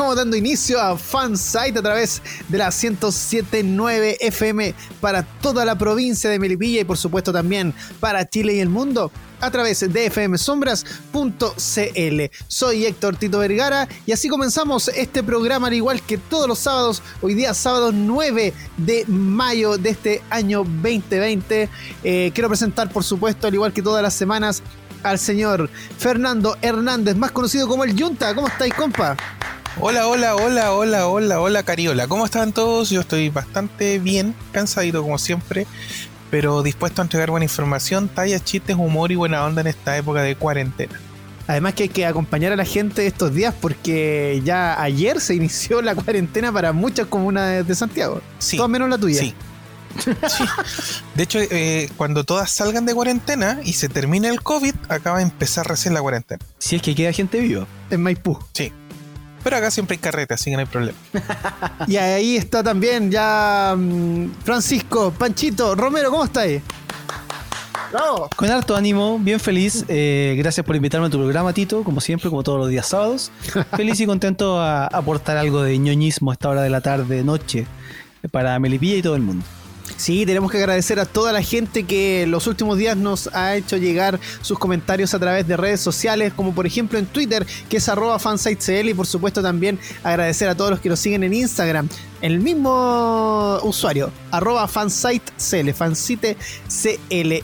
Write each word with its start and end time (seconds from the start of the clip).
Estamos 0.00 0.16
dando 0.16 0.34
inicio 0.34 0.80
a 0.80 0.96
Fansite 0.96 1.78
a 1.78 1.82
través 1.82 2.22
de 2.48 2.56
la 2.56 2.70
1079 2.70 4.16
FM 4.18 4.74
para 4.98 5.22
toda 5.22 5.66
la 5.66 5.76
provincia 5.76 6.30
de 6.30 6.38
Melipilla 6.38 6.80
y 6.80 6.84
por 6.84 6.96
supuesto 6.96 7.34
también 7.34 7.74
para 8.00 8.26
Chile 8.26 8.54
y 8.54 8.60
el 8.60 8.70
mundo 8.70 9.12
a 9.42 9.50
través 9.50 9.80
de 9.80 10.10
fmsombras.cl. 10.10 12.20
Soy 12.48 12.86
Héctor 12.86 13.16
Tito 13.16 13.40
Vergara 13.40 13.88
y 14.06 14.12
así 14.12 14.30
comenzamos 14.30 14.88
este 14.88 15.22
programa 15.22 15.66
al 15.66 15.74
igual 15.74 16.00
que 16.00 16.16
todos 16.16 16.48
los 16.48 16.60
sábados, 16.60 17.02
hoy 17.20 17.34
día 17.34 17.52
sábado 17.52 17.92
9 17.92 18.54
de 18.78 19.04
mayo 19.06 19.76
de 19.76 19.90
este 19.90 20.22
año 20.30 20.64
2020. 20.64 21.68
Eh, 22.04 22.30
quiero 22.32 22.48
presentar 22.48 22.90
por 22.90 23.04
supuesto 23.04 23.48
al 23.48 23.52
igual 23.52 23.74
que 23.74 23.82
todas 23.82 24.02
las 24.02 24.14
semanas 24.14 24.62
al 25.02 25.18
señor 25.18 25.68
Fernando 25.98 26.56
Hernández, 26.62 27.16
más 27.16 27.32
conocido 27.32 27.68
como 27.68 27.84
el 27.84 27.94
Yunta. 27.94 28.34
¿Cómo 28.34 28.48
estáis, 28.48 28.72
compa? 28.72 29.14
Hola, 29.78 30.08
hola, 30.08 30.34
hola, 30.34 30.72
hola, 30.72 31.06
hola, 31.06 31.40
hola, 31.40 31.62
Cariola. 31.62 32.08
¿Cómo 32.08 32.24
están 32.24 32.52
todos? 32.52 32.90
Yo 32.90 33.00
estoy 33.02 33.30
bastante 33.30 33.98
bien, 33.98 34.34
cansadito 34.52 35.00
como 35.02 35.16
siempre, 35.16 35.66
pero 36.30 36.62
dispuesto 36.62 37.00
a 37.00 37.04
entregar 37.04 37.30
buena 37.30 37.44
información, 37.44 38.08
tallas, 38.08 38.44
chistes, 38.44 38.76
humor 38.76 39.12
y 39.12 39.14
buena 39.14 39.44
onda 39.44 39.60
en 39.60 39.68
esta 39.68 39.96
época 39.96 40.22
de 40.22 40.34
cuarentena. 40.34 41.00
Además 41.46 41.74
que 41.74 41.84
hay 41.84 41.88
que 41.88 42.04
acompañar 42.04 42.52
a 42.52 42.56
la 42.56 42.64
gente 42.64 43.06
estos 43.06 43.32
días 43.32 43.54
porque 43.58 44.42
ya 44.44 44.80
ayer 44.82 45.20
se 45.20 45.34
inició 45.34 45.82
la 45.82 45.94
cuarentena 45.94 46.52
para 46.52 46.72
muchas 46.72 47.06
comunas 47.06 47.66
de 47.66 47.74
Santiago. 47.74 48.20
Sí. 48.38 48.56
Todas 48.56 48.70
menos 48.70 48.88
la 48.88 48.98
tuya. 48.98 49.20
Sí. 49.20 49.34
Sí. 50.28 50.44
De 51.14 51.22
hecho, 51.22 51.38
eh, 51.40 51.90
cuando 51.96 52.24
todas 52.24 52.50
salgan 52.50 52.86
de 52.86 52.94
cuarentena 52.94 53.60
y 53.64 53.72
se 53.72 53.88
termine 53.88 54.28
el 54.28 54.42
COVID, 54.42 54.74
acaba 54.88 55.18
de 55.18 55.24
empezar 55.24 55.66
recién 55.66 55.94
la 55.94 56.00
cuarentena. 56.00 56.40
Si 56.58 56.76
es 56.76 56.82
que 56.82 56.94
queda 56.94 57.12
gente 57.12 57.40
viva. 57.40 57.66
En 57.90 58.02
Maipú. 58.02 58.38
Sí. 58.52 58.72
Pero 59.42 59.56
acá 59.56 59.70
siempre 59.70 59.94
hay 59.94 59.98
carrete, 59.98 60.34
así 60.34 60.50
que 60.50 60.56
no 60.56 60.60
hay 60.60 60.66
problema. 60.66 60.98
Y 61.86 61.96
ahí 61.96 62.36
está 62.36 62.62
también 62.62 63.10
ya 63.10 63.74
mm, 63.76 64.32
Francisco, 64.44 65.12
Panchito, 65.16 65.74
Romero, 65.74 66.10
¿cómo 66.10 66.24
estáis? 66.24 66.62
¡Bravo! 67.90 68.28
Con 68.36 68.48
harto 68.50 68.76
ánimo, 68.76 69.18
bien 69.18 69.40
feliz. 69.40 69.84
eh, 69.88 70.36
gracias 70.38 70.64
por 70.64 70.76
invitarme 70.76 71.08
a 71.08 71.10
tu 71.10 71.18
programa, 71.18 71.52
Tito, 71.52 71.82
como 71.82 72.00
siempre, 72.00 72.30
como 72.30 72.42
todos 72.44 72.58
los 72.58 72.68
días 72.68 72.86
sábados. 72.86 73.32
Feliz 73.76 73.98
y 73.98 74.06
contento 74.06 74.60
a 74.60 74.86
aportar 74.86 75.36
algo 75.36 75.62
de 75.62 75.76
ñoñismo 75.76 76.30
a 76.30 76.34
esta 76.34 76.48
hora 76.50 76.62
de 76.62 76.70
la 76.70 76.80
tarde, 76.82 77.24
noche, 77.24 77.66
para 78.30 78.56
Melipilla 78.60 78.96
y 78.96 79.02
todo 79.02 79.16
el 79.16 79.22
mundo. 79.22 79.44
Sí, 80.00 80.24
tenemos 80.24 80.50
que 80.50 80.56
agradecer 80.56 80.98
a 80.98 81.04
toda 81.04 81.30
la 81.30 81.42
gente 81.42 81.82
que 81.84 82.26
los 82.26 82.46
últimos 82.46 82.78
días 82.78 82.96
nos 82.96 83.26
ha 83.34 83.54
hecho 83.56 83.76
llegar 83.76 84.18
sus 84.40 84.58
comentarios 84.58 85.12
a 85.12 85.18
través 85.18 85.46
de 85.46 85.58
redes 85.58 85.82
sociales, 85.82 86.32
como 86.34 86.54
por 86.54 86.66
ejemplo 86.66 86.98
en 86.98 87.04
Twitter, 87.04 87.46
que 87.68 87.76
es 87.76 87.86
arroba 87.86 88.18
fansitecl, 88.18 88.88
y 88.88 88.94
por 88.94 89.06
supuesto 89.06 89.42
también 89.42 89.78
agradecer 90.02 90.48
a 90.48 90.54
todos 90.54 90.70
los 90.70 90.80
que 90.80 90.88
nos 90.88 91.00
siguen 91.00 91.22
en 91.22 91.34
Instagram. 91.34 91.86
El 92.22 92.40
mismo 92.40 93.58
usuario, 93.62 94.10
arroba 94.30 94.66
fansitecl, 94.68 95.70
fansitecl. 95.74 96.38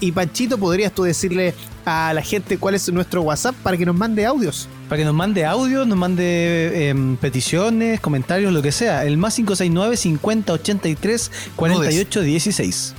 Y 0.00 0.12
Panchito, 0.12 0.56
¿podrías 0.56 0.92
tú 0.92 1.02
decirle 1.02 1.54
a 1.84 2.14
la 2.14 2.22
gente 2.22 2.56
cuál 2.56 2.74
es 2.74 2.90
nuestro 2.90 3.20
WhatsApp 3.20 3.54
para 3.56 3.76
que 3.76 3.84
nos 3.84 3.96
mande 3.96 4.24
audios? 4.24 4.66
Para 4.88 4.98
que 4.98 5.04
nos 5.04 5.14
mande 5.14 5.44
audio, 5.44 5.84
nos 5.84 5.98
mande 5.98 6.88
em, 6.88 7.16
peticiones, 7.16 8.00
comentarios, 8.00 8.52
lo 8.52 8.62
que 8.62 8.70
sea. 8.70 9.04
El 9.04 9.18
más 9.18 9.34
569 9.34 9.96
50 9.96 10.52
83 10.52 11.32
48 11.56 12.20
16. 12.22 12.94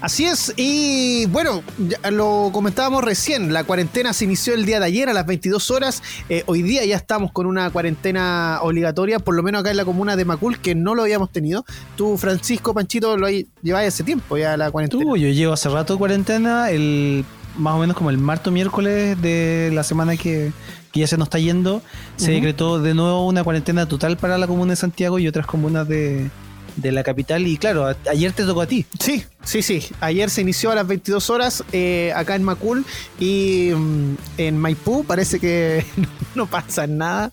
Así 0.00 0.26
es, 0.26 0.52
y 0.56 1.26
bueno, 1.26 1.62
ya 1.78 2.10
lo 2.10 2.50
comentábamos 2.52 3.02
recién, 3.02 3.52
la 3.52 3.64
cuarentena 3.64 4.12
se 4.12 4.24
inició 4.24 4.54
el 4.54 4.64
día 4.64 4.78
de 4.78 4.86
ayer 4.86 5.08
a 5.08 5.12
las 5.12 5.26
22 5.26 5.70
horas, 5.72 6.02
Eh, 6.28 6.44
hoy 6.46 6.62
día 6.62 6.84
ya 6.84 6.96
estamos 6.96 7.32
con 7.32 7.46
una 7.46 7.70
cuarentena 7.70 8.60
obligatoria, 8.62 9.18
por 9.18 9.34
lo 9.34 9.42
menos 9.42 9.60
acá 9.60 9.70
en 9.70 9.76
la 9.76 9.84
comuna 9.84 10.14
de 10.14 10.24
Macul, 10.24 10.58
que 10.60 10.74
no 10.74 10.94
lo 10.94 11.02
habíamos 11.02 11.30
tenido. 11.32 11.64
Tú, 11.96 12.16
Francisco 12.16 12.74
Panchito, 12.74 13.16
lo 13.16 13.28
lleváis 13.28 13.88
hace 13.88 14.04
tiempo 14.04 14.36
ya 14.36 14.56
la 14.56 14.70
cuarentena. 14.70 15.02
Tú, 15.02 15.16
yo 15.16 15.28
llevo 15.28 15.52
hace 15.54 15.68
rato 15.68 15.98
cuarentena, 15.98 16.70
el 16.70 17.24
más 17.58 17.74
o 17.74 17.78
menos 17.78 17.96
como 17.96 18.10
el 18.10 18.18
martes 18.18 18.46
o 18.48 18.50
miércoles 18.50 19.20
de 19.20 19.70
la 19.74 19.82
semana 19.82 20.16
que, 20.16 20.52
que 20.92 21.00
ya 21.00 21.06
se 21.06 21.16
nos 21.18 21.26
está 21.26 21.38
yendo, 21.38 21.82
se 22.16 22.30
decretó 22.32 22.80
de 22.80 22.94
nuevo 22.94 23.26
una 23.26 23.44
cuarentena 23.44 23.86
total 23.86 24.16
para 24.16 24.38
la 24.38 24.46
comuna 24.46 24.72
de 24.72 24.76
Santiago 24.76 25.18
y 25.18 25.28
otras 25.28 25.46
comunas 25.46 25.86
de, 25.88 26.30
de 26.76 26.92
la 26.92 27.02
capital. 27.02 27.46
Y 27.46 27.58
claro, 27.58 27.86
a- 27.86 27.96
ayer 28.10 28.32
te 28.32 28.44
tocó 28.44 28.62
a 28.62 28.66
ti. 28.66 28.86
Sí, 29.00 29.24
sí, 29.42 29.62
sí. 29.62 29.84
Ayer 30.00 30.30
se 30.30 30.40
inició 30.40 30.70
a 30.70 30.74
las 30.76 30.86
22 30.86 31.28
horas 31.30 31.64
eh, 31.72 32.12
acá 32.16 32.34
en 32.36 32.42
Macul 32.44 32.84
y 33.20 33.70
mm, 33.74 34.14
en 34.38 34.58
Maipú 34.58 35.04
parece 35.04 35.38
que 35.40 35.84
no 36.34 36.46
pasa 36.46 36.86
nada. 36.86 37.32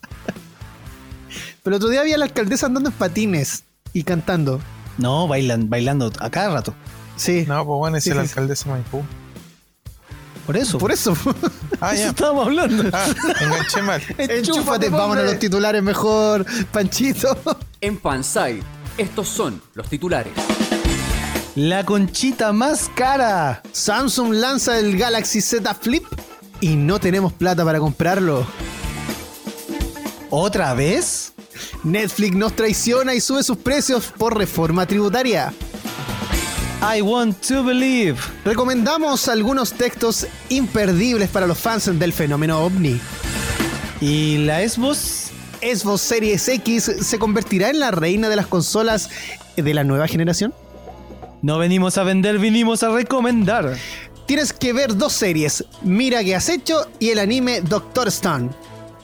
Pero 1.64 1.78
otro 1.78 1.90
día 1.90 2.02
había 2.02 2.18
la 2.18 2.26
alcaldesa 2.26 2.68
andando 2.68 2.90
en 2.90 2.96
patines 2.96 3.64
y 3.94 4.04
cantando. 4.04 4.60
No, 4.98 5.28
bailan, 5.28 5.70
bailando 5.70 6.12
a 6.20 6.30
cada 6.30 6.54
rato. 6.54 6.74
Sí, 7.18 7.46
No, 7.48 7.66
pues 7.66 7.78
bueno, 7.78 7.98
es 7.98 8.04
Sí, 8.04 8.10
el 8.12 8.16
sí, 8.18 8.22
alcaldesa 8.22 8.66
de 8.66 8.72
Maipú. 8.72 9.04
Por 10.46 10.58
eso. 10.58 10.78
por 10.78 10.92
eso. 10.92 11.16
Ah, 11.82 11.94
Eso 11.94 12.04
ya. 12.04 12.10
estábamos 12.10 12.48
hablando. 12.48 12.84
Ah, 12.94 13.06
enganché 13.42 13.82
mal. 13.82 14.02
Enchúfate, 14.18 14.88
vámonos 14.88 15.26
a 15.26 15.28
los 15.28 15.40
titulares 15.40 15.84
mejor, 15.84 16.46
Panchito. 16.72 17.38
En 17.82 18.00
Fansite, 18.00 18.64
estos 18.98 19.28
son 19.28 19.62
los 19.74 19.90
titulares. 19.90 20.32
La 21.56 21.86
conchita 21.86 22.54
más 22.54 22.90
cara. 22.96 23.62
Samsung 23.74 24.34
lanza 24.36 24.80
el 24.80 24.98
Galaxy 24.98 25.42
Z 25.42 25.74
Flip 25.76 26.06
y 26.62 26.78
no 26.78 26.98
tenemos 27.00 27.34
plata 27.34 27.66
para 27.66 27.80
comprarlo. 27.80 28.48
¿Otra 30.30 30.74
vez? 30.74 31.34
Netflix 31.84 32.36
nos 32.36 32.56
traiciona 32.56 33.14
y 33.14 33.22
sube 33.22 33.44
sus 33.44 33.58
precios 33.58 34.06
por 34.18 34.38
reforma 34.38 34.86
tributaria. 34.86 35.54
I 36.88 37.02
want 37.02 37.42
to 37.48 37.64
believe. 37.64 38.18
Recomendamos 38.44 39.28
algunos 39.28 39.74
textos 39.74 40.28
imperdibles 40.50 41.30
para 41.30 41.48
los 41.48 41.58
fans 41.58 41.98
del 41.98 42.14
fenómeno 42.14 42.60
ovni. 42.60 43.00
¿Y 44.02 44.38
la 44.46 44.60
Xbox? 44.68 45.32
¿Xbox 45.62 46.02
Series 46.02 46.48
X 46.48 46.92
se 47.02 47.18
convertirá 47.18 47.72
en 47.72 47.80
la 47.80 47.90
reina 47.90 48.30
de 48.30 48.36
las 48.36 48.46
consolas 48.46 49.10
de 49.56 49.74
la 49.74 49.84
nueva 49.84 50.08
generación? 50.08 50.54
No 51.42 51.58
venimos 51.58 51.98
a 51.98 52.04
vender, 52.04 52.38
vinimos 52.38 52.84
a 52.84 52.90
recomendar. 52.90 53.76
Tienes 54.28 54.54
que 54.54 54.72
ver 54.72 54.96
dos 54.96 55.14
series, 55.14 55.66
Mira 55.82 56.24
que 56.24 56.36
has 56.36 56.50
hecho 56.50 56.88
y 57.00 57.10
el 57.10 57.18
anime 57.18 57.62
Doctor 57.62 58.10
Stone. 58.10 58.50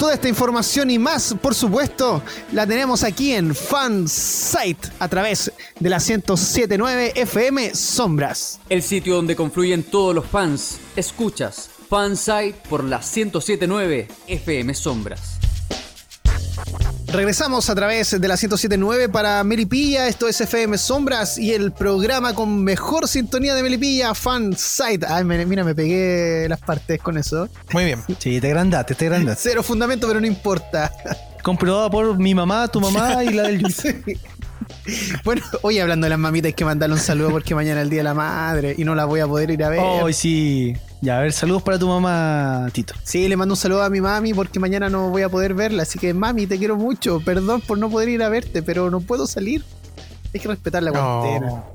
Toda 0.01 0.15
esta 0.15 0.27
información 0.27 0.89
y 0.89 0.97
más, 0.97 1.35
por 1.39 1.53
supuesto, 1.53 2.23
la 2.53 2.65
tenemos 2.65 3.03
aquí 3.03 3.33
en 3.33 3.53
Fansite 3.53 4.89
a 4.97 5.07
través 5.07 5.51
de 5.79 5.89
la 5.91 5.97
1079 5.97 7.13
FM 7.17 7.75
Sombras. 7.75 8.59
El 8.67 8.81
sitio 8.81 9.13
donde 9.13 9.35
confluyen 9.35 9.83
todos 9.83 10.15
los 10.15 10.25
fans. 10.25 10.79
Escuchas 10.95 11.69
Fansite 11.87 12.55
por 12.67 12.83
la 12.83 12.97
1079 12.97 14.07
FM 14.27 14.73
Sombras. 14.73 15.40
Regresamos 17.07 17.69
a 17.69 17.75
través 17.75 18.11
de 18.21 18.27
la 18.27 18.35
1079 18.35 19.09
para 19.09 19.43
Melipilla, 19.43 20.07
esto 20.07 20.27
es 20.29 20.39
FM 20.39 20.77
Sombras 20.77 21.37
y 21.37 21.51
el 21.53 21.73
programa 21.73 22.33
con 22.33 22.63
mejor 22.63 23.07
sintonía 23.07 23.53
de 23.53 23.63
Melipilla, 23.63 24.15
Fansite. 24.15 25.05
Ay, 25.09 25.25
me- 25.25 25.45
mira, 25.45 25.63
me 25.65 25.75
pegué 25.75 26.47
las 26.47 26.59
partes 26.61 27.01
con 27.01 27.17
eso. 27.17 27.49
Muy 27.73 27.83
bien. 27.85 27.99
Sí, 28.17 28.39
te 28.39 28.47
agrandaste, 28.47 28.95
te 28.95 29.07
agrandaste. 29.07 29.41
Cero 29.49 29.61
fundamento, 29.61 30.07
pero 30.07 30.21
no 30.21 30.27
importa. 30.27 30.91
Comprobada 31.43 31.89
por 31.89 32.17
mi 32.17 32.33
mamá, 32.33 32.67
tu 32.69 32.79
mamá 32.79 33.23
y 33.25 33.33
la 33.33 33.43
del 33.43 33.59
Yus. 33.59 33.81
Bueno, 35.23 35.43
hoy 35.63 35.79
hablando 35.79 36.05
de 36.05 36.09
las 36.09 36.17
mamitas 36.19 36.47
hay 36.47 36.53
que 36.53 36.65
mandarle 36.65 36.95
un 36.95 37.01
saludo 37.01 37.29
porque 37.29 37.53
mañana 37.53 37.81
es 37.81 37.83
el 37.83 37.89
Día 37.89 37.99
de 37.99 38.03
la 38.05 38.13
Madre 38.13 38.73
y 38.77 38.83
no 38.83 38.95
la 38.95 39.05
voy 39.05 39.19
a 39.19 39.27
poder 39.27 39.51
ir 39.51 39.63
a 39.63 39.69
ver. 39.69 39.79
Hoy 39.79 40.13
sí. 40.13 40.73
Ya, 41.01 41.17
a 41.17 41.21
ver, 41.21 41.33
saludos 41.33 41.63
para 41.63 41.79
tu 41.79 41.87
mamá, 41.87 42.67
Tito. 42.73 42.93
Sí, 43.03 43.27
le 43.27 43.35
mando 43.35 43.53
un 43.53 43.57
saludo 43.57 43.81
a 43.81 43.89
mi 43.89 43.99
mami 43.99 44.35
porque 44.35 44.59
mañana 44.59 44.87
no 44.87 45.09
voy 45.09 45.23
a 45.23 45.29
poder 45.29 45.55
verla. 45.55 45.81
Así 45.81 45.97
que 45.97 46.13
mami, 46.13 46.45
te 46.45 46.59
quiero 46.59 46.75
mucho. 46.77 47.19
Perdón 47.21 47.61
por 47.61 47.79
no 47.79 47.89
poder 47.89 48.09
ir 48.09 48.21
a 48.21 48.29
verte, 48.29 48.61
pero 48.61 48.91
no 48.91 49.01
puedo 49.01 49.25
salir. 49.25 49.63
Hay 50.31 50.39
que 50.39 50.47
respetar 50.47 50.83
la 50.83 50.91
cuarentena. 50.91 51.47
No. 51.47 51.65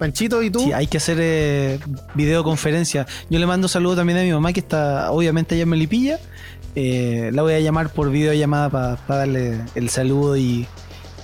Panchito, 0.00 0.42
¿y 0.42 0.50
tú? 0.50 0.60
Sí, 0.60 0.72
hay 0.72 0.88
que 0.88 0.96
hacer 0.96 1.18
eh, 1.20 1.78
videoconferencia. 2.14 3.06
Yo 3.30 3.38
le 3.38 3.46
mando 3.46 3.68
saludos 3.68 3.98
también 3.98 4.18
a 4.18 4.22
mi 4.22 4.32
mamá 4.32 4.52
que 4.52 4.60
está 4.60 5.12
obviamente 5.12 5.54
allá 5.54 5.62
en 5.62 5.68
Melipilla. 5.68 6.18
Eh, 6.74 7.30
la 7.32 7.42
voy 7.42 7.54
a 7.54 7.60
llamar 7.60 7.90
por 7.90 8.10
videollamada 8.10 8.68
para 8.68 9.18
darle 9.20 9.60
el 9.76 9.90
saludo 9.90 10.36
y, 10.36 10.66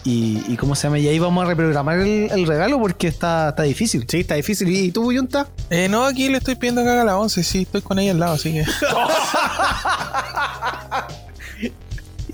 Y, 0.05 0.43
y 0.49 0.57
¿cómo 0.57 0.75
se 0.75 0.87
llama? 0.87 0.99
Y 0.99 1.09
ahí 1.09 1.19
vamos 1.19 1.45
a 1.45 1.49
reprogramar 1.49 1.99
el, 1.99 2.31
el 2.31 2.47
regalo 2.47 2.79
porque 2.79 3.09
está, 3.09 3.49
está 3.51 3.63
difícil. 3.63 4.05
Sí, 4.07 4.21
está 4.21 4.35
difícil. 4.35 4.69
¿Y 4.69 4.91
tú, 4.93 5.11
Yunta? 5.13 5.49
Eh, 5.71 5.89
no, 5.89 6.05
aquí 6.05 6.29
le 6.29 6.39
estoy 6.39 6.57
pidiendo 6.57 6.83
que 6.83 6.91
haga 6.91 7.05
la 7.05 7.17
11, 7.17 7.43
sí, 7.43 7.63
estoy 7.63 7.81
con 7.81 7.99
ella 7.99 8.11
al 8.13 8.21
lado, 8.21 8.35
así 8.35 8.53
que. 8.53 8.65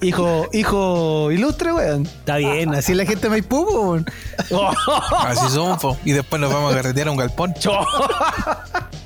Hijo, 0.02 0.48
hijo 0.52 1.30
ilustre, 1.30 1.72
weón. 1.74 2.06
Está 2.06 2.36
bien, 2.36 2.74
así 2.74 2.94
la 2.94 3.04
gente 3.04 3.22
de 3.22 3.28
Maipú, 3.28 3.66
po, 3.66 3.80
weón. 3.80 4.06
Así 5.26 5.48
somos, 5.50 5.78
po. 5.78 5.96
Y 6.04 6.12
después 6.12 6.40
nos 6.40 6.52
vamos 6.52 6.72
a 6.72 6.76
carretear 6.76 7.08
a 7.08 7.10
un 7.10 7.18
galpón. 7.18 7.54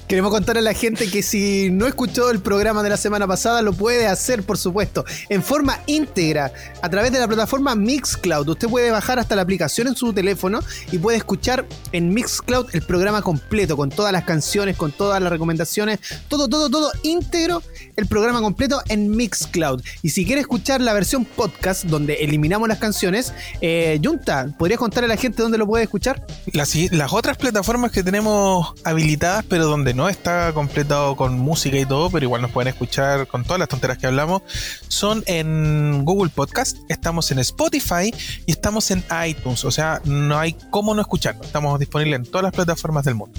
Queremos 0.09 0.33
contarle 0.33 0.61
a 0.61 0.63
la 0.63 0.75
gente 0.75 1.11
que 1.11 1.23
si 1.23 1.71
no 1.71 1.87
escuchó 1.87 2.29
el 2.29 2.41
programa 2.41 2.83
de 2.83 2.91
la 2.91 2.99
semana 2.99 3.27
pasada, 3.27 3.63
lo 3.63 3.73
puede 3.73 4.07
hacer, 4.07 4.43
por 4.43 4.59
supuesto, 4.59 5.07
en 5.31 5.43
forma 5.43 5.81
íntegra, 5.87 6.53
a 6.83 6.91
través 6.91 7.11
de 7.11 7.19
la 7.19 7.27
plataforma 7.27 7.75
Mixcloud. 7.75 8.47
Usted 8.47 8.69
puede 8.69 8.91
bajar 8.91 9.19
hasta 9.19 9.35
la 9.35 9.41
aplicación 9.41 9.89
en 9.89 9.97
su 9.97 10.13
teléfono 10.13 10.61
y 10.93 10.99
puede 10.99 11.17
escuchar 11.17 11.67
en 11.93 12.13
Mixcloud 12.13 12.67
el 12.75 12.83
programa 12.83 13.23
completo, 13.23 13.79
con 13.79 13.89
todas 13.89 14.13
las 14.13 14.25
canciones, 14.25 14.77
con 14.77 14.93
todas 14.93 15.23
las 15.23 15.33
recomendaciones, 15.33 16.01
todo, 16.29 16.49
todo, 16.49 16.69
todo 16.69 16.93
íntegro, 17.03 17.63
el 17.97 18.07
programa 18.07 18.43
completo 18.43 18.83
en 18.89 19.11
Mixcloud. 19.11 19.83
Y 20.03 20.11
si 20.11 20.27
quiere 20.27 20.43
escuchar 20.43 20.83
la 20.83 20.93
versión 20.93 21.25
podcast, 21.25 21.85
donde 21.85 22.17
eliminamos 22.17 22.69
las 22.69 22.79
canciones, 22.79 23.33
eh, 23.63 23.99
Junta, 24.05 24.55
¿podrías 24.59 24.79
contarle 24.79 25.07
a 25.07 25.15
la 25.15 25.21
gente 25.21 25.41
dónde 25.41 25.57
lo 25.57 25.67
puede 25.67 25.85
escuchar? 25.85 26.27
Las, 26.53 26.75
las 26.93 27.11
otras 27.15 27.39
plataformas 27.39 27.91
que 27.91 28.03
tenemos 28.03 28.75
habilitadas, 28.85 29.47
pero 29.49 29.67
donde 29.67 29.94
no 29.95 30.09
está 30.09 30.53
completado 30.53 31.17
con 31.17 31.39
música 31.39 31.79
y 31.79 31.87
todo, 31.87 32.11
pero 32.11 32.25
igual 32.25 32.43
nos 32.43 32.51
pueden 32.51 32.69
escuchar 32.69 33.27
con 33.27 33.45
todas 33.45 33.59
las 33.59 33.69
tonteras 33.69 33.99
que 33.99 34.07
hablamos, 34.07 34.43
son 34.89 35.23
en 35.27 36.05
Google 36.05 36.31
Podcast, 36.35 36.79
estamos 36.89 37.31
en 37.31 37.39
Spotify 37.41 38.13
y 38.47 38.53
estamos 38.53 38.91
en 38.91 39.05
iTunes. 39.27 39.65
O 39.65 39.71
sea, 39.71 40.01
no 40.05 40.39
hay 40.39 40.55
cómo 40.71 40.95
no 40.95 41.01
escucharnos. 41.01 41.47
Estamos 41.47 41.79
disponibles 41.79 42.21
en 42.21 42.27
todas 42.27 42.45
las 42.45 42.53
plataformas 42.53 43.05
del 43.05 43.15
mundo. 43.15 43.39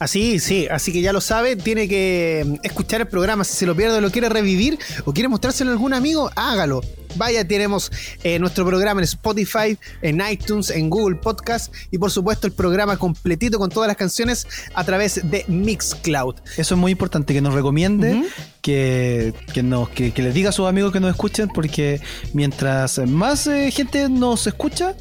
Así, 0.00 0.38
sí, 0.38 0.66
así 0.70 0.92
que 0.92 1.02
ya 1.02 1.12
lo 1.12 1.20
sabe, 1.20 1.56
tiene 1.56 1.86
que 1.86 2.42
mm, 2.46 2.54
escuchar 2.62 3.02
el 3.02 3.06
programa. 3.06 3.44
Si 3.44 3.54
se 3.54 3.66
lo 3.66 3.76
pierde 3.76 3.98
o 3.98 4.00
lo 4.00 4.10
quiere 4.10 4.30
revivir 4.30 4.78
o 5.04 5.12
quiere 5.12 5.28
mostrárselo 5.28 5.70
a 5.70 5.74
algún 5.74 5.92
amigo, 5.92 6.30
hágalo. 6.36 6.80
Vaya, 7.16 7.46
tenemos 7.46 7.92
eh, 8.22 8.38
nuestro 8.38 8.64
programa 8.64 9.00
en 9.00 9.04
Spotify, 9.04 9.76
en 10.00 10.22
iTunes, 10.26 10.70
en 10.70 10.88
Google 10.88 11.16
Podcast 11.16 11.74
y 11.90 11.98
por 11.98 12.10
supuesto 12.10 12.46
el 12.46 12.54
programa 12.54 12.96
completito 12.96 13.58
con 13.58 13.68
todas 13.68 13.88
las 13.88 13.96
canciones 13.96 14.46
a 14.74 14.84
través 14.84 15.20
de 15.28 15.44
Mixcloud. 15.48 16.36
Eso 16.56 16.74
es 16.74 16.80
muy 16.80 16.92
importante, 16.92 17.34
que 17.34 17.42
nos 17.42 17.52
recomiende, 17.52 18.22
que, 18.62 19.34
que, 19.52 19.62
nos, 19.62 19.90
que, 19.90 20.12
que 20.12 20.22
les 20.22 20.32
diga 20.32 20.48
a 20.48 20.52
sus 20.52 20.66
amigos 20.66 20.92
que 20.92 21.00
nos 21.00 21.10
escuchen, 21.10 21.48
porque 21.48 22.00
mientras 22.32 22.98
más 23.06 23.46
eh, 23.48 23.70
gente 23.70 24.08
nos 24.08 24.46
escucha, 24.46 24.94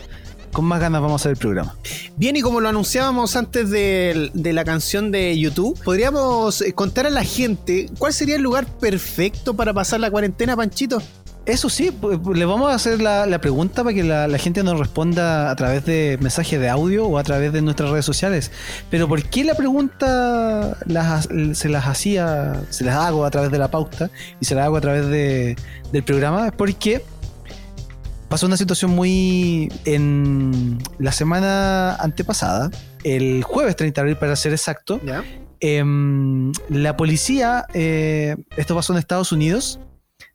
con 0.51 0.65
más 0.65 0.79
ganas 0.79 1.01
vamos 1.01 1.21
a 1.21 1.23
hacer 1.23 1.31
el 1.31 1.37
programa. 1.37 1.75
Bien, 2.17 2.35
y 2.35 2.41
como 2.41 2.59
lo 2.61 2.69
anunciábamos 2.69 3.35
antes 3.35 3.69
de, 3.69 4.31
de 4.33 4.53
la 4.53 4.63
canción 4.65 5.11
de 5.11 5.37
YouTube, 5.39 5.79
podríamos 5.83 6.61
eh, 6.61 6.73
contar 6.73 7.05
a 7.07 7.09
la 7.09 7.23
gente 7.23 7.89
cuál 7.97 8.13
sería 8.13 8.35
el 8.35 8.41
lugar 8.41 8.65
perfecto 8.65 9.53
para 9.55 9.73
pasar 9.73 9.99
la 9.99 10.09
cuarentena, 10.11 10.55
Panchito. 10.55 11.01
Eso 11.45 11.67
sí, 11.67 11.89
pu- 11.89 12.21
pu- 12.21 12.35
le 12.35 12.45
vamos 12.45 12.69
a 12.69 12.75
hacer 12.75 13.01
la, 13.01 13.25
la 13.25 13.39
pregunta 13.41 13.83
para 13.83 13.95
que 13.95 14.03
la, 14.03 14.27
la 14.27 14.37
gente 14.37 14.61
nos 14.61 14.77
responda 14.77 15.49
a 15.49 15.55
través 15.55 15.83
de 15.83 16.19
mensajes 16.21 16.59
de 16.59 16.69
audio 16.69 17.07
o 17.07 17.17
a 17.17 17.23
través 17.23 17.51
de 17.53 17.61
nuestras 17.63 17.89
redes 17.89 18.05
sociales. 18.05 18.51
Pero 18.91 19.07
¿por 19.07 19.23
qué 19.23 19.43
la 19.43 19.55
pregunta 19.55 20.77
las- 20.85 21.27
se 21.53 21.69
las 21.69 21.87
hacía, 21.87 22.61
se 22.69 22.83
las 22.83 22.95
hago 22.97 23.25
a 23.25 23.31
través 23.31 23.49
de 23.51 23.57
la 23.57 23.71
pauta 23.71 24.11
y 24.39 24.45
se 24.45 24.53
las 24.53 24.65
hago 24.65 24.77
a 24.77 24.81
través 24.81 25.07
de- 25.07 25.55
del 25.91 26.03
programa? 26.03 26.47
Es 26.47 26.53
porque 26.53 27.03
pasó 28.29 28.45
una 28.45 28.57
situación 28.57 28.91
muy... 28.91 29.71
En 29.85 30.77
la 30.99 31.11
semana 31.11 31.95
antepasada, 31.95 32.69
el 33.03 33.43
jueves 33.43 33.75
30 33.75 33.99
de 33.99 34.01
abril 34.01 34.17
para 34.17 34.35
ser 34.35 34.53
exacto, 34.53 34.99
¿Ya? 35.05 35.23
Em, 35.61 36.53
la 36.69 36.95
policía, 36.95 37.65
eh, 37.73 38.37
esto 38.55 38.75
pasó 38.75 38.93
en 38.93 38.99
Estados 38.99 39.31
Unidos, 39.33 39.79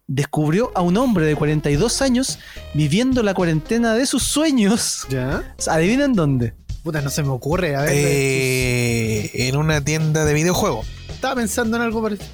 descubrió 0.07 0.71
a 0.75 0.83
un 0.83 0.99
hombre 0.99 1.25
de 1.25 1.35
42 1.35 2.03
años 2.03 2.39
viviendo 2.75 3.23
la 3.23 3.33
cuarentena 3.33 3.95
de 3.95 4.05
sus 4.05 4.23
sueños. 4.25 5.07
¿Ya? 5.09 5.55
¿Adivinen 5.67 6.13
dónde? 6.13 6.53
Puta, 6.83 7.01
no 7.01 7.09
se 7.09 7.23
me 7.23 7.31
ocurre. 7.31 7.75
A 7.75 7.83
ver, 7.83 7.91
Eh, 7.95 9.31
en 9.49 9.57
una 9.57 9.81
tienda 9.83 10.27
de 10.27 10.35
videojuegos. 10.35 10.87
estaba 11.09 11.37
pensando 11.37 11.79
en 11.79 11.83
algo 11.83 12.03
parecido. 12.03 12.29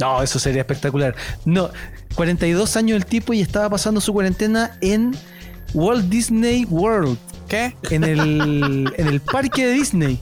No, 0.00 0.22
eso 0.22 0.38
sería 0.38 0.62
espectacular. 0.62 1.14
No, 1.44 1.70
42 2.14 2.76
años 2.76 2.96
el 2.96 3.06
tipo 3.06 3.32
y 3.32 3.40
estaba 3.40 3.68
pasando 3.70 4.00
su 4.00 4.12
cuarentena 4.12 4.76
en 4.80 5.14
Walt 5.74 6.06
Disney 6.08 6.64
World, 6.64 7.16
¿Qué? 7.48 7.76
en 7.90 8.04
el, 8.04 8.92
en 8.96 9.06
el 9.06 9.20
parque 9.20 9.66
de 9.66 9.72
Disney. 9.74 10.20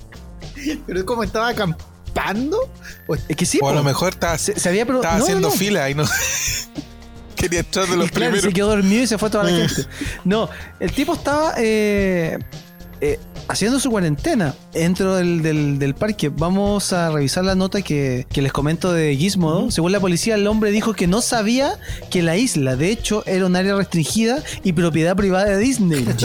Pero 0.86 1.06
¿cómo 1.06 1.22
estaba 1.22 1.48
acampando? 1.48 2.70
O- 3.06 3.14
Es 3.28 3.36
que 3.36 3.46
sí, 3.46 3.60
o 3.62 3.68
a 3.68 3.72
lo 3.72 3.82
mejor 3.84 4.10
estaba, 4.14 4.36
se, 4.38 4.58
se 4.58 4.68
había 4.68 4.82
estaba 4.82 5.16
no, 5.18 5.24
haciendo 5.24 5.48
no. 5.48 5.54
fila 5.54 5.88
y 5.88 5.94
no. 5.94 6.04
Quería 7.36 7.60
entrar 7.60 7.86
de 7.86 7.96
los 7.96 8.06
Y 8.06 8.10
claro, 8.10 8.32
primeros. 8.32 8.42
se 8.42 8.52
quedó 8.52 8.68
dormido 8.68 9.02
y 9.04 9.06
se 9.06 9.16
fue 9.16 9.30
toda 9.30 9.44
la 9.44 9.50
gente. 9.50 9.86
No, 10.24 10.48
el 10.80 10.90
tipo 10.92 11.14
estaba 11.14 11.54
eh, 11.56 12.36
eh, 13.00 13.18
haciendo 13.48 13.80
su 13.80 13.90
cuarentena 13.90 14.54
dentro 14.72 15.16
del, 15.16 15.42
del- 15.42 15.78
del 15.78 15.94
parque. 15.94 16.28
Vamos 16.30 16.92
a 16.92 17.10
revisar 17.10 17.44
la 17.44 17.54
nota 17.54 17.82
que, 17.82 18.26
que 18.32 18.42
les 18.42 18.52
comento 18.52 18.92
de 18.92 19.16
Gizmodo. 19.16 19.70
Según 19.70 19.92
la 19.92 20.00
policía, 20.00 20.34
el 20.34 20.46
hombre 20.46 20.70
dijo 20.70 20.92
que 20.94 21.06
no 21.06 21.20
sabía 21.20 21.78
que 22.10 22.22
la 22.22 22.36
isla, 22.36 22.76
de 22.76 22.90
hecho, 22.90 23.22
era 23.26 23.46
un 23.46 23.56
área 23.56 23.74
restringida 23.76 24.42
y 24.64 24.72
propiedad 24.72 25.16
privada 25.16 25.46
de 25.46 25.58
Disney. 25.58 26.04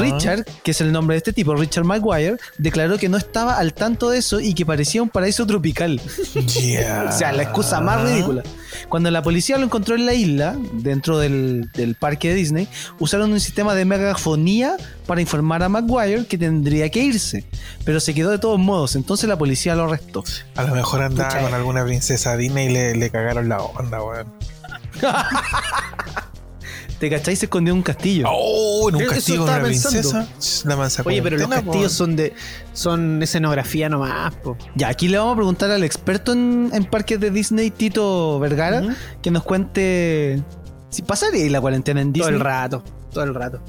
Richard, 0.00 0.44
que 0.62 0.70
es 0.72 0.80
el 0.80 0.92
nombre 0.92 1.14
de 1.14 1.18
este 1.18 1.32
tipo, 1.32 1.54
Richard 1.54 1.84
Maguire, 1.84 2.36
declaró 2.58 2.98
que 2.98 3.08
no 3.08 3.16
estaba 3.16 3.54
al 3.58 3.72
tanto 3.74 4.10
de 4.10 4.18
eso 4.18 4.40
y 4.40 4.54
que 4.54 4.66
parecía 4.66 5.02
un 5.02 5.08
paraíso 5.08 5.46
tropical. 5.46 6.00
O 7.08 7.12
sea, 7.12 7.32
la 7.32 7.42
excusa 7.44 7.80
más 7.80 8.02
ridícula. 8.02 8.42
Cuando 8.88 9.10
la 9.10 9.22
policía 9.22 9.58
lo 9.58 9.64
encontró 9.64 9.94
en 9.94 10.06
la 10.06 10.14
isla, 10.14 10.56
dentro 10.74 11.18
del, 11.18 11.70
del 11.74 11.94
parque 11.94 12.28
de 12.28 12.34
Disney, 12.34 12.68
usaron 12.98 13.32
un 13.32 13.40
sistema 13.40 13.74
de 13.74 13.84
megafonía 13.84 14.76
para 15.08 15.20
informar 15.20 15.62
a 15.64 15.68
Maguire 15.68 16.24
que 16.26 16.38
tendría 16.38 16.88
que 16.90 17.00
irse. 17.00 17.44
Pero 17.84 17.98
se 17.98 18.14
quedó 18.14 18.30
de 18.30 18.38
todos 18.38 18.60
modos, 18.60 18.94
entonces 18.94 19.28
la 19.28 19.36
policía 19.36 19.74
lo 19.74 19.84
arrestó. 19.84 20.22
A 20.54 20.62
lo 20.62 20.74
mejor 20.76 21.02
andaba 21.02 21.30
Pucha. 21.30 21.42
con 21.42 21.54
alguna 21.54 21.84
princesa 21.84 22.36
Disney 22.36 22.68
y 22.68 22.72
le, 22.72 22.94
le 22.94 23.10
cagaron 23.10 23.48
la 23.48 23.58
onda, 23.60 24.00
weón. 24.04 24.32
¿Te 26.98 27.08
cacháis? 27.08 27.38
Se 27.38 27.46
escondió 27.46 27.72
en 27.72 27.78
un 27.78 27.82
castillo. 27.84 28.26
Oh, 28.28 28.88
en 28.88 28.96
un 28.96 29.04
castillo 29.04 29.44
de 29.44 29.44
estaba 29.44 29.58
una 29.58 29.68
pensando. 29.68 30.10
princesa. 30.20 30.68
La 30.68 30.76
mansa 30.76 31.02
Oye, 31.06 31.22
pero 31.22 31.36
los 31.36 31.48
castillos 31.48 31.92
son 31.92 32.16
de 32.16 32.32
son 32.72 33.22
escenografía 33.22 33.88
nomás, 33.88 34.34
po. 34.36 34.56
Ya, 34.74 34.88
aquí 34.88 35.06
le 35.06 35.16
vamos 35.18 35.34
a 35.34 35.36
preguntar 35.36 35.70
al 35.70 35.84
experto 35.84 36.32
en, 36.32 36.70
en 36.72 36.84
parques 36.86 37.20
de 37.20 37.30
Disney, 37.30 37.70
Tito 37.70 38.40
Vergara, 38.40 38.82
que 39.22 39.30
nos 39.30 39.44
cuente 39.44 40.42
si 40.90 41.02
pasaría 41.02 41.44
ahí 41.44 41.48
la 41.50 41.60
cuarentena 41.60 42.00
en 42.00 42.12
Todo 42.12 42.24
Disney. 42.24 42.34
el 42.34 42.40
rato, 42.44 42.82
todo 43.12 43.22
el 43.24 43.34
rato. 43.34 43.60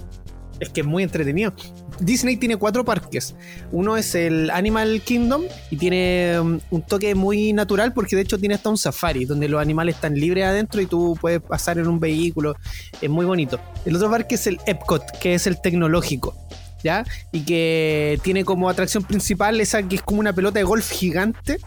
Es 0.60 0.70
que 0.70 0.82
es 0.82 0.88
muy 0.88 1.04
entretenido. 1.04 1.54
Disney 2.00 2.38
tiene 2.38 2.58
cuatro 2.58 2.86
parques. 2.86 3.36
Uno 3.72 3.98
es 3.98 4.16
el 4.16 4.50
Animal 4.50 5.01
Kingdom 5.01 5.44
y 5.70 5.78
tiene 5.78 6.39
um, 6.39 6.60
un 6.70 6.82
toque 6.82 7.16
muy 7.16 7.54
natural 7.54 7.94
porque 7.94 8.16
de 8.16 8.24
hecho 8.24 8.38
tiene 8.38 8.56
hasta 8.56 8.70
un 8.70 8.78
safari 8.78 9.25
donde 9.25 9.50
los 9.50 9.62
animales 9.62 9.96
están 9.96 10.16
libres 10.16 10.46
adentro 10.46 10.82
y 10.82 10.86
tú 10.86 11.18
puedes 11.20 11.42
pasar 11.42 11.78
en 11.78 11.88
un 11.88 12.00
vehículo. 12.00 12.56
Es 13.01 13.10
muy 13.10 13.25
bonito. 13.25 13.60
El 13.86 13.96
otro 13.96 14.10
parque 14.10 14.36
es 14.36 14.48
el 14.48 14.60
Epcot, 14.66 15.04
que 15.20 15.34
es 15.34 15.48
el 15.48 15.62
tecnológico. 15.62 16.36
¿Ya? 16.82 17.04
Y 17.34 17.42
que 17.42 18.20
tiene 18.24 18.46
como 18.46 18.70
atracción 18.70 19.04
principal 19.04 19.60
esa 19.60 19.84
que 19.84 19.98
es 19.98 20.01
como 20.01 20.22
una 20.22 20.32
pelota 20.32 20.60
de 20.60 20.63
golf 20.63 20.89
gigante. 20.89 21.58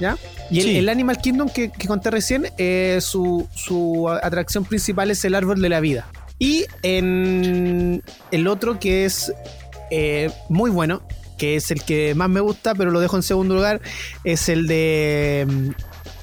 ¿Ya? 0.00 0.16
Y 0.50 0.78
el, 0.78 0.88
Animal 0.88 1.18
Kingdom 1.18 1.48
que, 1.48 1.70
que 1.70 1.86
conté 1.86 2.10
recién, 2.10 2.46
eh, 2.58 2.98
su, 3.00 3.46
su 3.54 4.08
atracción 4.08 4.64
principal 4.64 5.10
es 5.10 5.24
el 5.24 5.34
árbol 5.34 5.60
de 5.60 5.68
la 5.68 5.80
vida. 5.80 6.06
Y 6.42 6.66
en 6.82 8.02
el 8.32 8.48
otro 8.48 8.80
que 8.80 9.04
es 9.04 9.32
eh, 9.92 10.28
muy 10.48 10.72
bueno, 10.72 11.00
que 11.38 11.54
es 11.54 11.70
el 11.70 11.84
que 11.84 12.16
más 12.16 12.28
me 12.28 12.40
gusta, 12.40 12.74
pero 12.74 12.90
lo 12.90 12.98
dejo 12.98 13.14
en 13.14 13.22
segundo 13.22 13.54
lugar, 13.54 13.80
es 14.24 14.48
el 14.48 14.66
de 14.66 15.46
mm, 15.48 15.68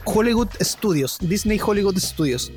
Hollywood 0.03 0.49
Studios, 0.59 1.19
Disney 1.21 1.57
Hollywood 1.65 1.97
Studios. 1.99 2.51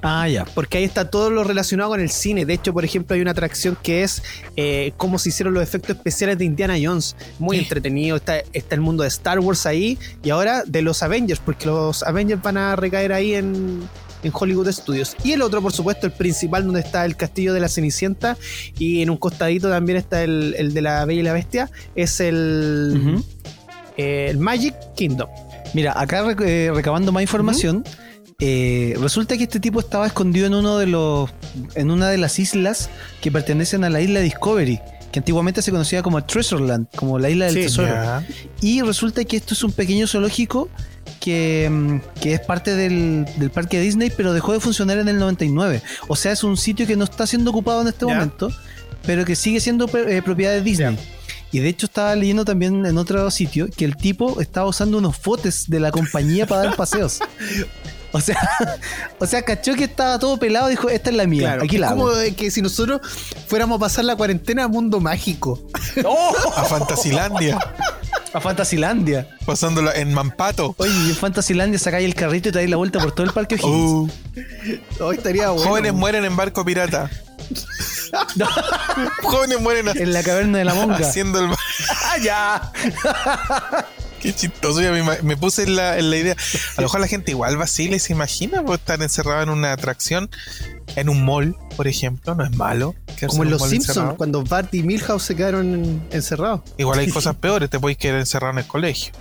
Ah, 0.00 0.30
ya. 0.30 0.46
Porque 0.46 0.78
ahí 0.78 0.84
está 0.84 1.10
todo 1.10 1.28
lo 1.28 1.44
relacionado 1.44 1.90
con 1.90 2.00
el 2.00 2.08
cine. 2.08 2.46
De 2.46 2.54
hecho, 2.54 2.72
por 2.72 2.86
ejemplo, 2.86 3.14
hay 3.14 3.20
una 3.20 3.32
atracción 3.32 3.76
que 3.82 4.02
es 4.02 4.22
eh, 4.56 4.94
cómo 4.96 5.18
se 5.18 5.28
hicieron 5.28 5.52
los 5.52 5.62
efectos 5.62 5.96
especiales 5.96 6.38
de 6.38 6.46
Indiana 6.46 6.76
Jones. 6.80 7.16
Muy 7.38 7.58
entretenido. 7.58 8.16
Está, 8.16 8.38
está 8.54 8.74
el 8.74 8.80
mundo 8.80 9.02
de 9.02 9.08
Star 9.10 9.40
Wars 9.40 9.66
ahí. 9.66 9.98
Y 10.22 10.30
ahora 10.30 10.62
de 10.64 10.80
los 10.80 11.02
Avengers, 11.02 11.40
porque 11.44 11.66
los 11.66 12.02
Avengers 12.02 12.40
van 12.40 12.56
a 12.56 12.76
recaer 12.76 13.12
ahí 13.12 13.34
en, 13.34 13.88
en 14.26 14.32
Hollywood 14.34 14.70
Studios. 14.70 15.16
Y 15.24 15.32
el 15.32 15.40
otro, 15.42 15.62
por 15.62 15.72
supuesto, 15.72 16.06
el 16.06 16.12
principal, 16.12 16.64
donde 16.64 16.80
está 16.80 17.04
el 17.04 17.16
castillo 17.16 17.54
de 17.54 17.60
la 17.60 17.68
Cenicienta. 17.68 18.36
Y 18.78 19.00
en 19.02 19.10
un 19.10 19.16
costadito 19.16 19.70
también 19.70 19.96
está 19.98 20.22
el, 20.22 20.54
el 20.58 20.74
de 20.74 20.82
la 20.82 21.04
Bella 21.06 21.20
y 21.20 21.24
la 21.24 21.32
Bestia. 21.32 21.70
Es 21.94 22.20
el, 22.20 23.22
eh, 23.96 24.26
el 24.30 24.38
Magic 24.38 24.74
Kingdom. 24.96 25.28
Mira, 25.74 25.98
acá 25.98 26.24
rec- 26.24 26.44
eh, 26.46 26.70
recabando 26.74 27.12
más 27.12 27.22
información, 27.22 27.84
Eh, 28.38 28.94
resulta 29.00 29.34
que 29.38 29.44
este 29.44 29.60
tipo 29.60 29.80
estaba 29.80 30.06
escondido 30.06 30.46
en 30.46 30.52
uno 30.54 30.76
de 30.76 30.86
los. 30.86 31.30
en 31.74 31.90
una 31.90 32.10
de 32.10 32.18
las 32.18 32.38
islas 32.38 32.90
que 33.22 33.30
pertenecen 33.32 33.82
a 33.82 33.88
la 33.88 34.02
isla 34.02 34.20
Discovery, 34.20 34.78
que 35.10 35.20
antiguamente 35.20 35.62
se 35.62 35.70
conocía 35.70 36.02
como 36.02 36.22
Treasureland, 36.22 36.86
como 36.94 37.18
la 37.18 37.30
isla 37.30 37.46
del 37.46 37.54
Sí, 37.54 37.60
tesoro. 37.62 38.22
Y 38.60 38.82
resulta 38.82 39.24
que 39.24 39.38
esto 39.38 39.54
es 39.54 39.64
un 39.64 39.72
pequeño 39.72 40.06
zoológico 40.06 40.68
que, 41.26 41.68
mm, 41.68 42.20
que 42.20 42.34
es 42.34 42.40
parte 42.40 42.76
del, 42.76 43.26
del 43.36 43.50
parque 43.50 43.80
Disney, 43.80 44.12
pero 44.16 44.32
dejó 44.32 44.52
de 44.52 44.60
funcionar 44.60 44.98
en 44.98 45.08
el 45.08 45.18
99. 45.18 45.82
O 46.06 46.14
sea, 46.14 46.30
es 46.30 46.44
un 46.44 46.56
sitio 46.56 46.86
que 46.86 46.94
no 46.94 47.02
está 47.02 47.26
siendo 47.26 47.50
ocupado 47.50 47.82
en 47.82 47.88
este 47.88 48.06
momento, 48.06 48.52
pero 49.04 49.24
que 49.24 49.34
sigue 49.34 49.58
siendo 49.58 49.90
eh, 49.92 50.22
propiedad 50.22 50.52
de 50.52 50.60
Disney. 50.60 50.96
Y 51.50 51.58
de 51.58 51.68
hecho 51.68 51.86
estaba 51.86 52.14
leyendo 52.14 52.44
también 52.44 52.86
en 52.86 52.96
otro 52.96 53.28
sitio 53.32 53.66
que 53.76 53.84
el 53.84 53.96
tipo 53.96 54.40
estaba 54.40 54.68
usando 54.68 54.98
unos 54.98 55.16
fotes 55.16 55.68
de 55.68 55.80
la 55.80 55.90
compañía 55.90 56.46
para 56.46 56.62
dar 56.62 56.76
paseos. 56.76 57.18
O 58.16 58.20
sea, 58.20 58.38
o 59.18 59.26
sea, 59.26 59.42
cachó 59.42 59.74
que 59.74 59.84
estaba 59.84 60.18
todo 60.18 60.38
pelado 60.38 60.68
y 60.68 60.70
dijo, 60.70 60.88
esta 60.88 61.10
es 61.10 61.16
la 61.16 61.26
mía, 61.26 61.42
Claro, 61.48 61.64
aquí 61.64 61.76
la 61.78 61.88
hago. 61.90 62.08
como 62.08 62.12
que 62.36 62.50
si 62.50 62.62
nosotros 62.62 63.00
fuéramos 63.46 63.76
a 63.76 63.80
pasar 63.80 64.04
la 64.06 64.16
cuarentena 64.16 64.64
a 64.64 64.68
mundo 64.68 65.00
mágico. 65.00 65.60
A 66.56 66.64
Fantasilandia. 66.64 67.58
A 68.32 68.40
Fantasilandia. 68.40 69.28
Pasándola 69.44 69.92
en 69.92 70.12
Mampato. 70.14 70.74
Oye, 70.78 70.90
y 71.06 71.10
en 71.10 71.16
Fantasilandia 71.16 71.78
sacáis 71.78 72.06
el 72.06 72.14
carrito 72.14 72.48
y 72.48 72.52
te 72.52 72.58
dais 72.58 72.70
la 72.70 72.76
vuelta 72.76 72.98
por 73.00 73.12
todo 73.12 73.26
el 73.26 73.32
parque 73.32 73.54
O'Higgins. 73.56 74.10
Uh, 75.00 75.04
Hoy 75.04 75.16
estaría 75.16 75.50
bueno. 75.50 75.68
jóvenes 75.70 75.92
mueren 75.94 76.24
en 76.24 76.36
barco 76.36 76.64
pirata. 76.64 77.10
jóvenes 79.22 79.60
mueren 79.60 79.88
En 79.88 80.12
la 80.12 80.22
caverna 80.22 80.58
de 80.58 80.64
la 80.64 80.74
monga. 80.74 80.96
haciendo 80.96 81.38
el. 81.40 81.50
¡Ah, 81.90 82.18
ya! 82.22 82.72
Qué 84.20 84.34
chistoso. 84.34 84.80
Ya 84.80 84.92
me, 85.22 85.36
puse 85.36 85.64
en 85.64 85.76
la, 85.76 85.98
en 85.98 86.10
la 86.10 86.16
idea. 86.16 86.36
A 86.76 86.80
lo 86.80 86.84
mejor 86.88 87.00
la 87.00 87.06
gente 87.08 87.30
igual 87.30 87.56
vacila 87.56 87.96
y 87.96 87.98
se 87.98 88.12
imagina 88.12 88.62
por 88.64 88.76
estar 88.76 89.00
encerrado 89.02 89.42
en 89.42 89.50
una 89.50 89.72
atracción. 89.72 90.30
En 90.94 91.08
un 91.08 91.24
mall, 91.24 91.56
por 91.76 91.86
ejemplo. 91.88 92.34
No 92.34 92.44
es 92.44 92.56
malo. 92.56 92.94
Como 93.26 93.42
en 93.44 93.50
Los 93.50 93.68
Simpsons, 93.68 94.14
cuando 94.16 94.42
Bart 94.42 94.74
y 94.74 94.82
Milhouse 94.82 95.22
se 95.24 95.34
quedaron 95.36 95.74
en- 95.74 96.02
encerrados. 96.10 96.60
Igual 96.78 96.98
hay 97.00 97.08
cosas 97.10 97.36
peores. 97.36 97.68
Te 97.70 97.78
podéis 97.80 97.98
quedar 97.98 98.18
encerrado 98.20 98.52
en 98.52 98.58
el 98.58 98.66
colegio. 98.66 99.12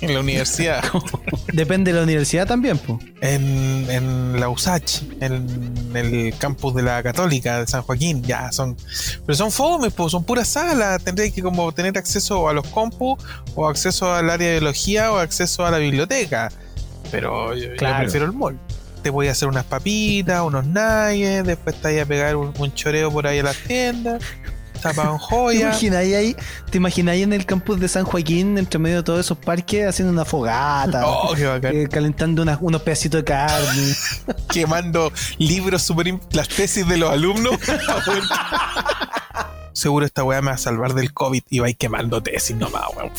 En 0.00 0.14
la 0.14 0.20
universidad. 0.20 0.82
Depende 1.52 1.92
de 1.92 1.98
la 1.98 2.04
universidad 2.04 2.46
también, 2.46 2.78
pues. 2.78 2.98
en, 3.20 3.86
en 3.90 4.38
la 4.40 4.48
USACH, 4.48 5.02
en 5.20 5.92
el 5.94 6.34
campus 6.38 6.74
de 6.74 6.82
la 6.82 7.02
Católica 7.02 7.60
de 7.60 7.66
San 7.66 7.82
Joaquín, 7.82 8.22
ya 8.22 8.52
son. 8.52 8.76
Pero 9.26 9.36
son 9.36 9.50
fomes, 9.50 9.92
pues, 9.92 10.12
son 10.12 10.24
puras 10.24 10.48
salas. 10.48 11.02
Tendréis 11.02 11.32
que 11.32 11.42
como 11.42 11.72
tener 11.72 11.96
acceso 11.98 12.48
a 12.48 12.52
los 12.52 12.66
compus, 12.68 13.18
o 13.54 13.66
acceso 13.68 14.12
al 14.14 14.30
área 14.30 14.48
de 14.48 14.54
biología, 14.60 15.10
o 15.12 15.18
acceso 15.18 15.64
a 15.66 15.70
la 15.70 15.78
biblioteca. 15.78 16.50
Pero 17.10 17.54
yo, 17.54 17.70
yo 17.70 17.76
Claro. 17.76 17.98
prefiero 18.04 18.26
el 18.26 18.32
mall. 18.32 18.58
Te 19.02 19.10
voy 19.10 19.28
a 19.28 19.30
hacer 19.32 19.48
unas 19.48 19.64
papitas, 19.64 20.42
unos 20.42 20.66
nuggets, 20.66 21.46
después 21.46 21.76
te 21.80 21.88
voy 21.92 21.98
a 22.00 22.06
pegar 22.06 22.36
un, 22.36 22.52
un 22.58 22.74
choreo 22.74 23.10
por 23.12 23.26
ahí 23.26 23.38
a 23.38 23.44
las 23.44 23.56
tiendas, 23.56 24.22
tapan 24.80 25.18
¿Te 25.50 25.56
imagináis 25.60 26.14
ahí? 26.14 26.36
¿Te 26.70 26.78
imagináis 26.78 27.22
en 27.24 27.32
el 27.32 27.44
campus 27.46 27.78
de 27.80 27.88
San 27.88 28.04
Joaquín, 28.04 28.56
entre 28.58 28.78
medio 28.78 28.98
de 28.98 29.02
todos 29.02 29.20
esos 29.20 29.38
parques, 29.38 29.86
haciendo 29.86 30.12
una 30.12 30.24
fogata? 30.24 31.02
Oh, 31.06 31.34
qué 31.34 31.46
bacán. 31.46 31.76
eh, 31.76 31.88
calentando 31.90 32.42
unas- 32.42 32.58
unos 32.60 32.82
pedacitos 32.82 33.20
de 33.20 33.24
carne. 33.24 33.94
quemando 34.52 35.12
libros 35.38 35.82
super 35.82 36.08
las 36.32 36.48
tesis 36.48 36.86
de 36.88 36.96
los 36.96 37.10
alumnos. 37.10 37.56
Seguro 39.78 40.04
esta 40.04 40.24
weá 40.24 40.42
me 40.42 40.48
va 40.48 40.54
a 40.54 40.58
salvar 40.58 40.92
del 40.92 41.12
COVID 41.12 41.40
y 41.50 41.60
va 41.60 41.68
a 41.68 41.70
ir 41.70 41.76
quemando 41.76 42.20
tesis 42.20 42.56
nomás, 42.56 42.82
weón. 42.96 43.12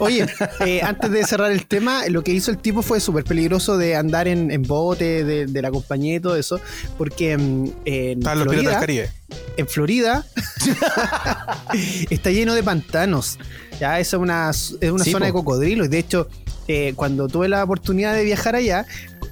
Oye, 0.00 0.26
eh, 0.66 0.82
antes 0.82 1.10
de 1.10 1.24
cerrar 1.24 1.50
el 1.50 1.64
tema, 1.64 2.06
lo 2.08 2.22
que 2.22 2.30
hizo 2.30 2.50
el 2.50 2.58
tipo 2.58 2.82
fue 2.82 3.00
súper 3.00 3.24
peligroso 3.24 3.78
de 3.78 3.96
andar 3.96 4.28
en, 4.28 4.50
en 4.50 4.64
bote 4.64 5.24
de, 5.24 5.46
de 5.46 5.62
la 5.62 5.70
compañía 5.70 6.16
y 6.16 6.20
todo 6.20 6.36
eso, 6.36 6.60
porque 6.98 7.38
mm, 7.38 7.68
en, 7.86 8.18
Estaban 8.18 8.40
los 8.40 8.48
piratas 8.48 8.48
del 8.48 8.62
Florida, 8.64 8.80
Caribe. 8.80 9.10
en 9.56 9.66
Florida 9.66 10.26
está 12.10 12.30
lleno 12.30 12.54
de 12.54 12.62
pantanos. 12.62 13.38
Ya, 13.80 13.98
esa 13.98 14.16
es 14.18 14.22
una, 14.22 14.50
es 14.50 14.90
una 14.90 15.04
Sí, 15.04 15.10
zona 15.12 15.24
de 15.24 15.32
po. 15.32 15.38
cocodrilos. 15.42 15.88
De 15.88 16.00
hecho, 16.00 16.28
eh, 16.68 16.92
cuando 16.96 17.28
tuve 17.28 17.48
la 17.48 17.64
oportunidad 17.64 18.14
de 18.14 18.24
viajar 18.24 18.56
allá, 18.56 18.84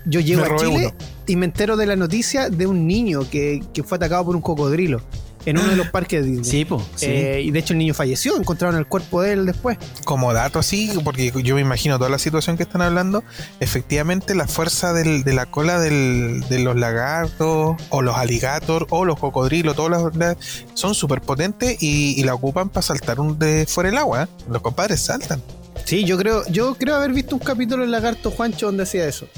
yo 0.07 0.21
llego 0.21 0.43
a 0.45 0.57
Chile 0.57 0.87
uno. 0.87 0.95
y 1.27 1.37
me 1.37 1.45
entero 1.45 1.77
de 1.77 1.85
la 1.85 1.97
noticia 1.97 2.49
de 2.49 2.67
un 2.67 2.87
niño 2.87 3.29
que, 3.29 3.63
que 3.75 3.83
fue 3.83 3.97
atacado 3.97 4.25
por 4.25 4.37
un 4.37 4.41
cocodrilo 4.41 5.03
en 5.47 5.59
uno 5.59 5.69
de 5.69 5.77
los 5.77 5.89
parques 5.89 6.23
de 6.25 6.31
Disney. 6.31 6.51
Sí, 6.51 6.65
pues. 6.65 6.83
Sí. 6.97 7.07
Eh, 7.07 7.43
y 7.45 7.51
de 7.51 7.59
hecho 7.59 7.73
el 7.73 7.79
niño 7.79 7.95
falleció, 7.95 8.37
encontraron 8.37 8.77
el 8.77 8.87
cuerpo 8.87 9.23
de 9.23 9.33
él 9.33 9.47
después. 9.47 9.79
Como 10.05 10.33
dato 10.33 10.59
así, 10.59 10.91
porque 11.05 11.33
yo 11.43 11.55
me 11.55 11.61
imagino 11.61 11.99
toda 11.99 12.11
la 12.11 12.19
situación 12.19 12.57
que 12.57 12.63
están 12.65 12.83
hablando, 12.83 13.25
efectivamente 13.61 14.35
la 14.35 14.47
fuerza 14.47 14.93
del- 14.93 15.25
de 15.25 15.33
la 15.33 15.47
cola 15.47 15.79
del- 15.81 16.45
de 16.49 16.59
los 16.59 16.77
lagartos, 16.77 17.77
o 17.89 18.03
los 18.03 18.17
aligator, 18.17 18.87
o 18.91 19.05
los 19.05 19.19
cocodrilos, 19.19 19.77
todas 19.77 19.91
las, 20.03 20.17
las- 20.17 20.37
son 20.75 20.95
súper 20.95 21.21
potentes 21.21 21.77
y, 21.83 22.21
y 22.21 22.25
la 22.25 22.35
ocupan 22.35 22.69
para 22.69 22.83
saltar 22.83 23.21
un 23.21 23.39
de 23.39 23.67
fuera 23.69 23.91
del 23.91 23.99
agua. 23.99 24.25
¿eh? 24.25 24.27
Los 24.51 24.63
compadres 24.63 25.01
saltan. 25.03 25.43
Sí, 25.85 26.05
yo 26.05 26.19
creo, 26.19 26.45
yo 26.49 26.75
creo 26.75 26.95
haber 26.97 27.13
visto 27.13 27.35
un 27.35 27.41
capítulo 27.41 27.83
en 27.85 27.91
Lagarto 27.91 28.31
Juancho 28.31 28.67
donde 28.67 28.83
hacía 28.83 29.07
eso. 29.07 29.27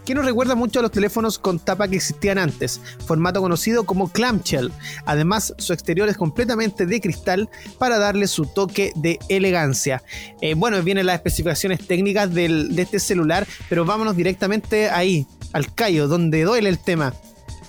que 0.05 0.13
nos 0.15 0.25
recuerda 0.25 0.55
mucho 0.55 0.79
a 0.79 0.81
los 0.81 0.91
teléfonos 0.91 1.39
con 1.39 1.59
tapa 1.59 1.87
que 1.87 1.95
existían 1.97 2.37
antes, 2.37 2.79
formato 3.05 3.41
conocido 3.41 3.85
como 3.85 4.09
clamshell. 4.09 4.71
Además, 5.05 5.53
su 5.57 5.73
exterior 5.73 6.09
es 6.09 6.17
completamente 6.17 6.85
de 6.85 6.99
cristal 7.01 7.49
para 7.77 7.97
darle 7.99 8.27
su 8.27 8.45
toque 8.45 8.91
de 8.95 9.19
elegancia. 9.29 10.03
Eh, 10.41 10.53
bueno, 10.55 10.81
vienen 10.83 11.05
las 11.05 11.15
especificaciones 11.15 11.85
técnicas 11.87 12.33
del- 12.33 12.75
de 12.75 12.81
este 12.81 12.99
celular, 12.99 13.47
pero 13.69 13.85
vámonos 13.85 14.15
directamente 14.15 14.89
ahí, 14.89 15.25
al 15.53 15.73
callo, 15.73 16.07
donde 16.07 16.43
duele 16.43 16.69
el 16.69 16.79
tema. 16.79 17.13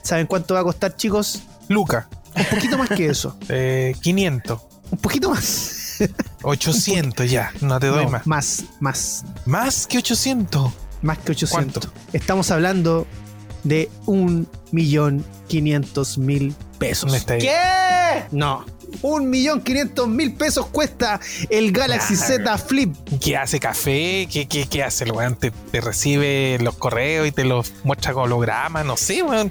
¿Saben 0.02 0.26
cuánto 0.26 0.54
va 0.54 0.60
a 0.60 0.64
costar, 0.64 0.96
chicos? 0.96 1.42
Luca, 1.68 2.08
Un 2.36 2.44
poquito 2.46 2.76
más 2.76 2.88
que 2.90 3.06
eso. 3.06 3.36
eh, 3.48 3.94
500, 4.02 4.60
Un 4.90 4.98
poquito 4.98 5.30
más. 5.30 5.98
800 6.42 7.30
ya, 7.30 7.52
no 7.60 7.78
te 7.80 7.86
doy 7.86 8.04
No, 8.04 8.10
más. 8.10 8.26
Más, 8.26 8.64
más. 8.80 9.24
Más 9.46 9.86
que 9.86 9.98
800. 9.98 10.72
Más 11.04 11.18
que 11.18 11.32
800. 11.32 11.50
¿Cuánto? 11.84 12.00
Estamos 12.14 12.50
hablando 12.50 13.06
de 13.62 13.90
un 14.06 14.48
millón 14.72 15.24
quinientos 15.48 16.16
mil 16.16 16.54
pesos. 16.78 17.12
¿Qué? 17.26 18.24
No. 18.30 18.64
Un 19.02 19.28
millón 19.28 19.60
quinientos 19.60 20.08
mil 20.08 20.32
pesos 20.34 20.66
cuesta 20.66 21.20
el 21.50 21.72
Galaxy 21.72 22.16
Z 22.16 22.56
Flip. 22.58 22.94
¿Qué 23.20 23.36
hace 23.36 23.60
café? 23.60 24.26
¿Qué, 24.32 24.48
qué, 24.48 24.66
qué 24.66 24.82
hace 24.82 25.04
el 25.04 25.12
weón? 25.12 25.36
¿Te, 25.36 25.50
te 25.50 25.82
recibe 25.82 26.58
los 26.62 26.76
correos 26.76 27.26
y 27.26 27.32
te 27.32 27.44
los 27.44 27.74
muestra 27.82 28.14
con 28.14 28.24
hologramas? 28.24 28.86
No 28.86 28.96
sé, 28.96 29.22
weón. 29.22 29.50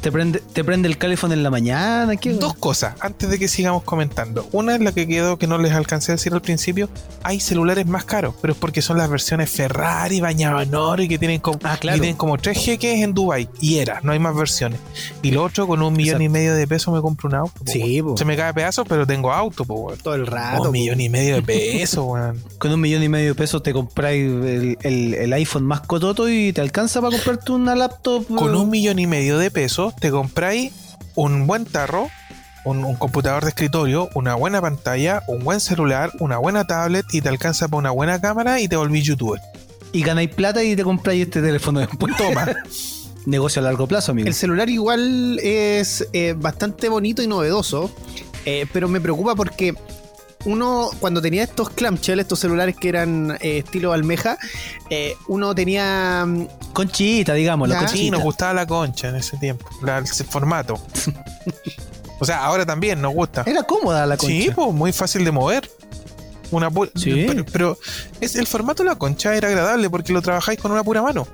¿Te 0.00 0.12
prende, 0.12 0.40
te 0.52 0.62
prende 0.62 0.88
el 0.88 0.98
califón 0.98 1.32
en 1.32 1.42
la 1.42 1.50
mañana? 1.50 2.14
¿Qué? 2.16 2.32
Dos 2.34 2.54
cosas 2.54 2.94
antes 3.00 3.28
de 3.28 3.38
que 3.40 3.48
sigamos 3.48 3.82
comentando. 3.82 4.48
Una 4.52 4.74
es 4.76 4.80
la 4.80 4.92
que 4.92 5.08
quedó 5.08 5.36
que 5.36 5.46
no 5.48 5.58
les 5.58 5.72
alcancé 5.72 6.12
a 6.12 6.14
decir 6.14 6.32
al 6.32 6.42
principio. 6.42 6.88
Hay 7.24 7.40
celulares 7.40 7.86
más 7.86 8.04
caros, 8.04 8.34
pero 8.40 8.52
es 8.52 8.58
porque 8.58 8.82
son 8.82 8.98
las 8.98 9.10
versiones 9.10 9.50
Ferrari, 9.50 10.20
bañado 10.20 10.60
en 10.60 10.72
oro 10.74 11.02
y 11.02 11.08
que 11.08 11.18
tienen 11.18 11.40
como, 11.40 11.58
Ah, 11.64 11.76
claro. 11.80 11.96
y 11.96 12.00
tienen 12.00 12.16
como 12.16 12.36
tres 12.38 12.58
jeques 12.58 13.02
en 13.02 13.14
Dubai 13.14 13.48
Y 13.60 13.78
era, 13.78 14.00
no 14.02 14.12
hay 14.12 14.18
más 14.20 14.36
versiones. 14.36 14.78
Y 15.22 15.32
lo 15.32 15.42
otro, 15.42 15.66
con 15.66 15.82
un 15.82 15.92
millón 15.94 16.22
y 16.22 16.28
medio 16.28 16.54
de 16.54 16.68
pesos 16.68 16.94
me 16.94 17.00
compro 17.00 17.28
un 17.28 17.34
auto. 17.34 17.52
po, 17.64 17.72
Sí, 17.72 18.00
po. 18.00 18.16
Se 18.16 18.24
me 18.24 18.36
cae 18.36 18.54
pedazos, 18.54 18.86
pero 18.88 19.06
tengo 19.06 19.32
auto, 19.32 19.64
po. 19.64 19.92
Todo 20.02 20.14
el 20.14 20.26
rato. 20.26 20.62
un 20.64 20.70
millón 20.72 21.00
y 21.00 21.08
medio 21.08 21.34
de 21.36 21.42
pesos, 21.42 22.04
weón. 22.06 22.40
Con 22.58 22.72
un 22.72 22.80
millón 22.80 23.02
y 23.02 23.08
medio 23.08 23.30
de 23.30 23.34
pesos 23.34 23.60
te 23.62 23.72
compráis 23.72 24.22
el, 24.24 24.78
el- 24.82 25.14
el 25.14 25.32
iPhone 25.32 25.64
más 25.64 25.80
cototo 25.80 26.28
y 26.28 26.52
te 26.52 26.60
alcanza 26.60 27.00
para 27.00 27.16
comprarte 27.16 27.50
una 27.52 27.74
laptop. 27.74 28.26
Con 28.28 28.54
un 28.54 28.70
millón 28.70 28.98
y 29.00 29.06
medio 29.08 29.38
de 29.38 29.50
pesos 29.50 29.94
te 30.00 30.10
compráis 30.10 30.72
un 31.14 31.46
buen 31.46 31.64
tarro, 31.64 32.08
un, 32.64 32.84
un 32.84 32.96
computador 32.96 33.44
de 33.44 33.50
escritorio, 33.50 34.08
una 34.14 34.34
buena 34.34 34.60
pantalla, 34.60 35.22
un 35.28 35.44
buen 35.44 35.60
celular, 35.60 36.10
una 36.20 36.38
buena 36.38 36.66
tablet 36.66 37.06
y 37.12 37.20
te 37.20 37.28
alcanza 37.28 37.68
para 37.68 37.78
una 37.78 37.90
buena 37.90 38.20
cámara 38.20 38.60
y 38.60 38.68
te 38.68 38.76
volvís 38.76 39.04
youtuber. 39.04 39.40
Y 39.92 40.02
ganáis 40.02 40.30
plata 40.34 40.62
y 40.62 40.76
te 40.76 40.84
compráis 40.84 41.22
este 41.22 41.40
teléfono 41.40 41.80
después. 41.80 42.14
Toma. 42.18 42.46
Negocio 43.24 43.60
a 43.60 43.64
largo 43.64 43.88
plazo, 43.88 44.12
amigo. 44.12 44.28
El 44.28 44.34
celular 44.34 44.68
igual 44.68 45.40
es 45.42 46.06
eh, 46.12 46.34
bastante 46.36 46.88
bonito 46.88 47.22
y 47.22 47.26
novedoso, 47.26 47.90
eh, 48.44 48.66
pero 48.72 48.88
me 48.88 49.00
preocupa 49.00 49.34
porque 49.34 49.74
uno, 50.46 50.88
cuando 51.00 51.20
tenía 51.20 51.42
estos 51.42 51.68
clamshell, 51.70 52.18
estos 52.20 52.38
celulares 52.40 52.74
que 52.76 52.88
eran 52.88 53.36
eh, 53.40 53.58
estilo 53.58 53.92
almeja, 53.92 54.38
eh, 54.90 55.14
uno 55.28 55.54
tenía. 55.54 56.24
mm, 56.26 56.46
Conchita, 56.72 57.34
digamos, 57.34 57.68
Ya. 57.68 57.74
la 57.74 57.80
Sí, 57.88 57.94
conchita. 57.94 58.16
nos 58.16 58.22
gustaba 58.24 58.54
la 58.54 58.66
concha 58.66 59.08
en 59.10 59.16
ese 59.16 59.36
tiempo. 59.36 59.68
la- 59.82 59.98
ese 59.98 60.24
formato. 60.24 60.80
o 62.20 62.24
sea, 62.24 62.44
ahora 62.44 62.64
también 62.64 63.00
nos 63.00 63.12
gusta. 63.12 63.42
Era 63.46 63.62
cómoda 63.64 64.06
la 64.06 64.16
concha. 64.16 64.32
Sí, 64.34 64.50
pues 64.54 64.72
muy 64.72 64.92
fácil 64.92 65.24
de 65.24 65.30
mover. 65.32 65.70
Una 66.52 66.70
pu- 66.70 66.90
Sí. 66.94 67.24
pero, 67.28 67.44
pero 67.52 67.78
es 68.20 68.36
el 68.36 68.46
formato 68.46 68.82
de 68.84 68.90
la 68.90 68.94
concha 68.96 69.34
era 69.34 69.48
agradable 69.48 69.90
porque 69.90 70.12
lo 70.12 70.22
trabajáis 70.22 70.60
con 70.60 70.70
una 70.70 70.84
pura 70.84 71.02
mano. 71.02 71.26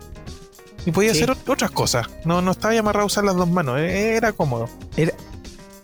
Y 0.87 0.91
podía 0.91 1.13
Sí. 1.15 1.23
hacer 1.23 1.37
ot- 1.37 1.49
otras 1.53 1.71
cosas. 1.71 2.07
No, 2.25 2.41
no 2.43 2.51
estaba 2.53 2.77
amarrado 2.77 3.05
a 3.05 3.07
usar 3.07 3.23
las 3.25 3.37
dos 3.37 3.49
manos. 3.49 3.79
e- 3.79 4.17
Era 4.17 4.33
cómodo. 4.33 4.69
Era 4.97 5.13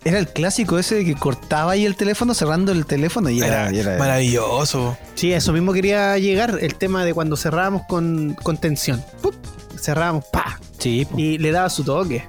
el 0.05 0.27
clásico 0.27 0.79
ese 0.79 0.95
de 0.95 1.05
que 1.05 1.15
cortaba 1.15 1.73
ahí 1.73 1.85
el 1.85 1.95
teléfono 1.95 2.33
cerrando 2.33 2.71
el 2.71 2.85
teléfono 2.85 3.29
y 3.29 3.39
era, 3.39 3.63
Era, 3.69 3.71
y 3.73 3.79
era- 3.79 3.97
maravilloso. 3.97 4.97
Sí, 5.15 5.33
eso 5.33 5.51
mismo 5.53 5.73
quería 5.73 6.17
llegar, 6.17 6.57
el 6.61 6.75
tema 6.75 7.03
de 7.05 7.13
cuando 7.13 7.35
cerrábamos 7.35 7.83
con, 7.87 8.33
con 8.41 8.57
tensión. 8.57 9.03
¡Pup! 9.21 9.35
Cerrábamos, 9.79 10.25
pa, 10.31 10.59
Sí, 10.77 11.05
po. 11.09 11.17
y 11.17 11.37
le 11.37 11.51
daba 11.51 11.69
su 11.69 11.83
toque. 11.83 12.23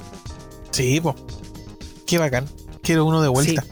Sí, 0.71 1.01
pues. 1.01 1.17
Qué 2.07 2.19
bacán. 2.19 2.47
Quiero 2.83 3.05
uno 3.05 3.21
de 3.23 3.29
vuelta. 3.29 3.65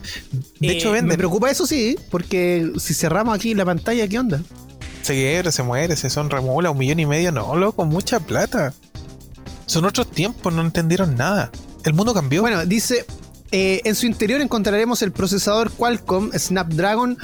De 0.61 0.69
Eh, 0.69 0.73
hecho, 0.77 0.93
Me 0.93 1.17
preocupa 1.17 1.51
eso 1.51 1.67
sí, 1.67 1.97
porque 2.11 2.71
si 2.79 2.95
cerramos 2.95 3.35
aquí 3.35 3.55
la 3.55 3.65
pantalla, 3.65 4.07
¿qué 4.07 4.19
onda? 4.19 4.41
Se 5.03 5.15
quiebra, 5.15 5.51
se 5.51 5.63
muere, 5.63 5.97
se 5.97 6.11
son 6.11 6.29
remula, 6.29 6.71
un 6.71 6.79
millón 6.79 7.01
y 7.01 7.07
medio. 7.07 7.33
No, 7.33 7.57
loco, 7.57 7.85
mucha 7.85 8.21
plata. 8.21 8.75
Son 9.67 9.85
otros 9.85 10.11
tiempos, 10.11 10.53
no 10.53 10.61
entendieron 10.63 11.17
nada. 11.17 11.51
El 11.85 11.95
mundo 11.95 12.13
cambió. 12.15 12.43
Bueno, 12.43 12.65
dice, 12.67 13.07
eh, 13.51 13.81
en 13.85 13.95
su 13.95 14.07
interior 14.07 14.41
encontraremos 14.41 15.03
el 15.03 15.13
procesador 15.13 15.71
Qualcomm 15.73 16.31
Snapdragon 16.33 17.19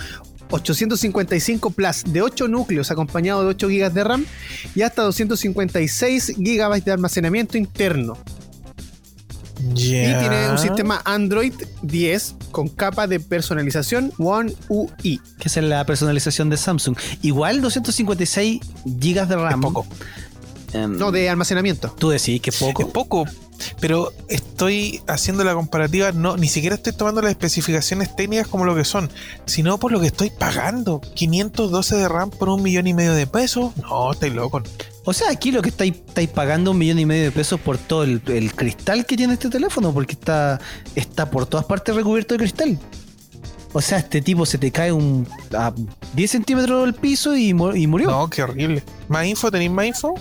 855 0.51 1.71
Plus 1.71 2.05
de 2.07 2.23
8 2.23 2.49
núcleos 2.49 2.91
acompañado 2.91 3.43
de 3.43 3.49
8 3.49 3.69
GB 3.69 3.93
de 3.93 4.05
RAM 4.05 4.27
y 4.75 4.83
hasta 4.83 5.03
256 5.03 6.35
GB 6.37 6.85
de 6.85 6.93
almacenamiento 6.93 7.59
interno. 7.59 8.17
Y 9.75 9.93
tiene 9.93 10.51
un 10.51 10.59
sistema 10.59 11.01
Android 11.07 11.55
10 11.83 12.35
con 12.51 12.69
capa 12.69 13.07
de 13.07 13.19
personalización 13.19 14.13
One 14.19 14.55
UI. 14.69 15.21
que 15.39 15.49
es 15.49 15.57
la 15.57 15.87
personalización 15.87 16.51
de 16.51 16.59
Samsung. 16.59 16.97
Igual 17.23 17.63
256 17.63 18.61
GB 18.85 19.27
de 19.27 19.35
Es 19.35 19.41
RAM. 19.41 19.61
poco. 19.63 19.87
Em, 20.75 20.99
No, 20.99 21.11
de 21.13 21.31
almacenamiento. 21.31 21.95
Tú 21.99 22.11
decís 22.11 22.41
que 22.43 22.51
es 22.51 22.57
poco. 22.59 22.83
Es 22.83 22.89
poco. 22.89 23.25
Pero 23.81 24.13
estoy 24.29 25.03
haciendo 25.07 25.45
la 25.45 25.55
comparativa, 25.55 26.13
no, 26.13 26.37
ni 26.37 26.49
siquiera 26.49 26.77
estoy 26.77 26.93
tomando 26.93 27.23
las 27.23 27.31
especificaciones 27.31 28.15
técnicas 28.15 28.49
como 28.49 28.65
lo 28.65 28.75
que 28.75 28.85
son, 28.85 29.11
sino 29.47 29.79
por 29.79 29.93
lo 29.93 30.01
que 30.01 30.07
estoy 30.07 30.31
pagando. 30.31 31.01
512 31.15 31.97
de 31.97 32.09
RAM 32.09 32.31
por 32.31 32.49
un 32.49 32.63
millón 32.63 32.87
y 32.87 32.95
medio 32.95 33.15
de 33.15 33.27
pesos. 33.27 33.77
No, 33.77 34.13
estoy 34.13 34.31
loco. 34.31 34.63
O 35.05 35.13
sea, 35.13 35.31
aquí 35.31 35.53
lo 35.53 35.61
que 35.61 35.69
estáis, 35.69 35.95
estáis 35.95 36.31
pagando 36.31 36.71
un 36.71 36.79
millón 36.79 36.99
y 36.99 37.07
medio 37.07 37.25
de 37.25 37.33
pesos 37.33 37.61
por 37.61 37.77
todo 37.77 38.05
el, 38.05 38.23
el 38.27 38.55
cristal 38.55 39.05
que 39.05 39.17
tiene 39.17 39.35
este 39.35 39.51
teléfono, 39.51 39.93
porque 39.93 40.13
está, 40.13 40.61
está 40.95 41.31
por 41.31 41.47
todas 41.47 41.67
partes 41.67 41.95
recubierto 41.95 42.35
de 42.35 42.39
cristal. 42.39 42.79
O 43.77 43.83
sea, 43.83 43.99
este 43.99 44.23
tipo 44.23 44.47
se 44.47 44.57
te 44.57 44.71
cae 44.71 44.93
un, 44.93 45.27
a 45.53 45.73
10 46.15 46.31
centímetros 46.31 46.85
del 46.85 46.95
piso 46.95 47.37
y, 47.37 47.49
y 47.49 47.87
murió. 47.89 48.09
No, 48.09 48.31
qué 48.31 48.45
horrible. 48.45 48.85
¿Más 49.09 49.27
info? 49.27 49.51
¿Tenéis 49.51 49.73
más 49.73 49.87
info? 49.87 50.15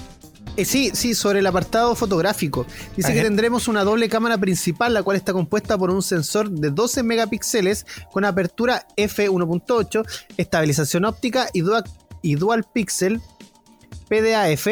Eh, 0.55 0.65
sí, 0.65 0.91
sí, 0.93 1.15
sobre 1.15 1.39
el 1.39 1.47
apartado 1.47 1.95
fotográfico. 1.95 2.65
Dice 2.95 3.09
Ajá. 3.09 3.15
que 3.15 3.23
tendremos 3.23 3.67
una 3.67 3.83
doble 3.83 4.07
cámara 4.07 4.37
principal, 4.37 4.93
la 4.93 5.01
cual 5.01 5.17
está 5.17 5.33
compuesta 5.33 5.77
por 5.77 5.89
un 5.89 6.03
sensor 6.03 6.49
de 6.51 6.69
12 6.69 7.01
megapíxeles 7.01 7.85
con 8.11 8.23
apertura 8.23 8.85
f1.8, 8.95 10.05
estabilización 10.37 11.05
óptica 11.05 11.49
y 11.53 11.61
dual, 11.61 11.83
y 12.21 12.35
dual 12.35 12.63
pixel 12.71 13.19
PDAF, 14.13 14.67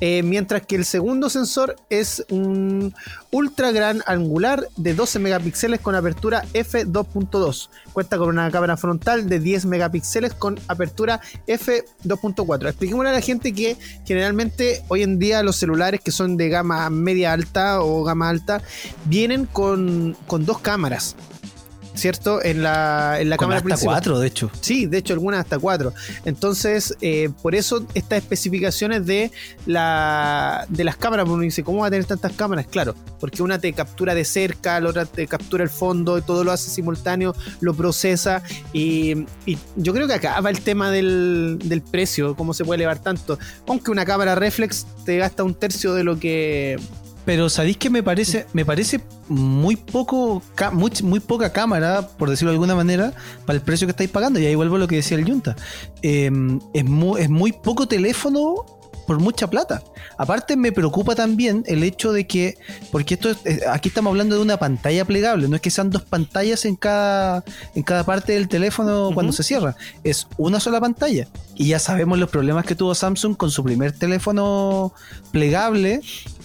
eh, 0.00 0.22
mientras 0.22 0.64
que 0.64 0.76
el 0.76 0.84
segundo 0.86 1.28
sensor 1.28 1.76
es 1.90 2.24
un 2.30 2.94
ultra 3.30 3.70
gran 3.72 4.02
angular 4.06 4.66
de 4.76 4.94
12 4.94 5.18
megapíxeles 5.18 5.80
con 5.80 5.94
apertura 5.94 6.44
f2.2. 6.54 7.68
Cuenta 7.92 8.16
con 8.16 8.28
una 8.30 8.50
cámara 8.50 8.78
frontal 8.78 9.28
de 9.28 9.40
10 9.40 9.66
megapíxeles 9.66 10.32
con 10.32 10.58
apertura 10.68 11.20
f2.4. 11.46 12.68
Expliquémosle 12.68 13.10
a 13.10 13.14
la 13.14 13.20
gente 13.20 13.52
que 13.52 13.76
generalmente 14.06 14.82
hoy 14.88 15.02
en 15.02 15.18
día 15.18 15.42
los 15.42 15.56
celulares 15.56 16.00
que 16.00 16.12
son 16.12 16.38
de 16.38 16.48
gama 16.48 16.88
media 16.88 17.34
alta 17.34 17.82
o 17.82 18.04
gama 18.04 18.30
alta 18.30 18.62
vienen 19.04 19.44
con, 19.44 20.16
con 20.26 20.46
dos 20.46 20.60
cámaras. 20.60 21.14
¿Cierto? 21.98 22.42
En 22.44 22.62
la, 22.62 23.20
en 23.20 23.28
la 23.28 23.36
Con 23.36 23.46
cámara 23.46 23.58
hasta 23.58 23.64
principal. 23.64 23.94
cuatro, 23.94 24.20
de 24.20 24.28
hecho. 24.28 24.50
Sí, 24.60 24.86
de 24.86 24.98
hecho 24.98 25.14
algunas 25.14 25.40
hasta 25.40 25.58
cuatro. 25.58 25.92
Entonces, 26.24 26.96
eh, 27.00 27.28
por 27.42 27.56
eso 27.56 27.84
estas 27.92 28.18
especificaciones 28.18 29.04
de 29.04 29.32
la 29.66 30.64
de 30.68 30.84
las 30.84 30.96
cámaras, 30.96 31.28
uno 31.28 31.42
dice, 31.42 31.64
¿cómo 31.64 31.80
va 31.80 31.88
a 31.88 31.90
tener 31.90 32.04
tantas 32.04 32.32
cámaras? 32.34 32.66
Claro, 32.68 32.94
porque 33.18 33.42
una 33.42 33.58
te 33.58 33.72
captura 33.72 34.14
de 34.14 34.24
cerca, 34.24 34.80
la 34.80 34.90
otra 34.90 35.06
te 35.06 35.26
captura 35.26 35.64
el 35.64 35.70
fondo, 35.70 36.16
y 36.18 36.22
todo 36.22 36.44
lo 36.44 36.52
hace 36.52 36.70
simultáneo, 36.70 37.34
lo 37.60 37.74
procesa. 37.74 38.42
Y, 38.72 39.26
y 39.44 39.58
yo 39.74 39.92
creo 39.92 40.06
que 40.06 40.14
acá 40.14 40.40
va 40.40 40.50
el 40.50 40.60
tema 40.60 40.92
del, 40.92 41.58
del 41.64 41.82
precio, 41.82 42.36
cómo 42.36 42.54
se 42.54 42.64
puede 42.64 42.76
elevar 42.76 43.00
tanto. 43.00 43.40
Aunque 43.66 43.90
una 43.90 44.04
cámara 44.04 44.36
reflex 44.36 44.86
te 45.04 45.16
gasta 45.16 45.42
un 45.42 45.54
tercio 45.54 45.94
de 45.94 46.04
lo 46.04 46.18
que... 46.18 46.78
Pero 47.28 47.50
sabéis 47.50 47.76
que 47.76 47.90
me 47.90 48.02
parece, 48.02 48.46
me 48.54 48.64
parece 48.64 49.02
muy 49.28 49.76
poco, 49.76 50.42
muy, 50.72 50.90
muy 51.02 51.20
poca 51.20 51.52
cámara, 51.52 52.08
por 52.16 52.30
decirlo 52.30 52.52
de 52.52 52.54
alguna 52.54 52.74
manera, 52.74 53.12
para 53.44 53.58
el 53.58 53.62
precio 53.62 53.86
que 53.86 53.90
estáis 53.90 54.08
pagando. 54.08 54.40
Y 54.40 54.46
ahí 54.46 54.54
vuelvo 54.54 54.76
a 54.76 54.78
lo 54.78 54.88
que 54.88 54.96
decía 54.96 55.18
el 55.18 55.26
Junta. 55.28 55.54
Eh, 56.00 56.30
es, 56.72 56.84
muy, 56.86 57.20
es 57.20 57.28
muy 57.28 57.52
poco 57.52 57.86
teléfono 57.86 58.64
por 59.06 59.20
mucha 59.20 59.46
plata. 59.46 59.82
Aparte 60.16 60.56
me 60.56 60.72
preocupa 60.72 61.14
también 61.14 61.64
el 61.66 61.82
hecho 61.82 62.12
de 62.12 62.26
que, 62.26 62.56
porque 62.90 63.12
esto 63.14 63.28
es- 63.28 63.44
eh, 63.44 63.60
aquí 63.70 63.88
estamos 63.90 64.10
hablando 64.10 64.36
de 64.36 64.40
una 64.40 64.56
pantalla 64.56 65.04
plegable, 65.04 65.48
no 65.48 65.56
es 65.56 65.60
que 65.60 65.70
sean 65.70 65.90
dos 65.90 66.04
pantallas 66.04 66.64
en 66.64 66.76
cada, 66.76 67.44
en 67.74 67.82
cada 67.82 68.04
parte 68.04 68.32
del 68.32 68.48
teléfono 68.48 69.10
cuando 69.12 69.34
se 69.34 69.42
cierra, 69.42 69.76
es 70.02 70.26
una 70.38 70.60
sola 70.60 70.80
pantalla. 70.80 71.28
Y 71.56 71.68
ya 71.68 71.78
sabemos 71.78 72.18
los 72.18 72.30
problemas 72.30 72.64
que 72.64 72.74
tuvo 72.74 72.94
Samsung 72.94 73.36
con 73.36 73.50
su 73.50 73.62
primer 73.62 73.92
teléfono 73.92 74.94
plegable, 75.30 76.00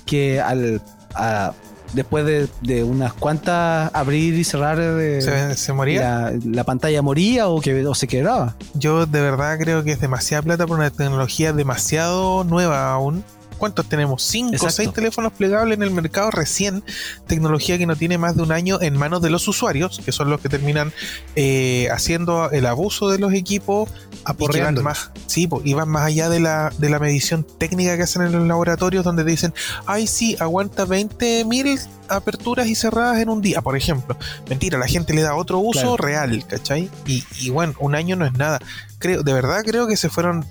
que 0.06 0.40
al 0.42 0.82
a- 1.16 1.54
después 1.94 2.26
de, 2.26 2.48
de 2.62 2.84
unas 2.84 3.14
cuantas 3.14 3.92
abrir 3.94 4.34
y 4.34 4.44
cerrar 4.44 4.80
de, 4.80 5.22
¿Se, 5.22 5.56
se 5.56 5.74
moría? 5.74 6.02
la, 6.02 6.34
la 6.44 6.64
pantalla 6.64 7.02
moría 7.04 7.48
o, 7.48 7.62
que, 7.62 7.86
o 7.86 7.94
se 7.94 8.08
quebraba. 8.08 8.56
Yo 8.74 9.06
de 9.06 9.22
verdad 9.22 9.58
creo 9.60 9.84
que 9.84 9.92
es 9.92 10.00
demasiada 10.02 10.42
plata 10.42 10.66
por 10.66 10.78
una 10.80 10.90
tecnología 10.90 11.54
demasiado 11.54 12.44
nueva 12.46 12.92
aún. 12.92 13.24
¿Cuántos 13.64 13.88
tenemos? 13.88 14.22
¿Cinco 14.24 14.66
o 14.66 14.70
seis 14.70 14.92
teléfonos 14.92 15.32
plegables 15.32 15.78
en 15.78 15.84
el 15.84 15.92
mercado 15.92 16.32
recién? 16.32 16.84
Tecnología 17.28 17.78
que 17.78 17.86
no 17.86 17.96
tiene 17.96 18.18
más 18.18 18.36
de 18.36 18.44
un 18.44 18.52
año 18.52 18.82
en 18.82 18.98
manos 18.98 19.22
de 19.22 19.30
los 19.30 19.48
usuarios, 19.48 20.02
que 20.04 20.12
son 20.12 20.30
los 20.30 20.42
que 20.42 20.50
terminan 20.50 20.92
eh, 21.38 21.88
haciendo 21.90 22.52
el 22.52 22.66
abuso 22.66 23.08
de 23.10 23.20
los 23.20 23.32
equipos 23.32 23.90
Aporreándolos. 24.26 24.84
más, 24.84 25.12
sí, 25.28 25.48
po, 25.48 25.62
y 25.64 25.74
van 25.76 25.88
más 25.88 26.04
allá 26.04 26.28
de 26.28 26.42
la, 26.42 26.74
de 26.78 26.90
la 26.90 27.00
medición 27.00 27.48
técnica 27.58 27.96
que 27.96 28.04
hacen 28.04 28.24
en 28.24 28.34
los 28.34 28.46
laboratorios, 28.46 29.06
donde 29.06 29.24
te 29.24 29.32
dicen, 29.32 29.54
ay, 29.86 30.08
sí, 30.08 30.36
aguanta 30.42 30.86
20.000 30.86 31.88
aperturas 32.10 32.68
y 32.68 32.76
cerradas 32.76 33.20
en 33.20 33.30
un 33.30 33.42
día, 33.42 33.62
por 33.62 33.78
ejemplo. 33.78 34.18
Mentira, 34.50 34.78
la 34.78 34.88
gente 34.90 35.14
le 35.14 35.22
da 35.22 35.36
otro 35.36 35.60
uso 35.60 35.96
Claro. 35.96 35.96
real, 35.96 36.46
¿cachai? 36.48 36.90
Y, 37.08 37.24
y 37.40 37.50
bueno, 37.50 37.76
un 37.80 37.96
año 37.96 38.18
no 38.18 38.26
es 38.26 38.34
nada. 38.34 38.60
Creo, 39.00 39.24
de 39.24 39.32
verdad 39.32 39.64
creo 39.64 39.88
que 39.88 39.96
se 39.96 40.10
fueron 40.10 40.46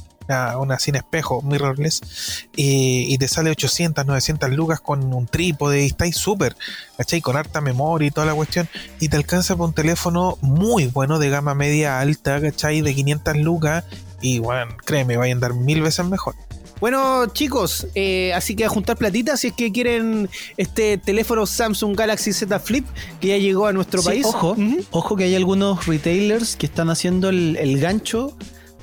una, 0.57 0.79
sin 0.79 0.95
espejo, 0.95 1.41
mirrorless, 1.41 2.47
y, 2.55 3.13
y 3.13 3.17
te 3.17 3.27
sale 3.27 3.51
800, 3.51 4.05
900 4.05 4.51
lucas 4.51 4.79
con 4.79 5.13
un 5.13 5.27
trípode 5.27 5.83
y 5.83 5.87
estáis 5.87 6.15
súper, 6.15 6.55
¿cachai? 6.95 7.19
Con 7.19 7.35
harta 7.35 7.59
memoria 7.59 8.07
y 8.07 8.11
toda 8.11 8.25
la 8.25 8.33
cuestión, 8.33 8.69
y 9.01 9.09
te 9.09 9.17
alcanza 9.17 9.57
por 9.57 9.67
un 9.67 9.75
teléfono 9.75 10.37
muy 10.39 10.87
bueno 10.87 11.19
de 11.19 11.29
gama 11.29 11.55
media 11.55 11.99
alta, 11.99 12.39
¿cachai? 12.39 12.79
De 12.79 12.95
500 12.95 13.35
lucas, 13.35 13.83
y 14.21 14.39
bueno, 14.39 14.77
créeme, 14.85 15.17
va 15.17 15.25
a 15.25 15.27
andar 15.27 15.55
mil 15.55 15.81
veces 15.81 16.05
mejor. 16.05 16.35
Bueno, 16.79 17.27
chicos, 17.27 17.87
eh, 17.95 18.33
así 18.33 18.55
que 18.55 18.65
a 18.65 18.69
juntar 18.69 18.97
platitas 18.97 19.39
si 19.39 19.47
es 19.47 19.53
que 19.53 19.71
quieren 19.71 20.29
este 20.57 20.97
teléfono 20.97 21.45
Samsung 21.45 21.95
Galaxy 21.95 22.33
Z 22.33 22.59
Flip 22.59 22.85
que 23.21 23.29
ya 23.29 23.37
llegó 23.37 23.65
a 23.67 23.73
nuestro 23.73 24.01
Sí, 24.01 24.07
país. 24.07 24.25
Ojo, 24.25 24.55
ojo 24.91 25.15
que 25.15 25.23
hay 25.23 25.35
algunos 25.35 25.85
retailers 25.87 26.55
que 26.57 26.65
están 26.65 26.89
haciendo 26.89 27.29
el, 27.29 27.55
el 27.57 27.79
gancho 27.79 28.33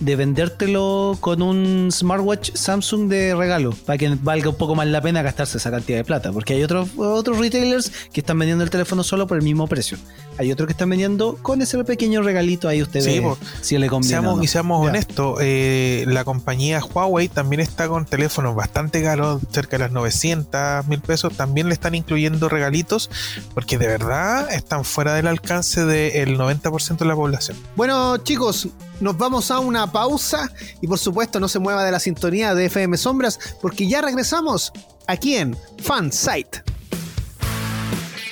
de 0.04 0.16
vendértelo 0.16 1.16
con 1.20 1.42
un 1.42 1.88
smartwatch 1.92 2.52
Samsung 2.54 3.08
de 3.08 3.34
regalo 3.34 3.70
para 3.86 3.96
que 3.98 4.16
valga 4.20 4.48
un 4.50 4.56
poco 4.56 4.74
más 4.74 4.86
la 4.88 5.00
pena 5.00 5.22
gastarse 5.22 5.58
esa 5.58 5.70
cantidad 5.70 5.98
de 5.98 6.04
plata. 6.04 6.32
Porque 6.32 6.54
hay 6.54 6.62
otros, 6.64 6.88
otros 6.96 7.38
retailers 7.38 7.92
que 8.12 8.20
están 8.20 8.38
vendiendo 8.38 8.64
el 8.64 8.70
teléfono 8.70 9.04
solo 9.04 9.26
por 9.26 9.36
el 9.38 9.44
mismo 9.44 9.66
precio. 9.68 9.98
Hay 10.38 10.50
otros 10.50 10.66
que 10.66 10.72
están 10.72 10.90
vendiendo 10.90 11.38
con 11.42 11.62
ese 11.62 11.82
pequeño 11.84 12.22
regalito 12.22 12.68
ahí 12.68 12.82
ustedes 12.82 13.04
Sí, 13.04 13.20
po. 13.20 13.38
si 13.60 13.78
le 13.78 13.88
conviene. 13.88 14.14
Seamos, 14.14 14.34
o 14.34 14.36
no. 14.38 14.42
Y 14.42 14.46
seamos 14.48 14.84
Ya. 14.84 14.90
honestos, 14.90 15.38
eh, 15.40 16.04
la 16.08 16.24
compañía 16.24 16.80
Huawei 16.84 17.28
también 17.28 17.60
está 17.60 17.86
con 17.88 18.04
teléfonos 18.04 18.56
bastante 18.56 19.02
caros, 19.02 19.40
cerca 19.52 19.76
de 19.78 19.84
las 19.84 19.92
900 19.92 20.86
mil 20.88 21.00
pesos. 21.00 21.34
También 21.36 21.68
le 21.68 21.74
están 21.74 21.94
incluyendo 21.94 22.48
regalitos, 22.48 23.08
porque 23.54 23.78
de 23.78 23.86
verdad 23.86 24.52
están 24.52 24.84
fuera 24.84 25.14
del 25.14 25.26
alcance 25.28 25.84
del 25.84 26.36
90% 26.38 27.04
de 27.04 27.08
la 27.08 27.14
población. 27.14 27.56
Bueno, 27.76 28.16
chicos, 28.18 28.68
nos 29.02 29.18
vamos 29.18 29.50
a 29.50 29.58
una 29.58 29.90
pausa 29.90 30.50
y 30.80 30.86
por 30.86 30.98
supuesto 30.98 31.40
no 31.40 31.48
se 31.48 31.58
mueva 31.58 31.84
de 31.84 31.90
la 31.90 31.98
sintonía 31.98 32.54
de 32.54 32.66
FM 32.66 32.96
Sombras 32.96 33.56
porque 33.60 33.88
ya 33.88 34.00
regresamos 34.00 34.72
aquí 35.08 35.34
en 35.34 35.56
Fansite. 35.82 36.62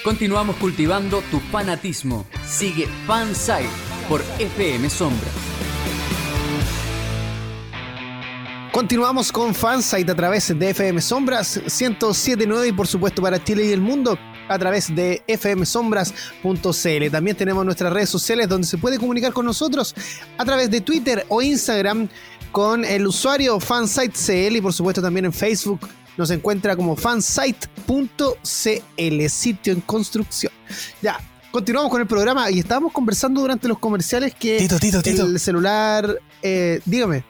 Continuamos 0.05 0.57
cultivando 0.57 1.23
tu 1.31 1.41
fanatismo. 1.41 2.25
Sigue 2.49 2.89
Fansite 3.07 3.69
por 4.09 4.23
FM 4.39 4.89
Sombra. 4.89 5.29
Continuamos 8.73 9.33
con 9.33 9.53
Fansite 9.53 10.13
a 10.13 10.15
través 10.15 10.57
de 10.57 10.71
FM 10.71 11.01
Sombras 11.01 11.57
1079 11.65 12.69
y 12.69 12.73
por 12.73 12.87
supuesto 12.87 13.21
para 13.21 13.43
Chile 13.43 13.67
y 13.67 13.73
el 13.73 13.81
mundo 13.81 14.17
a 14.51 14.59
través 14.59 14.95
de 14.95 15.23
fmsombras.cl. 15.29 17.11
También 17.11 17.37
tenemos 17.37 17.65
nuestras 17.65 17.93
redes 17.93 18.11
sociales 18.11 18.49
donde 18.49 18.67
se 18.67 18.79
puede 18.79 18.99
comunicar 18.99 19.33
con 19.33 19.47
nosotros 19.47 19.95
a 20.37 20.45
través 20.45 20.71
de 20.71 20.81
Twitter 20.81 21.25
o 21.29 21.41
Instagram 21.41 22.09
con 22.51 22.85
el 22.85 23.07
usuario 23.07 23.61
FansiteCL 23.61 24.57
y 24.57 24.61
por 24.61 24.73
supuesto 24.73 25.01
también 25.01 25.27
en 25.27 25.33
Facebook 25.33 25.89
nos 26.17 26.33
encuentra 26.33 26.75
como 26.75 26.97
fansite.cl, 26.97 27.69
sitio 29.29 29.73
en 29.73 29.81
construcción. 29.83 30.53
Ya, 31.01 31.21
continuamos 31.53 31.93
con 31.93 32.01
el 32.01 32.09
programa 32.09 32.51
y 32.51 32.59
estábamos 32.59 32.93
conversando 32.93 33.41
durante 33.41 33.69
los 33.69 33.79
comerciales 33.79 34.35
que 34.35 34.59
Tito, 34.59 34.81
Tito, 34.81 35.01
Tito. 35.01 35.27
el 35.27 35.39
celular, 35.39 36.19
eh, 36.43 36.81
dígame. 36.85 37.23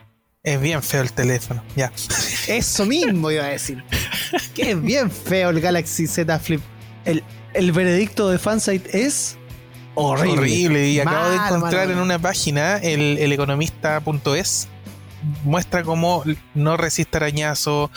Es 0.43 0.59
bien 0.59 0.83
feo 0.83 1.03
el 1.03 1.13
teléfono. 1.13 1.63
Ya. 1.77 1.93
Eso 2.49 2.87
mismo 2.87 3.31
iba 3.31 3.45
a 3.45 3.49
decir. 3.49 3.85
Que 4.55 4.71
es 4.71 4.83
bien 4.83 5.11
feo 5.11 5.51
el 5.51 5.61
Galaxy 5.61 6.07
Z 6.07 6.39
Flip. 6.39 6.63
El, 7.11 7.25
el 7.55 7.73
veredicto 7.73 8.29
de 8.29 8.39
Fansite 8.39 9.05
es 9.05 9.37
horrible. 9.95 10.41
Horrible. 10.41 10.89
Y 10.89 11.01
acabo 11.01 11.29
de 11.31 11.37
encontrar 11.37 11.91
en 11.91 11.99
una 11.99 12.19
página, 12.19 12.77
el, 12.77 13.19
el 13.19 13.33
economista.es, 13.33 14.69
muestra 15.45 15.83
cómo 15.83 16.25
no 16.55 16.77
resiste 16.77 17.17
arañazo, 17.19 17.91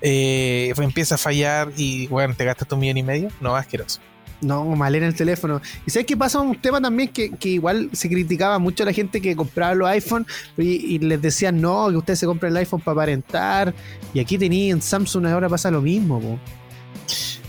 eh, 0.00 0.72
empieza 0.78 1.16
a 1.16 1.18
fallar 1.18 1.72
y, 1.76 2.06
bueno, 2.06 2.34
te 2.34 2.44
gastas 2.44 2.68
tu 2.68 2.76
millón 2.76 2.96
y 2.96 3.02
medio. 3.02 3.28
No, 3.40 3.54
asqueroso. 3.56 4.00
No, 4.40 4.64
mal 4.64 4.94
en 4.94 5.02
el 5.02 5.14
teléfono. 5.14 5.60
Y 5.86 5.90
sabes 5.90 6.06
qué 6.06 6.16
pasa 6.16 6.40
un 6.40 6.58
tema 6.58 6.80
también 6.80 7.10
que, 7.10 7.30
que 7.30 7.50
igual 7.50 7.90
se 7.92 8.08
criticaba 8.08 8.58
mucho 8.58 8.84
a 8.84 8.86
la 8.86 8.92
gente 8.94 9.20
que 9.20 9.36
compraba 9.36 9.74
los 9.74 9.86
iPhone 9.88 10.26
y, 10.56 10.94
y 10.94 10.98
les 10.98 11.20
decían 11.20 11.60
no, 11.60 11.90
que 11.90 11.96
ustedes 11.96 12.20
se 12.20 12.26
compren 12.26 12.52
el 12.52 12.56
iPhone 12.58 12.80
para 12.80 12.94
aparentar. 12.94 13.74
Y 14.14 14.20
aquí 14.20 14.38
tenían 14.38 14.78
en 14.78 14.82
Samsung 14.82 15.26
ahora 15.26 15.48
pasa 15.50 15.70
lo 15.70 15.82
mismo, 15.82 16.20
po. 16.20 16.38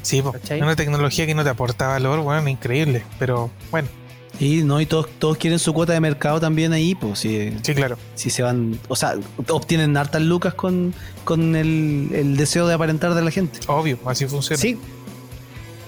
Sí, 0.02 0.24
una 0.60 0.76
tecnología 0.76 1.26
que 1.26 1.36
no 1.36 1.44
te 1.44 1.50
aporta 1.50 1.88
valor, 1.88 2.22
bueno, 2.22 2.48
increíble. 2.50 3.04
Pero 3.20 3.52
bueno, 3.70 3.88
Y 4.40 4.64
no, 4.64 4.82
y 4.82 4.86
todos, 4.86 5.08
todos 5.20 5.38
quieren 5.38 5.60
su 5.60 5.74
cuota 5.74 5.94
de 5.94 6.00
mercado 6.00 6.40
también 6.40 6.74
ahí, 6.74 6.96
pues 6.96 7.20
si, 7.20 7.54
sí, 7.62 7.76
claro. 7.76 7.98
si 8.16 8.30
se 8.30 8.42
van, 8.42 8.80
o 8.88 8.96
sea, 8.96 9.16
obtienen 9.50 9.96
hartas 9.98 10.22
lucas 10.22 10.54
con, 10.56 10.94
con 11.24 11.56
el, 11.56 12.10
el 12.14 12.38
deseo 12.38 12.66
de 12.68 12.74
aparentar 12.74 13.14
de 13.14 13.22
la 13.22 13.30
gente. 13.30 13.60
Obvio, 13.68 14.00
así 14.06 14.26
funciona. 14.26 14.60
Sí. 14.60 14.80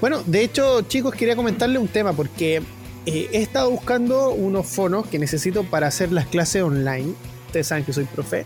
Bueno, 0.02 0.22
de 0.26 0.44
hecho, 0.44 0.82
chicos, 0.84 1.16
quería 1.16 1.36
comentarle 1.36 1.80
un 1.80 1.88
tema 1.88 2.14
porque 2.14 2.62
eh, 3.06 3.30
he 3.32 3.42
estado 3.42 3.72
buscando 3.72 4.30
unos 4.32 4.68
fonos 4.68 5.08
que 5.08 5.18
necesito 5.18 5.64
para 5.64 5.88
hacer 5.88 6.12
las 6.12 6.28
clases 6.28 6.62
online. 6.62 7.14
Ustedes 7.48 7.68
saben 7.68 7.86
que 7.86 7.94
soy 7.94 8.04
profe. 8.06 8.46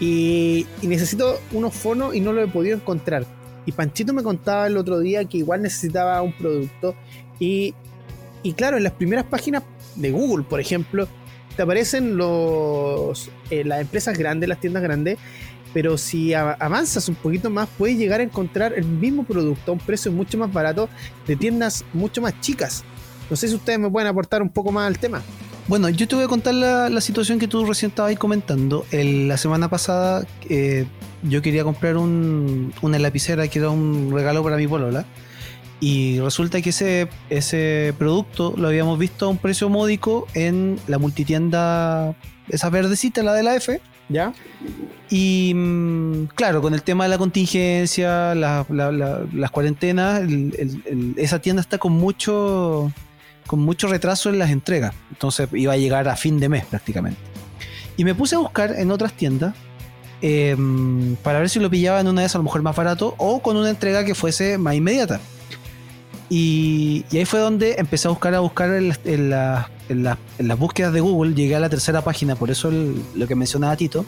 Y, 0.00 0.66
y 0.80 0.86
necesito 0.86 1.40
unos 1.52 1.74
fonos 1.74 2.14
y 2.14 2.20
no 2.20 2.32
lo 2.32 2.42
he 2.42 2.48
podido 2.48 2.76
encontrar. 2.76 3.26
Y 3.68 3.72
Panchito 3.72 4.14
me 4.14 4.22
contaba 4.22 4.66
el 4.66 4.78
otro 4.78 4.98
día 4.98 5.26
que 5.26 5.36
igual 5.36 5.60
necesitaba 5.60 6.22
un 6.22 6.32
producto. 6.32 6.94
Y, 7.38 7.74
y 8.42 8.54
claro, 8.54 8.78
en 8.78 8.82
las 8.82 8.94
primeras 8.94 9.26
páginas 9.26 9.62
de 9.94 10.10
Google, 10.10 10.46
por 10.48 10.58
ejemplo, 10.58 11.06
te 11.54 11.60
aparecen 11.64 12.16
los, 12.16 13.30
eh, 13.50 13.64
las 13.64 13.82
empresas 13.82 14.16
grandes, 14.16 14.48
las 14.48 14.58
tiendas 14.58 14.82
grandes. 14.82 15.18
Pero 15.74 15.98
si 15.98 16.32
avanzas 16.32 17.10
un 17.10 17.14
poquito 17.16 17.50
más, 17.50 17.68
puedes 17.76 17.98
llegar 17.98 18.20
a 18.20 18.22
encontrar 18.22 18.72
el 18.72 18.86
mismo 18.86 19.24
producto 19.24 19.70
a 19.70 19.74
un 19.74 19.80
precio 19.80 20.10
mucho 20.10 20.38
más 20.38 20.50
barato 20.50 20.88
de 21.26 21.36
tiendas 21.36 21.84
mucho 21.92 22.22
más 22.22 22.40
chicas. 22.40 22.84
No 23.28 23.36
sé 23.36 23.48
si 23.48 23.54
ustedes 23.54 23.78
me 23.78 23.90
pueden 23.90 24.08
aportar 24.08 24.40
un 24.40 24.48
poco 24.48 24.72
más 24.72 24.86
al 24.86 24.98
tema. 24.98 25.20
Bueno, 25.68 25.90
yo 25.90 26.08
te 26.08 26.14
voy 26.16 26.24
a 26.24 26.28
contar 26.28 26.54
la, 26.54 27.00
situación 27.02 27.38
que 27.38 27.46
tú 27.46 27.66
recién 27.66 27.90
estabas 27.90 28.16
comentando. 28.16 28.86
La 28.90 29.36
semana 29.36 29.68
pasada 29.68 30.26
eh, 30.48 30.86
yo 31.22 31.42
quería 31.42 31.62
comprar 31.62 31.98
un, 31.98 32.72
una 32.80 32.98
lapicera 32.98 33.46
que 33.48 33.58
era 33.58 33.68
un 33.68 34.10
regalo 34.12 34.42
para 34.42 34.56
mi 34.56 34.66
polola. 34.66 35.04
Y 35.78 36.18
resulta 36.20 36.60
que 36.62 36.70
ese, 36.70 37.94
producto 37.98 38.54
lo 38.56 38.68
habíamos 38.68 38.98
visto 38.98 39.26
a 39.26 39.28
un 39.28 39.36
precio 39.36 39.68
módico 39.68 40.26
en 40.32 40.78
la 40.88 40.98
multitienda, 40.98 42.16
esa 42.48 42.70
verdecita, 42.70 43.22
la 43.22 43.34
de 43.34 43.42
la 43.42 43.54
F. 43.54 43.78
¿Ya? 44.08 44.32
Y 45.10 45.52
mm, 45.54 46.28
claro, 46.34 46.62
con 46.62 46.72
el 46.72 46.82
tema 46.82 47.04
de 47.04 47.10
la 47.10 47.18
contingencia, 47.18 48.34
la- 48.34 48.64
la- 48.70 48.90
la- 48.90 49.20
las 49.34 49.50
cuarentenas, 49.50 50.22
esa 51.16 51.40
tienda 51.40 51.60
está 51.60 51.76
con 51.76 51.92
mucho, 51.92 52.90
con 53.48 53.58
mucho 53.58 53.88
retraso 53.88 54.30
en 54.30 54.38
las 54.38 54.50
entregas. 54.50 54.94
Entonces 55.10 55.48
iba 55.54 55.72
a 55.72 55.76
llegar 55.76 56.06
a 56.08 56.14
fin 56.14 56.38
de 56.38 56.48
mes 56.48 56.64
prácticamente. 56.66 57.18
Y 57.96 58.04
me 58.04 58.14
puse 58.14 58.36
a 58.36 58.38
buscar 58.38 58.76
en 58.78 58.92
otras 58.92 59.12
tiendas 59.14 59.54
eh, 60.22 60.56
para 61.24 61.40
ver 61.40 61.48
si 61.50 61.58
lo 61.58 61.68
pillaba 61.68 61.98
en 62.00 62.06
una 62.06 62.20
de 62.20 62.26
esas 62.26 62.36
a 62.36 62.38
lo 62.38 62.44
mejor 62.44 62.62
más 62.62 62.76
barato 62.76 63.14
o 63.18 63.40
con 63.40 63.56
una 63.56 63.70
entrega 63.70 64.04
que 64.04 64.14
fuese 64.14 64.56
más 64.58 64.74
inmediata. 64.76 65.18
Y, 66.30 67.04
y 67.10 67.16
ahí 67.18 67.24
fue 67.24 67.40
donde 67.40 67.76
empecé 67.78 68.06
a 68.06 68.10
buscar, 68.10 68.34
a 68.34 68.40
buscar 68.40 68.70
en, 68.74 68.88
las- 68.88 69.00
en 69.04 69.32
en 69.88 70.02
las- 70.04 70.18
en 70.38 70.46
las 70.48 70.58
búsquedas 70.58 70.92
de 70.92 71.00
Google. 71.00 71.34
Llegué 71.34 71.56
a 71.56 71.60
la 71.60 71.70
tercera 71.70 72.02
página, 72.02 72.36
por 72.36 72.50
eso 72.50 72.68
el- 72.68 73.02
lo 73.14 73.26
que 73.26 73.34
mencionaba 73.34 73.74
Tito 73.76 74.04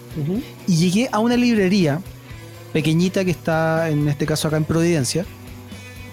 y 0.68 0.76
llegué 0.76 1.09
a 1.11 1.18
una 1.18 1.37
librería 1.37 2.00
pequeñita 2.74 3.24
que 3.24 3.31
está 3.31 3.88
en 3.88 4.07
este 4.09 4.26
caso 4.26 4.46
acá 4.48 4.59
en 4.59 4.64
Providencia 4.64 5.24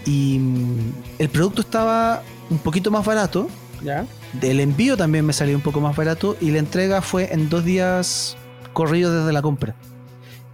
y 0.06 0.40
mm, 0.40 0.94
el 1.20 1.30
producto 1.30 1.62
estaba 1.62 2.24
un 2.50 2.58
poquito 2.60 2.92
más 2.92 3.06
barato 3.06 3.48
¿Ya? 3.84 4.06
el 4.42 4.60
envío 4.60 4.98
también 4.98 5.26
me 5.26 5.34
salió 5.34 5.56
un 5.56 5.62
poco 5.62 5.80
más 5.82 5.96
barato 5.96 6.36
y 6.42 6.52
la 6.52 6.60
entrega 6.60 7.02
fue 7.02 7.32
en 7.34 7.50
dos 7.50 7.64
días 7.64 8.36
corridos 8.74 9.14
desde 9.14 9.34
la 9.34 9.42
compra 9.42 9.76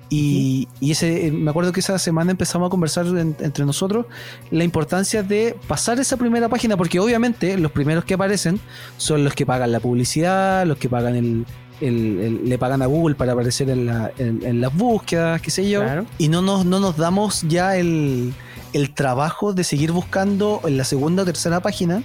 y, 0.09 0.67
y 0.79 0.91
ese, 0.91 1.27
eh, 1.27 1.31
me 1.31 1.49
acuerdo 1.49 1.71
que 1.71 1.79
esa 1.79 1.97
semana 1.97 2.31
empezamos 2.31 2.67
a 2.67 2.69
conversar 2.69 3.05
en- 3.07 3.35
entre 3.39 3.65
nosotros 3.65 4.05
la 4.51 4.63
importancia 4.63 5.23
de 5.23 5.55
pasar 5.67 5.99
esa 5.99 6.17
primera 6.17 6.49
página, 6.49 6.77
porque 6.77 6.99
obviamente 6.99 7.57
los 7.57 7.71
primeros 7.71 8.05
que 8.05 8.13
aparecen 8.13 8.59
son 8.97 9.23
los 9.23 9.33
que 9.33 9.45
pagan 9.45 9.71
la 9.71 9.79
publicidad, 9.79 10.67
los 10.67 10.77
que 10.77 10.87
pagan 10.87 11.15
el, 11.15 11.45
el- 11.81 12.19
el- 12.19 12.41
le 12.49 12.57
pagan 12.59 12.83
a 12.83 12.85
Google 12.85 13.15
para 13.15 13.31
aparecer 13.33 13.69
en, 13.71 13.87
la- 13.87 14.11
en- 14.19 14.41
en 14.45 14.61
las 14.61 14.75
búsquedas, 14.75 15.41
qué 15.41 15.49
sé 15.49 15.67
yo, 15.67 15.81
Claro. 15.81 16.05
y 16.19 16.27
no 16.27 16.43
nos, 16.43 16.63
no 16.63 16.79
nos 16.79 16.95
damos 16.97 17.41
ya 17.47 17.75
el, 17.75 18.33
el 18.73 18.93
trabajo 18.93 19.53
de 19.53 19.63
seguir 19.63 19.91
buscando 19.91 20.61
en 20.65 20.77
la 20.77 20.83
segunda 20.83 21.23
o 21.23 21.25
tercera 21.25 21.59
página. 21.61 22.03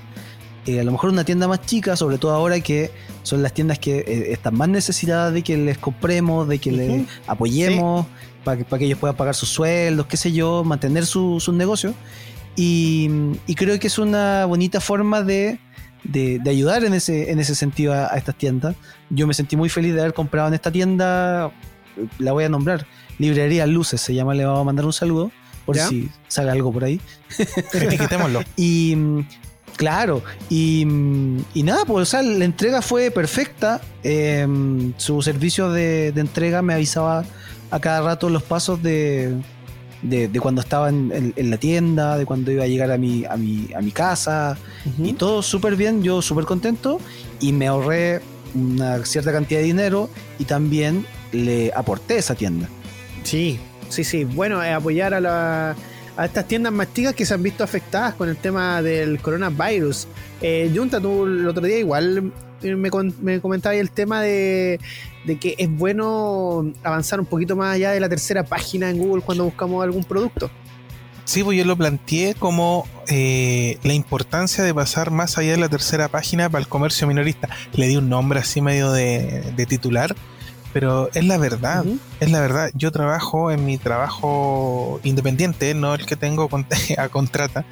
eh, 0.66 0.80
a 0.80 0.84
lo 0.84 0.92
mejor 0.92 1.08
una 1.10 1.24
tienda 1.24 1.48
más 1.48 1.62
chica, 1.62 1.96
sobre 1.96 2.18
todo 2.18 2.32
ahora 2.32 2.60
que 2.60 2.90
son 3.22 3.42
las 3.42 3.54
tiendas 3.54 3.78
que 3.78 4.00
eh, 4.00 4.32
están 4.32 4.54
más 4.54 4.68
necesitadas 4.68 5.32
de 5.32 5.42
que 5.42 5.56
les 5.56 5.78
compremos, 5.78 6.46
de 6.46 6.58
que 6.58 6.70
les 6.72 7.06
apoyemos, 7.26 8.06
para 8.44 8.58
que, 8.58 8.64
para 8.64 8.78
que 8.78 8.84
ellos 8.86 8.98
puedan 8.98 9.16
pagar 9.16 9.34
sus 9.34 9.48
sueldos, 9.48 10.06
qué 10.06 10.16
sé 10.18 10.30
yo, 10.32 10.64
mantener 10.64 11.06
su- 11.06 11.40
sus 11.40 11.54
negocios. 11.54 11.94
Y, 12.56 13.08
y 13.46 13.54
creo 13.54 13.78
que 13.78 13.86
es 13.86 13.98
una 13.98 14.44
bonita 14.44 14.80
forma 14.80 15.22
de, 15.22 15.58
de- 16.04 16.38
de 16.38 16.50
ayudar 16.50 16.84
en 16.84 16.92
ese, 16.92 17.30
en 17.30 17.38
ese 17.38 17.54
sentido 17.54 17.94
a, 17.94 18.12
a 18.12 18.16
estas 18.18 18.34
tiendas. 18.36 18.74
Yo 19.10 19.26
me 19.26 19.32
sentí 19.34 19.56
muy 19.56 19.68
feliz 19.70 19.94
de 19.94 20.00
haber 20.00 20.12
comprado 20.12 20.48
en 20.48 20.54
esta 20.54 20.70
tienda 20.70 21.50
la 22.18 22.32
voy 22.32 22.44
a 22.44 22.48
nombrar. 22.48 22.86
Librería 23.18 23.66
Luces 23.66 24.00
se 24.00 24.14
llama, 24.14 24.34
le 24.34 24.44
vamos 24.44 24.60
a 24.60 24.64
mandar 24.64 24.84
un 24.86 24.92
saludo 24.92 25.30
por 25.68 25.76
¿Ya? 25.76 25.86
si 25.86 26.08
sale 26.28 26.50
algo 26.50 26.72
por 26.72 26.82
ahí. 26.84 26.98
Etiquetémoslo. 27.74 28.40
Y 28.56 28.96
claro, 29.76 30.22
y, 30.48 30.80
y 31.52 31.62
nada, 31.62 31.84
pues 31.84 32.02
o 32.08 32.10
sea, 32.10 32.22
la 32.22 32.46
entrega 32.46 32.80
fue 32.80 33.10
perfecta. 33.10 33.82
Eh, 34.02 34.46
su 34.96 35.20
servicio 35.20 35.70
de, 35.70 36.12
de 36.12 36.20
entrega 36.22 36.62
me 36.62 36.72
avisaba 36.72 37.24
a 37.70 37.80
cada 37.80 38.00
rato 38.00 38.30
los 38.30 38.42
pasos 38.42 38.82
de, 38.82 39.34
de, 40.00 40.28
de 40.28 40.40
cuando 40.40 40.62
estaba 40.62 40.88
en, 40.88 41.12
en- 41.14 41.34
en 41.36 41.50
la 41.50 41.58
tienda, 41.58 42.16
de 42.16 42.24
cuando 42.24 42.50
iba 42.50 42.64
a 42.64 42.66
llegar 42.66 42.90
a 42.90 42.96
mi, 42.96 43.26
a 43.26 43.36
mi, 43.36 43.68
a 43.76 43.82
mi 43.82 43.90
casa. 43.90 44.56
Y 45.04 45.12
todo 45.12 45.42
súper 45.42 45.76
bien, 45.76 46.02
yo 46.02 46.22
súper 46.22 46.46
contento. 46.46 46.98
Y 47.40 47.52
me 47.52 47.66
ahorré 47.66 48.22
una 48.54 49.04
cierta 49.04 49.32
cantidad 49.32 49.60
de 49.60 49.66
dinero 49.66 50.08
y 50.38 50.44
también 50.44 51.04
le 51.32 51.70
aporté 51.76 52.16
esa 52.16 52.34
tienda. 52.34 52.68
Sí, 53.22 53.60
sí, 53.88 54.04
sí. 54.04 54.24
Bueno, 54.24 54.62
eh, 54.62 54.72
apoyar 54.72 55.14
a, 55.14 55.20
la- 55.20 55.76
a 56.16 56.24
estas 56.24 56.46
tiendas 56.48 56.72
más 56.72 56.92
chicas 56.92 57.14
que 57.14 57.24
se 57.24 57.34
han 57.34 57.42
visto 57.42 57.62
afectadas 57.64 58.14
con 58.14 58.28
el 58.28 58.36
tema 58.36 58.82
del 58.82 59.20
coronavirus. 59.20 60.08
Eh, 60.40 60.70
Junta, 60.74 61.00
tú 61.00 61.24
el 61.26 61.46
otro 61.48 61.64
día 61.66 61.78
igual 61.78 62.32
eh, 62.62 62.74
me, 62.74 62.90
me 63.20 63.40
comentabas 63.40 63.78
el 63.78 63.90
tema 63.90 64.20
de, 64.22 64.80
de 65.24 65.38
que 65.38 65.54
es 65.58 65.70
bueno 65.70 66.72
avanzar 66.82 67.20
un 67.20 67.26
poquito 67.26 67.54
más 67.56 67.74
allá 67.74 67.92
de 67.92 68.00
la 68.00 68.08
tercera 68.08 68.44
página 68.44 68.90
en 68.90 68.98
Google 68.98 69.22
cuando 69.22 69.44
buscamos 69.44 69.82
algún 69.84 70.04
producto. 70.04 70.50
Sí, 71.24 71.44
pues 71.44 71.58
yo 71.58 71.64
lo 71.66 71.76
planteé 71.76 72.34
como 72.34 72.88
eh, 73.06 73.76
la 73.82 73.92
importancia 73.92 74.64
de 74.64 74.72
pasar 74.72 75.10
más 75.10 75.36
allá 75.36 75.50
de 75.52 75.58
la 75.58 75.68
tercera 75.68 76.08
página 76.08 76.48
para 76.48 76.62
el 76.62 76.68
comercio 76.68 77.06
minorista. 77.06 77.50
Le 77.74 77.86
di 77.86 77.96
un 77.96 78.08
nombre 78.08 78.40
así 78.40 78.62
medio 78.62 78.90
de, 78.92 79.42
de 79.54 79.66
titular, 79.66 80.16
pero 80.72 81.10
es 81.14 81.24
la 81.24 81.38
verdad, 81.38 81.84
es 82.20 82.30
la 82.30 82.40
verdad. 82.40 82.70
Yo 82.74 82.92
trabajo 82.92 83.50
en 83.50 83.64
mi 83.64 83.78
trabajo 83.78 85.00
independiente, 85.02 85.74
no 85.74 85.94
el 85.94 86.06
que 86.06 86.16
tengo 86.16 86.48
a 86.98 87.08
contrata. 87.08 87.64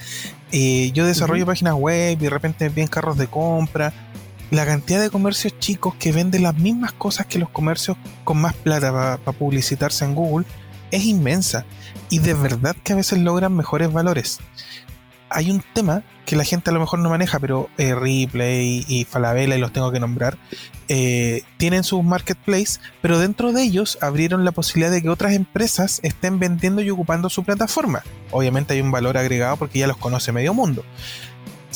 Eh, 0.52 0.90
yo 0.92 1.06
desarrollo 1.06 1.46
páginas 1.46 1.74
web 1.74 2.12
y 2.12 2.24
de 2.24 2.30
repente 2.30 2.70
piden 2.70 2.88
carros 2.88 3.18
de 3.18 3.26
compra. 3.26 3.92
La 4.50 4.64
cantidad 4.64 5.00
de 5.00 5.10
comercios 5.10 5.58
chicos 5.58 5.94
que 5.96 6.12
venden 6.12 6.44
las 6.44 6.56
mismas 6.56 6.92
cosas 6.92 7.26
que 7.26 7.38
los 7.38 7.48
comercios 7.48 7.96
con 8.22 8.40
más 8.40 8.54
plata 8.54 8.92
para 8.92 9.38
publicitarse 9.38 10.04
en 10.04 10.14
Google 10.14 10.46
es 10.90 11.04
inmensa 11.04 11.64
y 12.10 12.20
de 12.20 12.34
verdad 12.34 12.76
que 12.82 12.92
a 12.92 12.96
veces 12.96 13.18
logran 13.18 13.54
mejores 13.54 13.92
valores. 13.92 14.38
Hay 15.28 15.50
un 15.50 15.62
tema 15.74 16.02
que 16.24 16.36
la 16.36 16.44
gente 16.44 16.70
a 16.70 16.72
lo 16.72 16.80
mejor 16.80 16.98
no 16.98 17.08
maneja, 17.08 17.38
pero 17.38 17.68
eh, 17.78 17.94
Ripley 17.94 18.84
y 18.88 19.04
Falabella, 19.04 19.56
y 19.56 19.60
los 19.60 19.72
tengo 19.72 19.92
que 19.92 20.00
nombrar, 20.00 20.36
eh, 20.88 21.42
tienen 21.56 21.84
sus 21.84 22.02
marketplace, 22.02 22.80
pero 23.00 23.18
dentro 23.18 23.52
de 23.52 23.62
ellos 23.62 23.98
abrieron 24.00 24.44
la 24.44 24.52
posibilidad 24.52 24.90
de 24.90 25.02
que 25.02 25.08
otras 25.08 25.32
empresas 25.34 26.00
estén 26.02 26.38
vendiendo 26.38 26.82
y 26.82 26.90
ocupando 26.90 27.30
su 27.30 27.44
plataforma. 27.44 28.02
Obviamente 28.30 28.74
hay 28.74 28.80
un 28.80 28.90
valor 28.90 29.16
agregado 29.16 29.56
porque 29.56 29.78
ya 29.78 29.86
los 29.86 29.96
conoce 29.96 30.32
medio 30.32 30.52
mundo. 30.52 30.84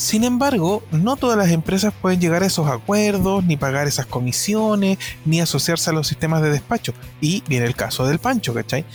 Sin 0.00 0.24
embargo, 0.24 0.82
no 0.92 1.16
todas 1.16 1.36
las 1.36 1.50
empresas 1.50 1.92
pueden 1.92 2.22
llegar 2.22 2.42
a 2.42 2.46
esos 2.46 2.66
acuerdos, 2.68 3.44
ni 3.44 3.58
pagar 3.58 3.86
esas 3.86 4.06
comisiones, 4.06 4.96
ni 5.26 5.42
asociarse 5.42 5.90
a 5.90 5.92
los 5.92 6.08
sistemas 6.08 6.40
de 6.40 6.48
despacho. 6.48 6.94
Y 7.20 7.44
viene 7.48 7.66
el 7.66 7.76
caso 7.76 8.06
del 8.06 8.18
Pancho, 8.18 8.54
¿cachai? 8.54 8.86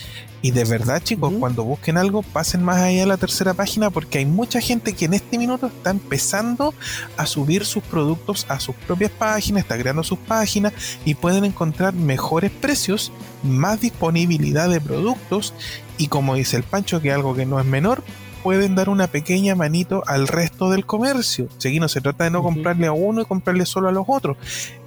Y 0.42 0.50
de 0.50 0.64
verdad, 0.64 1.00
chicos, 1.00 1.32
cuando 1.38 1.62
busquen 1.62 1.96
algo, 1.96 2.22
pasen 2.22 2.64
más 2.64 2.78
allá 2.78 3.02
de 3.02 3.06
la 3.06 3.18
tercera 3.18 3.54
página 3.54 3.90
porque 3.90 4.18
hay 4.18 4.26
mucha 4.26 4.60
gente 4.60 4.94
que 4.94 5.04
en 5.04 5.14
este 5.14 5.38
minuto 5.38 5.68
está 5.68 5.90
empezando 5.90 6.74
a 7.16 7.24
subir 7.24 7.64
sus 7.64 7.84
productos 7.84 8.44
a 8.48 8.58
sus 8.58 8.74
propias 8.74 9.12
páginas, 9.12 9.62
está 9.62 9.78
creando 9.78 10.02
sus 10.02 10.18
páginas 10.18 10.72
y 11.04 11.14
pueden 11.14 11.44
encontrar 11.44 11.94
mejores 11.94 12.50
precios, 12.50 13.12
más 13.44 13.80
disponibilidad 13.80 14.68
de 14.68 14.80
productos 14.80 15.54
y 15.98 16.08
como 16.08 16.34
dice 16.34 16.56
el 16.56 16.64
Pancho, 16.64 17.00
que 17.00 17.12
algo 17.12 17.34
que 17.34 17.46
no 17.46 17.60
es 17.60 17.66
menor, 17.66 18.02
pueden 18.46 18.76
dar 18.76 18.88
una 18.90 19.08
pequeña 19.08 19.56
manito 19.56 20.04
al 20.06 20.28
resto 20.28 20.70
del 20.70 20.86
comercio. 20.86 21.48
Si 21.58 21.66
aquí 21.66 21.80
no 21.80 21.88
se 21.88 22.00
trata 22.00 22.22
de 22.22 22.30
no 22.30 22.44
comprarle 22.44 22.86
a 22.86 22.92
uno 22.92 23.20
y 23.20 23.24
comprarle 23.24 23.66
solo 23.66 23.88
a 23.88 23.92
los 23.92 24.04
otros. 24.06 24.36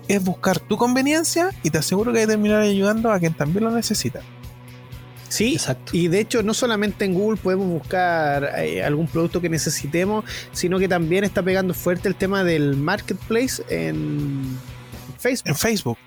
Es 0.07 0.23
buscar 0.23 0.59
tu 0.59 0.77
conveniencia 0.77 1.49
y 1.61 1.69
te 1.69 1.77
aseguro 1.77 2.13
que 2.13 2.19
hay 2.19 2.23
que 2.23 2.31
terminar 2.31 2.61
ayudando 2.61 3.11
a 3.11 3.19
quien 3.19 3.33
también 3.33 3.65
lo 3.65 3.71
necesita. 3.71 4.21
Sí, 5.27 5.55
Exacto. 5.55 5.91
y 5.91 6.07
de 6.07 6.21
hecho 6.21 6.41
no 6.41 6.53
solamente 6.53 7.03
en 7.03 7.13
Google 7.13 7.35
podemos 7.35 7.67
buscar 7.67 8.49
eh, 8.59 8.81
algún 8.81 9.07
producto 9.07 9.41
que 9.41 9.49
necesitemos, 9.49 10.23
sino 10.53 10.79
que 10.79 10.87
también 10.87 11.25
está 11.25 11.43
pegando 11.43 11.73
fuerte 11.73 12.07
el 12.07 12.15
tema 12.15 12.45
del 12.45 12.77
marketplace 12.77 13.61
en 13.67 14.57
Facebook. 15.17 15.49
En 15.49 15.55
Facebook. 15.57 15.97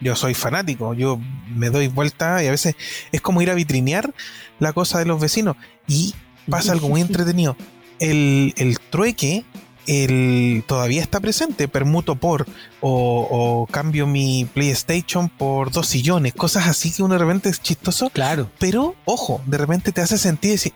Yo 0.00 0.16
soy 0.16 0.34
fanático, 0.34 0.92
yo 0.94 1.20
me 1.54 1.70
doy 1.70 1.86
vuelta 1.86 2.42
y 2.42 2.48
a 2.48 2.50
veces 2.50 2.74
es 3.12 3.20
como 3.20 3.42
ir 3.42 3.50
a 3.50 3.54
vitrinear 3.54 4.12
la 4.58 4.72
cosa 4.72 4.98
de 4.98 5.04
los 5.04 5.20
vecinos. 5.20 5.56
Y 5.86 6.16
pasa 6.50 6.72
algo 6.72 6.88
muy 6.88 7.00
entretenido. 7.00 7.56
El, 7.98 8.54
el 8.56 8.78
trueque 8.90 9.44
el, 9.86 10.64
todavía 10.66 11.02
está 11.02 11.20
presente. 11.20 11.68
Permuto 11.68 12.14
por 12.14 12.46
o, 12.80 13.28
o 13.30 13.66
cambio 13.66 14.06
mi 14.06 14.44
PlayStation 14.44 15.28
por 15.28 15.70
dos 15.70 15.86
sillones. 15.86 16.34
Cosas 16.34 16.66
así 16.68 16.92
que 16.92 17.02
uno 17.02 17.14
de 17.14 17.20
repente 17.20 17.48
es 17.48 17.60
chistoso. 17.62 18.10
Claro. 18.10 18.50
Pero, 18.58 18.94
ojo, 19.04 19.40
de 19.46 19.58
repente 19.58 19.92
te 19.92 20.00
hace 20.00 20.18
sentir 20.18 20.52
decir, 20.52 20.72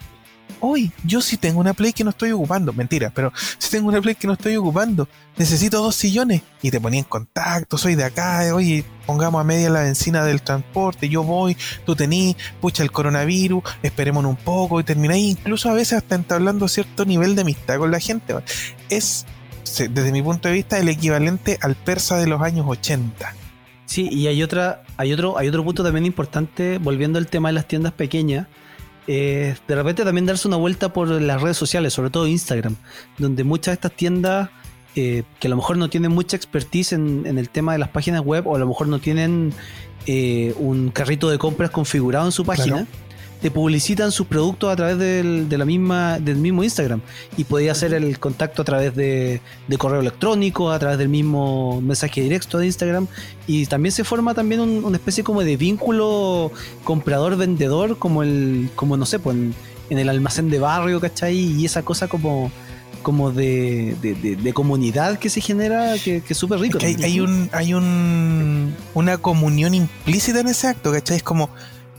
hoy 0.64 0.92
yo 1.04 1.20
sí 1.20 1.36
tengo 1.36 1.60
una 1.60 1.74
Play 1.74 1.92
que 1.92 2.04
no 2.04 2.10
estoy 2.10 2.32
ocupando. 2.32 2.72
Mentira, 2.72 3.10
pero 3.14 3.32
si 3.58 3.70
tengo 3.70 3.88
una 3.88 4.00
Play 4.00 4.14
que 4.14 4.26
no 4.26 4.32
estoy 4.32 4.56
ocupando, 4.56 5.08
necesito 5.36 5.82
dos 5.82 5.94
sillones. 5.94 6.42
Y 6.62 6.70
te 6.70 6.80
ponía 6.80 7.00
en 7.00 7.04
contacto, 7.04 7.76
soy 7.78 7.94
de 7.94 8.04
acá, 8.04 8.42
oye, 8.54 8.84
pongamos 9.06 9.40
a 9.40 9.44
media 9.44 9.70
la 9.70 9.82
benzina 9.82 10.24
del 10.24 10.42
transporte, 10.42 11.08
yo 11.08 11.22
voy, 11.22 11.56
tú 11.84 11.94
tenís, 11.94 12.36
pucha 12.60 12.82
el 12.82 12.90
coronavirus, 12.90 13.62
esperemos 13.82 14.24
un 14.24 14.36
poco 14.36 14.80
y 14.80 14.84
termináis 14.84 15.38
incluso 15.38 15.68
a 15.68 15.74
veces 15.74 15.98
hasta 15.98 16.14
entablando 16.14 16.68
cierto 16.68 17.04
nivel 17.04 17.34
de 17.34 17.42
amistad 17.42 17.78
con 17.78 17.90
la 17.90 18.00
gente. 18.00 18.34
Es, 18.88 19.26
desde 19.64 20.12
mi 20.12 20.22
punto 20.22 20.48
de 20.48 20.54
vista, 20.54 20.78
el 20.78 20.88
equivalente 20.88 21.58
al 21.60 21.74
persa 21.74 22.16
de 22.16 22.26
los 22.26 22.40
años 22.40 22.66
80. 22.68 23.34
Sí, 23.86 24.08
y 24.10 24.26
hay 24.26 24.42
otra, 24.42 24.82
hay 24.96 25.12
otro, 25.12 25.38
hay 25.38 25.48
otro 25.48 25.62
punto 25.62 25.84
también 25.84 26.06
importante, 26.06 26.78
volviendo 26.78 27.18
al 27.18 27.26
tema 27.26 27.50
de 27.50 27.52
las 27.52 27.68
tiendas 27.68 27.92
pequeñas. 27.92 28.46
Eh, 29.06 29.54
de 29.66 29.74
repente 29.74 30.04
también 30.04 30.26
darse 30.26 30.48
una 30.48 30.56
vuelta 30.56 30.92
por 30.92 31.08
las 31.08 31.42
redes 31.42 31.56
sociales, 31.56 31.92
sobre 31.92 32.10
todo 32.10 32.26
Instagram, 32.26 32.76
donde 33.18 33.44
muchas 33.44 33.72
de 33.72 33.74
estas 33.74 33.92
tiendas 33.92 34.50
eh, 34.96 35.24
que 35.40 35.48
a 35.48 35.50
lo 35.50 35.56
mejor 35.56 35.76
no 35.76 35.90
tienen 35.90 36.12
mucha 36.12 36.36
expertise 36.36 36.92
en, 36.92 37.26
el 37.26 37.48
tema 37.48 37.72
de 37.72 37.78
las 37.78 37.88
páginas 37.88 38.22
web, 38.22 38.46
o 38.46 38.54
a 38.54 38.58
lo 38.58 38.66
mejor 38.66 38.86
no 38.86 39.00
tienen 39.00 39.52
eh, 40.06 40.54
un 40.56 40.90
carrito 40.90 41.28
de 41.30 41.38
compras 41.38 41.70
configurado 41.70 42.26
en 42.26 42.32
su 42.32 42.44
página. 42.44 42.86
Te 43.44 43.50
publicitan 43.50 44.10
sus 44.10 44.26
productos 44.26 44.72
a 44.72 44.76
través 44.76 44.96
del, 44.96 45.50
de 45.50 45.58
la 45.58 45.66
misma, 45.66 46.18
del 46.18 46.36
mismo 46.36 46.64
Instagram. 46.64 47.02
Y 47.36 47.44
podía 47.44 47.72
hacer 47.72 47.92
el 47.92 48.18
contacto 48.18 48.62
a 48.62 48.64
través 48.64 48.96
de, 48.96 49.42
de 49.68 49.76
correo 49.76 50.00
electrónico, 50.00 50.70
a 50.70 50.78
través 50.78 50.96
del 50.96 51.10
mismo 51.10 51.78
mensaje 51.82 52.22
directo 52.22 52.56
de 52.56 52.64
Instagram. 52.64 53.06
Y 53.46 53.66
también 53.66 53.92
se 53.92 54.02
forma 54.02 54.32
también 54.32 54.62
un- 54.62 54.82
una 54.82 54.96
especie 54.96 55.22
como 55.24 55.42
de 55.44 55.58
vínculo 55.58 56.52
comprador-vendedor, 56.84 57.98
como 57.98 58.22
el, 58.22 58.70
como 58.76 58.96
no 58.96 59.04
sé, 59.04 59.18
pues 59.18 59.36
en, 59.36 59.54
en 59.90 59.98
el 59.98 60.08
almacén 60.08 60.48
de 60.48 60.58
barrio, 60.58 60.98
¿cachai? 60.98 61.36
Y 61.36 61.66
esa 61.66 61.82
cosa 61.82 62.08
como 62.08 62.50
como 63.02 63.30
de, 63.30 63.94
de- 64.00 64.14
de- 64.14 64.36
de 64.36 64.52
comunidad 64.54 65.18
que 65.18 65.28
se 65.28 65.42
genera, 65.42 65.96
que, 66.02 66.22
que 66.22 66.32
es 66.32 66.38
súper 66.38 66.58
rico. 66.60 66.78
Es 66.78 66.84
que 66.84 66.86
hay, 66.86 66.94
también. 66.94 67.12
hay 67.12 67.20
un, 67.20 67.50
hay 67.52 67.74
un, 67.74 68.74
una 68.94 69.18
comunión 69.18 69.74
implícita 69.74 70.40
en 70.40 70.48
ese 70.48 70.68
acto, 70.68 70.90
¿cachai? 70.90 71.18
Es 71.18 71.22
como, 71.22 71.50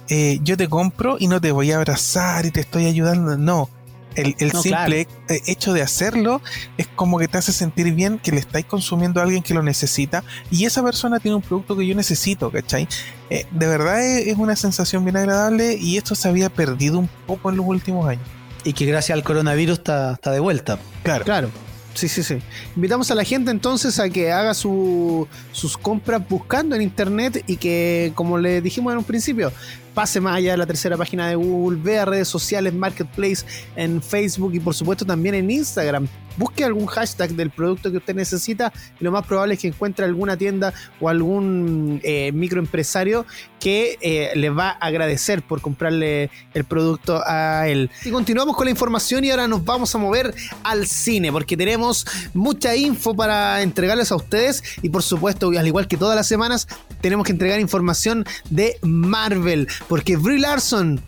eh, 0.10 0.40
yo 0.44 0.58
te 0.58 0.68
compro 0.68 1.18
y 1.20 1.28
no 1.28 1.40
te 1.42 1.52
voy 1.52 1.72
a 1.72 1.78
abrazar 1.78 2.46
y 2.46 2.52
te 2.52 2.60
estoy 2.62 2.86
ayudando. 2.86 3.38
No, 3.38 3.70
el, 4.16 4.36
el 4.40 4.54
No, 4.54 4.62
simple 4.62 5.08
eh, 5.30 5.42
hecho 5.48 5.74
de 5.74 5.82
hacerlo 5.82 6.42
es 6.78 6.88
como 6.88 7.20
que 7.20 7.28
te 7.28 7.38
hace 7.38 7.52
sentir 7.52 7.94
bien 7.94 8.18
que 8.20 8.32
le 8.32 8.40
estáis 8.40 8.66
consumiendo 8.66 9.20
a 9.20 9.24
alguien 9.24 9.44
que 9.44 9.54
lo 9.54 9.62
necesita 9.62 10.24
y 10.50 10.66
esa 10.66 10.82
persona 10.84 11.20
tiene 11.20 11.36
un 11.36 11.42
producto 11.42 11.76
que 11.76 11.86
yo 11.86 11.96
necesito, 11.96 12.50
¿cachai? 12.52 12.88
Eh, 13.30 13.46
de 13.52 13.68
verdad 13.68 14.02
es, 14.06 14.28
es 14.28 14.38
una 14.38 14.56
sensación 14.56 15.04
bien 15.04 15.18
agradable 15.18 15.76
y 15.80 15.98
esto 15.98 16.16
se 16.16 16.30
había 16.30 16.50
perdido 16.50 16.98
un 17.00 17.10
poco 17.28 17.50
en 17.50 17.58
los 17.58 17.66
últimos 17.66 18.08
años. 18.08 18.24
Y 18.64 18.74
que 18.74 18.86
gracias 18.86 19.16
al 19.18 19.24
coronavirus 19.24 19.80
está, 19.80 20.14
está 20.14 20.32
de 20.32 20.40
vuelta. 20.40 20.80
Claro. 21.04 21.26
Claro. 21.26 21.50
Sí, 21.94 22.10
sí, 22.10 22.24
sí. 22.24 22.40
Invitamos 22.76 23.10
a 23.12 23.16
la 23.16 23.24
gente 23.24 23.52
entonces 23.52 24.00
a 24.00 24.10
que 24.10 24.30
haga 24.32 24.54
su- 24.54 25.28
sus 25.54 25.78
compras 25.78 26.22
buscando 26.28 26.76
en 26.76 26.82
internet 26.82 27.44
y 27.48 27.56
que, 27.58 28.12
como 28.16 28.38
le 28.38 28.60
dijimos 28.62 28.92
en 28.92 28.98
un 28.98 29.04
principio, 29.06 29.52
pase 29.96 30.20
más 30.20 30.36
allá 30.36 30.52
de 30.52 30.58
la 30.58 30.66
tercera 30.68 30.98
página 30.98 31.30
de 31.30 31.36
Google, 31.36 31.80
vea 31.82 32.06
redes 32.06 32.28
sociales, 32.28 32.74
Marketplace 32.74 33.46
en 33.76 34.02
Facebook 34.02 34.54
y 34.54 34.60
por 34.60 34.76
supuesto 34.76 35.06
también 35.06 35.34
en 35.34 35.50
Instagram. 35.50 36.08
Busque 36.38 36.66
algún 36.66 36.86
hashtag 36.86 37.32
del 37.32 37.50
producto 37.50 37.90
que 37.90 37.98
usted 37.98 38.14
necesita 38.14 38.74
y 39.00 39.04
lo 39.06 39.12
más 39.12 39.26
probable 39.26 39.54
es 39.54 39.62
que 39.62 39.70
encuentre 39.70 40.04
alguna 40.04 40.36
tienda 40.36 40.74
o 41.00 41.08
algún 41.08 42.02
eh, 42.04 42.34
microempresario 42.34 43.26
que 43.66 43.98
eh, 44.02 44.30
le 44.36 44.52
va 44.52 44.78
a 44.80 44.86
agradecer 44.86 45.42
por 45.42 45.60
comprarle 45.60 46.30
el 46.54 46.66
producto 46.66 47.24
a 47.26 47.68
él. 47.68 47.90
Y 48.04 48.12
continuamos 48.12 48.56
con 48.56 48.66
la 48.66 48.70
información 48.70 49.26
y 49.26 49.32
ahora 49.32 49.48
nos 49.48 49.66
vamos 49.66 49.96
a 49.96 49.98
mover 49.98 50.36
al 50.64 50.86
cine 50.86 51.32
porque 51.32 51.58
tenemos 51.58 52.06
mucha 52.36 52.76
info 52.76 53.16
para 53.16 53.64
entregarles 53.64 54.12
a 54.12 54.18
ustedes 54.18 54.64
y 54.84 54.90
por 54.90 55.02
supuesto, 55.02 55.50
al 55.50 55.66
igual 55.66 55.88
que 55.88 55.98
todas 55.98 56.16
las 56.16 56.28
semanas, 56.28 56.68
tenemos 57.02 57.26
que 57.26 57.32
entregar 57.32 57.60
información 57.60 58.24
de 58.52 58.78
Marvel 58.84 59.68
porque 59.88 60.16
Brie 60.16 60.38
Larson 60.38 61.02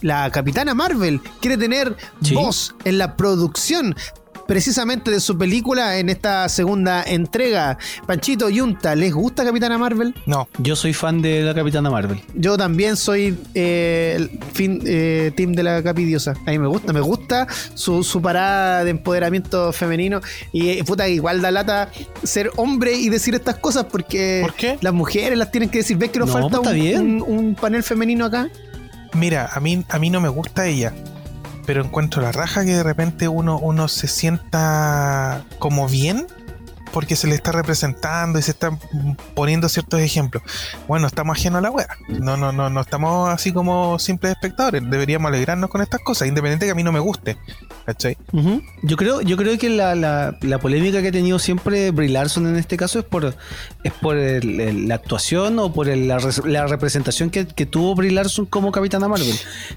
la 0.00 0.30
capitana 0.30 0.72
Marvel 0.72 1.20
quiere 1.42 1.58
tener 1.58 1.94
Sí. 2.22 2.34
voz 2.34 2.74
en 2.84 2.96
la 2.96 3.14
producción 3.18 3.94
precisamente 4.50 5.12
de 5.12 5.20
su 5.20 5.38
película 5.38 5.98
en 5.98 6.08
esta 6.08 6.48
segunda 6.48 7.04
entrega. 7.04 7.78
Panchito 8.04 8.48
Yunta, 8.50 8.96
¿les 8.96 9.14
gusta 9.14 9.44
Capitana 9.44 9.78
Marvel? 9.78 10.12
No, 10.26 10.48
Yo 10.58 10.74
soy 10.74 10.92
fan 10.92 11.22
de 11.22 11.42
la 11.42 11.54
Capitana 11.54 11.88
Marvel. 11.88 12.20
Yo 12.34 12.56
también 12.58 12.96
soy 12.96 13.38
eh, 13.54 14.28
fin, 14.52 14.82
eh, 14.84 15.30
team 15.36 15.52
de 15.52 15.62
la 15.62 15.84
Capidiosa. 15.84 16.34
A 16.46 16.50
mí 16.50 16.58
me 16.58 16.66
gusta, 16.66 16.92
me 16.92 17.00
gusta 17.00 17.46
su, 17.74 18.02
su 18.02 18.20
parada 18.20 18.82
de 18.82 18.90
empoderamiento 18.90 19.72
femenino. 19.72 20.20
Y 20.50 20.70
eh, 20.70 20.84
puta, 20.84 21.08
igual 21.08 21.40
da 21.42 21.52
lata 21.52 21.88
ser 22.24 22.50
hombre 22.56 22.94
y 22.96 23.08
decir 23.08 23.36
estas 23.36 23.54
cosas 23.54 23.84
porque 23.84 24.40
¿Por 24.42 24.54
qué? 24.54 24.78
las 24.80 24.92
mujeres 24.92 25.38
las 25.38 25.52
tienen 25.52 25.70
que 25.70 25.78
decir. 25.78 25.96
¿Ves 25.96 26.10
que 26.10 26.18
nos 26.18 26.26
No, 26.26 26.32
falta 26.32 26.56
pues 26.58 26.70
un, 26.70 26.74
bien. 26.74 27.00
un- 27.02 27.22
un 27.22 27.54
panel 27.54 27.84
femenino 27.84 28.24
acá? 28.24 28.48
Mira, 29.14 29.48
a 29.52 29.60
mí, 29.60 29.84
a 29.88 29.98
mí 30.00 30.10
no 30.10 30.20
me 30.20 30.28
gusta 30.28 30.66
ella, 30.66 30.92
pero 31.66 31.84
encuentro 31.84 32.22
la 32.22 32.32
raja 32.32 32.64
que 32.64 32.76
de 32.76 32.82
repente 32.82 33.28
uno, 33.28 33.58
uno 33.58 33.88
se 33.88 34.08
sienta 34.08 35.44
como 35.58 35.88
bien 35.88 36.26
porque 36.92 37.16
se 37.16 37.26
le 37.26 37.34
está 37.34 37.52
representando 37.52 38.38
y 38.38 38.42
se 38.42 38.50
están 38.52 38.78
poniendo 39.34 39.68
ciertos 39.68 40.00
ejemplos. 40.00 40.42
Bueno, 40.88 41.06
estamos 41.06 41.38
ajenos 41.38 41.58
a 41.58 41.62
la 41.62 41.70
wea. 41.70 41.88
No, 42.08 42.36
no, 42.36 42.52
no, 42.52 42.68
no 42.70 42.80
estamos 42.80 43.28
así 43.28 43.52
como 43.52 43.98
simples 43.98 44.32
espectadores. 44.32 44.82
Deberíamos 44.88 45.28
alegrarnos 45.28 45.70
con 45.70 45.80
estas 45.82 46.00
cosas, 46.00 46.28
independiente 46.28 46.66
que 46.66 46.72
a 46.72 46.74
mí 46.74 46.82
no 46.82 46.92
me 46.92 47.00
guste. 47.00 47.36
¿Cachai? 47.86 48.16
Yo 48.82 48.96
creo, 48.96 49.20
yo 49.22 49.36
creo 49.36 49.58
que 49.58 49.68
la, 49.70 49.94
la- 49.94 50.58
polémica 50.60 51.00
que 51.00 51.08
ha 51.08 51.12
tenido 51.12 51.38
siempre 51.38 51.90
Brie 51.90 52.08
Larson 52.10 52.46
en 52.46 52.56
este 52.56 52.76
caso 52.76 52.98
es 52.98 53.04
por, 53.04 53.34
es 53.82 53.92
por 53.94 54.16
la 54.16 54.94
actuación 54.94 55.58
o 55.58 55.72
por 55.72 55.86
la, 55.86 56.18
la 56.44 56.66
representación 56.66 57.30
que, 57.30 57.46
que 57.46 57.66
tuvo 57.66 57.94
Brie 57.94 58.10
Larson 58.10 58.46
como 58.46 58.70
Capitana 58.72 59.08
Marvel. 59.08 59.34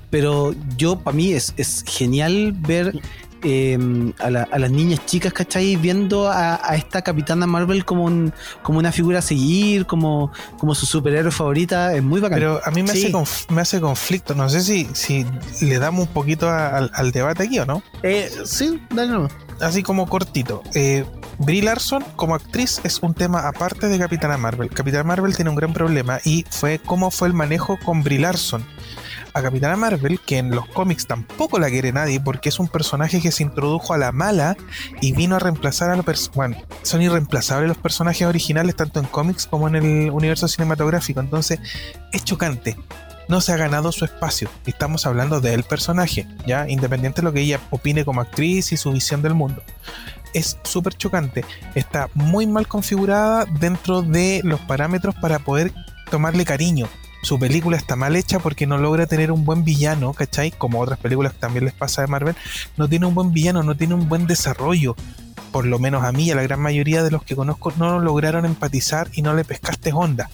Pero 0.09 0.53
yo, 0.77 0.99
para 0.99 1.15
mí, 1.15 1.31
es, 1.33 1.53
es 1.57 1.83
genial 1.87 2.53
ver 2.57 2.99
eh, 3.43 3.77
a, 4.19 4.29
la- 4.29 4.47
a 4.51 4.59
las 4.59 4.71
niñas 4.71 5.05
chicas, 5.05 5.33
¿cachai? 5.33 5.75
Viendo 5.75 6.27
a, 6.29 6.59
a 6.63 6.75
esta 6.75 7.01
Capitana 7.01 7.45
Marvel 7.47 7.85
como, 7.85 8.05
un- 8.05 8.33
como 8.61 8.79
una 8.79 8.91
figura 8.91 9.19
a 9.19 9.21
seguir, 9.21 9.85
como, 9.85 10.31
como 10.57 10.75
su 10.75 10.85
superhéroe 10.85 11.31
favorita. 11.31 11.93
Es 11.95 12.03
muy 12.03 12.21
bacán. 12.21 12.37
Pero 12.39 12.59
a 12.63 12.71
mí 12.71 12.83
me, 12.83 12.89
Sí. 12.93 13.13
hace, 13.15 13.53
me 13.53 13.61
hace 13.61 13.79
conflicto. 13.81 14.35
No 14.35 14.49
sé 14.49 14.61
si, 14.61 14.87
si 14.93 15.25
le 15.61 15.79
damos 15.79 16.07
un 16.07 16.13
poquito 16.13 16.49
a- 16.49 16.69
al, 16.69 16.91
al 16.93 17.11
debate 17.11 17.43
aquí 17.43 17.59
o 17.59 17.65
no. 17.65 17.83
Eh, 18.03 18.29
sí, 18.45 18.81
dale 18.89 19.11
nomás. 19.11 19.31
así 19.61 19.83
como 19.83 20.07
cortito. 20.07 20.61
Eh, 20.73 21.05
Brie 21.39 21.63
Larson 21.63 22.03
como 22.15 22.35
actriz 22.35 22.79
es 22.83 22.99
un 23.01 23.13
tema 23.13 23.47
aparte 23.47 23.87
de 23.87 23.97
Capitana 23.97 24.37
Marvel. 24.37 24.69
Capitana 24.69 25.03
Marvel 25.03 25.35
tiene 25.35 25.49
un 25.49 25.55
gran 25.55 25.73
problema 25.73 26.19
y 26.23 26.45
fue 26.49 26.79
cómo 26.79 27.09
fue 27.11 27.27
el 27.27 27.33
manejo 27.33 27.77
con 27.83 28.03
Brie 28.03 28.19
Larson. 28.19 28.63
A 29.33 29.41
Capitana 29.41 29.75
Marvel, 29.75 30.19
que 30.19 30.37
en 30.37 30.51
los 30.51 30.67
cómics 30.67 31.07
tampoco 31.07 31.57
la 31.57 31.69
quiere 31.69 31.91
nadie 31.91 32.19
porque 32.19 32.49
es 32.49 32.59
un 32.59 32.67
personaje 32.67 33.19
que 33.19 33.31
se 33.31 33.43
introdujo 33.43 33.93
a 33.93 33.97
la 33.97 34.11
mala 34.11 34.55
y 35.01 35.13
vino 35.13 35.35
a 35.35 35.39
reemplazar 35.39 35.89
a 35.89 35.95
los 35.95 36.05
personajes. 36.05 36.35
Bueno, 36.35 36.57
son 36.83 37.01
irreemplazables 37.01 37.67
los 37.67 37.77
personajes 37.77 38.27
originales 38.27 38.75
tanto 38.75 38.99
en 38.99 39.05
cómics 39.05 39.47
como 39.47 39.67
en 39.67 39.75
el 39.75 40.11
universo 40.11 40.47
cinematográfico. 40.47 41.19
Entonces, 41.19 41.59
es 42.11 42.23
chocante 42.23 42.77
no 43.27 43.41
se 43.41 43.53
ha 43.53 43.57
ganado 43.57 43.91
su 43.91 44.05
espacio. 44.05 44.49
Estamos 44.65 45.05
hablando 45.05 45.41
del 45.41 45.63
personaje, 45.63 46.27
ya 46.45 46.67
independiente 46.69 47.21
de 47.21 47.25
lo 47.25 47.33
que 47.33 47.41
ella 47.41 47.59
opine 47.69 48.05
como 48.05 48.21
actriz 48.21 48.71
y 48.71 48.77
su 48.77 48.91
visión 48.91 49.21
del 49.21 49.33
mundo. 49.33 49.63
Es 50.33 50.57
súper 50.63 50.95
chocante. 50.95 51.45
Está 51.75 52.09
muy 52.13 52.47
mal 52.47 52.67
configurada 52.67 53.45
dentro 53.45 54.01
de 54.01 54.41
los 54.43 54.59
parámetros 54.61 55.15
para 55.15 55.39
poder 55.39 55.71
tomarle 56.09 56.45
cariño. 56.45 56.87
Su 57.23 57.39
película 57.39 57.77
está 57.77 57.95
mal 57.95 58.17
hecha 58.17 58.39
porque 58.39 58.67
no 58.67 58.77
logra 58.77 59.07
tener 59.07 59.31
un 59.31 59.45
buen 59.45 59.63
villano, 59.63 60.11
¿cachai? 60.11 60.51
Como 60.51 60.81
otras 60.81 60.99
películas 60.99 61.31
que 61.31 61.39
también 61.39 61.63
les 61.63 61.73
pasa 61.73 62.01
de 62.01 62.07
Marvel. 62.07 62.35
No 62.75 62.89
tiene 62.89 63.05
un 63.05 63.15
buen 63.15 63.31
villano, 63.31 63.63
no 63.63 63.77
tiene 63.77 63.93
un 63.93 64.09
buen 64.09 64.27
desarrollo. 64.27 64.97
Por 65.53 65.65
lo 65.65 65.79
menos 65.79 66.03
a 66.03 66.11
mí 66.11 66.25
y 66.25 66.31
a 66.31 66.35
la 66.35 66.43
gran 66.43 66.59
mayoría 66.59 67.01
de 67.01 67.11
los 67.11 67.23
que 67.23 67.37
conozco 67.37 67.71
no 67.77 67.99
lograron 67.99 68.45
empatizar 68.45 69.07
y 69.13 69.21
no 69.21 69.33
le 69.33 69.45
pescaste 69.45 69.93
onda. 69.93 70.29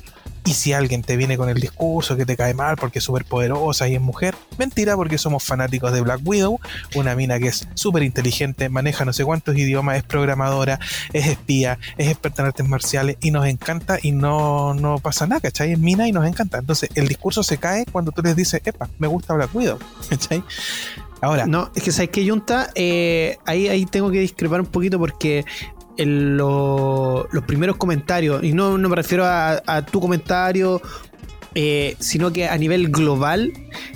Y 0.49 0.53
si 0.53 0.73
alguien 0.73 1.03
te 1.03 1.15
viene 1.15 1.37
con 1.37 1.47
el 1.47 1.59
discurso 1.61 2.17
que 2.17 2.25
te 2.25 2.35
cae 2.35 2.55
mal 2.55 2.75
porque 2.75 2.97
es 2.97 3.05
súper 3.05 3.23
poderosa 3.23 3.87
y 3.87 3.93
es 3.93 4.01
mujer, 4.01 4.33
mentira 4.57 4.95
porque 4.95 5.19
somos 5.19 5.43
fanáticos 5.43 5.93
de 5.93 6.01
Black 6.01 6.21
Widow, 6.25 6.59
una 6.95 7.13
mina 7.13 7.37
que 7.37 7.49
es 7.49 7.67
súper 7.75 8.01
inteligente, 8.01 8.67
maneja 8.67 9.05
no 9.05 9.13
sé 9.13 9.23
cuántos 9.23 9.55
idiomas, 9.55 9.97
es 9.97 10.03
programadora, 10.03 10.79
es 11.13 11.27
espía, 11.27 11.77
es 11.99 12.07
experta 12.07 12.41
en 12.41 12.47
artes 12.47 12.67
marciales 12.67 13.17
y 13.21 13.29
nos 13.29 13.45
encanta 13.45 13.99
y 14.01 14.11
no, 14.11 14.73
no 14.73 14.97
pasa 14.97 15.27
nada, 15.27 15.39
¿cachai? 15.39 15.73
Es 15.73 15.77
mina 15.77 16.07
y 16.07 16.11
nos 16.11 16.25
encanta. 16.25 16.57
Entonces 16.57 16.89
el 16.95 17.07
discurso 17.07 17.43
se 17.43 17.59
cae 17.59 17.85
cuando 17.85 18.11
tú 18.11 18.23
les 18.23 18.35
dices, 18.35 18.59
epa, 18.65 18.89
me 18.97 19.05
gusta 19.05 19.35
Black 19.35 19.53
Widow, 19.53 19.77
¿cachai? 20.09 20.43
Ahora, 21.21 21.45
No, 21.45 21.69
es 21.75 21.83
que 21.83 21.91
sabes 21.91 22.09
que 22.09 22.27
Junta, 22.27 22.71
eh, 22.73 23.37
ahí, 23.45 23.67
ahí 23.67 23.85
tengo 23.85 24.09
que 24.09 24.19
discrepar 24.21 24.61
un 24.61 24.67
poquito 24.67 24.97
porque 24.97 25.45
en 25.99 26.37
lo- 26.37 27.27
los 27.31 27.43
primeros 27.43 27.75
comentarios, 27.75 28.43
y 28.43 28.53
no, 28.53 28.77
me 28.77 28.95
refiero 28.95 29.23
a, 29.25 29.85
tu 29.91 29.99
comentario, 29.99 30.81
eh, 31.55 31.95
sino 31.99 32.31
que 32.31 32.47
a 32.47 32.57
nivel 32.57 32.89
global, 32.89 33.51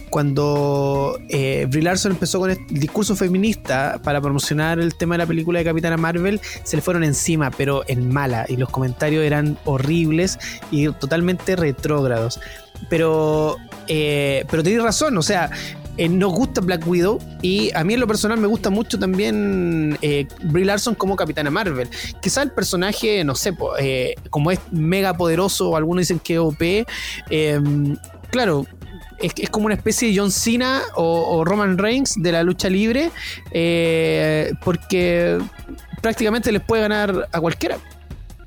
cuando 0.09 1.17
eh, 1.29 1.65
Brie 1.69 1.81
Larson 1.83 2.11
empezó 2.11 2.39
con 2.39 2.51
el 2.51 2.57
discurso 2.69 3.15
feminista 3.15 3.99
para 4.03 4.21
promocionar 4.21 4.79
el 4.79 4.93
tema 4.95 5.15
de 5.15 5.19
la 5.19 5.25
película 5.25 5.59
de 5.59 5.65
Capitana 5.65 5.97
Marvel, 5.97 6.39
se 6.63 6.75
le 6.75 6.81
fueron 6.81 7.03
encima, 7.03 7.49
pero 7.51 7.83
en 7.87 8.13
mala, 8.13 8.45
y 8.47 8.57
los 8.57 8.69
comentarios 8.69 9.23
eran 9.23 9.57
horribles 9.65 10.37
y 10.71 10.87
totalmente 10.91 11.55
retrógrados. 11.55 12.39
Pero, 12.89 13.55
eh, 13.87 14.45
pero 14.51 14.61
tenéis 14.61 14.83
razón, 14.83 15.17
o 15.17 15.21
sea, 15.21 15.49
eh, 15.97 16.09
nos 16.09 16.33
gusta 16.33 16.61
Black 16.61 16.87
Widow 16.87 17.19
y 17.41 17.71
a 17.75 17.83
mí 17.83 17.93
en 17.93 17.99
lo 17.99 18.07
personal 18.07 18.39
me 18.39 18.47
gusta 18.47 18.69
mucho 18.69 18.97
también 18.97 19.97
eh, 20.01 20.27
Brie 20.43 20.65
Larson 20.65 20.95
como 20.95 21.15
Capitana 21.15 21.49
Marvel. 21.51 21.89
Quizá 22.21 22.41
el 22.41 22.51
personaje, 22.51 23.23
no 23.23 23.35
sé, 23.35 23.53
po, 23.53 23.77
eh, 23.77 24.15
como 24.29 24.51
es 24.51 24.59
mega 24.71 25.15
poderoso 25.15 25.69
o 25.69 25.75
algunos 25.77 26.01
dicen 26.01 26.19
que 26.19 26.33
es 26.33 26.39
OP, 26.39 26.61
eh, 27.29 27.61
claro, 28.31 28.65
es, 29.19 29.33
es 29.37 29.49
como 29.49 29.67
una 29.67 29.75
especie 29.75 30.09
de 30.09 30.17
John 30.17 30.31
Cena 30.31 30.81
o, 30.95 31.37
o 31.37 31.45
Roman 31.45 31.77
Reigns 31.77 32.15
de 32.17 32.31
la 32.31 32.43
lucha 32.43 32.69
libre 32.69 33.11
eh, 33.51 34.51
porque 34.63 35.37
prácticamente 36.01 36.51
les 36.51 36.61
puede 36.61 36.81
ganar 36.81 37.29
a 37.31 37.39
cualquiera. 37.39 37.77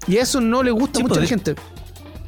Y 0.09 0.19
eso 0.19 0.41
no 0.41 0.63
le 0.63 0.71
gusta 0.71 0.99
Sí, 0.99 1.03
mucho 1.03 1.15
a 1.15 1.19
la 1.23 1.27
podría- 1.27 1.29
gente. 1.55 1.55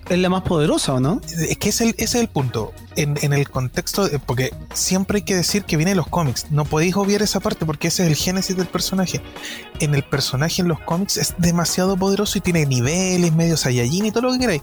Es 0.09 0.19
la 0.19 0.29
más 0.29 0.43
poderosa, 0.43 0.95
¿o 0.95 1.01
no? 1.01 1.21
es 1.39 1.57
que 1.59 1.69
es 1.69 1.81
el- 1.81 1.91
ese 1.99 2.05
es 2.05 2.15
el 2.17 2.29
punto. 2.29 2.73
En, 2.97 3.17
en 3.23 3.33
el 3.33 3.49
contexto, 3.49 4.09
de- 4.09 4.19
porque 4.19 4.53
siempre 4.75 5.19
hay 5.19 5.23
que 5.23 5.37
decir 5.37 5.65
que 5.65 5.77
viene 5.77 5.93
de 5.93 5.97
los 5.97 6.09
cómics. 6.09 6.47
No 6.51 6.65
podéis 6.65 6.97
obviar 6.97 7.23
esa 7.23 7.41
parte 7.41 7.65
porque 7.67 7.89
ese 7.89 8.03
es 8.05 8.09
el 8.09 8.17
génesis 8.17 8.57
del 8.57 8.67
personaje. 8.67 9.21
En 9.81 9.95
el 9.95 10.03
personaje 10.03 10.63
en 10.63 10.69
los 10.69 10.81
cómics 10.81 11.17
es 11.17 11.35
demasiado 11.39 11.97
poderoso 11.97 12.39
y 12.39 12.41
tiene 12.41 12.67
niveles, 12.67 13.33
medio 13.33 13.57
Saiyajin 13.57 14.07
y 14.07 14.11
todo 14.11 14.23
lo 14.25 14.33
que 14.33 14.39
queráis. 14.41 14.63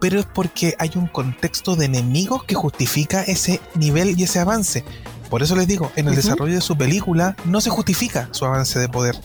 Pero 0.00 0.20
es 0.20 0.26
porque 0.26 0.74
hay 0.78 0.90
un 0.96 1.06
contexto 1.08 1.76
de 1.76 1.86
enemigos 1.86 2.44
que 2.44 2.54
justifica 2.54 3.22
ese 3.22 3.60
nivel 3.74 4.18
y 4.18 4.24
ese 4.24 4.38
avance. 4.38 4.84
Por 5.30 5.42
eso 5.42 5.56
les 5.56 5.66
digo, 5.66 5.90
en 5.96 6.06
el 6.08 6.14
desarrollo 6.14 6.54
de 6.54 6.60
su 6.60 6.76
película 6.76 7.34
no 7.44 7.60
se 7.60 7.70
justifica 7.70 8.28
su 8.32 8.44
avance 8.44 8.78
de 8.78 8.88
poder. 8.88 9.16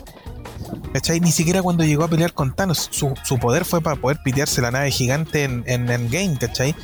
¿Cachai? 0.94 1.20
Ni 1.20 1.32
siquiera 1.32 1.62
cuando 1.62 1.84
llegó 1.84 2.04
a 2.04 2.08
pelear 2.08 2.34
con 2.34 2.56
Thanos, 2.56 2.90
su, 2.92 3.14
poder 3.40 3.66
fue 3.66 3.82
para 3.82 3.96
poder 3.96 4.20
pitearse 4.24 4.62
la 4.62 4.72
nave 4.72 4.92
gigante 4.92 5.44
en, 5.44 5.64
en 5.68 5.90
Endgame, 5.90 6.38
¿cachai? 6.38 6.76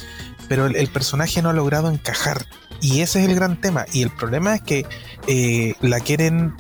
Pero 0.48 0.68
el, 0.68 0.88
personaje 0.90 1.42
no 1.42 1.50
ha 1.50 1.54
logrado 1.54 1.90
encajar. 1.90 2.46
Y 2.82 3.02
ese 3.02 3.22
es 3.24 3.30
el 3.30 3.36
gran 3.36 3.60
tema. 3.60 3.86
Y 3.92 4.04
el 4.04 4.12
problema 4.12 4.56
es 4.56 4.62
que 4.62 4.86
eh, 5.28 5.74
la 5.82 6.00
quieren 6.00 6.54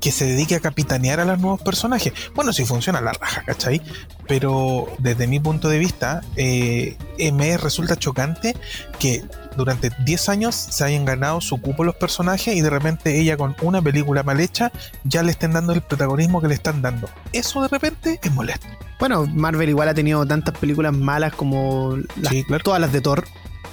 que 0.00 0.10
se 0.10 0.26
dedique 0.26 0.56
a 0.56 0.60
capitanear 0.60 1.20
a 1.20 1.24
los 1.24 1.38
nuevos 1.38 1.62
personajes. 1.62 2.12
Bueno, 2.34 2.52
si 2.52 2.64
funciona 2.64 3.00
la 3.00 3.12
raja, 3.12 3.42
¿cachai? 3.46 3.80
Pero 4.26 4.88
desde 4.98 5.28
mi 5.28 5.38
punto 5.38 5.68
de 5.68 5.78
vista, 5.78 6.22
eh, 6.36 6.96
me 7.32 7.56
resulta 7.56 7.96
chocante 7.96 8.56
que 8.98 9.22
durante 9.56 9.90
10 10.04 10.28
años 10.28 10.54
se 10.54 10.84
hayan 10.84 11.04
ganado 11.04 11.40
su 11.40 11.60
cupo 11.60 11.84
los 11.84 11.94
personajes 11.94 12.54
y 12.56 12.60
de 12.60 12.70
repente 12.70 13.18
ella 13.20 13.36
con 13.36 13.54
una 13.62 13.80
película 13.82 14.22
mal 14.22 14.40
hecha 14.40 14.72
ya 15.04 15.22
le 15.22 15.30
estén 15.32 15.52
dando 15.52 15.72
el 15.72 15.82
protagonismo 15.82 16.40
que 16.40 16.48
le 16.48 16.54
están 16.54 16.82
dando. 16.82 17.08
Eso 17.32 17.62
de 17.62 17.68
repente 17.68 18.20
es 18.22 18.32
molesto. 18.32 18.66
Bueno, 18.98 19.26
Marvel 19.26 19.68
igual 19.68 19.88
ha 19.88 19.94
tenido 19.94 20.24
tantas 20.26 20.56
películas 20.56 20.92
malas 20.92 21.32
como 21.34 21.96
las- 22.20 22.32
Sí, 22.32 22.44
claro. 22.44 22.62
todas 22.64 22.80
las 22.80 22.92
de 22.92 23.00
Thor. 23.00 23.24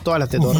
Todas 0.04 0.20
las 0.20 0.30
de 0.30 0.40
Thor. 0.40 0.56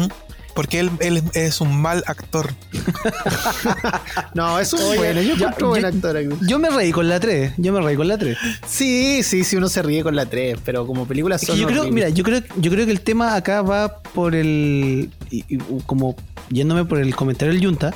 Porque 0.60 0.78
él, 0.78 0.90
él 1.00 1.22
es 1.32 1.62
un 1.62 1.80
mal 1.80 2.04
actor. 2.06 2.52
No, 4.34 4.58
es 4.58 4.72
un 4.74 4.80
Oye, 4.82 4.98
bueno. 4.98 5.22
Yo 5.22 5.34
encuentro 5.34 5.68
buen 5.68 5.80
yo- 5.82 5.88
actor. 5.88 6.16
aquí. 6.18 6.28
Yo 6.46 6.58
me 6.58 6.68
reí 6.68 6.92
con 6.92 7.08
la 7.08 7.18
3. 7.18 7.54
Yo 7.56 7.72
me 7.72 7.80
reí 7.80 7.96
con 7.96 8.08
la 8.08 8.18
3. 8.18 8.36
Sí, 8.66 9.22
sí, 9.22 9.42
sí, 9.44 9.56
uno 9.56 9.68
se 9.68 9.80
ríe 9.82 10.02
con 10.02 10.14
la 10.14 10.26
3, 10.26 10.58
pero 10.64 10.86
como 10.86 11.06
película 11.06 11.36
Es 11.36 11.42
son 11.46 11.54
que 11.56 11.62
yo 11.62 11.66
creo, 11.66 11.84
mira, 11.90 12.10
yo 12.10 12.22
creo, 12.24 12.42
yo 12.56 12.70
creo 12.70 12.84
que 12.84 12.92
el 12.92 13.00
tema 13.00 13.34
acá 13.36 13.62
va 13.62 14.02
por 14.02 14.34
el. 14.34 15.10
y- 15.30 15.44
y 15.48 15.58
como 15.86 16.14
yéndome 16.50 16.84
por 16.84 16.98
el 16.98 17.14
comentario 17.16 17.54
del 17.54 17.64
Junta. 17.64 17.94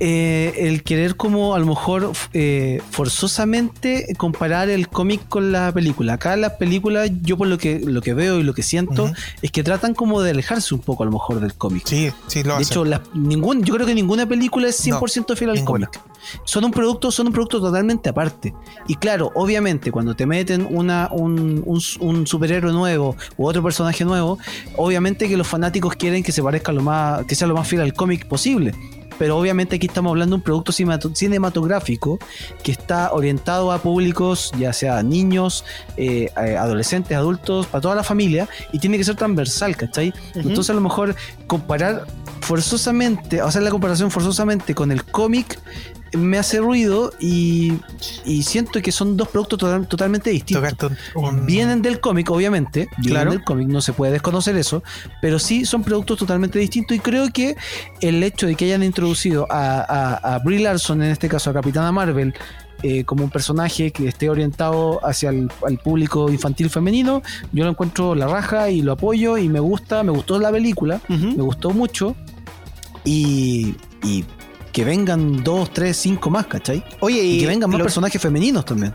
Eh, 0.00 0.54
el 0.66 0.82
querer 0.82 1.14
como 1.16 1.54
a 1.54 1.58
lo 1.58 1.66
mejor 1.66 2.12
eh, 2.32 2.80
forzosamente 2.90 4.06
comparar 4.16 4.68
el 4.70 4.88
cómic 4.88 5.28
con 5.28 5.52
la 5.52 5.70
película. 5.72 6.14
Acá 6.14 6.36
las 6.36 6.52
películas, 6.54 7.10
yo 7.22 7.36
por 7.36 7.46
lo 7.48 7.58
que, 7.58 7.80
lo 7.80 8.00
que 8.00 8.14
veo 8.14 8.38
y 8.40 8.42
lo 8.42 8.54
que 8.54 8.62
siento, 8.62 9.12
es 9.42 9.50
que 9.52 9.62
tratan 9.62 9.94
como 9.94 10.22
de 10.22 10.30
alejarse 10.30 10.74
un 10.74 10.80
poco 10.80 11.02
a 11.02 11.06
lo 11.06 11.12
mejor 11.12 11.40
del 11.40 11.54
cómic. 11.54 11.82
Sí, 11.86 12.10
sí, 12.26 12.42
lo 12.42 12.56
De 12.56 12.62
hecho, 12.62 12.84
la- 12.84 13.02
ningún, 13.14 13.62
yo 13.62 13.74
creo 13.74 13.86
que 13.86 13.94
ninguna 13.94 14.26
película 14.26 14.68
es 14.68 14.84
100% 14.84 15.36
fiel 15.36 15.50
al 15.50 15.56
ninguna. 15.56 15.86
cómic. 15.86 16.00
Son 16.44 16.64
un 16.64 16.70
producto, 16.70 17.10
son 17.10 17.28
un 17.28 17.32
producto 17.32 17.60
totalmente 17.60 18.08
aparte. 18.08 18.54
Y 18.88 18.94
claro, 18.96 19.30
obviamente, 19.34 19.90
cuando 19.92 20.16
te 20.16 20.26
meten 20.26 20.66
una, 20.70 21.08
un, 21.12 21.62
un- 21.66 21.80
un 22.00 22.26
superhéroe 22.26 22.72
nuevo 22.72 23.16
u 23.36 23.46
otro 23.46 23.62
personaje 23.62 24.04
nuevo, 24.04 24.38
obviamente 24.76 25.28
que 25.28 25.36
los 25.36 25.46
fanáticos 25.46 25.94
quieren 25.94 26.22
que 26.22 26.32
se 26.32 26.42
parezca 26.42 26.72
lo 26.72 26.82
más, 26.82 27.24
que 27.26 27.34
sea 27.34 27.46
lo 27.46 27.54
más 27.54 27.68
fiel 27.68 27.82
al 27.82 27.94
cómic 27.94 28.26
posible. 28.26 28.74
Pero 29.20 29.36
obviamente 29.36 29.76
aquí 29.76 29.86
estamos 29.86 30.08
hablando 30.10 30.34
de 30.34 30.36
un 30.38 30.42
producto 30.42 30.72
cinemato- 30.72 31.14
cinematográfico 31.14 32.18
que 32.62 32.72
está 32.72 33.12
orientado 33.12 33.70
a 33.70 33.76
públicos, 33.76 34.50
ya 34.58 34.72
sea 34.72 35.02
niños, 35.02 35.62
eh, 35.98 36.30
eh, 36.42 36.56
adolescentes, 36.56 37.14
adultos, 37.18 37.66
para 37.66 37.82
toda 37.82 37.94
la 37.94 38.02
familia, 38.02 38.48
y 38.72 38.78
tiene 38.78 38.96
que 38.96 39.04
ser 39.04 39.16
transversal, 39.16 39.76
¿cachai? 39.76 40.14
Ujú. 40.30 40.48
Entonces 40.48 40.70
a 40.70 40.72
lo 40.72 40.80
mejor 40.80 41.14
comparar 41.46 42.06
forzosamente, 42.40 43.42
hacer 43.42 43.62
la 43.62 43.70
comparación 43.70 44.10
forzosamente 44.10 44.74
con 44.74 44.90
el 44.90 45.04
cómic 45.04 45.60
me 46.16 46.38
hace 46.38 46.58
ruido 46.58 47.12
y, 47.20 47.74
y 48.24 48.42
siento 48.42 48.80
que 48.82 48.92
son 48.92 49.16
dos 49.16 49.28
productos 49.28 49.58
total- 49.58 49.86
totalmente 49.86 50.30
distintos. 50.30 50.62
Un, 51.14 51.46
Vienen 51.46 51.82
del 51.82 52.00
cómic, 52.00 52.30
obviamente. 52.30 52.88
Vienen 52.98 53.10
Claro. 53.12 53.30
del 53.32 53.44
cómic, 53.44 53.68
no 53.68 53.80
se 53.80 53.92
puede 53.92 54.12
desconocer 54.12 54.56
eso. 54.56 54.82
Pero 55.22 55.38
sí 55.38 55.64
son 55.64 55.82
productos 55.82 56.18
totalmente 56.18 56.58
distintos. 56.58 56.96
Y 56.96 57.00
creo 57.00 57.30
que 57.32 57.56
el 58.00 58.22
hecho 58.22 58.46
de 58.46 58.54
que 58.54 58.64
hayan 58.66 58.82
introducido 58.82 59.46
a, 59.50 59.80
a, 59.80 60.34
a 60.34 60.38
Brie 60.40 60.60
Larson, 60.60 61.02
en 61.02 61.10
este 61.10 61.28
caso 61.28 61.50
a 61.50 61.52
Capitana 61.52 61.92
Marvel, 61.92 62.34
eh, 62.82 63.04
como 63.04 63.24
un 63.24 63.30
personaje 63.30 63.90
que 63.90 64.08
esté 64.08 64.30
orientado 64.30 65.04
hacia 65.06 65.28
el 65.28 65.50
al 65.66 65.76
público 65.78 66.30
infantil 66.30 66.70
femenino, 66.70 67.20
yo 67.52 67.64
lo 67.64 67.70
encuentro 67.70 68.14
la 68.14 68.26
raja 68.26 68.70
y 68.70 68.80
lo 68.80 68.92
apoyo 68.92 69.36
y 69.36 69.50
me 69.50 69.60
gusta, 69.60 70.02
me 70.02 70.12
gustó 70.12 70.38
la 70.38 70.50
película, 70.50 71.00
me 71.08 71.34
gustó 71.42 71.70
mucho. 71.72 72.16
Y, 73.04 73.74
y 74.02 74.24
que 74.72 74.84
vengan 74.84 75.42
dos, 75.42 75.72
tres, 75.72 75.96
cinco 75.96 76.30
más, 76.30 76.46
¿cachai? 76.46 76.82
Oye, 77.00 77.22
Y, 77.22 77.36
y 77.36 77.40
que 77.40 77.46
vengan 77.46 77.70
más 77.70 77.78
lo- 77.78 77.84
personajes 77.84 78.20
femeninos 78.20 78.64
también. 78.64 78.94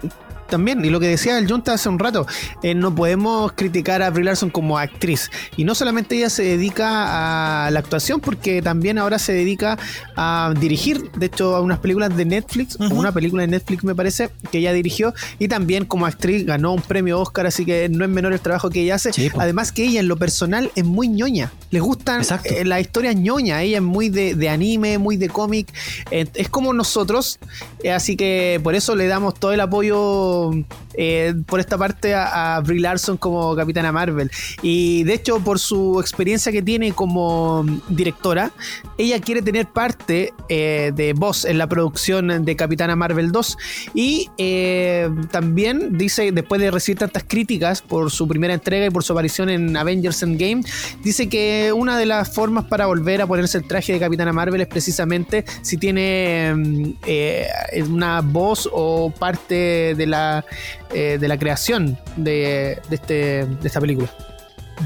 También, 0.49 0.83
y 0.85 0.89
lo 0.89 0.99
que 0.99 1.07
decía 1.07 1.37
el 1.37 1.49
Junta 1.49 1.73
hace 1.73 1.89
un 1.89 1.99
rato, 1.99 2.25
eh, 2.63 2.75
no 2.75 2.93
podemos 2.93 3.51
criticar 3.53 4.01
a 4.01 4.09
Brie 4.09 4.25
Larson 4.25 4.49
como 4.49 4.77
actriz. 4.77 5.31
Y 5.57 5.63
no 5.63 5.75
solamente 5.75 6.15
ella 6.15 6.29
se 6.29 6.43
dedica 6.43 7.65
a 7.65 7.71
la 7.71 7.79
actuación, 7.79 8.19
porque 8.19 8.61
también 8.61 8.97
ahora 8.97 9.19
se 9.19 9.33
dedica 9.33 9.77
a 10.15 10.53
dirigir, 10.59 11.11
de 11.11 11.25
hecho, 11.27 11.55
a 11.55 11.61
unas 11.61 11.79
películas 11.79 12.15
de 12.15 12.25
Netflix, 12.25 12.77
una 12.79 13.11
película 13.11 13.41
de 13.41 13.47
Netflix 13.47 13.83
me 13.83 13.95
parece, 13.95 14.29
que 14.51 14.59
ella 14.59 14.73
dirigió, 14.73 15.13
y 15.39 15.47
también 15.47 15.85
como 15.85 16.05
actriz 16.05 16.45
ganó 16.45 16.73
un 16.73 16.81
premio 16.81 17.19
Oscar, 17.19 17.47
así 17.47 17.65
que 17.65 17.89
no 17.89 18.05
es 18.05 18.11
menor 18.11 18.33
el 18.33 18.39
trabajo 18.39 18.69
que 18.69 18.81
ella 18.81 18.95
hace. 18.95 19.13
Sí. 19.13 19.29
Además 19.37 19.71
que 19.71 19.83
ella 19.83 19.99
en 19.99 20.07
lo 20.07 20.17
personal 20.17 20.71
es 20.75 20.85
muy 20.85 21.07
ñoña, 21.07 21.51
le 21.71 21.79
gustan 21.79 22.21
eh, 22.43 22.65
las 22.65 22.81
historias 22.81 23.15
ñoña, 23.15 23.61
ella 23.61 23.77
es 23.77 23.83
muy 23.83 24.09
de, 24.09 24.35
de 24.35 24.49
anime, 24.49 24.97
muy 24.97 25.17
de 25.17 25.29
cómic, 25.29 25.73
eh, 26.11 26.27
es 26.33 26.49
como 26.49 26.73
nosotros, 26.73 27.39
eh, 27.83 27.91
así 27.91 28.15
que 28.15 28.59
por 28.63 28.75
eso 28.75 28.95
le 28.95 29.07
damos 29.07 29.33
todo 29.35 29.51
el 29.51 29.59
apoyo 29.59 30.34
eh, 30.93 31.33
por 31.45 31.59
esta 31.59 31.77
parte 31.77 32.13
a, 32.13 32.55
a 32.55 32.61
Brie 32.61 32.79
Larson 32.79 33.17
como 33.17 33.55
Capitana 33.55 33.91
Marvel. 33.91 34.31
Y 34.61 35.03
de 35.03 35.13
hecho, 35.13 35.39
por 35.39 35.59
su 35.59 35.99
experiencia 35.99 36.51
que 36.51 36.61
tiene 36.61 36.93
como 36.93 37.65
directora, 37.89 38.51
ella 38.97 39.19
quiere 39.19 39.41
tener 39.41 39.67
parte 39.67 40.33
eh, 40.49 40.91
de 40.95 41.13
voz 41.13 41.45
en 41.45 41.57
la 41.57 41.67
producción 41.67 42.45
de 42.45 42.55
Capitana 42.55 42.95
Marvel 42.95 43.31
2. 43.31 43.57
Y 43.93 44.29
eh, 44.37 45.09
también 45.31 45.97
dice, 45.97 46.31
después 46.31 46.61
de 46.61 46.71
recibir 46.71 46.99
tantas 46.99 47.23
críticas 47.23 47.81
por 47.81 48.11
su 48.11 48.27
primera 48.27 48.53
entrega 48.53 48.85
y 48.85 48.89
por 48.89 49.03
su 49.03 49.13
aparición 49.13 49.49
en 49.49 49.75
Avengers 49.75 50.23
Endgame, 50.23 50.63
dice 51.03 51.27
que 51.29 51.73
una 51.75 51.97
de 51.97 52.05
las 52.05 52.33
formas 52.33 52.65
para 52.65 52.85
volver 52.85 53.21
a 53.21 53.27
ponerse 53.27 53.57
el 53.57 53.67
traje 53.67 53.93
de 53.93 53.99
Capitana 53.99 54.33
Marvel 54.33 54.61
es 54.61 54.67
precisamente 54.67 55.45
si 55.61 55.77
tiene 55.77 56.53
mm, 56.55 57.91
una 57.91 58.21
voz 58.21 58.69
o 58.71 59.11
parte 59.11 59.95
de 59.95 60.05
la, 60.05 60.24
eh, 60.93 61.17
de 61.19 61.27
la 61.27 61.37
creación 61.37 61.97
de, 62.17 62.79
de 62.89 62.95
este, 62.95 63.13
de 63.45 63.67
esta 63.67 63.79
película. 63.81 64.09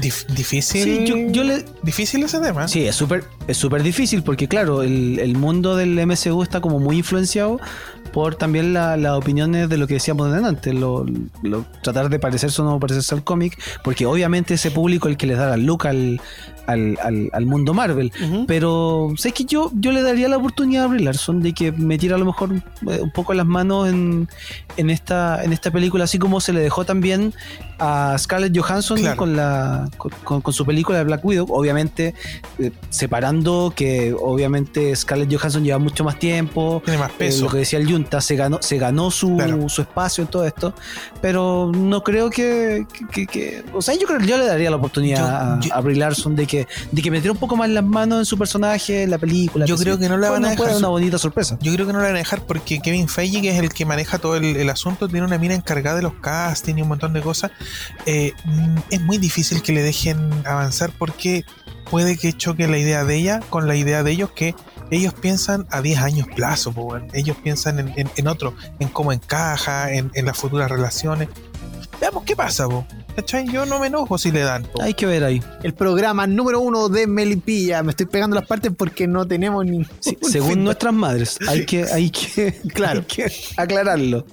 Dif- 0.00 0.24
difícil. 0.26 0.84
Sí, 0.84 1.04
yo, 1.04 1.16
yo 1.32 1.42
le, 1.42 1.64
Difícil 1.82 2.22
ese 2.22 2.38
tema. 2.38 2.68
Sí, 2.68 2.86
es 2.86 2.94
súper 2.94 3.24
es 3.48 3.56
súper 3.56 3.82
difícil 3.82 4.22
porque, 4.22 4.46
claro, 4.46 4.82
el, 4.84 5.18
el 5.18 5.36
mundo 5.36 5.74
del 5.74 5.98
MCU 6.06 6.42
está 6.44 6.60
como 6.60 6.78
muy 6.78 6.98
influenciado 6.98 7.58
por 8.12 8.36
también 8.36 8.72
la- 8.72 8.96
las 8.96 9.12
opiniones 9.14 9.68
de 9.68 9.76
lo 9.78 9.86
que 9.88 9.94
decíamos 9.94 10.30
de 10.32 10.38
antes, 10.46 10.74
lo, 10.74 11.04
lo- 11.42 11.64
tratar 11.82 12.08
de 12.08 12.18
parecerse 12.20 12.62
o 12.62 12.64
no 12.64 12.78
parecerse 12.78 13.14
al 13.16 13.24
cómic, 13.24 13.58
porque 13.82 14.06
obviamente 14.06 14.54
ese 14.54 14.70
público 14.70 15.08
el 15.08 15.16
que 15.16 15.26
les 15.26 15.38
da 15.38 15.48
la 15.50 15.56
look 15.56 15.86
al, 15.88 16.20
al, 16.70 16.98
al- 17.02 17.30
al 17.32 17.46
mundo 17.46 17.74
Marvel. 17.74 18.12
Pero 18.46 19.12
sé 19.16 19.32
que 19.32 19.44
yo, 19.44 19.70
yo 19.74 19.92
le 19.92 20.02
daría 20.02 20.28
la 20.28 20.36
oportunidad 20.36 20.84
a 20.84 20.86
Brie 20.88 21.04
Larson 21.04 21.40
de 21.42 21.52
que 21.52 21.72
metiera 21.72 22.16
a 22.16 22.18
lo 22.18 22.24
mejor 22.24 22.54
eh, 22.54 23.00
un 23.02 23.10
poco 23.12 23.34
las 23.34 23.46
manos 23.46 23.88
en, 23.88 24.28
en, 24.76 24.90
esta, 24.90 25.42
en 25.44 25.52
esta 25.52 25.70
película, 25.70 26.04
así 26.04 26.18
como 26.18 26.40
se 26.40 26.52
le 26.52 26.60
dejó 26.60 26.84
también 26.84 27.32
a 27.78 28.16
Scarlett 28.18 28.56
Johansson 28.56 28.98
Claro. 28.98 29.16
con, 29.16 29.36
la, 29.36 29.88
con, 29.96 30.10
con- 30.24 30.40
con 30.42 30.52
su 30.54 30.66
película 30.66 30.98
de 30.98 31.04
Black 31.04 31.24
Widow, 31.24 31.46
obviamente 31.50 32.14
eh, 32.58 32.72
separando 32.90 33.72
que 33.74 34.14
obviamente 34.18 34.94
Scarlett 34.94 35.32
Johansson 35.34 35.64
lleva 35.64 35.78
mucho 35.78 36.04
más 36.04 36.18
tiempo, 36.18 36.82
Tiene 36.84 36.98
más 37.00 37.10
eh, 37.10 37.14
peso. 37.18 37.44
lo 37.44 37.50
que 37.50 37.58
decía 37.58 37.78
el 37.78 37.90
Junta, 37.90 38.20
se 38.20 38.36
ganó, 38.36 38.58
se 38.60 38.76
ganó 38.78 39.10
su, 39.10 39.36
Claro. 39.36 39.68
su 39.68 39.80
espacio 39.82 40.22
en 40.22 40.28
todo 40.28 40.44
esto, 40.46 40.74
pero 41.22 41.70
no 41.74 42.02
creo 42.02 42.28
que, 42.30 42.86
que- 42.92 43.06
que- 43.06 43.26
que- 43.26 43.64
o 43.72 43.80
sea, 43.82 43.94
yo 43.94 44.06
creo 44.06 44.20
yo 44.20 44.36
le 44.38 44.44
daría 44.46 44.70
la 44.70 44.76
oportunidad 44.76 45.60
Yo- 45.60 45.68
yo- 45.68 45.74
a, 45.74 45.78
a 45.78 45.80
Brie 45.80 45.96
Larson 45.96 46.36
de 46.36 46.46
que, 46.46 46.59
de 46.90 47.02
que 47.02 47.10
metiera 47.10 47.32
un 47.32 47.38
poco 47.38 47.56
más 47.56 47.68
las 47.70 47.84
manos 47.84 48.18
en 48.20 48.24
su 48.24 48.36
personaje, 48.38 49.02
en 49.04 49.10
la 49.10 49.18
película. 49.18 49.66
Yo 49.66 49.76
creo 49.76 49.98
que 49.98 50.08
no 50.08 50.16
la 50.18 50.30
van 50.30 50.44
a 50.44 50.48
puede 50.48 50.50
dejar 50.56 50.66
dar 50.68 50.76
una 50.76 50.86
su- 50.86 50.90
bonita 50.92 51.18
sorpresa. 51.18 51.58
Yo 51.60 51.72
creo 51.74 51.86
que 51.86 51.92
no 51.92 51.98
la 52.00 52.06
van 52.06 52.14
a 52.16 52.18
dejar 52.18 52.42
porque 52.46 52.80
Kevin 52.80 53.08
Feige, 53.08 53.40
que 53.42 53.50
es 53.50 53.58
el 53.58 53.70
que 53.72 53.84
maneja 53.84 54.18
todo 54.18 54.36
el, 54.36 54.44
el 54.56 54.70
asunto, 54.70 55.08
tiene 55.08 55.26
una 55.26 55.38
mina 55.38 55.54
encargada 55.54 55.96
de 55.96 56.02
los 56.02 56.14
castings 56.14 56.78
y 56.78 56.82
un 56.82 56.88
montón 56.88 57.12
de 57.12 57.20
cosas. 57.22 57.50
Eh, 58.06 58.32
mm, 58.44 58.76
es 58.90 59.00
muy 59.00 59.18
difícil 59.18 59.62
que 59.62 59.72
le 59.72 59.82
dejen 59.82 60.18
avanzar 60.46 60.90
porque 60.98 61.44
puede 61.90 62.16
que 62.16 62.32
choque 62.32 62.68
la 62.68 62.78
idea 62.78 63.04
de 63.04 63.16
ella 63.16 63.40
con 63.50 63.66
la 63.66 63.74
idea 63.74 64.02
de 64.02 64.12
ellos 64.12 64.30
que 64.30 64.54
ellos 64.92 65.14
piensan 65.14 65.66
a 65.70 65.82
10 65.82 65.98
años 66.00 66.26
plazo, 66.34 66.72
ellos 67.12 67.36
piensan 67.42 67.78
en, 67.78 67.92
en- 67.96 68.10
en 68.16 68.26
otro, 68.28 68.54
en 68.80 68.88
cómo 68.88 69.12
encaja, 69.12 69.92
en, 69.92 70.10
en 70.14 70.26
las 70.26 70.36
futuras 70.36 70.68
relaciones. 70.70 71.28
Veamos 72.00 72.24
qué 72.24 72.34
pasa, 72.34 72.68
po. 72.68 72.86
¿Cachai? 73.16 73.46
Yo 73.50 73.66
no 73.66 73.78
me 73.78 73.88
enojo 73.88 74.16
si 74.16 74.30
le 74.30 74.40
dan. 74.40 74.62
po. 74.64 74.80
Hay 74.82 74.94
que 74.94 75.04
ver 75.06 75.22
ahí. 75.24 75.42
El 75.62 75.74
programa 75.74 76.26
número 76.26 76.60
uno 76.60 76.88
de 76.88 77.06
Melipilla. 77.06 77.82
Me 77.82 77.90
estoy 77.90 78.06
pegando 78.06 78.36
las 78.36 78.46
partes 78.46 78.72
porque 78.76 79.06
no 79.06 79.26
tenemos 79.26 79.64
ni. 79.66 79.84
Sí, 80.00 80.16
un 80.20 80.30
según 80.30 80.48
feedback. 80.50 80.64
nuestras 80.64 80.94
madres, 80.94 81.38
hay 81.46 81.66
que, 81.66 81.84
hay 81.84 82.10
que, 82.10 82.52
Claro. 82.72 83.00
hay 83.00 83.06
que 83.06 83.32
aclararlo. 83.56 84.24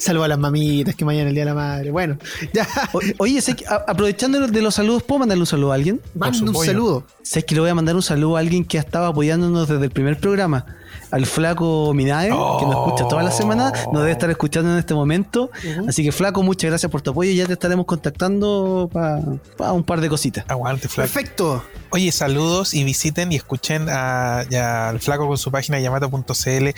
Salvo 0.00 0.24
a 0.24 0.28
las 0.28 0.38
mamitas 0.38 0.96
que 0.96 1.04
mañana 1.04 1.26
es 1.26 1.28
el 1.28 1.34
día 1.34 1.44
de 1.44 1.50
la 1.50 1.54
madre. 1.54 1.90
Bueno, 1.92 2.18
ya. 2.52 2.66
O- 2.92 2.98
Oye, 3.18 3.40
sé 3.40 3.54
que, 3.54 3.64
a- 3.66 3.84
aprovechando 3.86 4.44
de 4.46 4.62
los 4.62 4.74
saludos, 4.74 5.04
¿puedo 5.04 5.20
mandarle 5.20 5.42
un 5.42 5.46
saludo 5.46 5.70
a 5.72 5.76
alguien? 5.76 6.00
Manda 6.14 6.38
un 6.40 6.64
saludo. 6.64 7.06
Sé 7.22 7.44
que 7.44 7.54
le 7.54 7.60
voy 7.60 7.70
a 7.70 7.74
mandar 7.76 7.94
un 7.94 8.02
saludo 8.02 8.36
a 8.36 8.40
alguien 8.40 8.64
que 8.64 8.78
ha 8.78 8.80
estado 8.80 9.06
apoyándonos 9.06 9.68
desde 9.68 9.84
el 9.84 9.90
primer 9.92 10.18
programa. 10.18 10.66
Al 11.10 11.26
flaco 11.26 11.92
Minae, 11.94 12.28
que 12.28 12.34
nos 12.66 12.86
escucha 12.86 13.08
toda 13.08 13.22
la 13.22 13.30
semana, 13.32 13.72
nos 13.92 14.02
debe 14.02 14.12
estar 14.12 14.30
escuchando 14.30 14.70
en 14.72 14.78
este 14.78 14.94
momento. 14.94 15.50
Así 15.88 16.04
que, 16.04 16.12
flaco, 16.12 16.42
muchas 16.42 16.70
gracias 16.70 16.90
por 16.90 17.02
tu 17.02 17.10
apoyo. 17.10 17.30
Ya 17.32 17.46
te 17.46 17.54
estaremos 17.54 17.84
contactando 17.86 18.88
para 18.92 19.72
un 19.72 19.82
par 19.84 20.00
de 20.00 20.08
cositas. 20.08 20.44
Aguante, 20.48 20.88
flaco. 20.88 21.10
Perfecto. 21.12 21.64
Oye, 21.90 22.12
saludos 22.12 22.74
y 22.74 22.84
visiten 22.84 23.32
y 23.32 23.36
escuchen 23.36 23.86
a- 23.88 24.44
ya 24.48 24.88
al 24.88 25.00
flaco 25.00 25.26
con 25.26 25.36
su 25.38 25.50
página 25.50 25.80
yamato.cl. 25.80 26.68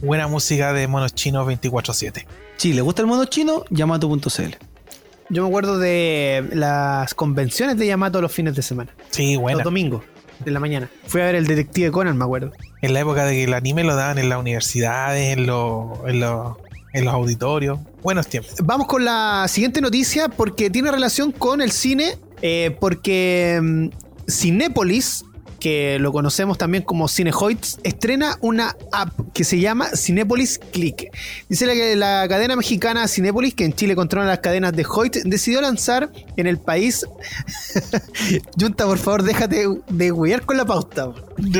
Buena 0.00 0.26
música 0.28 0.72
de 0.72 0.88
monos 0.88 1.14
chinos 1.14 1.46
24-7. 1.46 2.26
Si 2.56 2.72
le 2.72 2.80
gusta 2.80 3.02
el 3.02 3.08
mono 3.08 3.24
chino, 3.26 3.64
yamato.cl. 3.70 4.56
Yo 5.28 5.42
me 5.42 5.48
acuerdo 5.48 5.78
de 5.78 6.46
las 6.52 7.14
convenciones 7.14 7.78
de 7.78 7.86
Yamato 7.86 8.20
los 8.20 8.30
fines 8.32 8.54
de 8.54 8.60
semana. 8.60 8.90
Sí, 9.10 9.36
buena. 9.36 9.58
Los 9.58 9.64
domingos 9.64 10.02
de 10.44 10.50
la 10.50 10.60
mañana. 10.60 10.88
Fui 11.06 11.20
a 11.20 11.26
ver 11.26 11.34
el 11.34 11.46
detective 11.46 11.90
Conan, 11.90 12.16
me 12.16 12.24
acuerdo. 12.24 12.52
En 12.80 12.92
la 12.94 13.00
época 13.00 13.24
de 13.24 13.32
que 13.34 13.44
el 13.44 13.54
anime 13.54 13.84
lo 13.84 13.94
daban 13.96 14.18
en 14.18 14.28
las 14.28 14.38
universidades, 14.38 15.36
en, 15.36 15.46
los- 15.46 15.98
en, 16.06 16.20
los- 16.20 16.56
en 16.92 17.04
los 17.04 17.14
auditorios. 17.14 17.78
Buenos 18.02 18.26
tiempos. 18.26 18.54
Vamos 18.62 18.86
con 18.86 19.04
la 19.04 19.46
siguiente 19.48 19.80
noticia 19.80 20.28
porque 20.28 20.68
tiene 20.70 20.90
relación 20.90 21.32
con 21.32 21.60
el 21.62 21.70
cine. 21.72 22.18
eh, 22.42 22.76
porque 22.80 23.60
mm, 23.62 23.88
Cinépolis 24.28 25.24
que 25.62 26.00
lo 26.00 26.10
conocemos 26.10 26.58
también 26.58 26.82
como 26.82 27.06
Cinehoids, 27.06 27.78
estrena 27.84 28.36
una 28.40 28.74
app 28.90 29.12
que 29.32 29.44
se 29.44 29.60
llama 29.60 29.90
Cinepolis 29.94 30.58
Click. 30.58 31.08
Dice 31.48 31.66
que 31.66 31.94
la 31.94 32.26
cadena 32.28 32.56
mexicana 32.56 33.06
Cinepolis, 33.06 33.54
que 33.54 33.64
en 33.64 33.72
Chile 33.72 33.94
controla 33.94 34.26
las 34.26 34.40
cadenas 34.40 34.72
de 34.72 34.84
Hoyt, 34.84 35.18
decidió 35.18 35.60
lanzar 35.60 36.10
en 36.36 36.48
el 36.48 36.58
país. 36.58 37.06
Junta, 38.60 38.86
por 38.86 38.98
favor, 38.98 39.22
déjate 39.22 39.68
de 39.88 40.10
huear 40.10 40.42
con 40.44 40.56
la 40.56 40.64
pauta. 40.64 41.12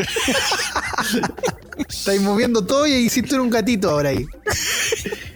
Estáis 1.89 2.21
moviendo 2.23 2.67
todo 2.67 2.89
y 2.89 2.95
hiciste 2.95 3.39
un 3.39 3.51
gatito 3.51 3.89
ahora 3.89 4.09
ahí. 4.09 4.27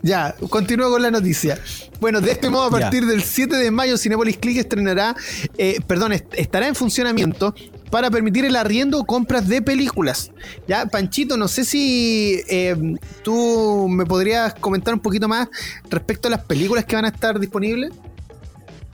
ya, 0.03 0.35
continúo 0.51 0.91
con 0.91 1.03
la 1.03 1.13
noticia. 1.13 1.57
Bueno, 2.01 2.21
de 2.21 2.33
este 2.33 2.51
modo, 2.51 2.65
a 2.65 2.71
partir 2.71 3.07
del 3.07 3.23
7 3.23 3.55
de 3.55 3.71
mayo, 3.71 3.97
Cinepolis 3.97 4.39
Click 4.39 4.59
estrenará, 4.59 5.15
eh, 5.57 5.79
perdón, 5.87 6.15
estará 6.33 6.67
en 6.67 6.75
funcionamiento 6.75 7.55
para 7.91 8.11
permitir 8.11 8.45
el 8.45 8.57
arriendo 8.57 9.01
o 9.01 9.05
compras 9.05 9.49
de 9.49 9.63
películas. 9.63 10.31
Ya, 10.67 10.87
Panchito, 10.87 11.37
no 11.37 11.49
sé 11.49 11.65
si 11.65 12.41
eh, 12.49 12.77
tú 13.23 13.89
me 13.89 14.05
podrías 14.07 14.55
comentar 14.55 14.95
un 14.95 15.01
poquito 15.01 15.29
más 15.29 15.49
respecto 15.91 16.29
a 16.29 16.31
las 16.31 16.45
películas 16.45 16.85
que 16.85 16.97
van 16.97 17.05
a 17.05 17.09
estar 17.09 17.39
disponibles. 17.39 17.93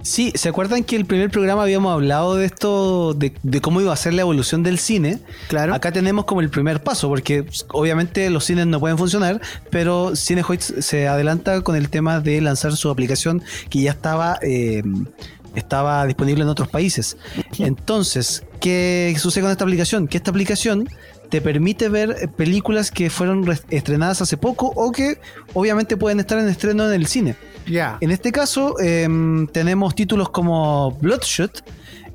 Sí, 0.02 0.32
¿se 0.34 0.48
acuerdan 0.48 0.82
que 0.82 0.96
el 0.96 1.06
primer 1.06 1.30
programa 1.30 1.62
habíamos 1.62 1.92
hablado 1.92 2.34
de 2.34 2.46
esto, 2.46 3.14
de, 3.14 3.32
cómo 3.60 3.80
iba 3.80 3.92
a 3.92 3.96
ser 3.96 4.14
la 4.14 4.22
evolución 4.22 4.64
del 4.64 4.78
cine? 4.78 5.20
Claro. 5.48 5.74
Acá 5.74 5.92
tenemos 5.92 6.24
como 6.24 6.40
el 6.40 6.50
primer 6.50 6.82
paso, 6.82 7.08
porque 7.08 7.44
pues, 7.44 7.64
obviamente 7.68 8.28
los 8.28 8.44
cines 8.44 8.66
no 8.66 8.80
pueden 8.80 8.98
funcionar, 8.98 9.40
pero 9.70 10.16
Cinehoids 10.16 10.74
se 10.80 11.06
adelanta 11.06 11.60
con 11.60 11.76
el 11.76 11.88
tema 11.88 12.18
de 12.18 12.40
lanzar 12.40 12.74
su 12.74 12.90
aplicación 12.90 13.42
que 13.70 13.82
ya 13.82 13.92
estaba, 13.92 14.40
eh, 14.42 14.82
estaba 15.54 16.06
disponible 16.06 16.42
en 16.42 16.48
otros 16.48 16.68
países. 16.68 17.16
Entonces, 17.58 18.44
¿qué 18.60 19.14
sucede 19.18 19.42
con 19.42 19.50
esta 19.50 19.64
aplicación? 19.64 20.08
Que 20.08 20.16
esta 20.16 20.30
aplicación 20.30 20.88
te 21.28 21.40
permite 21.40 21.88
ver 21.88 22.30
películas 22.36 22.90
que 22.90 23.08
fueron 23.08 23.46
estrenadas 23.70 24.20
hace 24.20 24.36
poco 24.36 24.72
o 24.76 24.92
que 24.92 25.18
obviamente 25.54 25.96
pueden 25.96 26.20
estar 26.20 26.38
en 26.38 26.48
estreno 26.48 26.86
en 26.86 26.92
el 26.92 27.06
cine. 27.06 27.36
En 28.00 28.10
este 28.10 28.32
caso, 28.32 28.78
em, 28.80 29.46
tenemos 29.46 29.94
títulos 29.94 30.28
como 30.28 30.92
Bloodshot, 31.00 31.64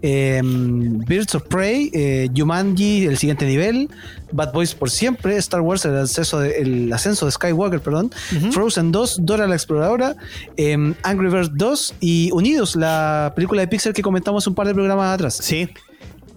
em, 0.01 0.99
Birds 0.99 1.35
of 1.35 1.43
Prey, 1.43 1.89
eh, 1.93 2.29
Jumanji, 2.35 3.05
el 3.05 3.17
siguiente 3.17 3.45
nivel, 3.45 3.89
Bad 4.31 4.53
Boys 4.53 4.75
por 4.75 4.89
siempre, 4.89 5.37
Star 5.37 5.61
Wars, 5.61 5.85
el, 5.85 5.97
ascenso 5.97 6.39
de, 6.39 6.89
ascenso 6.93 7.25
de 7.25 7.31
Skywalker, 7.31 7.79
perdón, 7.79 8.11
Frozen 8.51 8.91
2, 8.91 9.19
Dora 9.21 9.47
la 9.47 9.55
Exploradora, 9.55 10.15
em, 10.57 10.93
Angry 11.03 11.29
Birds 11.29 11.51
2 11.55 11.95
y 11.99 12.29
Unidos, 12.31 12.75
la 12.75 13.33
película 13.35 13.61
de 13.61 13.67
Pixar 13.67 13.93
que 13.93 14.01
comentamos 14.01 14.45
un 14.47 14.55
par 14.55 14.67
de 14.67 14.73
programas 14.73 15.13
atrás. 15.13 15.39
Sí. 15.41 15.69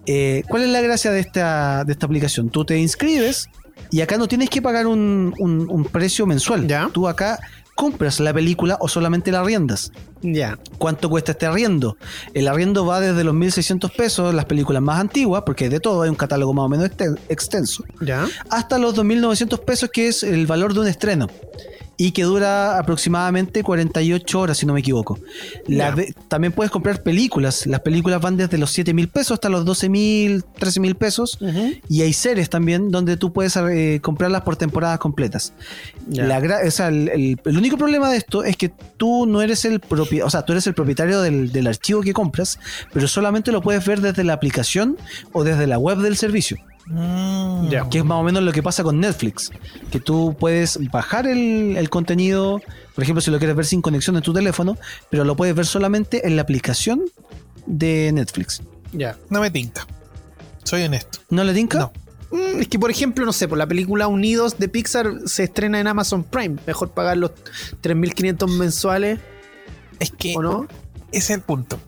Eh, 0.07 0.43
¿Cuál 0.49 0.63
es 0.63 0.69
la 0.69 0.81
gracia 0.81 1.11
de 1.11 1.19
esta, 1.19 1.83
de 1.83 1.91
esta 1.93 2.05
aplicación? 2.05 2.49
Tú 2.49 2.65
te 2.65 2.77
inscribes 2.79 3.49
y 3.91 4.01
acá 4.01 4.17
no 4.17 4.27
tienes 4.27 4.49
que 4.49 4.61
pagar 4.61 4.87
un, 4.87 5.33
un 5.37 5.85
precio 5.85 6.25
mensual. 6.25 6.67
¿Ya? 6.67 6.89
Tú 6.91 7.07
acá 7.07 7.39
compras 7.75 8.19
la 8.19 8.33
película 8.33 8.77
o 8.79 8.87
solamente 8.87 9.31
la 9.31 9.41
arriendas. 9.41 9.91
Ya. 10.21 10.57
¿Cuánto 10.77 11.09
cuesta 11.09 11.31
este 11.31 11.45
arriendo? 11.45 11.97
El 12.33 12.47
arriendo 12.47 12.85
va 12.85 12.99
desde 12.99 13.23
los 13.23 13.33
1.600 13.33 13.95
pesos, 13.95 14.33
las 14.33 14.45
películas 14.45 14.81
más 14.81 14.99
antiguas, 14.99 15.43
porque 15.45 15.69
de 15.69 15.79
todo 15.79 16.03
hay 16.03 16.09
un 16.09 16.15
catálogo 16.15 16.53
más 16.53 16.65
o 16.65 16.69
menos 16.69 16.89
extenso, 17.29 17.83
¿Ya? 18.01 18.27
hasta 18.49 18.77
los 18.77 18.95
2.900 18.95 19.59
pesos, 19.59 19.89
que 19.91 20.07
es 20.07 20.23
el 20.23 20.45
valor 20.45 20.73
de 20.73 20.81
un 20.81 20.87
estreno 20.87 21.27
y 21.97 22.11
que 22.11 22.23
dura 22.23 22.79
aproximadamente 22.79 23.63
48 23.63 24.39
horas, 24.39 24.57
si 24.57 24.65
no 24.65 24.73
me 24.73 24.79
equivoco. 24.79 25.19
también 26.27 26.51
puedes 26.51 26.71
comprar 26.71 27.03
películas. 27.03 27.67
Las 27.67 27.81
películas 27.81 28.19
van 28.21 28.37
desde 28.37 28.57
los 28.57 28.71
7 28.71 28.93
mil 28.93 29.07
pesos 29.07 29.35
hasta 29.35 29.49
los 29.49 29.65
12 29.65 29.89
mil, 29.89 30.43
13 30.43 30.79
mil 30.79 30.95
pesos. 30.95 31.37
Y 31.89 32.01
hay 32.01 32.13
series 32.13 32.49
también 32.49 32.89
donde 32.89 33.17
tú 33.17 33.31
puedes 33.31 33.55
eh, 33.55 33.99
comprarlas 34.01 34.41
por 34.41 34.55
temporadas 34.55 34.99
completas. 34.99 35.53
el, 36.89 37.37
único 37.45 37.77
problema 37.77 38.09
de 38.09 38.17
esto 38.17 38.43
es 38.43 38.57
que 38.57 38.69
tú 38.97 39.25
no 39.27 39.41
eres 39.41 39.65
el 39.65 39.79
propietario, 39.79 40.25
o 40.25 40.29
sea, 40.29 40.43
tú 40.43 40.53
eres 40.53 40.65
el 40.67 40.73
propietario 40.73 41.21
del, 41.21 41.51
del 41.51 41.67
archivo 41.67 42.01
que 42.01 42.13
compras, 42.13 42.59
pero 42.93 43.07
solamente 43.07 43.51
lo 43.51 43.61
puedes 43.61 43.85
ver 43.85 44.01
desde 44.01 44.23
la 44.23 44.33
aplicación 44.33 44.97
o 45.33 45.43
desde 45.43 45.67
la 45.67 45.77
web 45.77 45.99
del 45.99 46.17
servicio. 46.17 46.57
Mm. 46.87 47.69
Que 47.89 47.99
es 47.99 48.05
más 48.05 48.17
o 48.17 48.23
menos 48.23 48.43
lo 48.43 48.51
que 48.51 48.63
pasa 48.63 48.83
con 48.83 48.99
Netflix. 48.99 49.51
Que 49.91 49.99
tú 49.99 50.35
puedes 50.39 50.79
bajar 50.91 51.27
el, 51.27 51.89
contenido, 51.89 52.61
por 52.95 53.03
ejemplo, 53.03 53.21
si 53.21 53.31
lo 53.31 53.37
quieres 53.37 53.55
ver 53.55 53.65
sin 53.65 53.81
conexión 53.81 54.15
en 54.17 54.23
tu 54.23 54.33
teléfono, 54.33 54.77
pero 55.09 55.23
lo 55.23 55.35
puedes 55.35 55.55
ver 55.55 55.65
solamente 55.65 56.27
en 56.27 56.35
la 56.35 56.41
aplicación 56.41 57.03
de 57.65 58.11
Netflix. 58.13 58.61
Ya. 58.93 59.17
No 59.29 59.41
me 59.41 59.51
tinca. 59.51 59.85
Soy 60.63 60.83
honesto. 60.83 61.19
¿No 61.29 61.43
le 61.43 61.53
tinca? 61.53 61.79
No. 61.79 61.93
Mm, 62.31 62.61
es 62.61 62.67
que, 62.67 62.79
por 62.79 62.91
ejemplo, 62.91 63.25
no 63.25 63.33
sé, 63.33 63.47
por 63.47 63.57
la 63.57 63.67
película 63.67 64.07
Unidos 64.07 64.57
de 64.57 64.67
Pixar 64.67 65.13
se 65.25 65.43
estrena 65.43 65.79
en 65.79 65.87
Amazon 65.87 66.23
Prime. 66.23 66.57
Mejor 66.65 66.91
pagar 66.91 67.17
los 67.17 67.31
3.500 67.81 68.57
mensuales. 68.57 69.19
Es 69.99 70.11
que. 70.11 70.33
¿O 70.35 70.41
no? 70.41 70.67
Ese 71.11 71.17
es 71.17 71.29
el 71.31 71.41
punto. 71.41 71.79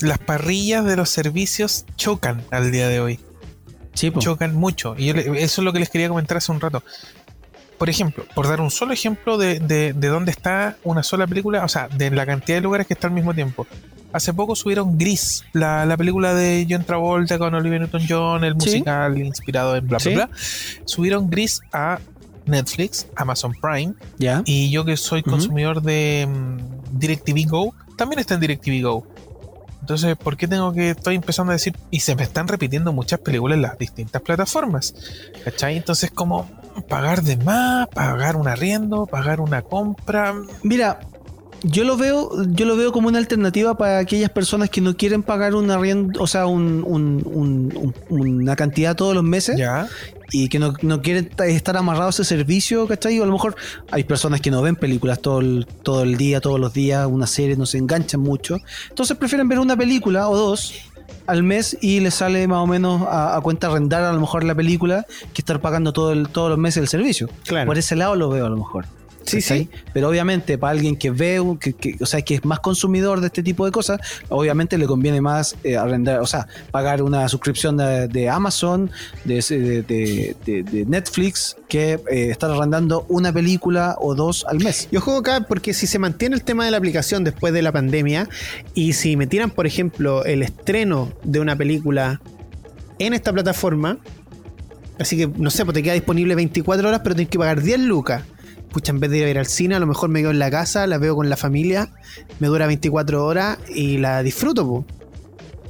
Las 0.00 0.18
parrillas 0.18 0.84
de 0.84 0.96
los 0.96 1.10
servicios 1.10 1.84
chocan 1.96 2.44
al 2.50 2.70
día 2.70 2.88
de 2.88 3.00
hoy 3.00 3.20
chocan 3.94 4.54
mucho. 4.54 4.94
Y 4.96 5.10
eso 5.10 5.36
es 5.36 5.58
lo 5.58 5.72
que 5.72 5.78
les 5.80 5.90
quería 5.90 6.08
comentar 6.08 6.36
hace 6.36 6.52
un 6.52 6.60
rato. 6.60 6.82
Por 7.78 7.88
ejemplo, 7.88 8.24
por 8.34 8.48
dar 8.48 8.60
un 8.60 8.70
solo 8.70 8.92
ejemplo 8.92 9.38
de, 9.38 9.60
de, 9.60 9.92
dónde 9.92 10.32
está 10.32 10.76
una 10.82 11.02
sola 11.02 11.26
película, 11.26 11.64
o 11.64 11.68
sea, 11.68 11.88
de 11.88 12.10
la 12.10 12.26
cantidad 12.26 12.58
de 12.58 12.62
lugares 12.62 12.86
que 12.86 12.94
está 12.94 13.06
al 13.06 13.14
mismo 13.14 13.34
tiempo. 13.34 13.66
Hace 14.12 14.32
poco 14.32 14.56
subieron 14.56 14.98
Gris, 14.98 15.44
la, 15.52 15.94
película 15.96 16.34
de 16.34 16.66
John 16.68 16.84
Travolta 16.84 17.38
con 17.38 17.54
Olivia 17.54 17.78
Newton-John, 17.78 18.42
el 18.42 18.54
musical 18.54 19.18
inspirado 19.18 19.76
en 19.76 19.86
bla, 19.86 19.98
bla, 19.98 20.12
bla. 20.12 20.30
Subieron 20.86 21.30
Gris 21.30 21.60
a 21.72 22.00
Netflix, 22.48 23.06
Amazon 23.14 23.52
Prime. 23.60 23.94
¿Ya? 24.18 24.42
Y 24.44 24.70
yo 24.70 24.84
que 24.84 24.96
soy 24.96 25.22
consumidor 25.22 25.82
de 25.82 26.26
mm, 26.28 26.98
DirecTV 26.98 27.48
Go, 27.48 27.74
también 27.96 28.18
está 28.18 28.34
en 28.34 28.40
DirecTV 28.40 28.82
Go. 28.82 29.06
Entonces, 29.88 30.18
¿por 30.18 30.36
qué 30.36 30.46
tengo 30.46 30.70
que 30.74 30.90
estoy 30.90 31.14
empezando 31.14 31.50
a 31.50 31.54
decir 31.54 31.74
y 31.90 32.00
se 32.00 32.14
me 32.14 32.22
están 32.22 32.46
repitiendo 32.46 32.92
muchas 32.92 33.20
películas 33.20 33.56
en 33.56 33.62
las 33.62 33.78
distintas 33.78 34.20
plataformas? 34.20 34.94
¿Cachai? 35.42 35.78
Entonces, 35.78 36.10
como 36.10 36.46
pagar 36.90 37.22
de 37.22 37.38
más, 37.38 37.88
pagar 37.88 38.36
un 38.36 38.48
arriendo, 38.48 39.06
pagar 39.06 39.40
una 39.40 39.62
compra. 39.62 40.34
Mira, 40.62 41.00
yo 41.62 41.84
lo 41.84 41.96
veo, 41.96 42.30
yo 42.48 42.66
lo 42.66 42.76
veo 42.76 42.92
como 42.92 43.08
una 43.08 43.16
alternativa 43.16 43.78
para 43.78 44.00
aquellas 44.00 44.28
personas 44.28 44.68
que 44.68 44.82
no 44.82 44.94
quieren 44.94 45.22
pagar 45.22 45.54
un 45.54 45.70
arriendo, 45.70 46.22
o 46.22 46.26
sea, 46.26 46.44
un, 46.44 46.84
una 48.10 48.56
cantidad 48.56 48.94
todos 48.94 49.14
los 49.14 49.24
meses 49.24 49.56
¿Ya? 49.56 49.88
Y 50.30 50.48
que 50.48 50.58
no, 50.58 50.74
quieren 51.02 51.30
estar 51.46 51.76
amarrados 51.76 52.18
a 52.18 52.22
ese 52.22 52.36
servicio, 52.36 52.86
¿cachai? 52.86 53.18
O 53.20 53.22
a 53.22 53.26
lo 53.26 53.32
mejor 53.32 53.56
hay 53.90 54.04
personas 54.04 54.40
que 54.40 54.50
no 54.50 54.62
ven 54.62 54.76
películas 54.76 55.20
todo 55.20 55.40
el, 55.40 55.66
todo 55.82 56.02
el 56.02 56.16
día, 56.16 56.40
todos 56.40 56.60
los 56.60 56.72
días, 56.72 57.06
una 57.06 57.26
serie, 57.26 57.56
no 57.56 57.66
se 57.66 57.78
enganchan 57.78 58.20
mucho. 58.20 58.58
Entonces 58.88 59.16
prefieren 59.16 59.48
ver 59.48 59.58
una 59.58 59.76
película 59.76 60.28
o 60.28 60.36
dos 60.36 60.74
al 61.26 61.42
mes 61.42 61.76
y 61.80 62.00
les 62.00 62.14
sale 62.14 62.46
más 62.48 62.58
o 62.58 62.66
menos 62.66 63.02
a, 63.08 63.38
cuenta 63.42 63.66
arrendar 63.68 64.02
a 64.02 64.12
lo 64.12 64.20
mejor 64.20 64.44
la 64.44 64.54
película 64.54 65.06
que 65.34 65.42
estar 65.42 65.60
pagando 65.60 65.92
todo 65.92 66.12
el, 66.12 66.28
todos 66.28 66.50
los 66.50 66.58
meses 66.58 66.82
el 66.82 66.88
servicio. 66.88 67.28
Por 67.66 67.78
ese 67.78 67.96
lado 67.96 68.16
lo 68.16 68.28
veo 68.30 68.46
a 68.46 68.48
lo 68.48 68.56
mejor. 68.56 68.86
Sí, 69.28 69.40
sí. 69.40 69.68
Pero 69.92 70.08
obviamente 70.08 70.58
para 70.58 70.72
alguien 70.72 70.96
que 70.96 71.10
ve, 71.10 71.40
que, 71.60 71.96
o 72.00 72.06
sea, 72.06 72.22
que 72.22 72.34
es 72.36 72.44
más 72.44 72.60
consumidor 72.60 73.20
de 73.20 73.26
este 73.26 73.42
tipo 73.42 73.64
de 73.64 73.72
cosas, 73.72 74.00
obviamente 74.28 74.78
le 74.78 74.86
conviene 74.86 75.20
más 75.20 75.56
eh, 75.64 75.76
arrendar, 75.76 76.20
o 76.20 76.26
sea, 76.26 76.46
pagar 76.70 77.02
una 77.02 77.28
suscripción 77.28 77.76
de, 77.76 78.28
Amazon, 78.28 78.90
de, 79.24 79.42
de, 79.86 80.84
Netflix, 80.86 81.56
que 81.68 82.00
eh, 82.10 82.30
estar 82.30 82.50
arrendando 82.50 83.04
una 83.08 83.32
película 83.32 83.96
o 84.00 84.14
dos 84.14 84.44
al 84.48 84.58
mes. 84.58 84.88
Yo 84.90 85.00
juego 85.00 85.20
acá 85.20 85.42
porque 85.42 85.74
si 85.74 85.86
se 85.86 85.98
mantiene 85.98 86.36
el 86.36 86.42
tema 86.42 86.64
de 86.64 86.70
la 86.70 86.78
aplicación 86.78 87.24
después 87.24 87.52
de 87.52 87.62
la 87.62 87.72
pandemia 87.72 88.28
y 88.74 88.94
si 88.94 89.16
metieran, 89.16 89.50
por 89.50 89.66
ejemplo, 89.66 90.24
el 90.24 90.42
estreno 90.42 91.12
de 91.22 91.40
una 91.40 91.56
película 91.56 92.20
en 92.98 93.14
esta 93.14 93.32
plataforma, 93.32 93.98
así 94.98 95.16
que 95.16 95.28
no 95.28 95.50
sé, 95.50 95.64
pues 95.64 95.74
te 95.74 95.82
queda 95.82 95.94
disponible 95.94 96.34
24 96.34 96.88
horas, 96.88 97.00
pero 97.02 97.14
tienes 97.14 97.30
que 97.30 97.38
pagar 97.38 97.62
10 97.62 97.80
lucas 97.80 98.22
pucha, 98.70 98.92
en 98.92 99.00
vez 99.00 99.10
de 99.10 99.30
ir 99.30 99.38
al 99.38 99.46
cine, 99.46 99.74
a 99.74 99.80
lo 99.80 99.86
mejor 99.86 100.08
me 100.08 100.20
quedo 100.20 100.30
en 100.30 100.38
la 100.38 100.50
casa, 100.50 100.86
la 100.86 100.98
veo 100.98 101.16
con 101.16 101.28
la 101.28 101.36
familia, 101.36 101.90
me 102.38 102.48
dura 102.48 102.66
24 102.66 103.24
horas 103.24 103.58
y 103.68 103.98
la 103.98 104.22
disfruto, 104.22 104.84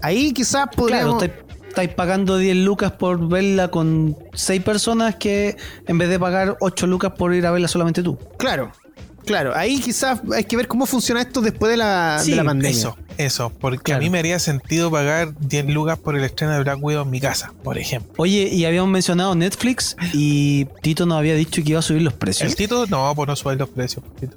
Ahí 0.01 0.33
quizás 0.33 0.69
podríamos... 0.75 1.19
Claro, 1.19 1.49
estáis 1.69 1.91
pagando 1.91 2.39
10 2.39 2.57
lucas 2.57 2.93
por 2.93 3.29
verla 3.29 3.69
con 3.69 4.17
6 4.33 4.63
personas 4.63 5.17
que 5.17 5.57
en 5.87 5.99
vez 5.99 6.09
de 6.09 6.19
pagar 6.19 6.57
8 6.61 6.87
lucas 6.87 7.13
por 7.17 7.35
ir 7.35 7.47
a 7.47 7.51
verla 7.51 7.69
solamente 7.69 8.03
tú. 8.03 8.19
Claro, 8.37 8.73
Claro, 9.29 9.53
ahí 9.55 9.79
quizás 9.81 10.20
hay 10.35 10.45
que 10.45 10.57
ver 10.57 10.66
cómo 10.66 10.87
funciona 10.87 11.20
esto 11.20 11.41
después 11.41 11.70
de 11.70 11.76
la, 11.76 12.22
de 12.24 12.35
la 12.35 12.45
pandemia. 12.45 12.76
Eso, 12.76 12.97
eso, 13.18 13.53
porque 13.61 13.93
a 13.93 13.99
mí 13.99 14.11
me 14.11 14.18
haría 14.18 14.39
sentido 14.39 14.91
pagar 14.91 15.35
10 15.39 15.66
lucas 15.66 15.99
por 15.99 16.16
el 16.16 16.24
estreno 16.24 16.55
de 16.55 16.61
Black 16.61 16.79
Widow 16.81 17.05
en 17.05 17.11
mi 17.11 17.20
casa, 17.20 17.53
por 17.62 17.79
ejemplo. 17.79 18.12
Oye, 18.16 18.49
y 18.53 18.64
habíamos 18.64 18.91
mencionado 18.91 19.35
Netflix 19.35 19.97
y 20.12 20.64
Tito 20.83 21.07
nos 21.07 21.18
había 21.18 21.35
dicho 21.35 21.62
que 21.62 21.70
iba 21.70 21.79
a 21.79 21.83
subir 21.83 22.03
los 22.03 22.14
precios. 22.14 22.51
¿El 22.51 22.57
Tito? 22.57 22.87
No, 22.87 23.12
pues 23.14 23.29
no 23.29 23.37
subir 23.37 23.59
los 23.59 23.68
precios, 23.68 24.05
Tito. 24.18 24.37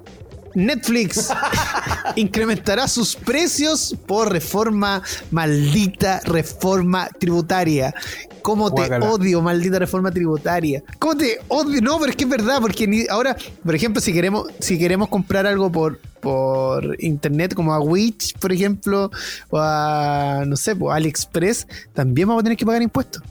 Netflix 0.54 1.30
incrementará 2.16 2.88
sus 2.88 3.14
precios 3.16 3.96
por 4.06 4.30
reforma, 4.32 5.02
maldita 5.30 6.20
reforma 6.24 7.08
tributaria. 7.18 7.94
¿Cómo 8.42 8.70
te 8.74 8.80
Guácala. 8.82 9.08
odio, 9.10 9.40
maldita 9.40 9.78
reforma 9.78 10.10
tributaria? 10.10 10.82
¿Cómo 10.98 11.16
te 11.16 11.38
odio? 11.48 11.80
No, 11.80 11.98
pero 12.00 12.10
es 12.10 12.16
que 12.16 12.24
es 12.24 12.30
verdad, 12.30 12.58
porque 12.60 12.86
ni- 12.88 13.06
ahora, 13.08 13.36
por 13.64 13.74
ejemplo, 13.74 14.00
si 14.02 14.12
queremos, 14.12 14.48
si 14.58 14.78
queremos 14.78 15.08
comprar 15.08 15.46
algo 15.46 15.70
por, 15.70 16.00
por 16.20 16.96
internet, 17.00 17.54
como 17.54 17.72
a 17.72 17.78
Witch, 17.80 18.36
por 18.38 18.52
ejemplo, 18.52 19.10
o 19.50 19.58
a, 19.60 20.42
no 20.44 20.56
sé, 20.56 20.74
pues, 20.74 20.92
AliExpress, 20.96 21.68
también 21.94 22.26
vamos 22.26 22.40
a 22.40 22.44
tener 22.44 22.58
que 22.58 22.66
pagar 22.66 22.82
impuestos. 22.82 23.22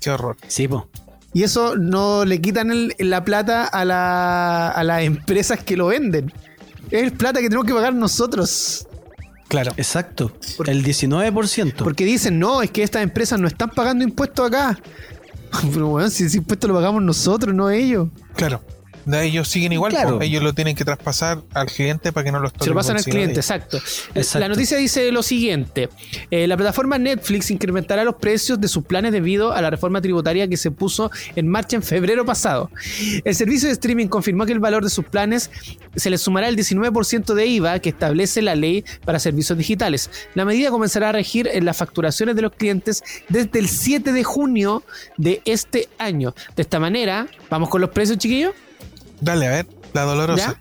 Qué 0.00 0.10
horror. 0.10 0.36
Sí, 0.46 0.68
po. 0.68 0.88
Y 1.32 1.42
eso 1.42 1.74
no 1.76 2.24
le 2.24 2.40
quitan 2.40 2.70
el- 2.70 2.94
la 2.98 3.24
plata 3.24 3.64
a, 3.64 3.84
la- 3.84 4.68
a 4.68 4.84
las 4.84 5.02
empresas 5.02 5.62
que 5.64 5.76
lo 5.76 5.88
venden. 5.88 6.32
Es 6.90 7.12
plata 7.12 7.40
que 7.40 7.46
tenemos 7.48 7.66
que 7.66 7.74
pagar 7.74 7.94
nosotros. 7.94 8.86
Claro. 9.48 9.72
Exacto. 9.76 10.32
Por- 10.56 10.68
El 10.68 10.84
19%. 10.84 11.84
Porque 11.84 12.04
dicen, 12.04 12.38
no, 12.38 12.62
es 12.62 12.70
que 12.70 12.82
estas 12.82 13.02
empresas 13.02 13.38
no 13.38 13.46
están 13.46 13.70
pagando 13.70 14.04
impuestos 14.04 14.46
acá. 14.48 14.78
Pero 15.72 15.88
bueno, 15.88 16.10
si 16.10 16.24
ese 16.24 16.38
impuesto 16.38 16.66
lo 16.68 16.74
pagamos 16.74 17.02
nosotros, 17.02 17.54
no 17.54 17.70
ellos. 17.70 18.08
Claro. 18.34 18.60
Ellos 19.12 19.48
siguen 19.48 19.72
igual, 19.72 19.92
Claro. 19.92 20.20
ellos 20.20 20.42
lo 20.42 20.52
tienen 20.52 20.74
que 20.74 20.84
traspasar 20.84 21.42
al 21.54 21.66
cliente 21.68 22.12
para 22.12 22.24
que 22.24 22.32
no 22.32 22.40
los 22.40 22.52
toque 22.52 22.64
Se 22.64 22.70
lo 22.70 22.76
pasan 22.76 22.96
al 22.96 23.04
cliente, 23.04 23.36
exacto. 23.40 23.78
Exacto. 24.14 24.38
La 24.40 24.48
noticia 24.48 24.76
dice 24.76 25.10
lo 25.12 25.22
siguiente: 25.22 25.88
eh, 26.30 26.46
la 26.46 26.56
plataforma 26.56 26.98
Netflix 26.98 27.50
incrementará 27.50 28.04
los 28.04 28.16
precios 28.16 28.60
de 28.60 28.68
sus 28.68 28.84
planes 28.84 29.12
debido 29.12 29.52
a 29.52 29.62
la 29.62 29.70
reforma 29.70 30.00
tributaria 30.00 30.48
que 30.48 30.56
se 30.56 30.70
puso 30.70 31.10
en 31.36 31.48
marcha 31.48 31.76
en 31.76 31.82
febrero 31.82 32.24
pasado. 32.24 32.70
El 33.24 33.34
servicio 33.34 33.68
de 33.68 33.74
streaming 33.74 34.08
confirmó 34.08 34.46
que 34.46 34.52
el 34.52 34.60
valor 34.60 34.82
de 34.82 34.90
sus 34.90 35.04
planes 35.04 35.50
se 35.94 36.10
le 36.10 36.18
sumará 36.18 36.48
el 36.48 36.56
19% 36.56 37.34
de 37.34 37.46
IVA 37.46 37.78
que 37.78 37.90
establece 37.90 38.42
la 38.42 38.54
ley 38.54 38.84
para 39.04 39.18
servicios 39.18 39.56
digitales. 39.56 40.10
La 40.34 40.44
medida 40.44 40.70
comenzará 40.70 41.10
a 41.10 41.12
regir 41.12 41.48
en 41.52 41.64
las 41.64 41.76
facturaciones 41.76 42.34
de 42.36 42.42
los 42.42 42.52
clientes 42.52 43.02
desde 43.28 43.58
el 43.58 43.68
7 43.68 44.12
de 44.12 44.24
junio 44.24 44.82
de 45.16 45.42
este 45.44 45.88
año. 45.98 46.34
De 46.56 46.62
esta 46.62 46.80
manera, 46.80 47.26
vamos 47.50 47.68
con 47.68 47.80
los 47.80 47.90
precios, 47.90 48.18
chiquillos. 48.18 48.52
Dale, 49.20 49.46
a 49.46 49.50
ver, 49.50 49.66
la 49.92 50.02
dolorosa. 50.02 50.52
¿Ya? 50.52 50.60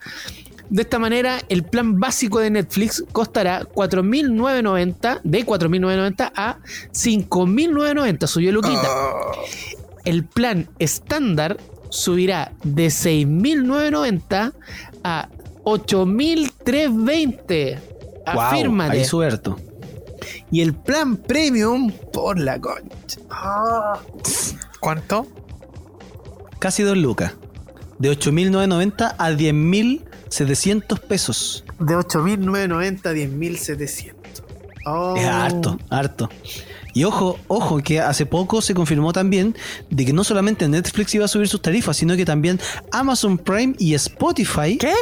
De 0.69 0.81
esta 0.81 0.97
manera, 0.97 1.39
el 1.49 1.63
plan 1.63 1.99
básico 1.99 2.39
de 2.39 2.49
Netflix 2.49 3.03
costará 3.11 3.61
4.990 3.63 5.21
de 5.23 5.45
4.990 5.45 6.31
a 6.35 6.57
5.990, 6.91 8.25
subió 8.27 8.51
Luquita. 8.51 8.89
El 10.05 10.25
plan 10.25 10.67
estándar 10.79 11.57
subirá 11.89 12.51
de 12.63 12.87
6.990 12.87 14.53
a 15.03 15.29
8.320. 15.63 17.79
Wow, 18.33 18.41
Afírmate. 18.41 18.97
ahí 18.97 19.05
sube 19.05 19.27
harto. 19.27 19.57
Y 20.51 20.61
el 20.61 20.73
plan 20.73 21.17
premium 21.17 21.91
por 22.11 22.39
la 22.39 22.59
concha. 22.59 23.19
¿Cuánto? 24.79 25.27
Casi 26.59 26.81
dos 26.83 26.97
lucas. 26.97 27.33
De 27.99 28.11
8.990 28.11 29.15
a 29.17 29.31
10.700 29.31 30.99
pesos. 30.99 31.63
De 31.79 31.95
8.990 31.95 33.05
a 33.05 33.13
10.700. 33.13 34.13
Oh. 34.85 35.15
Es 35.15 35.25
harto, 35.25 35.79
harto. 35.89 36.29
Y 36.93 37.03
ojo, 37.03 37.37
ojo, 37.47 37.79
que 37.79 37.99
hace 37.99 38.25
poco 38.25 38.61
se 38.61 38.73
confirmó 38.73 39.11
también 39.11 39.55
de 39.89 40.05
que 40.05 40.13
no 40.13 40.23
solamente 40.23 40.67
Netflix 40.67 41.13
iba 41.15 41.25
a 41.25 41.27
subir 41.27 41.47
sus 41.49 41.61
tarifas, 41.61 41.97
sino 41.97 42.15
que 42.15 42.23
también 42.23 42.59
Amazon 42.91 43.37
Prime 43.37 43.75
y 43.79 43.95
Spotify 43.95 44.77
¿Qué? 44.77 44.93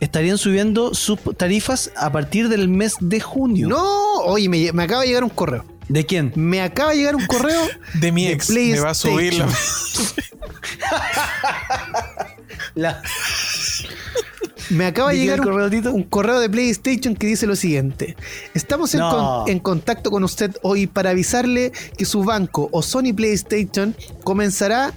estarían 0.00 0.38
subiendo 0.38 0.94
sus 0.94 1.18
tarifas 1.36 1.90
a 1.96 2.10
partir 2.10 2.48
del 2.48 2.68
mes 2.68 2.94
de 3.00 3.20
junio. 3.20 3.68
No, 3.68 4.14
oye, 4.24 4.48
me, 4.48 4.72
me 4.72 4.82
acaba 4.84 5.02
de 5.02 5.08
llegar 5.08 5.24
un 5.24 5.30
correo. 5.30 5.64
¿De 5.88 6.06
quién? 6.06 6.32
Me 6.36 6.62
acaba 6.62 6.92
de 6.92 6.98
llegar 6.98 7.16
un 7.16 7.26
correo 7.26 7.60
De 8.00 8.12
mi 8.12 8.24
de 8.26 8.32
ex. 8.32 8.48
Me 8.48 8.80
va 8.80 8.90
a 8.90 8.94
subir 8.94 9.34
la- 9.34 9.48
La- 12.74 13.02
Me 14.70 14.86
acaba 14.86 15.10
de 15.10 15.16
¿De 15.16 15.22
llegar 15.24 15.40
un, 15.40 15.46
correo, 15.46 15.68
Tito? 15.68 15.92
un 15.92 16.04
correo 16.04 16.40
de 16.40 16.48
PlayStation 16.48 17.14
que 17.14 17.26
dice 17.26 17.46
lo 17.46 17.56
siguiente. 17.56 18.16
Estamos 18.54 18.94
en, 18.94 19.00
No. 19.00 19.42
con- 19.44 19.50
en 19.52 19.58
contacto 19.58 20.10
con 20.10 20.24
usted 20.24 20.52
hoy 20.62 20.86
para 20.86 21.10
avisarle 21.10 21.72
que 21.98 22.06
su 22.06 22.24
banco 22.24 22.70
o 22.72 22.80
Sony 22.80 23.12
PlayStation 23.14 23.94
comenzará 24.24 24.94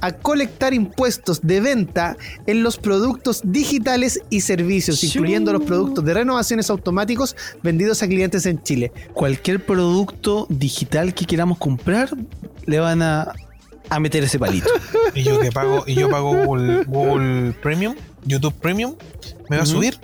a 0.00 0.12
colectar 0.12 0.72
impuestos 0.72 1.40
de 1.42 1.60
venta 1.60 2.16
en 2.46 2.62
los 2.62 2.78
productos 2.78 3.40
digitales 3.44 4.20
y 4.30 4.40
servicios, 4.40 4.98
Shoo. 5.00 5.08
incluyendo 5.08 5.52
los 5.52 5.62
productos 5.64 6.04
de 6.06 6.14
renovaciones 6.14 6.70
automáticos 6.70 7.36
vendidos 7.62 8.02
a 8.02 8.08
clientes 8.08 8.46
en 8.46 8.62
Chile. 8.62 8.92
Cualquier 9.12 9.66
producto 9.66 10.46
digital 10.48 11.12
que 11.12 11.26
queramos 11.26 11.58
comprar, 11.58 12.08
le 12.64 12.78
van 12.78 13.02
a, 13.02 13.32
a 13.90 14.00
meter 14.00 14.24
ese 14.24 14.38
palito. 14.38 14.68
Y 15.14 15.22
yo 15.22 15.40
que 15.40 15.50
pago, 15.50 15.84
y 15.86 15.94
yo 15.94 16.08
pago 16.10 16.44
Google, 16.44 16.84
Google 16.84 17.52
Premium, 17.62 17.94
YouTube 18.24 18.54
Premium, 18.54 18.94
me 19.48 19.56
va 19.56 19.62
a 19.62 19.66
subir. 19.66 19.98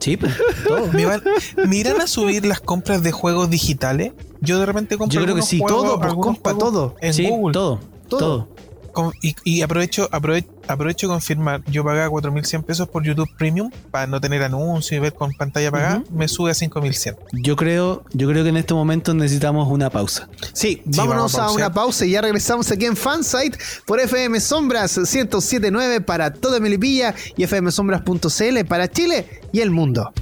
Sí, 0.00 0.16
pues, 0.18 0.34
todo. 0.66 0.88
¿Me, 0.92 1.06
van, 1.06 1.22
¿Me 1.66 1.76
irán 1.76 2.00
a 2.00 2.06
subir 2.06 2.44
las 2.44 2.60
compras 2.60 3.02
de 3.02 3.10
juegos 3.12 3.48
digitales? 3.48 4.12
Yo 4.40 4.58
de 4.58 4.66
repente 4.66 4.98
compro 4.98 5.18
Yo 5.18 5.24
creo 5.24 5.34
que 5.36 5.42
sí. 5.42 5.62
Todo, 5.66 5.98
pues, 5.98 6.12
juegos 6.12 6.42
todo. 6.58 6.96
En 7.00 7.14
Sí, 7.14 7.26
Google. 7.28 7.52
todo, 7.54 7.80
Todo. 8.08 8.18
todo. 8.20 8.48
Con- 8.94 9.12
y, 9.20 9.34
y 9.44 9.60
aprovecho, 9.62 10.08
aprovecho, 10.10 11.08
confirmar, 11.08 11.62
yo 11.66 11.84
pagaba 11.84 12.08
4.100 12.08 12.62
pesos 12.62 12.88
por 12.88 13.02
YouTube 13.04 13.28
Premium 13.36 13.70
para 13.90 14.06
no 14.06 14.20
tener 14.20 14.42
anuncios 14.42 14.92
y 14.96 14.98
ver 15.00 15.12
con 15.12 15.32
pantalla 15.34 15.68
apagada, 15.68 16.02
me 16.10 16.28
sube 16.28 16.50
a 16.50 16.54
5.100. 16.54 17.16
Yo 17.32 17.56
creo, 17.56 18.04
yo 18.12 18.28
creo 18.28 18.42
que 18.44 18.50
en 18.50 18.56
este 18.56 18.72
momento 18.72 19.12
necesitamos 19.12 19.68
una 19.70 19.90
pausa. 19.90 20.28
Sí, 20.52 20.64
Sí, 20.74 20.82
vámonos 20.96 21.32
vamos 21.32 21.52
a 21.52 21.54
una 21.54 21.72
pausa 21.74 22.06
y 22.06 22.12
ya 22.12 22.20
regresamos 22.22 22.70
aquí 22.70 22.86
en 22.86 22.96
Fansite 22.96 23.58
por 23.84 24.00
FM 24.00 24.40
Sombras 24.40 24.96
1079 24.96 26.00
para 26.00 26.32
toda 26.32 26.60
Melipilla 26.60 27.14
y 27.36 27.44
fmsombras.cl 27.46 28.64
para 28.68 28.88
Chile 28.90 29.40
y 29.52 29.60
el 29.60 29.70
mundo. 29.70 30.12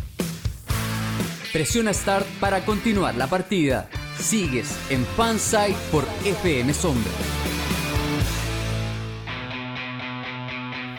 Presiona 1.53 1.93
Start 1.93 2.27
para 2.41 2.65
continuar 2.65 3.15
la 3.17 3.27
partida. 3.27 3.89
Sigues 4.19 4.69
en 4.89 5.05
Fansite 5.17 5.77
por 5.91 6.05
FM 6.25 6.73
Sombra. 6.73 7.11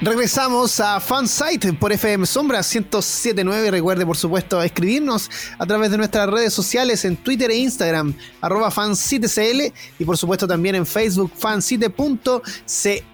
Regresamos 0.03 0.81
a 0.81 0.99
Fansite 0.99 1.71
por 1.71 1.93
FM 1.93 2.25
Sombras 2.25 2.75
1079. 2.75 3.71
Recuerde, 3.71 4.05
por 4.05 4.17
supuesto, 4.17 4.61
escribirnos 4.61 5.31
a 5.57 5.65
través 5.65 5.91
de 5.91 5.97
nuestras 5.97 6.29
redes 6.29 6.51
sociales 6.51 7.05
en 7.05 7.15
Twitter 7.15 7.49
e 7.49 7.55
Instagram, 7.55 8.13
arroba 8.41 8.69
fansitecl 8.69 9.71
y 9.97 10.03
por 10.03 10.17
supuesto 10.17 10.45
también 10.45 10.75
en 10.75 10.85
Facebook 10.85 11.31
fansite.cl. 11.33 12.41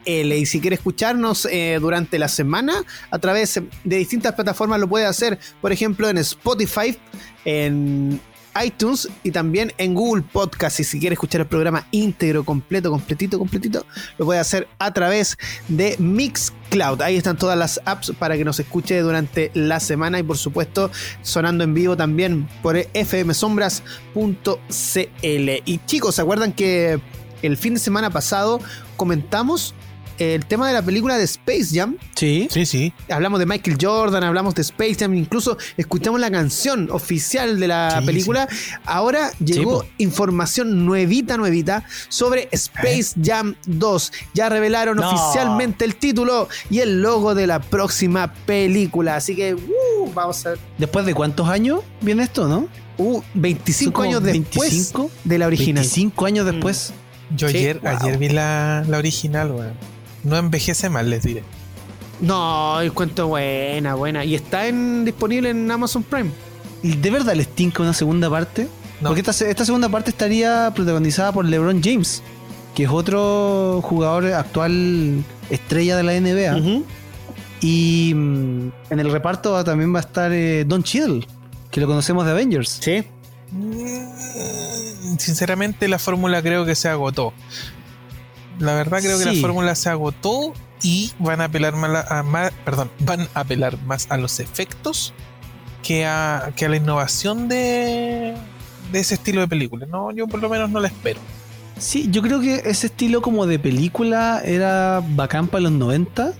Y 0.07 0.45
si 0.47 0.59
quiere 0.59 0.77
escucharnos 0.77 1.45
eh, 1.51 1.77
durante 1.79 2.17
la 2.17 2.27
semana 2.27 2.83
a 3.11 3.19
través 3.19 3.61
de 3.83 3.95
distintas 3.95 4.33
plataformas, 4.33 4.79
lo 4.79 4.89
puede 4.89 5.05
hacer, 5.05 5.37
por 5.61 5.71
ejemplo, 5.71 6.09
en 6.09 6.17
Spotify, 6.17 6.97
en 7.45 8.19
iTunes 8.63 9.09
y 9.23 9.31
también 9.31 9.73
en 9.77 9.93
Google 9.93 10.23
Podcast. 10.23 10.79
Y 10.79 10.83
si 10.83 10.99
quiere 10.99 11.13
escuchar 11.13 11.41
el 11.41 11.47
programa 11.47 11.87
íntegro, 11.91 12.43
completo, 12.43 12.91
completito, 12.91 13.37
completito, 13.37 13.85
lo 14.17 14.25
puede 14.25 14.39
hacer 14.39 14.67
a 14.79 14.93
través 14.93 15.37
de 15.67 15.95
Mixcloud. 15.99 17.01
Ahí 17.01 17.15
están 17.17 17.37
todas 17.37 17.57
las 17.57 17.79
apps 17.85 18.13
para 18.17 18.37
que 18.37 18.45
nos 18.45 18.59
escuche 18.59 18.99
durante 18.99 19.51
la 19.53 19.79
semana 19.79 20.19
y 20.19 20.23
por 20.23 20.37
supuesto 20.37 20.91
sonando 21.21 21.63
en 21.63 21.73
vivo 21.73 21.97
también 21.97 22.47
por 22.61 22.77
fmsombras.cl. 22.77 23.83
Y 25.23 25.79
chicos, 25.85 26.15
¿se 26.15 26.21
acuerdan 26.21 26.53
que 26.53 26.99
el 27.41 27.57
fin 27.57 27.73
de 27.73 27.79
semana 27.79 28.09
pasado 28.09 28.59
comentamos 28.97 29.73
el 30.19 30.45
tema 30.45 30.67
de 30.67 30.73
la 30.73 30.81
película 30.81 31.17
de 31.17 31.23
Space 31.23 31.67
Jam? 31.73 31.97
Sí. 32.15 32.47
Sí, 32.51 32.65
sí. 32.65 32.93
hablamos 33.09 33.39
de 33.39 33.45
Michael 33.45 33.77
Jordan, 33.79 34.23
hablamos 34.23 34.55
de 34.55 34.61
Space 34.61 34.95
Jam, 34.99 35.13
incluso 35.15 35.57
escuchamos 35.77 36.19
la 36.19 36.29
canción 36.29 36.89
oficial 36.91 37.59
de 37.59 37.67
la 37.67 37.97
Sí, 37.99 38.05
película. 38.05 38.47
Ahora 38.85 39.31
llegó 39.43 39.85
información 39.97 40.85
nuevita, 40.85 41.37
nuevita 41.37 41.83
sobre 42.09 42.49
Space 42.51 43.13
Jam 43.23 43.55
2. 43.65 44.11
Ya 44.33 44.49
revelaron 44.49 44.97
No. 44.97 45.09
oficialmente 45.09 45.85
el 45.85 45.95
título 45.95 46.47
y 46.69 46.79
el 46.79 47.01
logo 47.01 47.35
de 47.35 47.47
la 47.47 47.59
próxima 47.61 48.33
película. 48.45 49.15
Así 49.15 49.35
que, 49.35 49.53
uh, 49.55 50.11
vamos 50.13 50.45
a 50.45 50.49
ver. 50.51 50.59
¿Después 50.77 51.05
de 51.05 51.13
cuántos 51.13 51.47
años 51.49 51.81
viene 52.01 52.23
esto, 52.23 52.47
no? 52.47 52.67
Uh, 52.97 53.21
25 53.33 53.83
Son 53.85 53.91
como 53.93 54.03
años 54.09 54.23
después 54.23 54.69
25, 54.71 55.11
de 55.23 55.37
la 55.37 55.47
original. 55.47 55.83
25 55.83 56.25
años 56.25 56.45
después. 56.45 56.93
Yo 57.35 57.47
Sí, 57.47 57.57
ayer, 57.57 57.79
wow. 57.79 57.91
ayer 57.91 58.17
vi 58.17 58.29
la, 58.29 58.83
la 58.87 58.97
original, 58.97 59.51
weón. 59.51 59.73
No 60.23 60.37
envejece 60.37 60.89
mal, 60.89 61.09
les 61.09 61.23
diré. 61.23 61.43
No, 62.21 62.81
el 62.81 62.91
cuento 62.93 63.27
buena, 63.27 63.95
buena. 63.95 64.25
Y 64.25 64.35
está 64.35 64.67
en, 64.67 65.05
disponible 65.05 65.49
en 65.51 65.69
Amazon 65.71 66.03
Prime. 66.03 66.31
¿Y 66.83 66.95
¿De 66.95 67.09
verdad 67.11 67.33
les 67.35 67.47
tinca 67.47 67.81
una 67.83 67.93
segunda 67.93 68.29
parte? 68.29 68.67
No. 69.01 69.07
Porque 69.09 69.21
esta, 69.21 69.31
se- 69.33 69.49
esta 69.49 69.63
segunda 69.65 69.87
parte 69.89 70.09
estaría 70.11 70.71
protagonizada 70.75 71.31
por 71.31 71.45
LeBron 71.45 71.81
James, 71.81 72.21
que 72.75 72.83
es 72.83 72.89
otro 72.89 73.81
jugador 73.83 74.25
actual 74.33 75.23
estrella 75.49 75.95
de 75.95 76.03
la 76.03 76.19
NBA. 76.19 76.81
Y 77.61 78.13
mm, 78.15 78.71
en 78.89 78.99
el 78.99 79.11
reparto 79.11 79.63
también 79.63 79.93
va 79.93 79.99
a 79.99 80.01
estar 80.01 80.31
eh, 80.33 80.65
Don 80.65 80.83
Cheadle, 80.83 81.25
que 81.71 81.79
lo 81.81 81.87
conocemos 81.87 82.25
de 82.25 82.31
Avengers. 82.31 82.79
Sí. 82.81 83.03
Mm, 83.51 85.17
Sinceramente, 85.17 85.87
la 85.87 85.99
fórmula 85.99 86.41
creo 86.41 86.65
que 86.65 86.75
se 86.75 86.87
agotó. 86.89 87.33
La 88.59 88.75
verdad 88.75 88.99
creo 88.99 89.17
que 89.17 89.25
la 89.25 89.33
fórmula 89.41 89.73
se 89.75 89.89
agotó 89.89 90.53
y 90.81 91.11
van 91.19 91.41
a 91.41 91.45
apelar 91.45 91.75
más 91.75 92.05
a, 92.09 92.19
a 92.19 92.23
más, 92.23 92.51
perdón, 92.65 92.89
van 92.99 93.27
a 93.33 93.41
apelar 93.41 93.77
más 93.85 94.07
a 94.09 94.17
los 94.17 94.39
efectos 94.39 95.13
que 95.83 96.05
a, 96.05 96.51
que 96.55 96.65
a 96.65 96.69
la 96.69 96.75
innovación 96.77 97.47
de, 97.47 98.35
de 98.91 98.99
ese 98.99 99.15
estilo 99.15 99.41
de 99.41 99.47
película. 99.47 99.85
No, 99.85 100.11
yo 100.11 100.27
por 100.27 100.41
lo 100.41 100.49
menos 100.49 100.69
no 100.69 100.79
la 100.79 100.87
espero. 100.87 101.19
Sí, 101.77 102.07
yo 102.11 102.21
creo 102.21 102.41
que 102.41 102.55
ese 102.65 102.87
estilo 102.87 103.21
como 103.21 103.45
de 103.45 103.57
película 103.59 104.41
era 104.43 105.01
bacán 105.15 105.47
para 105.47 105.61
los 105.63 105.71
90, 105.71 106.33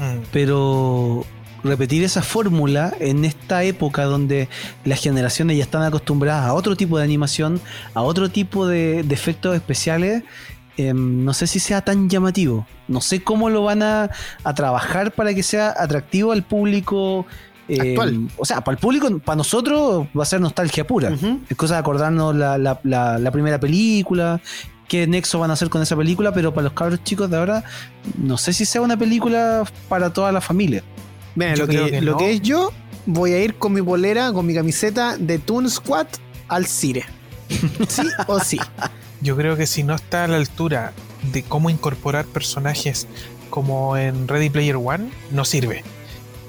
Mm. 0.00 0.22
pero 0.32 1.26
repetir 1.62 2.02
esa 2.04 2.22
fórmula 2.22 2.94
en 3.00 3.26
esta 3.26 3.64
época 3.64 4.04
donde 4.04 4.48
las 4.86 4.98
generaciones 5.02 5.58
ya 5.58 5.64
están 5.64 5.82
acostumbradas 5.82 6.46
a 6.46 6.54
otro 6.54 6.74
tipo 6.74 6.96
de 6.96 7.04
animación, 7.04 7.60
a 7.92 8.00
otro 8.00 8.30
tipo 8.30 8.66
de, 8.66 9.02
de 9.02 9.14
efectos 9.14 9.54
especiales, 9.54 10.22
em, 10.76 11.24
no 11.24 11.32
sé 11.34 11.46
si 11.46 11.60
sea 11.60 11.80
tan 11.82 12.08
llamativo. 12.08 12.66
No 12.88 13.00
sé 13.00 13.22
cómo 13.22 13.50
lo 13.50 13.64
van 13.64 13.82
a, 13.82 14.10
a 14.44 14.54
trabajar 14.54 15.12
para 15.12 15.34
que 15.34 15.42
sea 15.42 15.74
atractivo 15.78 16.32
al 16.32 16.42
público. 16.42 17.26
em, 17.68 17.80
Actual. 17.80 18.28
O 18.36 18.44
sea, 18.44 18.62
para 18.62 18.74
el 18.74 18.80
público, 18.80 19.18
para 19.20 19.36
nosotros 19.36 20.06
va 20.18 20.22
a 20.22 20.26
ser 20.26 20.40
nostalgia 20.40 20.86
pura. 20.86 21.10
Ujú. 21.10 21.40
Es 21.48 21.56
cosa 21.56 21.74
de 21.74 21.80
acordarnos 21.80 22.34
la, 22.34 22.58
la- 22.58 22.80
la- 22.84 23.18
la 23.18 23.30
primera 23.30 23.60
película, 23.60 24.40
qué 24.88 25.06
nexo 25.06 25.38
van 25.38 25.50
a 25.50 25.52
hacer 25.52 25.68
con 25.70 25.80
esa 25.82 25.96
película, 25.96 26.32
pero 26.32 26.52
para 26.52 26.64
los 26.64 26.72
cabros 26.72 27.04
chicos 27.04 27.30
de 27.30 27.36
ahora, 27.36 27.62
no 28.18 28.36
sé 28.38 28.52
si 28.52 28.64
sea 28.64 28.80
una 28.80 28.96
película 28.96 29.62
para 29.88 30.12
toda 30.12 30.32
la 30.32 30.40
familia. 30.40 30.82
Mira, 31.36 31.54
lo, 31.54 31.66
que, 31.68 31.76
creo 31.76 31.90
que 31.90 32.00
lo 32.00 32.12
no. 32.12 32.18
que 32.18 32.32
es 32.32 32.42
yo, 32.42 32.72
voy 33.06 33.32
a 33.34 33.38
ir 33.44 33.54
con 33.54 33.72
mi 33.72 33.80
bolera, 33.80 34.32
con 34.32 34.44
mi 34.46 34.52
camiseta 34.54 35.16
de 35.16 35.38
Toon 35.38 35.70
Squad 35.70 36.06
al 36.48 36.66
Cire. 36.66 37.04
Sí 37.88 38.02
o 38.26 38.40
sí. 38.40 38.58
Yo 39.20 39.36
creo 39.36 39.56
que 39.56 39.66
si 39.66 39.82
no 39.82 39.94
está 39.94 40.24
a 40.24 40.28
la 40.28 40.36
altura 40.36 40.92
de 41.32 41.42
cómo 41.42 41.70
incorporar 41.70 42.24
personajes 42.24 43.06
como 43.50 43.96
en 43.96 44.28
Ready 44.28 44.50
Player 44.50 44.76
One, 44.76 45.10
no 45.30 45.44
sirve. 45.44 45.84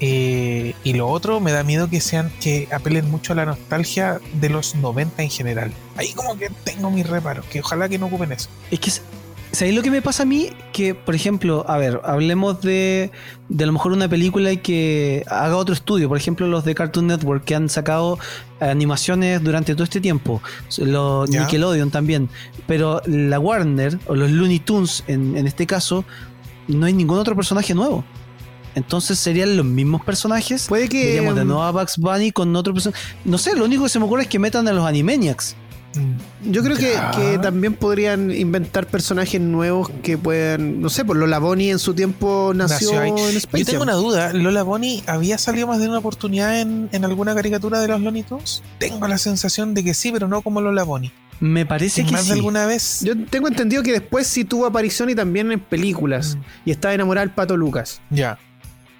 Eh, 0.00 0.74
y 0.82 0.94
lo 0.94 1.08
otro, 1.08 1.38
me 1.38 1.52
da 1.52 1.62
miedo 1.62 1.88
que 1.88 2.00
sean 2.00 2.32
que 2.40 2.66
apelen 2.72 3.08
mucho 3.10 3.34
a 3.34 3.36
la 3.36 3.46
nostalgia 3.46 4.20
de 4.34 4.48
los 4.48 4.74
90 4.74 5.22
en 5.22 5.30
general. 5.30 5.72
Ahí 5.96 6.12
como 6.12 6.36
que 6.36 6.50
tengo 6.64 6.90
mis 6.90 7.06
reparos, 7.06 7.46
que 7.46 7.60
ojalá 7.60 7.88
que 7.88 7.98
no 7.98 8.06
ocupen 8.06 8.32
eso. 8.32 8.48
Es 8.70 8.80
que, 8.80 8.90
¿sabéis 9.52 9.76
lo 9.76 9.82
que 9.82 9.90
me 9.90 10.02
pasa 10.02 10.24
a 10.24 10.26
mí? 10.26 10.50
Que, 10.72 10.94
por 10.94 11.14
ejemplo, 11.14 11.64
a 11.68 11.78
ver, 11.78 12.00
hablemos 12.04 12.60
de, 12.62 13.10
de 13.48 13.64
a 13.64 13.66
lo 13.66 13.72
mejor 13.72 13.92
una 13.92 14.08
película 14.08 14.52
y 14.52 14.56
que 14.56 15.24
haga 15.28 15.56
otro 15.56 15.74
estudio. 15.74 16.08
Por 16.08 16.18
ejemplo, 16.18 16.46
los 16.46 16.64
de 16.64 16.74
Cartoon 16.74 17.06
Network 17.06 17.44
que 17.44 17.54
han 17.54 17.68
sacado 17.68 18.18
animaciones 18.60 19.42
durante 19.42 19.74
todo 19.74 19.84
este 19.84 20.00
tiempo. 20.00 20.42
Los. 20.78 21.30
Nickelodeon 21.30 21.90
también. 21.90 22.28
Pero 22.66 23.02
la 23.06 23.38
Warner, 23.38 23.98
o 24.06 24.14
los 24.14 24.30
Looney 24.30 24.58
Tunes 24.58 25.04
en, 25.06 25.36
en 25.36 25.46
este 25.46 25.66
caso, 25.66 26.04
no 26.68 26.86
hay 26.86 26.92
ningún 26.92 27.18
otro 27.18 27.36
personaje 27.36 27.74
nuevo. 27.74 28.04
Entonces 28.74 29.18
serían 29.18 29.56
los 29.56 29.66
mismos 29.66 30.02
personajes. 30.04 30.66
Puede 30.68 30.88
que. 30.88 31.04
Veríamos 31.04 31.34
de 31.34 31.44
mm, 31.44 31.48
nuevo 31.48 31.62
a 31.62 31.70
Bugs 31.72 31.98
Bunny 31.98 32.32
con 32.32 32.54
otro 32.56 32.72
personaje. 32.72 33.02
No 33.24 33.38
sé, 33.38 33.54
lo 33.54 33.64
único 33.64 33.82
que 33.84 33.88
se 33.88 33.98
me 33.98 34.06
ocurre 34.06 34.22
es 34.22 34.28
que 34.28 34.38
metan 34.38 34.66
a 34.68 34.72
los 34.72 34.86
Animaniacs. 34.86 35.56
Yo 36.44 36.62
creo 36.62 36.76
que, 36.76 37.38
también 37.42 37.74
podrían 37.74 38.30
inventar 38.30 38.86
personajes 38.86 39.40
nuevos 39.40 39.90
que 40.02 40.18
puedan. 40.18 40.80
No 40.80 40.88
sé, 40.88 41.04
por 41.04 41.16
Lola 41.16 41.38
Bonnie 41.38 41.70
en 41.70 41.78
su 41.78 41.94
tiempo 41.94 42.52
nació, 42.54 42.92
Nació 42.92 43.00
ahí. 43.00 43.10
en 43.10 43.16
Yo 43.16 43.38
Space 43.38 43.64
tengo 43.64 43.80
Jam. 43.80 43.88
una 43.88 43.94
duda, 43.94 44.32
¿Lola 44.32 44.62
Bonnie 44.62 45.02
había 45.06 45.38
salido 45.38 45.66
más 45.66 45.80
de 45.80 45.88
una 45.88 45.98
oportunidad 45.98 46.60
en, 46.60 46.88
en 46.92 47.04
alguna 47.04 47.34
caricatura 47.34 47.80
de 47.80 47.88
los 47.88 48.00
Looney 48.00 48.22
Tunes? 48.22 48.62
Tengo 48.78 49.06
la 49.08 49.18
sensación 49.18 49.74
de 49.74 49.84
que 49.84 49.94
sí, 49.94 50.12
pero 50.12 50.28
no 50.28 50.42
como 50.42 50.60
Lola 50.60 50.84
Bonnie. 50.84 51.12
Me 51.40 51.66
parece 51.66 52.04
que 52.04 52.12
más 52.12 52.22
sí. 52.22 52.28
de 52.28 52.34
alguna 52.34 52.66
vez. 52.66 53.00
Yo 53.02 53.14
tengo 53.26 53.48
entendido 53.48 53.82
que 53.82 53.90
después 53.90 54.28
sí 54.28 54.44
tuvo 54.44 54.64
aparición 54.64 55.10
y 55.10 55.16
también 55.16 55.50
en 55.50 55.58
películas. 55.58 56.36
Mm. 56.36 56.40
Y 56.66 56.70
estaba 56.70 56.94
enamorada 56.94 57.26
del 57.26 57.34
pato 57.34 57.56
Lucas. 57.56 58.00
Ya. 58.10 58.38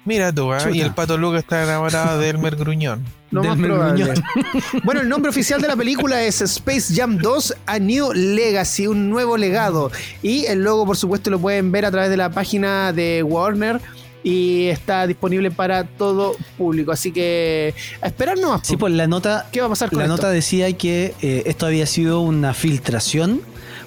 Mira 0.05 0.33
tú, 0.33 0.53
¿eh? 0.53 0.57
Y 0.73 0.81
el 0.81 0.93
pato 0.93 1.17
Lucas 1.17 1.39
está 1.43 1.63
enamorado 1.63 2.19
de 2.19 2.29
Elmer 2.29 2.55
Gruñón. 2.57 3.05
Lo 3.31 3.41
Del 3.41 3.51
más 3.51 3.59
probable. 3.59 4.13
bueno, 4.83 5.01
el 5.01 5.09
nombre 5.09 5.29
oficial 5.29 5.61
de 5.61 5.67
la 5.67 5.75
película 5.75 6.21
es 6.23 6.41
Space 6.41 6.93
Jam 6.93 7.17
2 7.17 7.55
A 7.65 7.79
New 7.79 8.11
Legacy, 8.13 8.87
un 8.87 9.09
nuevo 9.09 9.37
legado. 9.37 9.91
Y 10.21 10.45
el 10.45 10.63
logo, 10.63 10.85
por 10.85 10.97
supuesto, 10.97 11.29
lo 11.29 11.39
pueden 11.39 11.71
ver 11.71 11.85
a 11.85 11.91
través 11.91 12.09
de 12.09 12.17
la 12.17 12.29
página 12.29 12.91
de 12.93 13.23
Warner. 13.23 13.79
Y 14.25 14.67
está 14.67 15.05
disponible 15.07 15.51
para 15.51 15.83
todo 15.85 16.35
público. 16.57 16.91
Así 16.91 17.11
que 17.11 17.73
a 18.01 18.07
esperar 18.07 18.37
nomás. 18.37 18.61
Sí, 18.63 18.77
pues 18.77 18.93
la 18.93 19.07
nota, 19.07 19.47
¿Qué 19.51 19.59
va 19.59 19.65
a 19.65 19.69
pasar 19.69 19.89
con 19.89 19.99
la 19.99 20.05
esto? 20.05 20.15
nota 20.15 20.29
decía 20.29 20.71
que 20.77 21.13
eh, 21.21 21.43
esto 21.45 21.65
había 21.65 21.85
sido 21.85 22.21
una 22.21 22.53
filtración, 22.53 23.41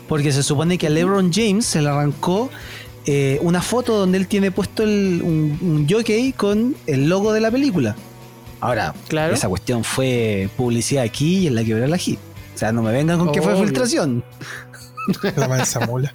porque 0.09 0.33
se 0.33 0.43
supone 0.43 0.77
que 0.77 0.89
a 0.89 0.91
LeBron 0.91 1.33
James 1.33 1.65
se 1.65 1.81
le 1.81 1.89
arrancó 1.89 2.51
eh, 3.07 3.39
una 3.43 3.63
foto 3.63 3.97
donde 3.97 4.19
él 4.19 4.27
tiene 4.27 4.51
puesto 4.51 4.83
el- 4.83 5.21
un, 5.23 5.59
un 5.63 5.87
jockey 5.89 6.33
con 6.33 6.77
el 6.87 7.09
logo 7.09 7.33
de 7.33 7.41
la 7.41 7.51
película. 7.51 7.95
Ahora, 8.61 8.95
Claro. 9.09 9.35
esa 9.35 9.49
cuestión 9.49 9.85
fue 9.85 10.49
publicidad 10.57 11.05
aquí 11.05 11.39
y 11.41 11.47
en 11.47 11.55
la 11.55 11.65
quebrada 11.65 11.89
la 11.89 11.99
Hit. 11.99 12.19
O 12.55 12.59
sea, 12.59 12.73
no 12.73 12.83
me 12.83 12.91
vengan 12.93 13.19
con 13.19 13.33
que 13.33 13.43
fue 13.43 13.55
filtración. 13.57 14.25
La 15.37 15.47
mansa 15.47 15.81
mula. 15.81 16.13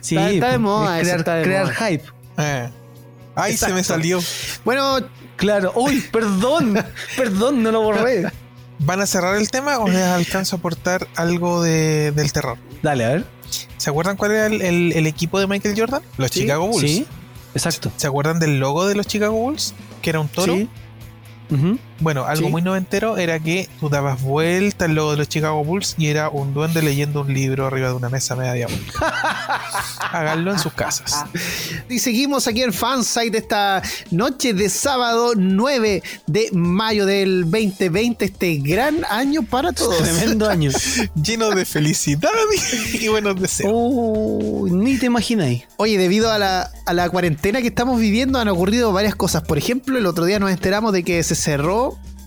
Sí, 0.00 0.16
Está- 0.16 0.30
está 0.30 0.46
de 0.46 0.52
pues, 0.52 0.60
moda 0.60 0.96
es 0.98 1.02
crear, 1.04 1.18
está 1.18 1.34
de 1.36 1.42
crear 1.44 1.64
moda. 1.66 1.74
hype. 1.76 2.04
Eh. 2.38 2.70
Ay, 3.36 3.56
se 3.56 3.72
me 3.72 3.84
salió. 3.84 4.18
Bueno, 4.64 4.98
Claro. 5.36 5.72
Uy, 5.76 6.00
perdón, 6.12 6.78
perdón, 7.16 7.62
no 7.62 7.70
lo 7.72 7.82
borré. 7.82 8.24
¿Van 8.78 9.00
a 9.00 9.06
cerrar 9.06 9.36
el 9.36 9.50
tema 9.50 9.78
o 9.78 9.88
les 9.88 10.02
alcanzo 10.02 10.56
a 10.56 10.58
aportar 10.58 11.06
algo 11.16 11.62
de- 11.62 12.12
del 12.12 12.32
terror? 12.32 12.56
Dale, 12.82 13.04
a 13.04 13.08
ver. 13.10 13.24
¿Se 13.76 13.90
acuerdan 13.90 14.16
cuál 14.16 14.32
era 14.32 14.46
el, 14.46 14.60
el- 14.62 14.92
el 14.92 15.06
equipo 15.06 15.38
de 15.40 15.46
Michael 15.46 15.74
Jordan? 15.78 16.02
Los 16.16 16.30
Sí, 16.30 16.40
Chicago 16.40 16.66
Bulls. 16.66 16.80
Sí, 16.90 17.06
exacto. 17.54 17.90
¿Se 17.96 18.06
acuerdan 18.06 18.38
del 18.40 18.58
logo 18.58 18.86
de 18.86 18.94
los 18.94 19.06
Chicago 19.06 19.34
Bulls? 19.36 19.74
Que 20.02 20.10
era 20.10 20.20
un 20.20 20.28
toro. 20.28 20.54
Sí. 20.54 20.68
Bueno, 22.00 22.24
algo 22.24 22.46
Sí. 22.46 22.50
muy 22.50 22.60
noventero 22.62 23.16
era 23.18 23.38
que 23.38 23.68
tú 23.80 23.88
dabas 23.88 24.20
vuelta 24.20 24.84
al 24.86 24.94
logo 24.94 25.12
de 25.12 25.16
los 25.18 25.28
Chicago 25.28 25.62
Bulls 25.64 25.94
y 25.96 26.08
era 26.08 26.28
un 26.28 26.52
duende 26.52 26.82
leyendo 26.82 27.20
un 27.22 27.32
libro 27.32 27.66
arriba 27.66 27.88
de 27.88 27.94
una 27.94 28.08
mesa 28.08 28.34
media 28.36 28.52
diabólica. 28.52 28.98
Háganlo 30.12 30.52
en 30.52 30.58
sus 30.58 30.72
casas. 30.72 31.24
Y 31.88 31.98
seguimos 31.98 32.46
aquí 32.46 32.62
en 32.62 32.72
Fansite 32.72 33.38
esta 33.38 33.82
noche 34.10 34.54
de 34.54 34.68
sábado 34.68 35.32
9 35.36 36.02
de 36.26 36.48
mayo 36.52 37.06
del 37.06 37.42
2020, 37.50 38.24
este 38.24 38.56
gran 38.56 39.04
año 39.08 39.42
para 39.42 39.72
todos. 39.72 39.98
Tremendo 39.98 40.48
año. 40.48 40.70
Lleno 41.14 41.50
de 41.50 41.64
felicidad 41.64 42.30
y 42.92 43.08
buenos 43.08 43.40
deseos. 43.40 43.70
Oh, 43.74 44.66
ni 44.70 44.98
te 44.98 45.06
imagináis. 45.06 45.64
Oye, 45.76 45.98
debido 45.98 46.30
a 46.30 46.38
la, 46.38 46.70
a 46.86 46.92
la 46.92 47.08
cuarentena 47.08 47.60
que 47.60 47.68
estamos 47.68 47.98
viviendo 48.00 48.38
han 48.38 48.48
ocurrido 48.48 48.92
varias 48.92 49.14
cosas. 49.14 49.42
Por 49.42 49.58
ejemplo, 49.58 49.98
el 49.98 50.06
otro 50.06 50.24
día 50.24 50.38
nos 50.38 50.50
enteramos 50.50 50.92
de 50.92 51.02
que 51.02 51.22
se 51.22 51.34
cerró 51.34 51.83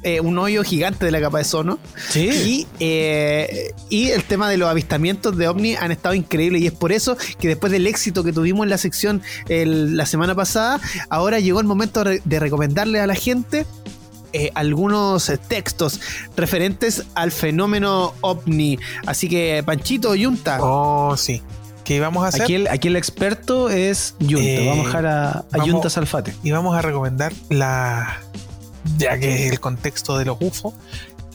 eh, 0.08 0.22
un 0.22 0.38
hoyo 0.39 0.64
gigante 0.64 1.05
de 1.05 1.12
la 1.12 1.20
capa 1.20 1.38
de 1.39 1.41
ozono. 1.43 1.80
Sí. 2.10 2.30
Y, 2.30 2.68
eh, 2.80 3.72
y 3.89 4.10
el 4.10 4.24
tema 4.24 4.49
de 4.49 4.58
los 4.58 4.70
avistamientos 4.70 5.36
de 5.38 5.47
ovni 5.47 5.76
han 5.76 5.91
estado 5.91 6.16
increíbles 6.16 6.62
y 6.62 6.68
es 6.68 6.72
por 6.74 6.91
eso 6.91 7.18
que 7.39 7.47
después 7.49 7.72
del 7.72 7.88
éxito 7.88 8.24
que 8.24 8.32
tuvimos 8.32 8.64
en 8.64 8.70
la 8.70 8.78
sección 8.78 9.22
el- 9.49 9.97
la 9.97 10.05
semana 10.05 10.34
pasada, 10.36 10.80
ahora 11.10 11.39
llegó 11.39 11.60
el 11.60 11.66
momento 11.68 12.03
de, 12.03 12.39
recomendarle 12.39 12.99
a 13.01 13.08
la 13.08 13.16
gente 13.16 13.66
eh, 14.34 14.51
algunos 14.55 15.32
textos 15.47 15.99
referentes 16.36 17.03
al 17.16 17.32
fenómeno 17.32 18.14
ovni. 18.22 18.78
Así 19.05 19.28
que 19.30 19.64
Panchito 19.66 20.14
Yunta. 20.16 20.60
Oh, 20.62 21.16
sí. 21.18 21.41
¿Qué 21.84 21.99
vamos 22.01 22.26
a 22.26 22.28
hacer? 22.28 22.41
Aquí 22.43 22.55
el, 22.55 22.68
aquí 22.68 22.89
el 22.89 22.97
experto 22.97 23.70
es 23.70 24.16
Yunta. 24.20 24.45
Eh, 24.47 24.68
vamos 24.68 24.84
a 24.86 24.88
dejar 24.88 25.05
a, 25.05 25.30
a 25.30 25.45
vamos- 25.51 25.68
Yunta 25.68 25.89
Salfate. 25.89 26.34
y 26.43 26.51
vamos 26.51 26.76
a 26.78 26.82
recomendar 26.82 27.32
la. 27.49 28.20
Ya 28.97 29.17
que 29.17 29.45
es 29.45 29.51
el 29.51 29.59
contexto 29.59 30.17
de 30.17 30.25
los 30.25 30.38
UFO. 30.39 30.73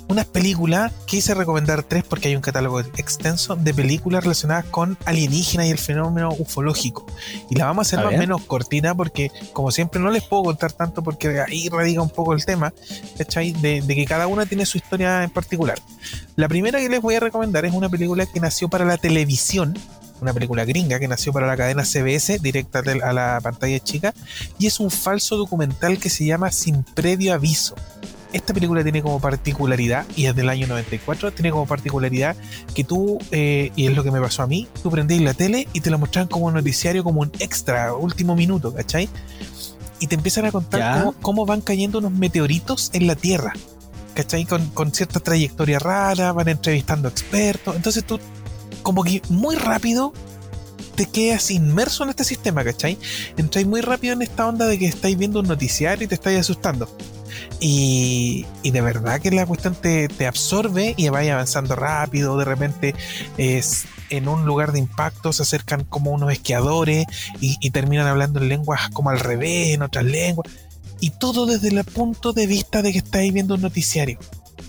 Una 0.09 0.25
película, 0.25 0.93
quise 1.07 1.33
recomendar 1.33 1.85
tres 1.85 2.05
porque 2.05 2.29
hay 2.29 2.37
un 2.37 2.43
catálogo 2.43 2.81
extenso 2.81 3.57
de 3.57 3.73
películas 3.73 4.23
relacionadas 4.23 4.67
con 4.67 4.99
alienígenas 5.07 5.69
y 5.69 5.71
el 5.71 5.79
fenómeno 5.79 6.35
ufológico. 6.39 7.07
Y 7.49 7.55
la 7.55 7.65
vamos 7.65 7.87
a 7.87 7.89
hacer 7.89 8.01
A 8.01 8.05
más 8.05 8.15
o 8.15 8.19
menos 8.19 8.43
cortita 8.43 8.95
porque, 8.95 9.31
como 9.55 9.71
siempre, 9.71 10.03
no 10.03 10.11
les 10.11 10.23
puedo 10.25 10.43
contar 10.43 10.73
tanto 10.73 11.03
porque 11.03 11.41
ahí 11.41 11.71
radica 11.71 12.03
un 12.03 12.11
poco 12.11 12.35
el 12.35 12.45
tema, 12.45 12.75
¿cachai? 13.17 13.53
De, 13.53 13.81
de 13.81 13.95
que 13.95 14.05
cada 14.05 14.27
una 14.27 14.45
tiene 14.45 14.67
su 14.67 14.77
historia 14.77 15.25
en 15.25 15.31
particular. 15.31 15.79
La 16.37 16.47
primera 16.47 16.79
que 16.79 16.91
les 16.91 17.01
voy 17.01 17.15
a 17.15 17.21
recomendar 17.21 17.65
es 17.65 17.73
una 17.73 17.89
película 17.89 18.27
que 18.27 18.39
nació 18.39 18.69
para 18.69 18.85
la 18.85 18.99
televisión, 18.99 19.79
una 20.23 20.33
película 20.33 20.65
gringa 20.65 20.99
que 20.99 21.09
nació 21.09 21.33
para 21.33 21.47
la 21.47 21.57
cadena 21.57 21.85
CBS, 21.85 22.39
directa 22.39 22.81
a 22.81 23.13
la 23.13 23.41
pantalla 23.43 23.79
chica, 23.81 24.15
y 24.59 24.67
es 24.67 24.81
un 24.81 24.91
falso 24.91 25.37
documental 25.37 25.99
que 25.99 26.11
se 26.11 26.25
llama 26.25 26.51
Sin 26.51 26.85
Previo 26.85 27.35
Aviso. 27.35 27.75
Esta 28.33 28.55
película 28.55 28.83
tiene 28.83 29.03
como 29.03 29.21
particularidad, 29.21 30.07
y 30.17 30.27
es 30.27 30.35
del 30.35 30.49
año 30.49 30.67
94, 30.67 31.33
tiene 31.33 31.51
como 31.51 31.67
particularidad 31.67 32.35
que 32.75 32.83
tú, 32.83 33.19
eh, 33.31 33.71
y 33.77 33.87
es 33.87 33.95
lo 33.95 34.03
que 34.03 34.11
me 34.11 34.21
pasó 34.21 34.43
a 34.43 34.47
mí, 34.47 34.69
tú 34.83 34.91
prendías 34.91 35.21
la 35.21 35.35
tele 35.35 35.69
y 35.75 35.81
te 35.81 35.91
la 35.91 35.99
mostraban 35.99 36.29
como 36.29 36.47
un 36.47 36.55
noticiario, 36.55 37.05
como 37.05 37.21
un 37.21 37.31
extra, 37.41 37.93
último 37.95 38.35
minuto, 38.35 38.73
¿cachai? 38.73 39.11
y 40.03 40.09
te 40.09 40.17
empiezan 40.17 40.47
a 40.47 40.51
contar 40.51 41.13
cómo 41.23 41.47
van 41.47 41.61
cayendo 41.61 41.99
unos 41.99 42.11
meteoritos 42.11 42.91
en 42.93 43.07
la 43.07 43.15
Tierra. 43.15 43.53
¿Cachai? 44.15 44.45
Con, 44.45 44.67
con 44.71 44.93
cierta 44.93 45.21
trayectoria 45.21 45.79
rara, 45.79 46.33
van 46.33 46.49
entrevistando 46.49 47.09
expertos. 47.09 47.77
Entonces 47.77 48.03
tú, 48.05 48.19
como 48.83 49.05
que 49.05 49.23
muy 49.29 49.57
rápido, 49.57 50.13
te 50.95 51.07
quedas 51.07 51.51
inmerso 51.51 52.05
en 52.05 52.11
este 52.11 52.25
sistema, 52.25 52.65
¿cachai? 52.65 52.99
Entráis 53.37 53.67
muy 53.67 53.81
rápido 53.81 54.13
en 54.13 54.23
esta 54.23 54.47
onda 54.47 54.67
de 54.67 54.79
que 54.79 54.87
estáis 54.87 55.17
viendo 55.17 55.41
un 55.41 55.49
noticiario 55.49 56.05
y 56.05 56.09
te 56.09 56.15
estáis 56.15 56.41
asustando. 56.41 56.89
Y, 57.61 58.45
de 58.65 58.81
verdad 58.81 59.21
que 59.21 59.31
la 59.31 59.47
cuestión 59.47 59.75
te, 59.75 60.09
absorbe 60.27 60.95
y 60.97 61.09
vaya 61.09 61.35
avanzando 61.35 61.77
rápido. 61.77 62.37
De 62.37 62.45
repente 62.45 62.95
es 63.39 63.87
en 64.11 64.29
un 64.29 64.45
lugar 64.45 64.73
de 64.73 64.79
impacto 64.79 65.33
se 65.33 65.43
acercan 65.43 65.85
como 65.85 66.11
unos 66.11 66.33
esquiadores 66.33 67.07
y, 67.41 67.57
y 67.61 67.71
terminan 67.71 68.07
hablando 68.07 68.41
en 68.41 68.49
lenguas 68.49 68.91
como 68.91 69.11
al 69.11 69.21
revés, 69.21 69.75
en 69.75 69.83
otras 69.83 70.05
lenguas. 70.05 70.53
Y 71.01 71.11
todo 71.11 71.47
desde 71.47 71.69
el 71.69 71.83
punto 71.85 72.33
de 72.33 72.47
vista 72.47 72.83
de 72.83 72.93
que 72.93 72.99
estáis 72.99 73.33
viendo 73.33 73.55
un 73.55 73.63
noticiario. 73.63 74.19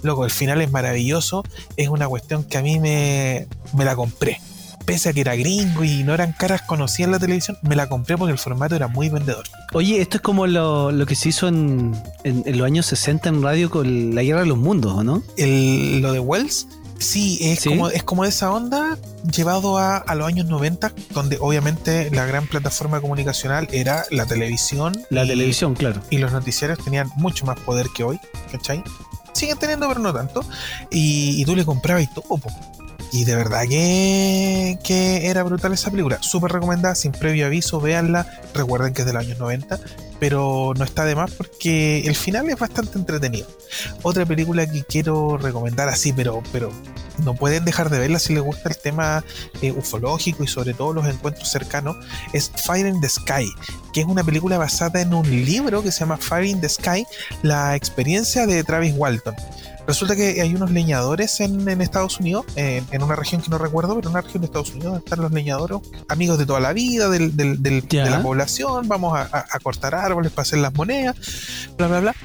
Loco, 0.04 0.26
el 0.26 0.32
final 0.32 0.62
es 0.62 0.72
maravilloso. 0.72 1.44
Es 1.78 1.90
una 1.90 2.08
cuestión 2.08 2.44
que 2.44 2.58
a 2.58 2.62
mí 2.62 2.80
me, 2.80 3.48
me 3.74 3.86
la 3.86 3.96
compré. 3.96 4.40
Pese 4.86 5.08
a 5.10 5.14
que 5.14 5.22
era 5.22 5.36
gringo 5.38 5.86
y 5.86 6.04
no 6.04 6.14
eran 6.14 6.34
caras 6.34 6.62
conocidas 6.64 7.08
en 7.08 7.12
la 7.14 7.20
televisión, 7.20 7.58
me 7.62 7.74
la 7.78 7.88
compré 7.88 8.18
porque 8.18 8.34
el 8.34 8.38
formato 8.38 8.76
era 8.76 8.90
muy 8.90 9.08
vendedor. 9.08 9.46
Oye, 9.72 10.02
esto 10.02 10.18
es 10.18 10.22
como 10.22 10.46
lo, 10.46 10.92
lo 10.92 11.06
que 11.06 11.16
se 11.16 11.30
hizo 11.30 11.48
en, 11.48 11.96
en- 12.26 12.44
en 12.46 12.58
los 12.58 12.66
años 12.66 12.86
60 12.88 13.30
en 13.30 13.42
radio 13.42 13.70
con 13.70 14.14
la 14.14 14.24
Guerra 14.24 14.42
de 14.42 14.48
los 14.48 14.58
Mundos, 14.58 14.92
¿o 14.94 15.04
no? 15.06 15.24
El, 15.38 16.02
lo 16.02 16.12
de 16.12 16.20
Wells, 16.20 16.68
sí, 17.00 17.38
es, 17.42 17.62
Sí. 17.62 17.70
Como, 17.70 17.88
es 17.92 18.04
como 18.04 18.26
esa 18.26 18.52
onda 18.52 18.98
llevado 19.34 19.78
a, 19.78 19.96
a 20.00 20.16
los 20.16 20.28
años 20.28 20.48
90, 20.48 20.92
donde 21.12 21.38
obviamente 21.40 22.10
la 22.12 22.26
gran 22.26 22.46
plataforma 22.48 23.00
comunicacional 23.00 23.70
era 23.72 24.04
la 24.12 24.26
televisión. 24.26 24.94
La 25.10 25.24
y- 25.24 25.30
televisión, 25.30 25.76
claro. 25.76 26.02
Y 26.10 26.18
los 26.18 26.34
noticiarios 26.34 26.78
tenían 26.84 27.10
mucho 27.16 27.46
más 27.46 27.58
poder 27.62 27.88
que 27.96 28.04
hoy, 28.04 28.20
¿cachai? 28.52 28.84
Siguen 29.34 29.58
teniendo, 29.58 29.88
pero 29.88 30.00
no 30.00 30.14
tanto. 30.14 30.46
Y, 30.90 31.42
y 31.42 31.46
tú 31.46 31.56
le 31.56 31.66
comprabas 31.66 32.04
y 32.04 32.08
todo, 32.08 32.38
po. 32.38 32.50
Y 33.14 33.26
de 33.26 33.36
verdad 33.36 33.62
que, 33.70 34.80
que 34.84 35.28
era 35.28 35.44
brutal 35.44 35.72
esa 35.72 35.92
película. 35.92 36.18
Súper 36.24 36.52
recomendada, 36.52 36.96
sin 36.96 37.12
previo 37.12 37.46
aviso, 37.46 37.80
véanla. 37.80 38.26
Recuerden 38.56 38.92
que 38.92 39.04
es 39.04 39.06
de 39.06 39.14
los 39.14 39.24
años 39.24 39.38
90, 39.38 39.80
pero 40.20 40.74
no 40.76 40.84
está 40.84 41.06
de 41.06 41.14
más 41.14 41.30
porque 41.32 42.00
el 42.08 42.16
final 42.16 42.50
es 42.50 42.58
bastante 42.58 42.98
entretenido. 42.98 43.46
Otra 44.02 44.26
película 44.26 44.66
que 44.66 44.84
quiero 44.84 45.38
recomendar 45.38 45.90
así, 45.90 46.12
pero, 46.12 46.42
pero 46.52 46.72
no 47.24 47.36
pueden 47.36 47.66
dejar 47.66 47.92
de 47.92 48.00
verla 48.00 48.18
si 48.18 48.34
les 48.34 48.42
gusta 48.42 48.70
el 48.70 48.78
tema 48.78 49.24
eh, 49.62 49.72
ufológico 49.72 50.44
y 50.44 50.48
sobre 50.48 50.74
todo 50.74 50.94
los 50.94 51.06
encuentros 51.06 51.52
cercanos, 51.52 51.98
es 52.34 52.52
Fire 52.66 52.88
in 52.88 53.00
the 53.00 53.10
Sky, 53.10 53.48
que 53.94 54.02
es 54.02 54.08
una 54.08 54.24
película 54.24 54.58
basada 54.58 55.02
en 55.02 55.14
un 55.14 55.30
libro 55.30 55.84
que 55.84 55.92
se 55.92 56.00
llama 56.00 56.18
Fire 56.18 56.46
in 56.46 56.62
the 56.62 56.70
Sky, 56.70 57.06
la 57.44 57.76
experiencia 57.76 58.48
de 58.48 58.64
Travis 58.64 58.96
Walton. 58.98 59.36
Resulta 59.86 60.16
que 60.16 60.42
hay 60.42 60.56
unos 60.56 60.72
leñadores 60.72 61.40
en, 61.42 61.68
en 61.68 61.82
Estados 61.82 62.20
Unidos, 62.20 62.46
en, 62.56 62.86
en 62.92 63.04
una 63.04 63.16
región 63.18 63.42
que 63.42 63.50
no 63.50 63.58
recuerdo, 63.58 63.96
pero 63.96 64.08
en 64.10 64.12
una 64.16 64.22
región 64.22 64.42
de 64.42 64.46
Estados 64.46 64.72
Unidos 64.74 65.00
están 65.00 65.20
los 65.22 65.32
leñadores, 65.32 65.80
amigos 66.08 66.38
de 66.38 66.46
toda 66.46 66.62
la 66.62 66.72
vida, 66.72 67.10
del- 67.10 67.36
del- 67.36 67.62
del- 67.62 67.88
Ya. 67.90 68.06
de 68.06 68.10
la 68.12 68.22
población, 68.24 68.88
vamos 68.88 69.18
a, 69.18 69.24
a- 69.24 69.46
a 69.52 69.60
cortar 69.60 69.94
árboles 69.94 70.32
para 70.32 70.44
hacer 70.44 70.60
las 70.60 70.74
monedas, 70.74 71.16
bla, 71.78 71.88
bla, 71.88 72.00
bla. 72.00 72.16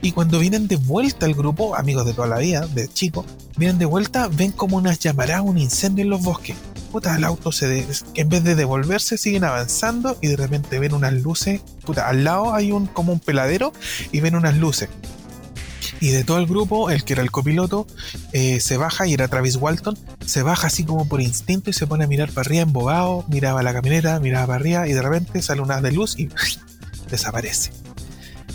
Y 0.00 0.12
cuando 0.12 0.38
vienen 0.38 0.66
de 0.66 0.76
vuelta 0.76 1.26
el 1.26 1.34
grupo, 1.34 1.76
amigos 1.76 2.06
de 2.06 2.14
toda 2.14 2.26
la 2.28 2.38
vida, 2.38 2.66
de 2.68 2.88
chicos, 2.88 3.26
vienen 3.56 3.78
de 3.78 3.84
vuelta, 3.86 4.28
ven 4.28 4.52
como 4.52 4.76
unas 4.78 4.98
llamarás, 4.98 5.42
un 5.42 5.58
incendio 5.58 6.04
en 6.04 6.10
los 6.10 6.22
bosques. 6.22 6.56
Puta, 6.90 7.16
el 7.16 7.24
auto 7.24 7.52
se 7.52 7.66
de- 7.68 7.86
en 8.14 8.28
vez 8.30 8.44
de 8.44 8.54
devolverse, 8.54 9.18
siguen 9.18 9.44
avanzando 9.44 10.16
y 10.22 10.28
de 10.28 10.36
repente 10.36 10.78
ven 10.78 10.94
unas 10.94 11.12
luces. 11.12 11.60
Puta, 11.84 12.08
al 12.08 12.24
lado 12.24 12.54
hay 12.54 12.70
un 12.72 12.86
como 12.86 13.12
un 13.12 13.18
peladero 13.20 13.72
y 14.12 14.20
ven 14.20 14.36
unas 14.36 14.56
luces. 14.56 14.88
Y 16.00 16.08
de 16.10 16.24
todo 16.24 16.38
el 16.38 16.46
grupo, 16.46 16.90
el 16.90 17.04
que 17.04 17.14
era 17.14 17.22
el 17.22 17.30
copiloto, 17.30 17.86
eh, 18.32 18.60
se 18.60 18.76
baja 18.76 19.06
y 19.06 19.14
era 19.14 19.28
Travis 19.28 19.56
Walton, 19.56 19.98
se 20.24 20.42
baja 20.42 20.66
así 20.68 20.84
como 20.84 21.08
por 21.08 21.20
instinto 21.20 21.70
y 21.70 21.72
se 21.72 21.86
pone 21.86 22.04
a 22.04 22.06
mirar 22.06 22.30
para 22.30 22.46
arriba 22.46 22.62
embobado, 22.62 23.24
miraba 23.28 23.62
la 23.62 23.72
camioneta, 23.72 24.18
miraba 24.20 24.46
para 24.46 24.56
arriba 24.60 24.88
y 24.88 24.92
de 24.92 25.02
repente 25.02 25.40
sale 25.42 25.60
una 25.60 25.76
haz 25.76 25.82
de 25.82 25.92
luz 25.92 26.18
y 26.18 26.28
desaparece. 27.10 27.70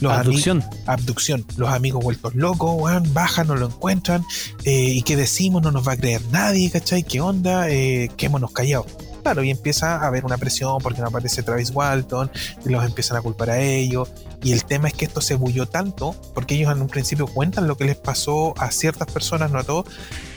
Los 0.01 0.13
Abducción. 0.13 0.63
abducción. 0.85 1.45
Los 1.57 1.69
amigos 1.69 2.01
vueltos 2.01 2.33
locos, 2.33 2.71
weón, 2.79 3.13
bajan, 3.13 3.47
no 3.47 3.55
lo 3.57 3.65
encuentran. 3.65 4.23
eh, 4.63 4.71
¿Y 4.93 5.01
qué 5.01 5.17
decimos? 5.17 5.61
No 5.61 5.71
nos 5.71 5.85
va 5.85 5.91
a 5.93 5.97
creer 5.97 6.21
nadie, 6.31 6.71
¿cachai? 6.71 7.03
¿Qué 7.03 7.19
onda? 7.19 7.69
Eh, 7.69 8.09
quémonos 8.15 8.51
callados. 8.51 8.85
Claro, 9.21 9.43
y 9.43 9.51
empieza 9.51 9.97
a 9.97 10.07
haber 10.07 10.25
una 10.25 10.37
presión 10.37 10.79
porque 10.81 11.01
no 11.01 11.07
aparece 11.07 11.43
Travis 11.43 11.71
Walton, 11.71 12.31
y 12.65 12.69
los 12.69 12.85
empiezan 12.85 13.17
a 13.17 13.21
culpar 13.21 13.49
a 13.49 13.59
ellos. 13.59 14.09
Y 14.41 14.53
el 14.53 14.63
tema 14.63 14.87
es 14.87 14.93
que 14.93 15.05
esto 15.05 15.21
se 15.21 15.35
bulló 15.35 15.67
tanto, 15.67 16.15
porque 16.33 16.55
ellos 16.55 16.71
en 16.71 16.81
un 16.81 16.87
principio 16.87 17.27
cuentan 17.27 17.67
lo 17.67 17.75
que 17.77 17.85
les 17.85 17.97
pasó 17.97 18.53
a 18.57 18.71
ciertas 18.71 19.11
personas, 19.11 19.51
no 19.51 19.59
a 19.59 19.63
todos, 19.63 19.85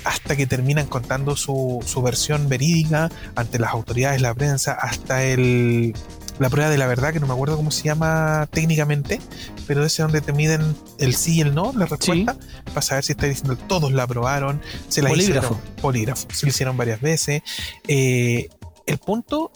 hasta 0.04 0.34
que 0.34 0.46
terminan 0.46 0.86
contando 0.86 1.36
su, 1.36 1.80
su 1.86 2.02
versión 2.02 2.48
verídica 2.48 3.10
ante 3.36 3.58
las 3.58 3.70
autoridades, 3.72 4.20
la 4.20 4.34
prensa, 4.34 4.72
hasta 4.72 5.22
el, 5.22 5.94
la 6.38 6.50
prueba 6.50 6.70
de 6.70 6.78
la 6.78 6.86
verdad, 6.86 7.12
que 7.12 7.20
no 7.20 7.26
me 7.26 7.34
acuerdo 7.34 7.56
cómo 7.56 7.70
se 7.70 7.84
llama 7.84 8.48
técnicamente, 8.50 9.20
pero 9.66 9.84
ese 9.84 10.02
donde 10.02 10.20
te 10.20 10.32
miden 10.32 10.74
el 10.98 11.14
sí 11.14 11.36
y 11.36 11.40
el 11.42 11.54
no, 11.54 11.72
la 11.76 11.86
respuesta, 11.86 12.36
para 12.66 12.82
saber 12.82 13.04
si 13.04 13.12
está 13.12 13.26
diciendo 13.26 13.56
todos 13.56 13.92
la 13.92 14.02
aprobaron, 14.02 14.60
se 14.88 15.02
la 15.02 15.10
Polígrafo. 15.10 15.54
hicieron 15.54 15.80
polígrafo, 15.80 16.26
se 16.32 16.46
lo 16.46 16.50
hicieron 16.50 16.76
varias 16.76 17.00
veces. 17.00 17.42
Eh, 17.86 18.48
el 18.86 18.98
punto, 18.98 19.50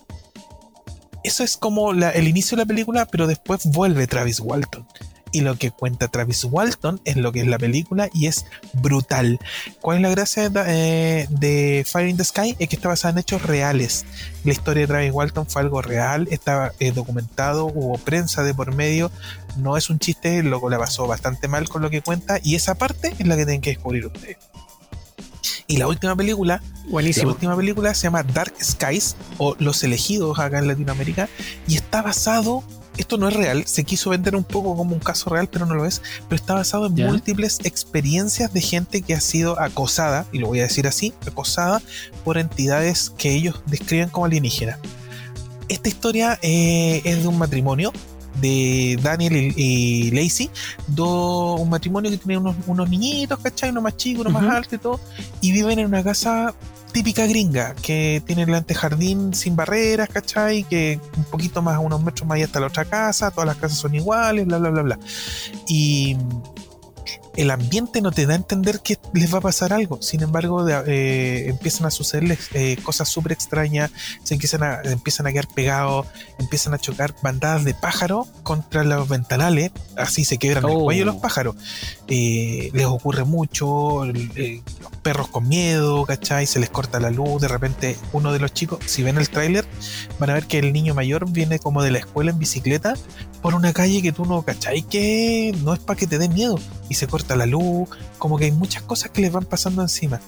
eso 1.24 1.42
es 1.42 1.56
como 1.56 1.92
el 1.92 2.28
inicio 2.28 2.56
de 2.56 2.62
la 2.62 2.66
película, 2.66 3.06
pero 3.06 3.26
después 3.26 3.66
vuelve 3.66 4.06
Travis 4.06 4.40
Walton. 4.40 4.86
Y 5.32 5.40
lo 5.40 5.56
que 5.56 5.70
cuenta 5.72 6.08
Travis 6.08 6.44
Walton 6.44 7.00
es 7.04 7.16
lo 7.16 7.32
que 7.32 7.40
es 7.40 7.46
la 7.46 7.58
película 7.58 8.08
y 8.14 8.26
es 8.26 8.46
brutal. 8.74 9.40
¿Cuál 9.80 9.96
es 9.98 10.02
la 10.04 10.08
gracia 10.08 10.48
de, 10.48 11.26
eh, 11.40 11.84
Fire 11.84 12.08
in 12.08 12.16
the 12.16 12.24
Sky? 12.24 12.56
Es 12.58 12.68
que 12.68 12.76
está 12.76 12.88
basada 12.88 13.12
en 13.12 13.18
hechos 13.18 13.42
reales. 13.42 14.06
La 14.44 14.52
historia 14.52 14.82
de 14.82 14.86
Travis 14.86 15.12
Walton 15.12 15.46
fue 15.46 15.62
algo 15.62 15.82
real, 15.82 16.28
está 16.30 16.72
eh, 16.78 16.92
documentado, 16.92 17.66
hubo 17.66 17.98
prensa 17.98 18.44
de 18.44 18.54
por 18.54 18.74
medio. 18.74 19.10
No 19.56 19.76
es 19.76 19.90
un 19.90 19.98
chiste, 19.98 20.42
loco 20.44 20.70
la 20.70 20.78
pasó 20.78 21.08
bastante 21.08 21.48
mal 21.48 21.68
con 21.68 21.82
lo 21.82 21.90
que 21.90 22.02
cuenta 22.02 22.38
y 22.42 22.54
esa 22.54 22.76
parte 22.76 23.12
es 23.18 23.26
la 23.26 23.36
que 23.36 23.44
tienen 23.44 23.60
que 23.60 23.70
descubrir 23.70 24.06
ustedes. 24.06 24.38
Y 25.66 25.78
la 25.78 25.88
última 25.88 26.14
película 26.14 26.62
la 26.86 26.90
Buenísimo. 26.90 27.32
última 27.32 27.56
película 27.56 27.94
se 27.94 28.04
llama 28.04 28.22
Dark 28.22 28.54
Skies 28.62 29.16
o 29.38 29.56
Los 29.58 29.82
Elegidos 29.82 30.38
acá 30.38 30.58
en 30.60 30.68
Latinoamérica 30.68 31.28
y 31.66 31.74
está 31.74 32.00
basado, 32.02 32.62
esto 32.96 33.18
no 33.18 33.28
es 33.28 33.34
real, 33.34 33.66
se 33.66 33.82
quiso 33.82 34.10
vender 34.10 34.36
un 34.36 34.44
poco 34.44 34.76
como 34.76 34.94
un 34.94 35.00
caso 35.00 35.28
real, 35.30 35.48
pero 35.50 35.66
no 35.66 35.74
lo 35.74 35.84
es, 35.84 36.00
pero 36.28 36.36
está 36.36 36.54
basado 36.54 36.86
en 36.86 36.94
múltiples 36.94 37.58
experiencias 37.64 38.52
de 38.52 38.60
gente 38.60 39.02
que 39.02 39.14
ha 39.14 39.20
sido 39.20 39.60
acosada, 39.60 40.26
y 40.32 40.38
lo 40.38 40.46
voy 40.46 40.60
a 40.60 40.64
decir 40.64 40.86
así, 40.86 41.12
acosada 41.26 41.82
por 42.24 42.38
entidades 42.38 43.10
que 43.18 43.34
ellos 43.34 43.60
describen 43.66 44.08
como 44.08 44.26
alienígenas. 44.26 44.78
Esta 45.68 45.88
historia 45.88 46.38
eh, 46.42 47.02
es 47.04 47.22
de 47.22 47.28
un 47.28 47.38
matrimonio 47.38 47.92
de 48.40 48.98
Daniel 49.02 49.36
y, 49.36 49.54
y 49.56 50.10
Lacey, 50.10 50.50
do- 50.86 51.54
un 51.56 51.70
matrimonio 51.70 52.10
que 52.10 52.18
tiene 52.18 52.38
unos, 52.38 52.56
unos 52.66 52.88
niñitos, 52.88 53.38
¿cachai? 53.40 53.70
Uno 53.70 53.82
más 53.82 53.96
chico, 53.96 54.20
uno 54.22 54.30
más 54.30 54.44
alto 54.44 54.74
y 54.74 54.78
todo, 54.78 55.00
y 55.40 55.52
viven 55.52 55.78
en 55.78 55.86
una 55.86 56.02
casa 56.02 56.54
típica 56.92 57.26
gringa, 57.26 57.74
que 57.74 58.22
tiene 58.26 58.44
el 58.44 58.54
antejardín 58.54 59.34
sin 59.34 59.54
barreras, 59.54 60.08
¿cachai? 60.08 60.64
Que 60.64 60.98
un 61.16 61.24
poquito 61.24 61.60
más, 61.60 61.78
unos 61.78 62.02
metros 62.02 62.26
más 62.26 62.36
allá 62.36 62.46
está 62.46 62.58
la 62.60 62.68
otra 62.68 62.84
casa, 62.86 63.30
todas 63.30 63.46
las 63.46 63.56
casas 63.56 63.76
son 63.78 63.94
iguales, 63.94 64.46
bla, 64.46 64.58
bla, 64.58 64.70
bla, 64.70 64.82
bla. 64.82 64.98
Y 65.68 66.16
el 67.36 67.50
ambiente 67.50 68.00
no 68.00 68.10
te 68.12 68.26
da 68.26 68.32
a 68.34 68.36
entender 68.36 68.80
que 68.80 68.98
les 69.14 69.32
va 69.32 69.38
a 69.38 69.40
pasar 69.42 69.72
algo. 69.72 70.00
Sin 70.02 70.22
embargo, 70.22 70.64
de- 70.64 70.82
eh, 70.86 71.48
empiezan 71.48 71.86
a 71.86 71.90
sucederles 71.90 72.38
eh, 72.54 72.76
cosas 72.82 73.08
súper 73.08 73.32
extrañas, 73.32 73.90
se 74.24 74.34
empiezan 74.34 74.62
a, 74.62 74.80
empiezan 74.84 75.26
a 75.26 75.32
quedar 75.32 75.48
pegados, 75.48 76.06
empiezan 76.38 76.74
a 76.74 76.78
chocar 76.78 77.14
bandadas 77.22 77.64
de 77.64 77.74
pájaros 77.74 78.28
contra 78.42 78.84
los 78.84 79.08
ventanales, 79.08 79.70
así 79.96 80.24
se 80.24 80.38
quebran 80.38 80.64
el 80.64 80.70
Oh. 80.70 80.84
cuello 80.84 81.04
los 81.04 81.16
pájaros. 81.16 81.56
Eh, 82.08 82.70
les 82.72 82.86
ocurre 82.86 83.24
mucho, 83.24 84.04
el- 84.04 84.62
los 84.80 84.92
perros 85.02 85.28
con 85.28 85.48
miedo, 85.48 86.04
¿cachai? 86.04 86.46
Se 86.46 86.58
les 86.60 86.70
corta 86.70 87.00
la 87.00 87.10
luz, 87.10 87.40
de 87.40 87.48
repente 87.48 87.96
uno 88.12 88.32
de 88.32 88.38
los 88.38 88.52
chicos, 88.54 88.78
si 88.86 89.02
ven 89.02 89.18
el 89.18 89.28
tráiler, 89.28 89.66
van 90.18 90.30
a 90.30 90.34
ver 90.34 90.46
que 90.46 90.58
el 90.58 90.72
niño 90.72 90.94
mayor 90.94 91.30
viene 91.30 91.58
como 91.58 91.82
de 91.82 91.90
la 91.90 91.98
escuela 91.98 92.30
en 92.30 92.38
bicicleta 92.38 92.94
por 93.42 93.54
una 93.54 93.72
calle 93.72 94.02
que 94.02 94.12
tú 94.12 94.24
no, 94.24 94.42
¿cachai? 94.42 94.82
Que 94.82 95.54
no 95.62 95.74
es 95.74 95.80
para 95.80 95.98
que 95.98 96.06
te 96.06 96.18
dé 96.18 96.28
miedo 96.28 96.58
y 96.88 96.94
se 96.94 97.06
corta 97.06 97.25
la 97.34 97.46
luz, 97.46 97.88
como 98.18 98.38
que 98.38 98.44
hay 98.44 98.52
muchas 98.52 98.82
cosas 98.82 99.10
que 99.10 99.22
les 99.22 99.32
van 99.32 99.44
pasando 99.44 99.82
encima. 99.82 100.20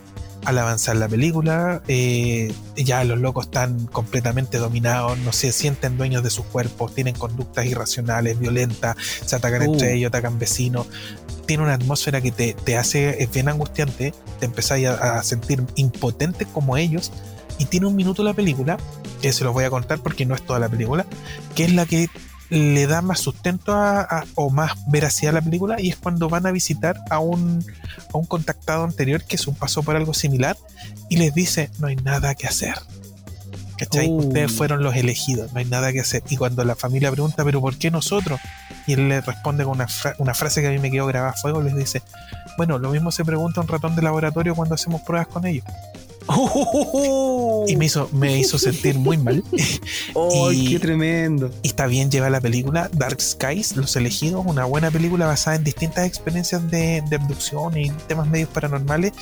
Al 0.44 0.57
avanzar 0.57 0.96
la 0.96 1.09
película, 1.09 1.82
eh, 1.88 2.55
ya 2.76 3.05
los 3.05 3.18
locos 3.18 3.46
están 3.46 3.86
completamente 3.86 4.59
dominados, 4.59 5.18
no 5.18 5.32
se 5.32 5.53
sienten 5.53 5.99
dueños 5.99 6.22
de 6.22 6.30
sus 6.30 6.46
cuerpos, 6.46 6.94
tienen 6.94 7.14
conductas 7.14 7.66
irracionales, 7.66 8.38
violentas, 8.38 8.96
se 9.26 9.36
atacan 9.36 9.62
Uh. 9.62 9.72
entre 9.72 9.94
ellos, 9.94 10.09
atacan 10.09 10.38
vecinos. 10.38 10.86
Tiene 11.44 11.64
una 11.64 11.74
atmósfera 11.74 12.20
que 12.20 12.30
te, 12.30 12.55
te 12.55 12.76
hace, 12.76 13.22
es 13.22 13.30
bien 13.30 13.49
angustiante, 13.49 14.14
te 14.38 14.46
empezáis 14.46 14.86
a, 14.86 15.18
a 15.18 15.22
sentir 15.22 15.62
impotente 15.74 16.46
como 16.46 16.76
ellos. 16.76 17.12
Y 17.59 17.64
tiene 17.64 17.86
un 17.86 17.96
minuto 17.96 18.22
la 18.22 18.32
película, 18.32 18.78
que 19.20 19.32
se 19.32 19.42
los 19.42 19.53
voy 19.53 19.64
a 19.64 19.70
contar 19.70 19.99
porque 19.99 20.24
no 20.24 20.34
es 20.36 20.42
toda 20.42 20.61
la 20.61 20.68
película, 20.68 21.05
que 21.57 21.64
es 21.64 21.72
la 21.72 21.84
que 21.84 22.09
le 22.51 22.86
da 22.86 23.03
más 23.03 23.20
sustento 23.20 23.72
a- 23.74 24.01
a- 24.01 24.24
o 24.34 24.51
más 24.51 24.72
veracidad 24.88 25.30
a 25.36 25.40
la 25.40 25.42
película 25.42 25.80
y 25.80 25.90
es 25.90 25.96
cuando 25.96 26.28
van 26.28 26.46
a 26.46 26.51
visitar 26.51 26.96
a 27.11 27.18
un, 27.18 27.64
a 28.12 28.16
un 28.16 28.24
contactado 28.24 28.84
anterior 28.84 29.22
que 29.24 29.36
es 29.36 29.46
un 29.46 29.55
paso 29.55 29.82
por 29.82 29.96
algo 29.96 30.14
similar 30.14 30.57
y 31.11 31.16
les 31.16 31.34
dice 31.34 31.70
no 31.78 31.88
hay 31.88 31.96
nada 31.96 32.34
que 32.34 32.46
hacer. 32.46 32.74
¿Cachai? 33.76 34.09
Oh. 34.11 34.16
Ustedes 34.16 34.51
fueron 34.51 34.82
los 34.82 34.96
elegidos, 34.96 35.53
no 35.53 35.61
hay 35.61 35.64
nada 35.64 35.92
que 35.92 36.01
hacer. 36.01 36.22
Y 36.28 36.36
cuando 36.36 36.64
la 36.64 36.74
familia 36.74 37.12
pregunta, 37.12 37.44
¿pero 37.44 37.61
por 37.61 37.76
qué 37.76 37.92
nosotros? 37.92 38.40
Y 38.88 38.94
él 38.94 39.09
le 39.09 39.20
responde 39.20 39.62
con 39.62 39.74
una, 39.74 39.86
fra- 39.86 40.16
una 40.18 40.34
frase 40.34 40.61
que 40.62 40.66
a 40.66 40.70
mí 40.70 40.80
me 40.80 40.90
quedó 40.90 41.07
grabada 41.07 41.30
a 41.32 41.36
fuego, 41.36 41.62
les 41.62 41.76
dice, 41.76 42.03
bueno, 42.57 42.78
lo 42.80 42.90
mismo 42.90 43.12
se 43.12 43.24
pregunta 43.24 43.61
un 43.61 43.68
ratón 43.68 43.94
de 43.94 44.03
laboratorio 44.03 44.57
cuando 44.57 44.74
hacemos 44.74 45.03
pruebas 45.03 45.28
con 45.28 45.46
ellos. 45.46 45.64
Y 47.66 47.76
me 47.76 47.86
hizo, 47.86 48.08
me 48.12 48.38
hizo 48.38 48.58
sentir 48.58 48.98
muy 48.98 49.16
mal. 49.16 49.42
¡Ay, 49.52 50.66
Y- 50.66 50.68
qué 50.72 50.78
tremendo! 50.78 51.50
Y 51.62 51.68
está 51.68 51.86
bien 51.86 52.10
lleva 52.10 52.30
la 52.30 52.40
película 52.40 52.88
Dark 52.92 53.20
Skies, 53.20 53.76
Los 53.76 53.96
Elegidos, 53.96 54.44
una 54.46 54.64
buena 54.64 54.90
película 54.90 55.26
basada 55.26 55.56
en 55.56 55.64
distintas 55.64 56.06
experiencias 56.06 56.70
de, 56.70 57.02
de 57.08 57.16
abducción 57.16 57.76
y 57.76 57.90
temas 58.06 58.26
medios 58.28 58.48
paranormales. 58.50 59.12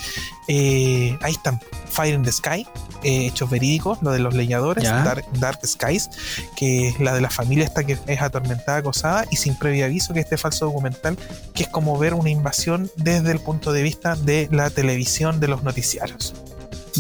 Eh, 0.48 1.16
ahí 1.22 1.32
están 1.32 1.61
Fire 1.88 2.14
in 2.14 2.22
the 2.22 2.32
Sky, 2.32 2.66
eh, 3.02 3.26
hechos 3.26 3.48
verídicos, 3.50 3.98
lo 4.02 4.11
de 4.12 4.18
los 4.18 4.34
leñadores, 4.34 4.84
Dark 4.84 5.61
Skies, 5.66 6.11
que 6.57 6.88
es 6.88 7.00
la 7.00 7.14
de 7.14 7.20
la 7.20 7.30
familia 7.30 7.64
esta 7.64 7.84
que 7.84 7.98
es 8.07 8.22
atormentada, 8.22 8.78
acosada, 8.78 9.24
y 9.30 9.36
sin 9.36 9.54
previo 9.57 9.84
aviso, 9.86 10.12
que 10.14 10.20
este 10.20 10.36
falso 10.36 10.66
documental, 10.66 11.16
que 11.54 11.64
es 11.64 11.68
como 11.68 11.98
ver 11.98 12.14
una 12.14 12.30
invasión 12.30 12.90
desde 12.96 13.32
el 13.32 13.38
punto 13.40 13.72
de 13.72 13.82
vista 13.82 14.14
de 14.16 14.48
la 14.50 14.70
televisión, 14.70 15.40
de 15.40 15.48
los 15.48 15.62
noticiarios. 15.62 16.34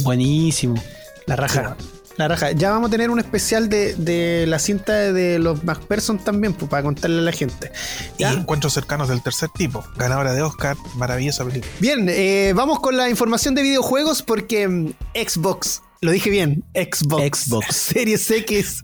Buenísimo. 0.02 0.82
La 1.26 1.36
raja. 1.36 1.76
La 2.16 2.28
raja. 2.28 2.52
Ya 2.52 2.70
vamos 2.70 2.88
a 2.88 2.90
tener 2.90 3.10
un 3.10 3.18
especial 3.18 3.68
de, 3.68 3.94
de 3.94 4.46
la 4.46 4.58
cinta 4.58 5.12
de 5.12 5.38
los 5.38 5.64
McPherson 5.64 6.18
también, 6.18 6.54
pues, 6.54 6.70
para 6.70 6.82
contarle 6.82 7.18
a 7.18 7.22
la 7.22 7.32
gente. 7.32 7.72
Encuentros 8.18 8.72
cercanos 8.72 9.08
del 9.08 9.22
tercer 9.22 9.50
tipo, 9.50 9.84
ganadora 9.96 10.32
de 10.32 10.42
Oscar, 10.42 10.76
maravillosa 10.94 11.44
película. 11.44 11.70
Bien, 11.78 12.06
eh, 12.08 12.52
vamos 12.54 12.80
con 12.80 12.96
la 12.96 13.10
información 13.10 13.54
de 13.54 13.62
videojuegos 13.62 14.22
porque 14.22 14.66
mm, 14.66 14.94
Xbox, 15.14 15.82
lo 16.00 16.10
dije 16.10 16.30
bien, 16.30 16.64
Xbox, 16.74 17.38
Xbox. 17.38 17.66
Series 17.76 18.30
X 18.30 18.82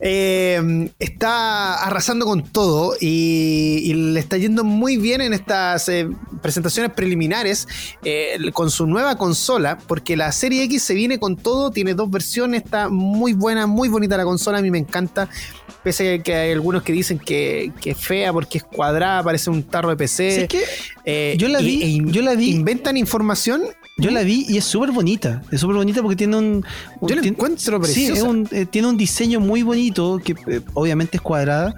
eh, 0.00 0.90
está 0.98 1.84
arrasando 1.84 2.24
con 2.26 2.44
todo 2.44 2.94
y, 3.00 3.80
y 3.84 3.94
le 3.94 4.20
está 4.20 4.36
yendo 4.36 4.64
muy 4.64 4.96
bien 4.96 5.20
en 5.20 5.32
estas 5.32 5.88
eh, 5.88 6.08
presentaciones 6.40 6.92
preliminares 6.92 7.66
eh, 8.04 8.38
con 8.52 8.70
su 8.70 8.86
nueva 8.86 9.18
consola, 9.18 9.78
porque 9.86 10.16
la 10.16 10.30
Serie 10.32 10.62
X 10.64 10.82
se 10.82 10.94
viene 10.94 11.18
con 11.18 11.36
todo, 11.36 11.70
tiene 11.70 11.94
dos 11.94 12.10
versiones, 12.10 12.62
está 12.64 12.88
muy 12.88 13.32
buena, 13.32 13.66
muy 13.66 13.88
bonita 13.88 14.16
la 14.16 14.24
consola, 14.24 14.58
a 14.58 14.62
mí 14.62 14.70
me 14.70 14.78
encanta. 14.78 15.28
Pese 15.82 16.14
a 16.14 16.22
que 16.22 16.34
hay 16.34 16.52
algunos 16.52 16.82
que 16.82 16.92
dicen 16.92 17.18
que, 17.20 17.72
que 17.80 17.92
es 17.92 17.98
fea 17.98 18.32
porque 18.32 18.58
es 18.58 18.64
cuadrada, 18.64 19.22
parece 19.22 19.48
un 19.48 19.62
tarro 19.62 19.90
de 19.90 19.96
PC. 19.96 20.48
Y- 21.60 21.76
vi, 21.80 21.82
e 22.08 22.12
yo 22.12 22.22
la 22.22 22.34
vi. 22.34 22.50
Inventan 22.50 22.96
información. 22.96 23.62
Yo 23.98 24.10
la 24.12 24.22
vi 24.22 24.46
y 24.48 24.56
es 24.58 24.64
súper 24.64 24.92
bonita. 24.92 25.42
Es 25.50 25.60
súper 25.60 25.76
bonita 25.76 26.00
porque 26.02 26.16
tiene 26.16 26.36
un. 26.36 26.64
un- 27.00 27.08
Yo 27.08 27.16
la 27.16 27.20
tiene- 27.22 27.36
encuentro 27.36 27.76
Sí, 27.78 27.82
preciosa. 27.82 28.12
es 28.14 28.22
un- 28.22 28.48
eh, 28.52 28.64
tiene 28.64 28.88
un 28.88 28.96
diseño 28.96 29.40
muy 29.40 29.62
bonito 29.62 30.20
que 30.24 30.36
eh, 30.46 30.60
obviamente 30.74 31.16
es 31.16 31.20
cuadrada. 31.20 31.74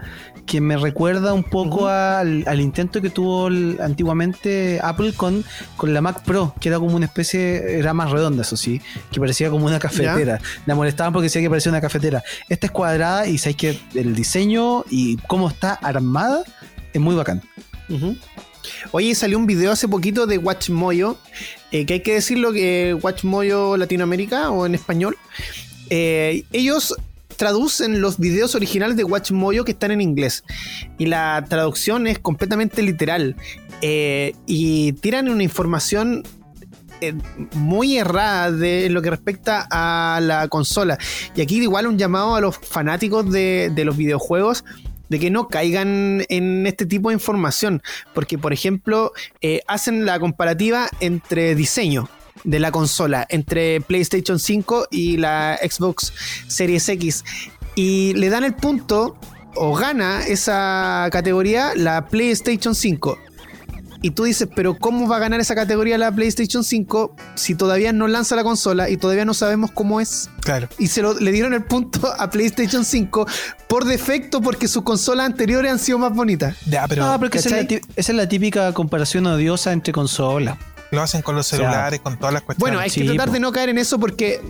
Que 0.46 0.60
me 0.60 0.76
recuerda 0.76 1.32
un 1.32 1.44
poco 1.44 1.86
al, 1.86 2.42
al 2.46 2.60
intento 2.60 3.00
que 3.00 3.08
tuvo 3.08 3.46
el- 3.48 3.78
antiguamente 3.80 4.80
Apple 4.82 5.12
con, 5.12 5.44
con 5.76 5.94
la 5.94 6.00
Mac 6.00 6.24
Pro, 6.24 6.54
que 6.60 6.68
era 6.70 6.78
como 6.80 6.96
una 6.96 7.06
especie, 7.06 7.78
era 7.78 7.94
más 7.94 8.10
redonda, 8.10 8.42
eso 8.42 8.56
sí, 8.56 8.80
que 9.12 9.20
parecía 9.20 9.48
como 9.48 9.66
una 9.66 9.78
cafetera. 9.78 10.40
La 10.66 10.74
molestaban 10.74 11.12
porque 11.12 11.24
decía 11.26 11.40
que 11.40 11.48
parecía 11.48 11.70
una 11.70 11.80
cafetera. 11.80 12.24
Esta 12.48 12.66
es 12.66 12.72
cuadrada 12.72 13.28
y 13.28 13.38
sabéis 13.38 13.56
que 13.58 13.80
el 13.94 14.14
diseño 14.16 14.84
y 14.90 15.18
cómo 15.28 15.48
está 15.48 15.74
armada 15.74 16.42
es 16.92 17.00
muy 17.00 17.14
bacán. 17.14 17.42
Oye, 18.92 19.14
salió 19.14 19.38
un 19.38 19.46
video 19.46 19.72
hace 19.72 19.88
poquito 19.88 20.26
de 20.26 20.38
WatchMoyo, 20.38 21.16
eh, 21.72 21.86
que 21.86 21.94
hay 21.94 22.00
que 22.00 22.14
decirlo 22.14 22.52
que 22.52 22.94
WatchMoyo 22.94 23.76
Latinoamérica 23.76 24.50
o 24.50 24.66
en 24.66 24.74
español, 24.74 25.16
eh, 25.88 26.44
ellos 26.52 26.96
traducen 27.36 28.00
los 28.00 28.18
videos 28.18 28.54
originales 28.54 28.96
de 28.96 29.04
WatchMoyo 29.04 29.64
que 29.64 29.72
están 29.72 29.92
en 29.92 30.00
inglés 30.00 30.44
y 30.98 31.06
la 31.06 31.44
traducción 31.48 32.06
es 32.06 32.18
completamente 32.18 32.82
literal 32.82 33.34
eh, 33.80 34.34
y 34.46 34.92
tiran 34.94 35.28
una 35.28 35.42
información 35.42 36.22
muy 37.54 37.96
errada 37.96 38.52
de 38.52 38.90
lo 38.90 39.00
que 39.00 39.08
respecta 39.08 39.66
a 39.70 40.20
la 40.20 40.48
consola. 40.48 40.98
Y 41.34 41.40
aquí 41.40 41.56
igual 41.56 41.86
un 41.86 41.96
llamado 41.96 42.34
a 42.34 42.42
los 42.42 42.58
fanáticos 42.58 43.32
de 43.32 43.72
los 43.86 43.96
videojuegos 43.96 44.64
de 45.10 45.20
que 45.20 45.30
no 45.30 45.48
caigan 45.48 46.24
en 46.30 46.66
este 46.66 46.86
tipo 46.86 47.10
de 47.10 47.14
información. 47.14 47.82
Porque, 48.14 48.38
por 48.38 48.54
ejemplo, 48.54 49.12
eh, 49.42 49.60
hacen 49.66 50.06
la 50.06 50.18
comparativa 50.18 50.88
entre 51.00 51.54
diseño 51.54 52.08
de 52.44 52.58
la 52.58 52.72
consola, 52.72 53.26
entre 53.28 53.82
PlayStation 53.82 54.38
5 54.38 54.86
y 54.90 55.18
la 55.18 55.58
Xbox 55.62 56.14
Series 56.46 56.88
X. 56.88 57.24
Y 57.74 58.14
le 58.14 58.30
dan 58.30 58.44
el 58.44 58.54
punto, 58.54 59.18
o 59.54 59.74
gana 59.74 60.26
esa 60.26 61.08
categoría, 61.12 61.72
la 61.74 62.06
PlayStation 62.06 62.74
5. 62.74 63.18
Y 64.02 64.12
tú 64.12 64.24
dices, 64.24 64.48
pero 64.54 64.76
¿cómo 64.78 65.06
va 65.08 65.16
a 65.16 65.18
ganar 65.18 65.40
esa 65.40 65.54
categoría 65.54 65.98
la 65.98 66.10
PlayStation 66.10 66.64
5 66.64 67.14
si 67.34 67.54
todavía 67.54 67.92
no 67.92 68.08
lanza 68.08 68.34
la 68.34 68.42
consola 68.42 68.88
y 68.88 68.96
todavía 68.96 69.24
no 69.26 69.34
sabemos 69.34 69.70
cómo 69.72 70.00
es? 70.00 70.30
Claro. 70.40 70.68
Y 70.78 70.86
se 70.86 71.02
lo, 71.02 71.18
le 71.20 71.32
dieron 71.32 71.52
el 71.52 71.64
punto 71.64 72.00
a 72.18 72.30
PlayStation 72.30 72.84
5 72.84 73.26
por 73.68 73.84
defecto 73.84 74.40
porque 74.40 74.68
sus 74.68 74.82
consolas 74.84 75.26
anteriores 75.26 75.70
han 75.70 75.78
sido 75.78 75.98
más 75.98 76.14
bonitas. 76.14 76.56
Ya, 76.66 76.86
pero 76.88 77.04
no, 77.04 77.18
pero 77.18 77.30
que 77.30 77.38
esa 77.38 77.48
es, 77.50 77.54
la, 77.54 77.60
¿cachai? 77.62 77.80
tí- 77.80 77.86
esa 77.96 78.12
es 78.12 78.16
la 78.16 78.28
típica 78.28 78.72
comparación 78.72 79.26
odiosa 79.26 79.72
entre 79.72 79.92
consolas. 79.92 80.56
Lo 80.90 81.02
hacen 81.02 81.22
con 81.22 81.36
los 81.36 81.46
sea, 81.46 81.58
celulares, 81.58 82.00
con 82.00 82.16
todas 82.18 82.32
las 82.34 82.42
cuestiones. 82.42 82.60
Bueno, 82.72 82.78
hay 82.80 82.90
Sí, 82.90 83.00
que 83.02 83.06
tratar 83.08 83.28
po. 83.28 83.32
de 83.34 83.40
no 83.40 83.52
caer 83.52 83.68
en 83.68 83.78
eso 83.78 83.98
porque 83.98 84.40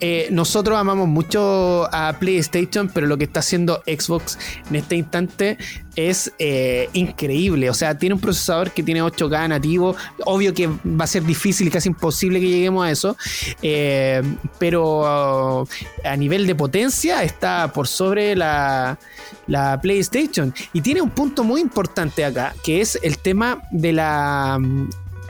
eh, 0.00 0.28
nosotros 0.30 0.78
amamos 0.78 1.08
mucho 1.08 1.88
a 1.92 2.16
PlayStation, 2.18 2.90
pero 2.92 3.06
lo 3.06 3.16
que 3.18 3.24
está 3.24 3.40
haciendo 3.40 3.82
Xbox 3.86 4.38
en 4.70 4.76
este 4.76 4.96
instante 4.96 5.58
es 5.96 6.32
eh, 6.38 6.88
increíble. 6.94 7.70
O 7.70 7.74
sea, 7.74 7.96
tiene 7.96 8.14
un 8.14 8.20
procesador 8.20 8.72
que 8.72 8.82
tiene 8.82 9.02
8K 9.02 9.48
nativo. 9.48 9.94
Obvio 10.24 10.52
que 10.52 10.66
va 10.66 11.04
a 11.04 11.06
ser 11.06 11.22
difícil 11.24 11.68
y 11.68 11.70
casi 11.70 11.88
imposible 11.88 12.40
que 12.40 12.48
lleguemos 12.48 12.84
a 12.86 12.90
eso. 12.90 13.16
eh, 13.62 14.22
pero 14.58 15.60
uh, 15.62 15.66
a 16.04 16.16
nivel 16.16 16.46
de 16.46 16.54
potencia 16.54 17.22
está 17.22 17.70
por 17.72 17.86
sobre 17.86 18.34
la, 18.34 18.98
la 19.46 19.80
PlayStation. 19.80 20.52
Y 20.72 20.80
tiene 20.80 21.00
un 21.02 21.10
punto 21.10 21.44
muy 21.44 21.60
importante 21.60 22.24
acá, 22.24 22.54
que 22.64 22.80
es 22.80 22.98
el 23.02 23.18
tema 23.18 23.62
de 23.70 23.92
la 23.92 24.58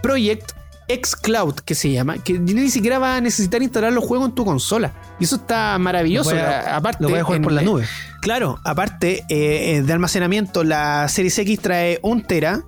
Project 0.09 0.53
xCloud, 0.87 1.55
que 1.65 1.75
se 1.75 1.91
llama, 1.91 2.19
que 2.19 2.39
ni 2.39 2.69
siquiera 2.71 2.99
va 2.99 3.17
a 3.17 3.21
necesitar 3.23 3.63
instalar 3.63 3.91
los 3.93 4.05
juegos 4.05 4.29
en 4.29 4.35
tu 4.35 4.45
consola. 4.45 4.93
Y 5.19 5.25
eso 5.25 5.37
está 5.37 5.79
maravilloso. 5.79 6.33
Lo 6.35 6.41
a- 6.43 6.77
aparte, 6.77 7.03
Lo 7.03 7.09
voy 7.09 7.19
a 7.21 7.25
jugar 7.25 7.37
en- 7.39 7.43
por 7.43 7.53
la 7.53 7.63
nube. 7.63 7.87
Claro, 8.21 8.59
aparte 8.65 9.25
eh, 9.31 9.77
eh, 9.77 9.83
de 9.83 9.93
almacenamiento, 9.93 10.63
la 10.63 11.09
Series 11.09 11.39
X 11.39 11.59
trae 11.61 11.99
un 12.03 12.23
tera 12.23 12.63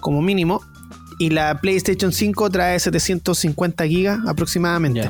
como 0.00 0.20
mínimo 0.22 0.60
y 1.20 1.30
la 1.30 1.60
PlayStation 1.60 2.12
5 2.12 2.50
trae 2.50 2.80
750 2.80 3.86
gigas 3.86 4.18
aproximadamente. 4.26 5.08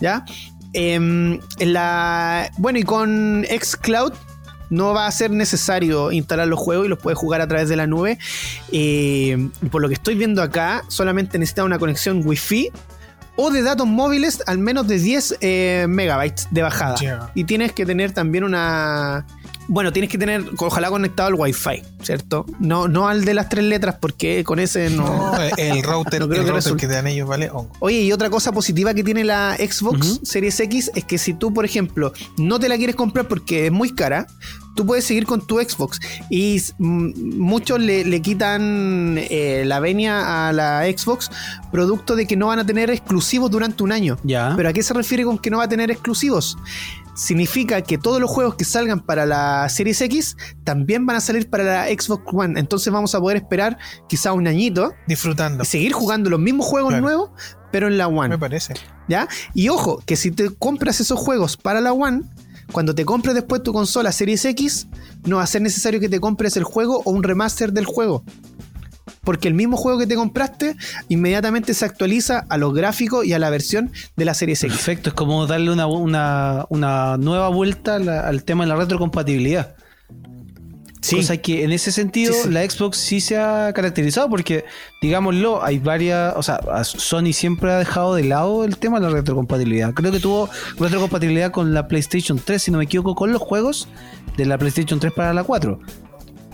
¿Ya? 0.00 0.24
Em, 0.72 1.40
la, 1.58 2.52
bueno, 2.58 2.78
y 2.78 2.84
con 2.84 3.44
xCloud 3.50 4.12
no 4.70 4.94
va 4.94 5.06
a 5.06 5.12
ser 5.12 5.30
necesario 5.30 6.12
instalar 6.12 6.48
los 6.48 6.58
juegos 6.58 6.86
y 6.86 6.88
los 6.88 6.98
puedes 6.98 7.18
jugar 7.18 7.40
a 7.40 7.46
través 7.48 7.68
de 7.68 7.76
la 7.76 7.86
nube. 7.86 8.18
Eh, 8.72 9.48
y 9.62 9.68
por 9.68 9.82
lo 9.82 9.88
que 9.88 9.94
estoy 9.94 10.14
viendo 10.14 10.42
acá, 10.42 10.84
solamente 10.88 11.38
necesita 11.38 11.64
una 11.64 11.78
conexión 11.78 12.22
Wi-Fi 12.24 12.70
o 13.36 13.50
de 13.50 13.62
datos 13.62 13.86
móviles 13.86 14.42
al 14.46 14.58
menos 14.58 14.86
de 14.86 14.98
10 14.98 15.36
eh, 15.40 15.86
megabytes 15.88 16.48
de 16.50 16.62
bajada. 16.62 17.30
Y 17.34 17.44
tienes 17.44 17.72
que 17.72 17.86
tener 17.86 18.12
también 18.12 18.44
una. 18.44 19.26
Bueno, 19.66 19.92
tienes 19.92 20.10
que 20.10 20.18
tener, 20.18 20.44
ojalá 20.58 20.90
conectado 20.90 21.28
al 21.28 21.34
Wi-Fi, 21.34 21.82
¿cierto? 22.02 22.44
No, 22.58 22.88
no 22.88 23.06
al 23.08 23.24
de 23.24 23.34
las 23.34 23.48
tres 23.48 23.64
letras, 23.64 23.96
porque 24.00 24.42
con 24.42 24.58
ese 24.58 24.90
no. 24.90 25.32
No, 25.32 25.40
el 25.56 25.82
router, 25.84 26.20
No 26.20 26.28
creo 26.28 26.40
el 26.40 26.46
que 26.46 26.50
router 26.50 26.54
resulte. 26.54 26.80
que 26.80 26.86
te 26.88 26.94
dan 26.94 27.06
ellos 27.06 27.28
vale 27.28 27.48
hongo. 27.50 27.70
Oye, 27.78 28.00
y 28.00 28.12
otra 28.12 28.30
cosa 28.30 28.50
positiva 28.50 28.94
que 28.94 29.04
tiene 29.04 29.22
la 29.22 29.56
Xbox. 29.56 30.20
Series 30.24 30.58
X 30.58 30.90
es 30.94 31.04
que 31.04 31.18
si 31.18 31.34
tú, 31.34 31.54
por 31.54 31.64
ejemplo, 31.64 32.12
no 32.36 32.58
te 32.58 32.68
la 32.68 32.76
quieres 32.76 32.96
comprar 32.96 33.28
porque 33.28 33.66
es 33.66 33.72
muy 33.72 33.94
cara, 33.94 34.26
tú 34.76 34.86
puedes 34.86 35.04
seguir 35.04 35.26
con 35.26 35.40
tu 35.46 35.58
Xbox. 35.58 36.00
Y 36.30 36.60
muchos 36.78 37.80
le, 37.80 38.04
le 38.04 38.22
quitan 38.22 39.16
eh, 39.18 39.64
la 39.66 39.80
venia 39.80 40.48
a 40.48 40.52
la 40.52 40.82
Xbox 40.84 41.30
producto 41.72 42.16
de 42.16 42.26
que 42.26 42.36
no 42.36 42.46
van 42.48 42.58
a 42.58 42.66
tener 42.66 42.90
exclusivos 42.90 43.50
durante 43.50 43.82
un 43.82 43.92
año. 43.92 44.16
Ya. 44.24 44.54
¿Pero 44.56 44.68
a 44.68 44.72
qué 44.72 44.82
se 44.82 44.94
refiere 44.94 45.24
con 45.24 45.38
que 45.38 45.50
no 45.50 45.58
va 45.58 45.64
a 45.64 45.68
tener 45.68 45.90
exclusivos? 45.90 46.56
Significa 47.14 47.82
que 47.82 47.98
todos 47.98 48.20
los 48.20 48.30
juegos 48.30 48.54
que 48.54 48.64
salgan 48.64 49.00
para 49.00 49.26
la 49.26 49.68
Series 49.68 50.00
X 50.00 50.36
también 50.64 51.04
van 51.04 51.16
a 51.16 51.20
salir 51.20 51.50
para 51.50 51.64
la 51.64 51.86
Xbox 51.88 52.22
One. 52.32 52.58
Entonces 52.58 52.90
vamos 52.92 53.14
a 53.14 53.20
poder 53.20 53.36
esperar 53.36 53.76
quizá 54.08 54.32
un 54.32 54.46
añito 54.46 54.94
Disfrutando. 55.06 55.62
y 55.62 55.66
seguir 55.66 55.92
jugando 55.92 56.30
los 56.30 56.40
mismos 56.40 56.66
juegos 56.66 56.90
Claro. 56.90 57.02
nuevos, 57.04 57.30
pero 57.72 57.88
en 57.88 57.98
la 57.98 58.08
One. 58.08 58.30
Me 58.30 58.38
parece. 58.38 58.74
¿Ya? 59.08 59.28
Y 59.54 59.68
ojo, 59.68 60.02
que 60.06 60.16
si 60.16 60.30
te 60.30 60.50
compras 60.50 61.00
esos 61.00 61.18
juegos 61.18 61.56
para 61.58 61.80
la 61.80 61.92
One, 61.92 62.22
cuando 62.72 62.94
te 62.94 63.04
compres 63.04 63.34
después 63.34 63.62
tu 63.62 63.72
consola 63.72 64.12
Series 64.12 64.44
X, 64.44 64.88
no 65.24 65.36
va 65.36 65.42
a 65.42 65.46
ser 65.46 65.62
necesario 65.62 66.00
que 66.00 66.08
te 66.08 66.20
compres 66.20 66.56
el 66.56 66.64
juego 66.64 67.02
o 67.04 67.10
un 67.10 67.22
remaster 67.22 67.72
del 67.72 67.84
juego. 67.84 68.24
Porque 69.22 69.48
el 69.48 69.54
mismo 69.54 69.76
juego 69.76 69.98
que 69.98 70.06
te 70.06 70.14
compraste 70.14 70.76
inmediatamente 71.08 71.74
se 71.74 71.84
actualiza 71.84 72.46
a 72.48 72.56
los 72.56 72.72
gráficos 72.72 73.26
y 73.26 73.32
a 73.32 73.38
la 73.38 73.50
versión 73.50 73.90
de 74.16 74.24
la 74.24 74.34
Series 74.34 74.64
X. 74.64 74.76
Perfecto, 74.76 75.10
es 75.10 75.14
como 75.14 75.46
darle 75.46 75.70
una, 75.70 75.86
una, 75.86 77.16
nueva 77.18 77.48
vuelta 77.48 77.96
al 77.96 78.44
tema 78.44 78.64
de 78.64 78.68
la 78.68 78.76
retrocompatibilidad. 78.76 79.74
Sí. 81.02 81.16
Cosa 81.16 81.36
que 81.38 81.64
en 81.64 81.72
ese 81.72 81.92
sentido 81.92 82.32
Sí, 82.34 82.40
sí. 82.44 82.50
la 82.50 82.68
Xbox 82.68 82.98
sí 82.98 83.20
se 83.20 83.38
ha 83.38 83.72
caracterizado 83.72 84.28
porque, 84.28 84.64
digámoslo, 85.00 85.64
hay 85.64 85.78
varias, 85.78 86.34
o 86.36 86.42
sea, 86.42 86.60
Sony 86.84 87.32
siempre 87.32 87.72
ha 87.72 87.78
dejado 87.78 88.14
de 88.14 88.24
lado 88.24 88.64
el 88.64 88.76
tema 88.76 89.00
de 89.00 89.06
la 89.06 89.12
retrocompatibilidad. 89.14 89.94
Creo 89.94 90.12
que 90.12 90.20
tuvo 90.20 90.50
retrocompatibilidad 90.78 91.50
con 91.52 91.72
la 91.72 91.88
PlayStation 91.88 92.38
3, 92.38 92.62
si 92.62 92.70
no 92.70 92.78
me 92.78 92.84
equivoco, 92.84 93.14
con 93.14 93.32
los 93.32 93.40
juegos 93.40 93.88
de 94.36 94.44
la 94.44 94.58
PlayStation 94.58 95.00
3 95.00 95.12
para 95.14 95.32
la 95.32 95.42
4. 95.42 95.80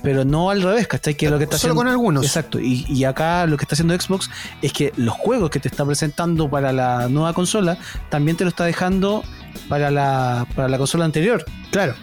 Pero 0.02 0.24
no 0.24 0.50
al 0.50 0.62
revés, 0.62 0.86
¿cachai? 0.86 1.14
Que 1.16 1.28
lo 1.28 1.38
que 1.38 1.44
está 1.44 1.58
Solo 1.58 1.72
haciendo. 1.72 1.80
con 1.80 1.88
algunos. 1.88 2.24
Exacto. 2.24 2.60
Y, 2.60 2.84
y 2.88 3.02
acá 3.02 3.46
lo 3.46 3.56
que 3.56 3.64
está 3.64 3.74
haciendo 3.74 3.98
Xbox 4.00 4.30
es 4.62 4.72
que 4.72 4.92
los 4.96 5.14
juegos 5.14 5.50
que 5.50 5.58
te 5.58 5.66
está 5.66 5.84
presentando 5.84 6.48
para 6.48 6.72
la 6.72 7.08
nueva 7.08 7.32
consola 7.32 7.76
también 8.10 8.36
te 8.36 8.44
lo 8.44 8.50
está 8.50 8.64
dejando 8.64 9.24
para 9.68 9.90
la, 9.90 10.46
para 10.54 10.68
la 10.68 10.78
consola 10.78 11.04
anterior. 11.06 11.44
Claro. 11.72 11.94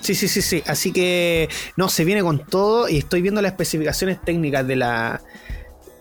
Sí, 0.00 0.14
sí, 0.14 0.28
sí, 0.28 0.42
sí. 0.42 0.62
Así 0.66 0.92
que 0.92 1.48
no, 1.76 1.88
se 1.88 2.04
viene 2.04 2.22
con 2.22 2.44
todo 2.44 2.88
y 2.88 2.98
estoy 2.98 3.22
viendo 3.22 3.42
las 3.42 3.52
especificaciones 3.52 4.20
técnicas 4.20 4.66
de 4.66 4.76
la 4.76 5.20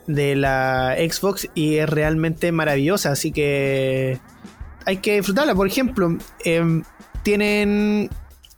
de 0.08 0.36
la 0.36 0.96
Xbox 0.98 1.50
y 1.54 1.76
es 1.76 1.88
realmente 1.88 2.52
maravillosa, 2.52 3.12
así 3.12 3.32
que 3.32 4.18
hay 4.86 4.98
que 4.98 5.18
disfrutarla. 5.18 5.54
Por 5.54 5.68
ejemplo, 5.68 6.18
em, 6.44 6.84
tienen 7.22 8.10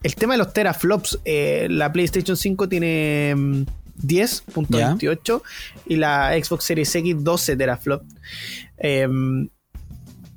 el 0.01 0.15
tema 0.15 0.35
de 0.35 0.37
los 0.37 0.53
teraflops. 0.53 1.19
eh, 1.25 1.67
la 1.69 1.91
PlayStation 1.91 2.37
5 2.37 2.69
tiene 2.69 3.31
em, 3.31 3.65
10.28 4.01 5.43
y 5.87 5.97
la 5.97 6.31
Xbox 6.41 6.63
Series 6.63 6.95
X 6.95 7.15
12 7.19 7.55
teraflops. 7.57 8.05
Em, 8.77 9.49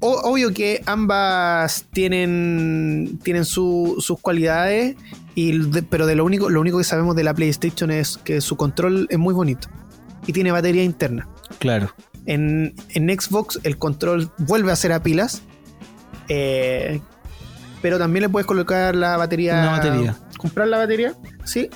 o- 0.05 0.21
obvio 0.33 0.53
que 0.53 0.83
ambas 0.87 1.87
tienen, 1.93 3.19
tienen 3.23 3.45
su- 3.45 3.97
sus 4.01 4.21
cualidades, 4.21 4.97
y 5.35 5.59
de- 5.59 5.83
pero 5.83 6.07
de 6.07 6.15
lo 6.15 6.25
único, 6.25 6.51
lo 6.51 6.61
único 6.61 6.79
que 6.79 6.85
sabemos 6.85 7.17
de 7.17 7.25
la 7.25 7.33
PlayStation 7.35 7.91
es 7.91 8.19
que 8.19 8.41
su 8.41 8.57
control 8.57 9.07
es 9.11 9.19
muy 9.19 9.35
bonito 9.35 9.69
y 10.27 10.33
tiene 10.33 10.53
batería 10.53 10.83
interna. 10.85 11.29
Claro. 11.59 11.91
En, 12.27 12.75
en 12.91 13.09
Xbox 13.21 13.61
el 13.65 13.77
control 13.79 14.31
vuelve 14.39 14.73
a 14.73 14.77
ser 14.77 14.93
a 14.93 15.03
pilas, 15.03 15.43
eh, 16.29 17.01
pero 17.83 17.99
también 17.99 18.23
le 18.23 18.29
puedes 18.29 18.47
colocar 18.47 18.95
la 18.97 19.17
batería. 19.17 19.55
Una 19.55 19.71
batería. 19.73 20.17
Comprar 20.39 20.69
la 20.69 20.79
batería, 20.79 21.15
sí. 21.45 21.69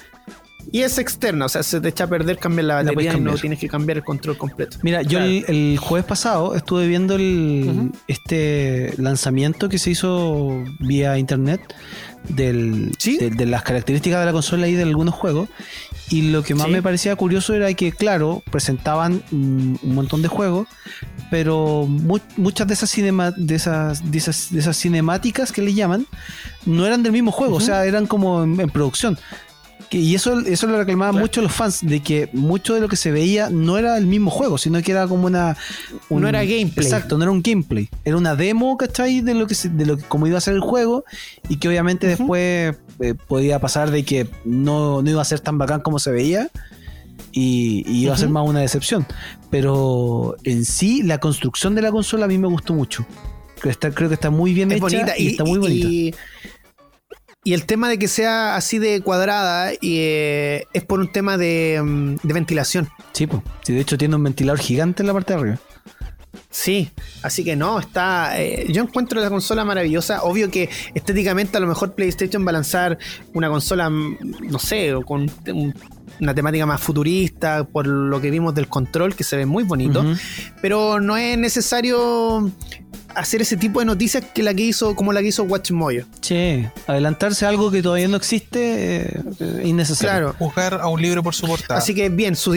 Y 0.70 0.82
es 0.82 0.98
externa, 0.98 1.46
o 1.46 1.48
sea, 1.48 1.62
se 1.62 1.80
te 1.80 1.88
echa 1.88 2.04
a 2.04 2.06
perder 2.08 2.38
cambiar 2.38 2.66
la 2.66 2.74
La 2.82 2.90
batería 2.90 3.14
y 3.16 3.20
no 3.20 3.34
tienes 3.36 3.58
que 3.58 3.68
cambiar 3.68 3.98
el 3.98 4.04
control 4.04 4.36
completo. 4.36 4.76
Mira, 4.82 5.02
yo 5.02 5.18
el, 5.18 5.44
el 5.48 5.78
jueves 5.78 6.06
pasado 6.06 6.54
estuve 6.54 6.86
viendo 6.86 7.14
el, 7.14 7.90
este 8.06 8.92
lanzamiento 8.98 9.68
que 9.68 9.78
se 9.78 9.90
hizo 9.90 10.62
vía 10.80 11.16
internet 11.18 11.60
del, 12.28 12.92
¿Sí? 12.98 13.16
de, 13.16 13.30
de 13.30 13.46
las 13.46 13.62
características 13.62 14.20
de 14.20 14.26
la 14.26 14.32
consola 14.32 14.68
y 14.68 14.74
de 14.74 14.82
algunos 14.82 15.14
juegos. 15.14 15.48
Y 16.10 16.30
lo 16.30 16.42
que 16.42 16.54
más 16.54 16.66
Sí. 16.66 16.72
me 16.72 16.82
parecía 16.82 17.14
curioso 17.16 17.54
era 17.54 17.72
que, 17.74 17.92
claro, 17.92 18.42
presentaban 18.50 19.22
un 19.32 19.78
montón 19.82 20.22
de 20.22 20.28
juegos, 20.28 20.66
pero 21.30 21.86
mu- 21.86 22.18
muchas 22.36 22.66
de 22.66 22.74
esas, 22.74 22.90
cinema- 22.90 23.30
de, 23.30 23.54
esas, 23.54 24.10
de, 24.10 24.18
esas, 24.18 24.50
de 24.50 24.60
esas 24.60 24.76
cinemáticas 24.78 25.52
que 25.52 25.60
le 25.62 25.74
llaman 25.74 26.06
no 26.64 26.86
eran 26.86 27.02
del 27.02 27.12
mismo 27.12 27.30
juego, 27.30 27.56
o 27.56 27.60
sea, 27.60 27.84
eran 27.84 28.06
como 28.06 28.42
en, 28.42 28.58
en 28.60 28.70
producción. 28.70 29.18
Que- 29.90 29.98
Y 29.98 30.14
eso, 30.14 30.38
eso 30.40 30.66
lo 30.66 30.76
reclamaban 30.78 31.14
Claro. 31.14 31.24
mucho 31.26 31.40
los 31.42 31.52
fans, 31.52 31.80
de 31.82 32.00
que 32.00 32.28
mucho 32.32 32.74
de 32.74 32.80
lo 32.80 32.88
que 32.88 32.96
se 32.96 33.10
veía 33.10 33.48
no 33.50 33.78
era 33.78 33.96
el 33.96 34.06
mismo 34.06 34.30
juego, 34.30 34.58
sino 34.58 34.80
que 34.82 34.92
era 34.92 35.06
como 35.08 35.26
una... 35.26 35.56
No 36.10 36.28
era 36.28 36.44
gameplay. 36.44 36.84
Exacto, 36.86 37.16
no 37.16 37.24
era 37.24 37.30
un 37.32 37.42
gameplay. 37.42 37.88
Era 38.04 38.16
una 38.16 38.34
demo, 38.34 38.76
¿cachai? 38.76 39.20
De 39.22 39.34
lo 39.34 39.46
que 39.46 39.54
se- 39.54 39.68
de 39.70 39.86
lo 39.86 39.96
que, 39.96 40.02
cómo 40.04 40.26
iba 40.26 40.36
a 40.38 40.40
ser 40.42 40.54
el 40.54 40.60
juego 40.60 41.04
y 41.48 41.56
que 41.56 41.68
obviamente 41.68 42.06
después 42.06 42.76
eh, 43.00 43.14
podía 43.26 43.58
pasar 43.60 43.90
de 43.90 44.04
que 44.04 44.28
no, 44.44 45.00
no 45.02 45.10
iba 45.10 45.22
a 45.22 45.24
ser 45.24 45.40
tan 45.40 45.56
bacán 45.58 45.80
como 45.80 45.98
se 45.98 46.10
veía 46.10 46.50
y, 47.32 47.84
y 47.86 48.04
iba 48.04 48.14
a 48.14 48.18
ser 48.18 48.28
más 48.28 48.46
una 48.46 48.60
decepción. 48.60 49.06
Pero 49.50 50.36
en 50.44 50.64
sí, 50.64 51.02
la 51.02 51.18
construcción 51.18 51.74
de 51.74 51.82
la 51.82 51.90
consola 51.90 52.26
a 52.26 52.28
mí 52.28 52.36
me 52.38 52.48
gustó 52.48 52.74
mucho. 52.74 53.06
Está, 53.64 53.90
creo 53.90 54.08
que 54.08 54.14
está 54.14 54.30
muy 54.30 54.52
bien 54.54 54.70
es 54.70 54.76
hecha 54.76 54.82
bonita 54.84 55.18
y, 55.18 55.26
está 55.28 55.44
muy 55.44 55.58
bonita. 55.58 55.88
Y, 55.88 56.14
y 57.48 57.54
el 57.54 57.64
tema 57.64 57.88
de 57.88 57.98
que 57.98 58.08
sea 58.08 58.56
así 58.56 58.78
de 58.78 59.00
cuadrada 59.00 59.72
y, 59.72 59.96
eh, 60.00 60.66
es 60.74 60.84
por 60.84 61.00
un 61.00 61.10
tema 61.10 61.38
de, 61.38 61.80
mm, 61.82 62.16
de 62.22 62.34
ventilación. 62.34 62.88
Sí, 63.12 63.26
pues. 63.26 63.42
Sí, 63.62 63.72
de 63.72 63.80
hecho 63.80 63.96
tiene 63.96 64.16
un 64.16 64.22
ventilador 64.24 64.58
gigante 64.60 65.02
en 65.02 65.06
la 65.06 65.14
parte 65.14 65.32
de 65.32 65.40
arriba. 65.40 65.58
Sí, 66.50 66.90
así 67.22 67.44
que 67.44 67.56
no, 67.56 67.78
está. 67.78 68.38
eh, 68.40 68.66
yo 68.70 68.82
encuentro 68.82 69.18
la 69.20 69.30
consola 69.30 69.64
maravillosa. 69.64 70.22
Obvio 70.24 70.50
que 70.50 70.68
estéticamente 70.94 71.56
a 71.56 71.60
lo 71.60 71.66
mejor 71.66 71.94
PlayStation 71.94 72.44
va 72.46 72.50
a 72.50 72.52
lanzar 72.52 72.98
una 73.32 73.48
consola, 73.48 73.88
mm, 73.88 74.16
no 74.50 74.58
sé, 74.58 74.92
con 75.06 75.30
un- 75.46 75.74
una 76.20 76.34
temática 76.34 76.66
más 76.66 76.80
futurista, 76.80 77.64
por 77.64 77.86
lo 77.86 78.20
que 78.20 78.30
vimos 78.30 78.54
del 78.54 78.66
control, 78.68 79.14
que 79.14 79.24
se 79.24 79.36
ve 79.36 79.46
muy 79.46 79.64
bonito. 79.64 80.04
Pero 80.60 81.00
no 81.00 81.16
es 81.16 81.38
necesario 81.38 82.50
hacer 83.14 83.42
ese 83.42 83.56
tipo 83.56 83.80
de 83.80 83.86
noticias 83.86 84.24
que 84.32 84.42
la 84.42 84.54
que 84.54 84.62
hizo, 84.62 84.94
como 84.94 85.12
la 85.12 85.20
que 85.20 85.28
hizo 85.28 85.42
Watchmoyo. 85.42 86.06
Che, 86.20 86.70
adelantarse 86.86 87.46
a 87.46 87.48
algo 87.48 87.70
que 87.70 87.82
todavía 87.82 88.06
no 88.08 88.16
existe 88.16 89.06
eh, 89.06 89.20
es 89.40 89.66
innecesario. 89.66 90.30
Claro. 90.30 90.36
Juzgar 90.38 90.74
a 90.74 90.86
un 90.88 91.02
libro 91.02 91.22
por 91.22 91.34
su 91.34 91.46
portada. 91.46 91.78
Así 91.78 91.94
que 91.94 92.08
bien, 92.10 92.36
su, 92.36 92.54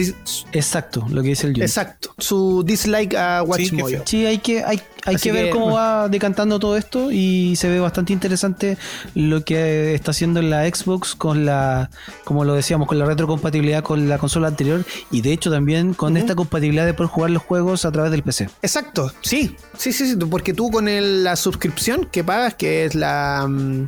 Exacto, 0.52 1.04
lo 1.10 1.22
que 1.22 1.28
dice 1.28 1.46
el 1.46 1.54
Jun. 1.54 1.62
exacto, 1.62 2.14
su 2.18 2.62
dislike 2.64 3.14
a 3.14 3.40
Sí, 3.42 3.46
Watchmoyo. 3.48 4.00
que 4.04 4.10
Sí, 4.10 4.26
hay 4.26 4.38
que, 4.38 4.62
hay, 4.62 4.80
hay 5.04 5.16
que 5.16 5.32
ver 5.32 5.46
que, 5.46 5.50
cómo 5.50 5.72
va 5.72 6.08
decantando 6.08 6.58
todo 6.58 6.76
esto 6.76 7.10
y 7.10 7.56
se 7.56 7.68
ve 7.68 7.80
bastante 7.80 8.12
interesante 8.12 8.78
lo 9.14 9.44
que 9.44 9.94
está 9.94 10.12
haciendo 10.12 10.42
la 10.42 10.64
Xbox 10.68 11.14
con 11.14 11.44
la, 11.44 11.90
como 12.24 12.44
lo 12.44 12.54
decíamos, 12.54 12.86
con 12.86 12.98
la 12.98 13.04
retrocompatibilidad 13.04 13.82
con 13.82 14.08
la 14.08 14.18
consola 14.18 14.48
anterior 14.48 14.84
y 15.10 15.22
de 15.22 15.32
hecho 15.32 15.50
también 15.50 15.94
con 15.94 16.16
esta 16.16 16.34
compatibilidad 16.34 16.86
de 16.86 16.94
poder 16.94 17.10
jugar 17.10 17.30
los 17.30 17.42
juegos 17.42 17.84
a 17.84 17.90
través 17.90 18.12
del 18.12 18.22
PC. 18.22 18.48
Exacto, 18.62 19.12
sí, 19.22 19.56
sí, 19.76 19.92
sí, 19.92 20.06
sí, 20.06 20.16
porque 20.28 20.54
tú 20.54 20.70
con 20.70 20.88
el- 20.88 21.24
la 21.24 21.36
suscripción 21.36 22.06
que 22.10 22.22
pagas, 22.24 22.54
que 22.54 22.84
es 22.84 22.94
la... 22.94 23.46
mm, 23.48 23.86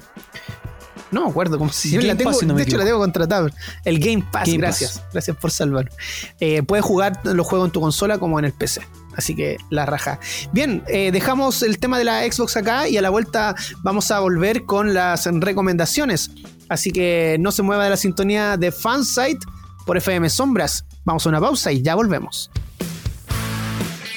No 1.11 1.25
me 1.25 1.31
acuerdo 1.31 1.59
cómo 1.59 1.73
se 1.73 1.91
Game 1.91 2.05
la 2.05 2.17
tengo, 2.17 2.33
no 2.43 2.55
De 2.55 2.63
hecho, 2.65 2.77
la 2.77 2.85
tengo 2.85 2.99
contratada. 2.99 3.49
El 3.85 4.01
Game 4.01 4.25
Pass, 4.33 4.47
Game 4.47 4.59
gracias. 4.59 4.99
Pass. 4.99 5.09
Gracias 5.13 5.37
por 5.37 5.51
salvar. 5.53 5.91
Eh, 6.41 6.63
puedes 6.65 6.85
jugar 6.85 7.21
los 7.25 7.47
juegos 7.47 7.69
en 7.69 7.73
tu 7.73 7.81
consola 7.81 8.19
como 8.19 8.39
en 8.39 8.47
el 8.47 8.53
PC. 8.53 8.81
Así 9.17 9.37
que 9.37 9.59
la 9.71 9.87
raja. 9.87 10.19
Bien, 10.53 10.83
eh, 10.89 11.13
dejamos 11.13 11.63
el 11.63 11.79
tema 11.79 11.99
de 11.99 12.05
la 12.05 12.23
Xbox 12.29 12.57
acá 12.57 12.89
y 12.89 12.97
a 12.97 13.03
la 13.03 13.11
vuelta 13.11 13.55
vamos 13.85 14.11
a 14.11 14.19
volver 14.19 14.65
con 14.65 14.93
las 14.93 15.27
recomendaciones. 15.27 16.33
Así 16.69 16.91
que 16.91 17.37
no 17.39 17.53
se 17.53 17.63
mueva 17.63 17.85
de 17.85 17.91
la 17.91 17.97
sintonía 17.97 18.57
de 18.57 18.73
Fansite 18.73 19.39
por 19.87 19.97
FM 19.97 20.29
Sombras. 20.31 20.85
Vamos 21.05 21.25
a 21.27 21.29
una 21.29 21.41
pausa 21.41 21.71
y 21.71 21.81
ya 21.83 21.95
volvemos. 21.95 22.51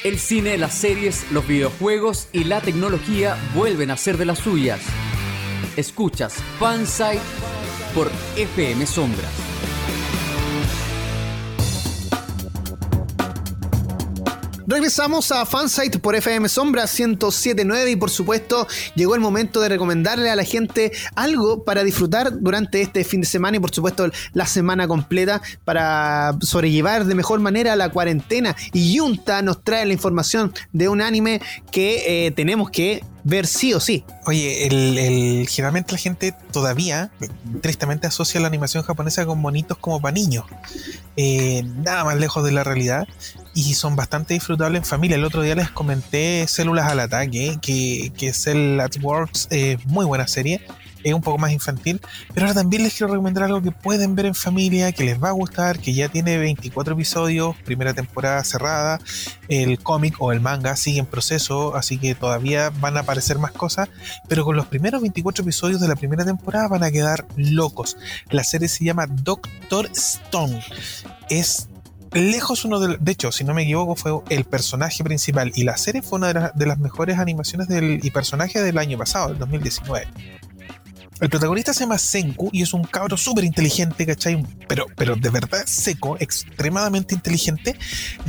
El 0.08 0.20
cine, 0.20 0.58
las 0.58 0.74
series, 0.74 1.30
los 1.32 1.46
videojuegos 1.46 2.30
y 2.32 2.46
la 2.46 2.62
tecnología 2.62 3.36
vuelven 3.54 3.92
a 3.92 3.98
ser 3.98 4.16
de 4.16 4.24
las 4.24 4.40
suyas. 4.40 4.80
Escuchas 5.76 6.36
Fansite 6.58 7.20
por 7.94 8.10
FM 8.38 8.86
Sombras. 8.86 9.47
Regresamos 14.70 15.32
a 15.32 15.46
Fansite 15.46 15.98
por 15.98 16.14
FM 16.14 16.50
Sombra 16.50 16.84
1079 16.84 17.92
y 17.92 17.96
por 17.96 18.10
supuesto 18.10 18.68
llegó 18.96 19.16
el 19.16 19.22
momento 19.22 19.62
de 19.62 19.70
recomendarle 19.70 20.30
a 20.30 20.36
la 20.36 20.44
gente 20.44 20.92
algo 21.16 21.64
para 21.64 21.86
disfrutar 21.86 22.42
durante 22.42 22.82
este 22.82 23.06
fin 23.06 23.22
de 23.22 23.28
semana 23.28 23.56
y 23.56 23.60
por 23.62 23.74
supuesto 23.74 24.12
la 24.34 24.46
semana 24.46 24.86
completa 24.86 25.42
para 25.64 26.36
sobrellevar 26.42 27.06
de 27.06 27.16
mejor 27.16 27.40
manera 27.40 27.78
la 27.78 27.92
cuarentena. 27.92 28.58
Y 28.74 28.94
Yunta 28.94 29.42
nos 29.42 29.64
trae 29.64 29.86
la 29.86 29.94
información 29.94 30.52
de 30.74 30.90
un 30.90 31.00
anime 31.00 31.42
que 31.72 32.26
eh, 32.26 32.32
tenemos 32.32 32.70
que 32.70 33.06
ver 33.28 33.46
sí 33.46 33.74
o 33.74 33.80
sí. 33.80 34.04
Oye, 34.26 34.68
el, 34.68 34.98
el- 34.98 35.48
generalmente 35.50 35.92
la 35.92 35.98
gente 35.98 36.34
todavía, 36.52 37.12
tristemente, 37.62 38.08
asocia 38.08 38.40
la 38.40 38.48
animación 38.48 38.84
japonesa 38.84 39.26
con 39.26 39.40
monitos 39.40 39.78
como 39.78 40.00
para 40.02 40.14
niños. 40.14 40.46
Eh, 41.18 41.64
nada 41.84 42.04
más 42.04 42.18
lejos 42.18 42.44
de 42.44 42.52
la 42.52 42.64
realidad. 42.64 43.08
Y 43.54 43.74
son 43.74 43.96
bastante 43.96 44.34
disfrutables 44.36 44.82
en 44.82 44.86
familia. 44.86 45.16
El 45.16 45.24
otro 45.26 45.42
día 45.42 45.56
les 45.56 45.70
comenté 45.72 46.46
Células 46.48 46.90
al 46.92 47.00
Ataque, 47.00 47.58
que, 47.62 48.12
que 48.16 48.32
Cell 48.34 48.80
at 48.80 48.92
Works, 49.02 49.48
eh, 49.50 49.78
muy 49.86 50.06
buena 50.06 50.28
serie. 50.28 50.62
Es 51.04 51.14
un 51.14 51.22
poco 51.22 51.38
más 51.38 51.52
infantil, 51.52 52.02
pero 52.34 52.48
ahora 52.48 52.60
también 52.60 52.84
les 52.84 52.94
quiero 52.94 53.12
recomendar 53.14 53.44
algo 53.46 53.62
que 53.62 53.72
pueden 53.72 54.16
ver 54.16 54.28
en 54.28 54.36
familia, 54.36 54.92
que 54.92 55.04
les 55.04 55.22
va 55.22 55.30
a 55.30 55.34
gustar, 55.34 55.80
que 55.80 55.94
ya 55.94 56.10
tiene 56.10 56.38
24 56.38 56.94
episodios, 56.94 57.56
primera 57.66 57.94
temporada 57.94 58.44
cerrada, 58.44 59.00
el 59.48 59.80
cómic 59.80 60.16
o 60.20 60.32
el 60.32 60.42
manga 60.42 60.76
sigue 60.76 61.00
en 61.00 61.06
proceso, 61.06 61.76
así 61.76 61.98
que 61.98 62.16
todavía 62.16 62.72
van 62.80 62.98
a 62.98 63.02
aparecer 63.02 63.40
más 63.40 63.52
cosas, 63.52 63.90
pero 64.28 64.46
con 64.46 64.56
los 64.56 64.68
primeros 64.68 65.02
24 65.02 65.44
episodios 65.44 65.82
de 65.82 65.88
la 65.88 65.96
primera 65.96 66.26
temporada 66.26 66.68
van 66.68 66.84
a 66.84 66.92
quedar 66.92 67.26
locos. 67.36 67.98
La 68.30 68.44
serie 68.44 68.68
se 68.68 68.86
llama 68.86 69.08
Doctor 69.08 69.90
Stone. 69.94 70.64
Es 71.30 71.70
lejos 72.14 72.66
uno 72.66 72.80
de, 72.80 72.98
de 72.98 73.12
hecho, 73.12 73.32
si 73.32 73.44
no 73.44 73.54
me 73.54 73.64
equivoco, 73.64 73.96
fue 73.96 74.12
el 74.30 74.46
personaje 74.46 75.04
principal 75.04 75.52
y 75.56 75.64
la 75.64 75.78
serie 75.78 76.02
fue 76.02 76.18
una 76.18 76.34
de, 76.34 76.52
de 76.54 76.66
las 76.66 76.80
mejores 76.80 77.20
animaciones 77.20 77.68
del, 77.68 78.00
y 78.04 78.12
personajes 78.12 78.64
del 78.64 78.78
año 78.78 78.98
pasado, 78.98 79.30
del 79.30 79.40
2019. 79.40 80.08
El 81.20 81.30
protagonista 81.30 81.74
se 81.74 81.80
llama 81.80 81.98
Senku 81.98 82.50
y 82.52 82.62
es 82.62 82.74
un 82.74 82.84
cabro 82.84 83.18
súper 83.18 83.44
inteligente, 83.44 84.06
¿cachai? 84.06 84.46
Pero, 84.68 84.86
pero 84.96 85.16
de 85.16 85.30
verdad 85.32 85.64
seco, 85.66 86.16
extremadamente 86.20 87.16
inteligente, 87.16 87.76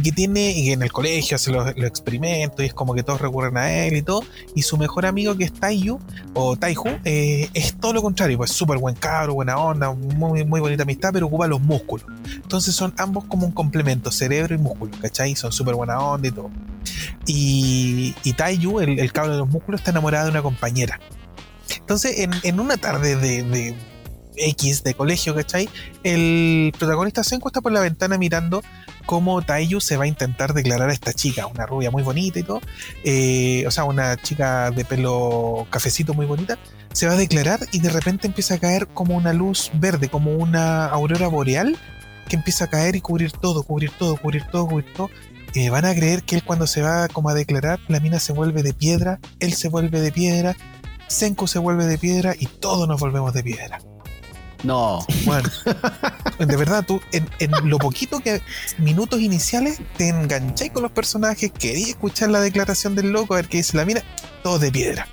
que 0.03 0.11
tiene, 0.11 0.53
y 0.53 0.71
en 0.71 0.83
el 0.83 0.91
colegio 0.91 1.35
hace 1.37 1.53
los, 1.53 1.69
experimentos 1.77 2.65
y 2.65 2.69
es 2.69 2.75
como 2.75 2.95
que 2.95 3.03
todos 3.03 3.21
recurren 3.21 3.59
a 3.59 3.71
él 3.71 3.97
y 3.97 4.03
todo. 4.03 4.23
Y 4.55 4.63
su 4.63 4.79
mejor 4.79 5.05
amigo, 5.05 5.37
que 5.37 5.45
es 5.45 5.53
Taiyu, 5.53 5.99
o 6.33 6.57
Taihu, 6.57 6.89
eh, 7.05 7.51
es 7.53 7.75
todo 7.79 7.93
lo 7.93 8.01
contrario, 8.01 8.39
pues 8.39 8.53
súper 8.53 8.79
buen 8.79 8.95
cabro, 8.95 9.35
buena 9.35 9.59
onda, 9.59 9.93
muy, 9.93 10.47
muy 10.47 10.61
bonita 10.61 10.85
amistad, 10.85 11.11
pero 11.13 11.27
ocupa 11.27 11.47
los 11.47 11.61
músculos. 11.61 12.07
Entonces 12.35 12.75
son 12.75 12.95
ambos 12.97 13.25
como 13.25 13.47
un 13.47 13.53
complemento, 13.53 14.11
cerebro 14.11 14.55
y 14.55 14.59
músculo, 14.59 14.93
¿cachai? 14.99 15.37
Son 15.37 15.53
súper 15.53 15.75
buena 15.75 16.01
onda 16.01 16.29
y 16.29 16.31
todo. 16.31 16.51
Y, 17.27 18.15
y 18.25 18.33
Taiyu, 18.33 18.81
el, 18.81 18.99
el 18.99 19.13
cabro 19.13 19.33
de 19.33 19.39
los 19.39 19.49
músculos, 19.49 19.83
está 19.83 19.91
enamorado 19.91 20.25
de 20.25 20.31
una 20.31 20.43
compañera. 20.43 20.99
Entonces, 21.77 22.17
en, 22.19 22.61
una 22.61 22.77
tarde 22.77 23.17
de, 23.17 23.43
de, 23.43 23.77
X 24.37 24.85
de 24.85 24.95
colegio, 24.95 25.35
¿cachai? 25.35 25.69
El 26.05 26.73
protagonista 26.79 27.25
se 27.25 27.35
encuesta 27.35 27.61
por 27.61 27.73
la 27.73 27.81
ventana 27.81 28.19
mirando 28.19 28.63
cómo 29.07 29.43
Taiyu 29.43 29.81
se 29.81 29.97
va 29.97 30.05
a 30.05 30.07
intentar 30.07 30.53
declarar 30.53 30.91
a 30.91 30.93
esta 30.93 31.13
chica, 31.13 31.47
una 31.47 31.67
rubia 31.67 31.91
muy 31.91 32.03
bonita 32.03 32.39
y 32.39 32.43
todo, 32.43 32.61
eh, 33.05 33.65
o 33.67 33.71
sea, 33.71 33.85
una 33.85 34.17
chica 34.17 34.71
de 34.71 34.85
pelo 34.85 35.67
cafecito 35.71 36.15
muy 36.15 36.27
bonita, 36.27 36.59
se 36.93 37.07
va 37.07 37.15
a 37.15 37.17
declarar 37.17 37.61
y 37.73 37.81
de 37.81 37.91
repente 37.91 38.27
empieza 38.27 38.55
a 38.55 38.59
caer 38.59 38.87
como 38.89 39.17
una 39.17 39.33
luz 39.33 39.71
verde, 39.75 40.09
como 40.09 40.33
una 40.33 40.87
aurora 40.87 41.29
boreal 41.29 41.77
que 42.29 42.37
empieza 42.37 42.65
a 42.65 42.69
caer 42.69 42.97
y 42.97 43.01
cubrir 43.01 43.33
todo, 43.33 43.63
cubrir 43.63 43.91
todo, 43.99 44.17
cubrir 44.17 44.45
todo, 44.53 44.69
cubrir 44.69 44.93
todo. 44.93 45.11
Eh, 45.55 45.71
van 45.71 45.87
a 45.87 45.95
creer 45.95 46.23
que 46.25 46.37
él 46.37 46.45
cuando 46.45 46.67
se 46.67 46.83
va 46.83 47.09
como 47.09 47.31
a 47.31 47.35
declarar, 47.35 47.81
la 47.89 48.01
mina 48.01 48.21
se 48.21 48.35
vuelve 48.35 48.63
de 48.63 48.75
piedra, 48.75 49.19
él 49.41 49.55
se 49.55 49.71
vuelve 49.71 50.01
de 50.01 50.13
piedra, 50.13 50.55
Senku 51.09 51.47
se 51.47 51.59
vuelve 51.59 51.87
de 51.87 51.99
piedra 51.99 52.35
y 52.39 52.47
todos 52.47 52.87
nos 52.87 53.01
volvemos 53.01 53.33
de 53.33 53.43
piedra. 53.43 53.81
No. 54.63 55.05
Bueno, 55.25 55.49
de 56.39 56.57
verdad, 56.57 56.85
tú 56.87 57.01
en, 57.13 57.29
en, 57.39 57.53
lo 57.69 57.79
poquito 57.79 58.21
que 58.21 58.43
minutos 58.79 59.21
iniciales 59.21 59.81
te 59.97 60.09
engancháis 60.09 60.73
con 60.73 60.83
los 60.83 60.93
personajes, 60.93 61.53
querías 61.53 61.91
escuchar 61.91 62.31
la 62.31 62.41
declaración 62.41 62.95
del 62.95 63.11
loco, 63.11 63.35
a 63.35 63.37
ver 63.37 63.49
qué 63.49 63.59
dice 63.59 63.77
la 63.77 63.85
mina, 63.85 64.03
todos 64.43 64.61
de 64.61 64.73
piedra. 64.73 65.07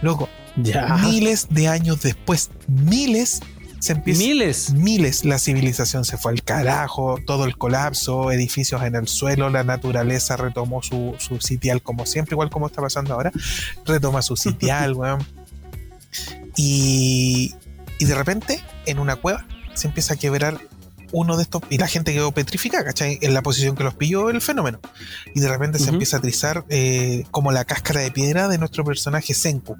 Loco, 0.00 0.28
ya. 0.56 0.96
miles 0.96 1.48
de 1.50 1.68
años 1.68 2.00
después, 2.00 2.50
miles 2.66 3.40
se 3.80 3.92
empieza, 3.92 4.20
miles 4.20 4.72
miles 4.72 5.24
la 5.24 5.38
civilización 5.38 6.04
se 6.04 6.18
fue 6.18 6.32
al 6.32 6.42
carajo 6.42 7.18
todo 7.26 7.46
el 7.46 7.56
colapso 7.56 8.30
edificios 8.30 8.82
en 8.82 8.94
el 8.94 9.08
suelo 9.08 9.48
la 9.50 9.64
naturaleza 9.64 10.36
retomó 10.36 10.82
su, 10.82 11.14
su 11.18 11.40
sitial 11.40 11.82
como 11.82 12.06
siempre 12.06 12.34
igual 12.34 12.50
como 12.50 12.66
está 12.66 12.82
pasando 12.82 13.14
ahora 13.14 13.32
retoma 13.86 14.22
su 14.22 14.36
sitial 14.36 14.92
weón 14.94 15.26
y, 16.56 17.54
y 17.98 18.04
de 18.04 18.14
repente 18.14 18.62
en 18.86 18.98
una 18.98 19.16
cueva 19.16 19.46
se 19.74 19.88
empieza 19.88 20.14
a 20.14 20.16
quebrar 20.16 20.60
uno 21.12 21.36
de 21.36 21.42
estos 21.42 21.62
y 21.70 21.78
la 21.78 21.88
gente 21.88 22.12
quedó 22.12 22.32
petrificada, 22.32 22.84
¿cachai? 22.84 23.18
En 23.20 23.34
la 23.34 23.42
posición 23.42 23.74
que 23.74 23.82
los 23.82 23.94
pilló 23.94 24.30
el 24.30 24.40
fenómeno. 24.40 24.78
Y 25.34 25.40
de 25.40 25.48
repente 25.48 25.78
uh 25.78 25.80
-huh. 25.80 25.84
se 25.84 25.90
empieza 25.90 26.16
a 26.18 26.20
trizar 26.20 26.64
eh, 26.68 27.24
como 27.32 27.50
la 27.52 27.64
cáscara 27.64 28.00
de 28.00 28.10
piedra 28.12 28.46
de 28.46 28.58
nuestro 28.58 28.84
personaje 28.84 29.34
Senku. 29.34 29.76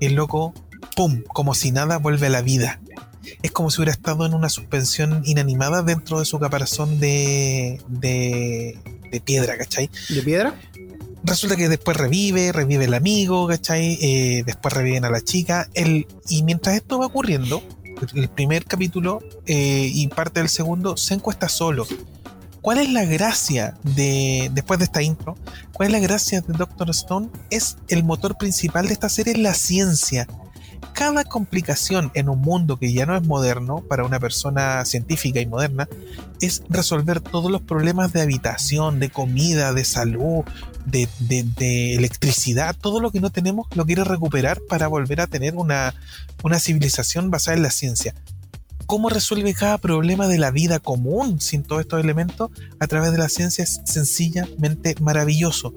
El 0.00 0.14
loco, 0.14 0.54
¡pum! 0.96 1.22
Como 1.32 1.54
si 1.54 1.70
nada 1.70 1.98
vuelve 1.98 2.26
a 2.26 2.30
la 2.30 2.42
vida 2.42 2.80
es 3.42 3.50
como 3.50 3.70
si 3.70 3.80
hubiera 3.80 3.92
estado 3.92 4.26
en 4.26 4.34
una 4.34 4.48
suspensión 4.48 5.22
inanimada 5.24 5.82
dentro 5.82 6.18
de 6.18 6.24
su 6.24 6.38
caparazón 6.38 7.00
de, 7.00 7.80
de, 7.88 8.78
de 9.10 9.20
piedra, 9.20 9.56
¿cachai? 9.56 9.90
¿De 10.08 10.22
piedra? 10.22 10.54
Resulta 11.24 11.56
que 11.56 11.68
después 11.68 11.96
revive, 11.96 12.52
revive 12.52 12.84
el 12.84 12.94
amigo, 12.94 13.48
¿cachai? 13.48 13.98
Eh, 14.00 14.44
después 14.46 14.72
reviven 14.72 15.04
a 15.04 15.10
la 15.10 15.20
chica. 15.20 15.68
El, 15.74 16.06
y 16.28 16.44
mientras 16.44 16.76
esto 16.76 16.98
va 16.98 17.06
ocurriendo, 17.06 17.62
el 18.14 18.28
primer 18.28 18.64
capítulo 18.64 19.20
eh, 19.46 19.90
y 19.92 20.06
parte 20.08 20.40
del 20.40 20.48
segundo, 20.48 20.96
se 20.96 21.14
encuesta 21.14 21.48
solo. 21.48 21.86
¿Cuál 22.60 22.78
es 22.78 22.90
la 22.90 23.04
gracia 23.04 23.76
de, 23.82 24.50
después 24.52 24.78
de 24.78 24.86
esta 24.86 25.02
intro, 25.02 25.36
cuál 25.72 25.88
es 25.88 25.92
la 25.92 26.00
gracia 26.00 26.40
de 26.40 26.52
Doctor 26.52 26.90
Stone? 26.90 27.28
Es 27.48 27.76
el 27.88 28.02
motor 28.02 28.36
principal 28.36 28.88
de 28.88 28.92
esta 28.92 29.08
serie, 29.08 29.34
es 29.34 29.38
la 29.38 29.54
ciencia 29.54 30.26
cada 30.92 31.24
complicación 31.24 32.10
en 32.14 32.28
un 32.28 32.40
mundo 32.40 32.78
que 32.78 32.92
ya 32.92 33.06
no 33.06 33.16
es 33.16 33.22
moderno 33.22 33.82
para 33.88 34.04
una 34.04 34.18
persona 34.18 34.84
científica 34.84 35.40
y 35.40 35.46
moderna 35.46 35.88
es 36.40 36.62
resolver 36.68 37.20
todos 37.20 37.50
los 37.50 37.62
problemas 37.62 38.12
de 38.12 38.22
habitación, 38.22 38.98
de 38.98 39.10
comida, 39.10 39.72
de 39.72 39.84
salud, 39.84 40.44
de, 40.86 41.08
electricidad, 41.94 42.76
todo 42.76 43.00
lo 43.00 43.10
que 43.10 43.20
no 43.20 43.30
tenemos 43.30 43.66
lo 43.74 43.84
quiere 43.84 44.04
recuperar 44.04 44.60
para 44.68 44.88
volver 44.88 45.20
a 45.20 45.26
tener 45.26 45.56
una, 45.56 45.94
una 46.42 46.58
civilización 46.58 47.30
basada 47.30 47.56
en 47.56 47.62
la 47.62 47.70
ciencia. 47.70 48.14
¿Cómo 48.86 49.08
resuelve 49.08 49.52
cada 49.52 49.78
problema 49.78 50.28
de 50.28 50.38
la 50.38 50.52
vida 50.52 50.78
común 50.78 51.40
sin 51.40 51.64
todos 51.64 51.80
estos 51.80 52.00
elementos? 52.00 52.50
A 52.78 52.86
través 52.86 53.10
de 53.10 53.18
la 53.18 53.28
ciencia 53.28 53.64
es 53.64 53.80
sencillamente 53.84 54.94
maravilloso 55.00 55.74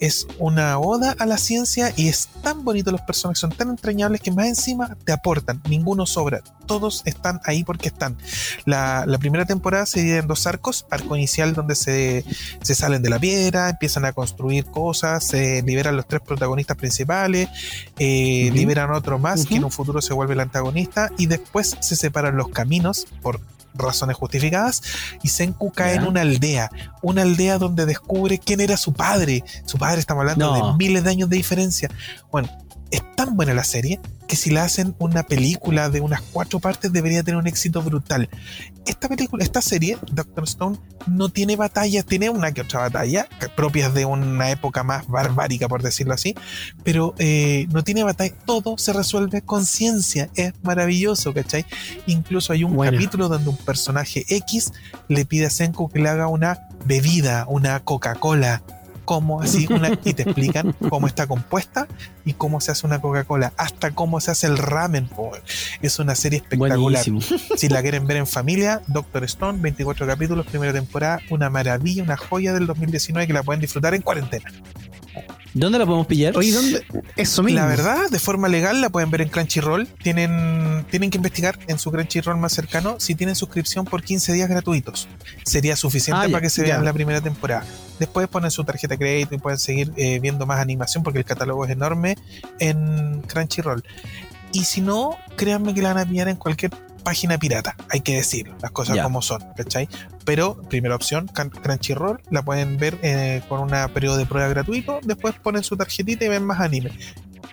es 0.00 0.26
una 0.38 0.78
oda 0.78 1.14
a 1.18 1.26
la 1.26 1.38
ciencia 1.38 1.92
y 1.96 2.08
es 2.08 2.28
tan 2.42 2.64
bonito 2.64 2.90
los 2.90 3.00
personajes, 3.02 3.40
son 3.40 3.50
tan 3.50 3.70
entrañables 3.70 4.20
que 4.20 4.30
más 4.30 4.46
encima 4.46 4.96
te 5.04 5.12
aportan, 5.12 5.60
ninguno 5.68 6.06
sobra, 6.06 6.42
todos 6.66 7.02
están 7.04 7.40
ahí 7.44 7.64
porque 7.64 7.88
están. 7.88 8.16
La, 8.64 9.04
la 9.06 9.18
primera 9.18 9.44
temporada 9.44 9.86
se 9.86 10.00
divide 10.00 10.18
en 10.18 10.28
dos 10.28 10.46
arcos, 10.46 10.86
arco 10.90 11.16
inicial 11.16 11.54
donde 11.54 11.74
se, 11.74 12.24
se, 12.62 12.74
salen 12.74 13.02
de 13.02 13.10
la 13.10 13.18
piedra, 13.18 13.70
empiezan 13.70 14.04
a 14.04 14.12
construir 14.12 14.66
cosas, 14.66 15.24
se 15.24 15.62
liberan 15.62 15.96
los 15.96 16.06
tres 16.06 16.20
protagonistas 16.20 16.76
principales, 16.76 17.48
eh, 17.98 18.48
uh 18.48 18.50
-huh. 18.50 18.52
liberan 18.52 18.92
otro 18.92 19.18
más 19.18 19.40
uh 19.40 19.42
-huh. 19.44 19.48
que 19.48 19.56
en 19.56 19.64
un 19.64 19.70
futuro 19.72 20.00
se 20.00 20.14
vuelve 20.14 20.34
el 20.34 20.40
antagonista 20.40 21.10
y 21.18 21.26
después 21.26 21.76
se 21.80 21.96
separan 21.96 22.36
los 22.36 22.48
caminos 22.48 23.06
por 23.22 23.40
razones 23.74 24.16
justificadas, 24.16 24.82
y 25.22 25.28
Senku 25.28 25.72
cae 25.72 25.96
en 25.96 26.06
una 26.06 26.22
aldea, 26.22 26.70
una 27.02 27.22
aldea 27.22 27.58
donde 27.58 27.86
descubre 27.86 28.38
quién 28.38 28.60
era 28.60 28.76
su 28.76 28.92
padre. 28.92 29.44
Su 29.64 29.78
padre, 29.78 30.00
estamos 30.00 30.22
hablando 30.22 30.56
no. 30.56 30.72
de 30.72 30.78
miles 30.78 31.04
de 31.04 31.10
años 31.10 31.28
de 31.28 31.36
diferencia. 31.36 31.90
Bueno, 32.30 32.48
es 32.90 33.02
tan 33.16 33.36
buena 33.36 33.54
la 33.54 33.64
serie 33.64 34.00
que 34.28 34.36
si 34.36 34.50
la 34.50 34.64
hacen 34.64 34.94
una 34.98 35.22
película 35.22 35.88
de 35.88 36.02
unas 36.02 36.20
cuatro 36.20 36.60
partes 36.60 36.92
debería 36.92 37.22
tener 37.22 37.40
un 37.40 37.46
éxito 37.46 37.82
brutal. 37.82 38.28
Esta 38.86 39.08
película, 39.08 39.42
esta 39.42 39.62
serie, 39.62 39.96
Doctor 40.12 40.44
Stone, 40.44 40.78
no 41.06 41.30
tiene 41.30 41.56
batallas, 41.56 42.04
tiene 42.04 42.28
una 42.28 42.52
que 42.52 42.60
otra 42.60 42.80
batalla, 42.80 43.26
propias 43.56 43.94
de 43.94 44.04
una 44.04 44.50
época 44.50 44.82
más 44.82 45.08
barbárica, 45.08 45.66
por 45.66 45.82
decirlo 45.82 46.12
así, 46.12 46.34
pero 46.84 47.14
eh, 47.18 47.66
no 47.70 47.82
tiene 47.82 48.02
batalla, 48.02 48.34
todo 48.44 48.76
se 48.76 48.92
resuelve 48.92 49.40
con 49.40 49.64
ciencia, 49.64 50.28
es 50.34 50.52
maravilloso, 50.62 51.32
¿cachai? 51.32 51.64
Incluso 52.06 52.52
hay 52.52 52.64
un 52.64 52.74
bueno. 52.74 52.92
capítulo 52.92 53.28
donde 53.28 53.48
un 53.48 53.56
personaje 53.56 54.26
X 54.28 54.72
le 55.08 55.24
pide 55.24 55.46
a 55.46 55.50
Senku 55.50 55.88
que 55.88 56.00
le 56.00 56.10
haga 56.10 56.28
una 56.28 56.68
bebida, 56.84 57.46
una 57.48 57.80
Coca-Cola, 57.80 58.62
cómo 59.08 59.40
así 59.40 59.66
una, 59.70 59.98
y 60.04 60.12
te 60.12 60.24
explican 60.24 60.76
cómo 60.90 61.06
está 61.06 61.26
compuesta 61.26 61.88
y 62.26 62.34
cómo 62.34 62.60
se 62.60 62.72
hace 62.72 62.86
una 62.86 63.00
Coca-Cola, 63.00 63.54
hasta 63.56 63.92
cómo 63.92 64.20
se 64.20 64.32
hace 64.32 64.46
el 64.48 64.58
ramen. 64.58 65.08
Es 65.80 65.98
una 65.98 66.14
serie 66.14 66.40
espectacular. 66.40 66.78
Buenísimo. 66.78 67.22
Si 67.56 67.70
la 67.70 67.80
quieren 67.80 68.06
ver 68.06 68.18
en 68.18 68.26
familia, 68.26 68.82
Doctor 68.86 69.24
Stone, 69.24 69.60
24 69.62 70.06
capítulos, 70.06 70.44
primera 70.44 70.74
temporada, 70.74 71.20
una 71.30 71.48
maravilla, 71.48 72.02
una 72.02 72.18
joya 72.18 72.52
del 72.52 72.66
2019 72.66 73.26
que 73.26 73.32
la 73.32 73.42
pueden 73.42 73.62
disfrutar 73.62 73.94
en 73.94 74.02
cuarentena. 74.02 74.52
¿Dónde 75.54 75.78
la 75.78 75.86
podemos 75.86 76.06
pillar? 76.06 76.36
Oye, 76.36 76.52
¿dónde? 76.52 76.84
Eso 77.16 77.42
mismo. 77.42 77.60
La 77.60 77.66
verdad, 77.66 78.10
de 78.10 78.18
forma 78.18 78.48
legal 78.48 78.80
la 78.80 78.90
pueden 78.90 79.10
ver 79.10 79.22
en 79.22 79.28
Crunchyroll. 79.28 79.86
Tienen, 79.86 80.84
tienen 80.90 81.10
que 81.10 81.16
investigar 81.16 81.58
en 81.66 81.78
su 81.78 81.90
Crunchyroll 81.90 82.36
más 82.36 82.52
cercano 82.52 82.96
si 82.98 83.14
tienen 83.14 83.34
suscripción 83.34 83.84
por 83.84 84.02
15 84.02 84.32
días 84.32 84.48
gratuitos. 84.48 85.08
Sería 85.44 85.76
suficiente 85.76 86.26
ah, 86.26 86.28
para 86.30 86.42
que 86.42 86.50
se 86.50 86.62
vean 86.62 86.84
la 86.84 86.92
primera 86.92 87.20
temporada. 87.20 87.64
Después 87.98 88.28
ponen 88.28 88.50
su 88.50 88.64
tarjeta 88.64 88.94
de 88.94 88.98
crédito 88.98 89.34
y 89.34 89.38
pueden 89.38 89.58
seguir 89.58 89.92
eh, 89.96 90.20
viendo 90.20 90.46
más 90.46 90.60
animación 90.60 91.02
porque 91.02 91.18
el 91.18 91.24
catálogo 91.24 91.64
es 91.64 91.70
enorme 91.70 92.16
en 92.58 93.22
Crunchyroll. 93.22 93.82
Y 94.52 94.64
si 94.64 94.80
no, 94.80 95.16
créanme 95.36 95.74
que 95.74 95.82
la 95.82 95.94
van 95.94 96.06
a 96.06 96.08
pillar 96.08 96.28
en 96.28 96.36
cualquier 96.36 96.72
página 97.02 97.38
pirata, 97.38 97.74
hay 97.90 98.00
que 98.00 98.16
decir 98.16 98.52
las 98.60 98.70
cosas 98.70 98.94
yeah. 98.94 99.02
como 99.02 99.22
son, 99.22 99.42
¿cachai? 99.56 99.88
Pero, 100.28 100.60
primera 100.68 100.94
opción, 100.94 101.26
Crunchyroll, 101.26 102.20
la 102.30 102.42
pueden 102.42 102.76
ver 102.76 102.98
eh, 103.00 103.40
con 103.48 103.60
un 103.60 103.70
periodo 103.94 104.18
de 104.18 104.26
prueba 104.26 104.46
gratuito, 104.46 105.00
después 105.02 105.34
ponen 105.36 105.64
su 105.64 105.74
tarjetita 105.74 106.26
y 106.26 106.28
ven 106.28 106.44
más 106.44 106.60
anime. 106.60 106.90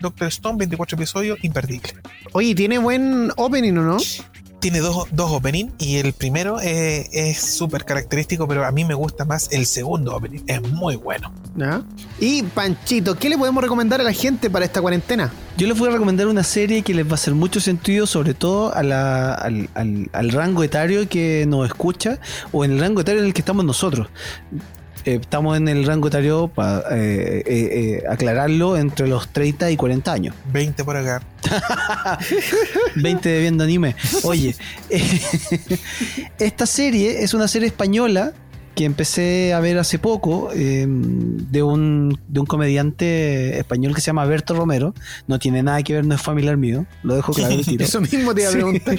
Doctor 0.01 0.27
Stone, 0.27 0.57
24 0.57 0.97
episodios, 0.97 1.39
imperdible. 1.41 1.93
Oye, 2.33 2.53
¿tiene 2.53 2.77
buen 2.77 3.31
opening 3.37 3.77
o 3.77 3.81
no? 3.81 3.97
Tiene 4.59 4.79
dos, 4.79 5.07
dos 5.11 5.31
opening 5.31 5.67
y 5.77 5.97
el 5.97 6.13
primero 6.13 6.59
eh, 6.59 7.07
es 7.11 7.39
súper 7.39 7.85
característico, 7.85 8.47
pero 8.47 8.65
a 8.65 8.71
mí 8.71 8.83
me 8.83 8.95
gusta 8.95 9.23
más 9.23 9.51
el 9.51 9.67
segundo 9.67 10.15
opening. 10.15 10.39
Es 10.47 10.59
muy 10.71 10.95
bueno. 10.95 11.31
Y 12.19 12.41
Panchito, 12.41 13.15
¿qué 13.15 13.29
le 13.29 13.37
podemos 13.37 13.61
recomendar 13.63 14.01
a 14.01 14.03
la 14.03 14.11
gente 14.13 14.49
para 14.49 14.65
esta 14.65 14.81
cuarentena? 14.81 15.31
Yo 15.57 15.67
les 15.67 15.77
voy 15.77 15.89
a 15.89 15.91
recomendar 15.91 16.25
una 16.27 16.43
serie 16.43 16.81
que 16.81 16.95
les 16.95 17.05
va 17.05 17.11
a 17.11 17.13
hacer 17.15 17.35
mucho 17.35 17.59
sentido, 17.59 18.07
sobre 18.07 18.33
todo 18.33 18.73
a 18.73 18.81
la- 18.81 19.35
al, 19.35 19.69
al- 19.75 20.09
al 20.13 20.29
rango 20.31 20.63
etario 20.63 21.07
que 21.07 21.45
nos 21.47 21.67
escucha 21.67 22.19
o 22.51 22.65
en 22.65 22.71
el 22.71 22.79
rango 22.79 23.01
etario 23.01 23.21
en 23.21 23.27
el 23.27 23.33
que 23.33 23.41
estamos 23.41 23.65
nosotros. 23.65 24.07
Eh, 25.05 25.19
estamos 25.21 25.55
en 25.57 25.67
el 25.67 25.85
rango 25.85 26.07
etario, 26.07 26.47
para 26.47 26.83
aclararlo, 28.09 28.77
entre 28.77 29.07
los 29.07 29.29
30 29.29 29.71
y 29.71 29.77
40 29.77 30.11
años. 30.11 30.35
20 30.51 30.83
por 30.83 30.97
acá. 30.97 31.21
20 32.95 33.29
de 33.29 33.39
viendo 33.41 33.63
anime. 33.63 33.95
Oye, 34.23 34.55
eh, 34.89 35.19
esta 36.39 36.65
serie 36.65 37.23
es 37.23 37.33
una 37.33 37.47
serie 37.47 37.67
española 37.67 38.33
que 38.73 38.83
empecé 38.83 39.53
a 39.53 39.59
ver 39.61 39.77
hace 39.77 39.99
poco 39.99 40.49
eh, 40.53 40.85
de, 40.87 41.63
un, 41.63 42.19
de 42.27 42.39
un 42.41 42.45
comediante 42.45 43.57
español 43.57 43.95
que 43.95 44.01
se 44.01 44.07
llama 44.07 44.25
Berto 44.25 44.53
Romero. 44.53 44.93
No 45.27 45.39
tiene 45.39 45.63
nada 45.63 45.81
que 45.81 45.93
ver, 45.93 46.05
no 46.05 46.15
es 46.15 46.21
familiar 46.21 46.57
mío. 46.57 46.85
Lo 47.03 47.15
dejo 47.15 47.31
claro. 47.31 47.55
Eso 47.79 48.01
mismo 48.01 48.33
te 48.35 48.41
iba 48.41 48.49
a 48.49 48.51
Sí. 48.51 48.57
preguntar. 48.57 48.97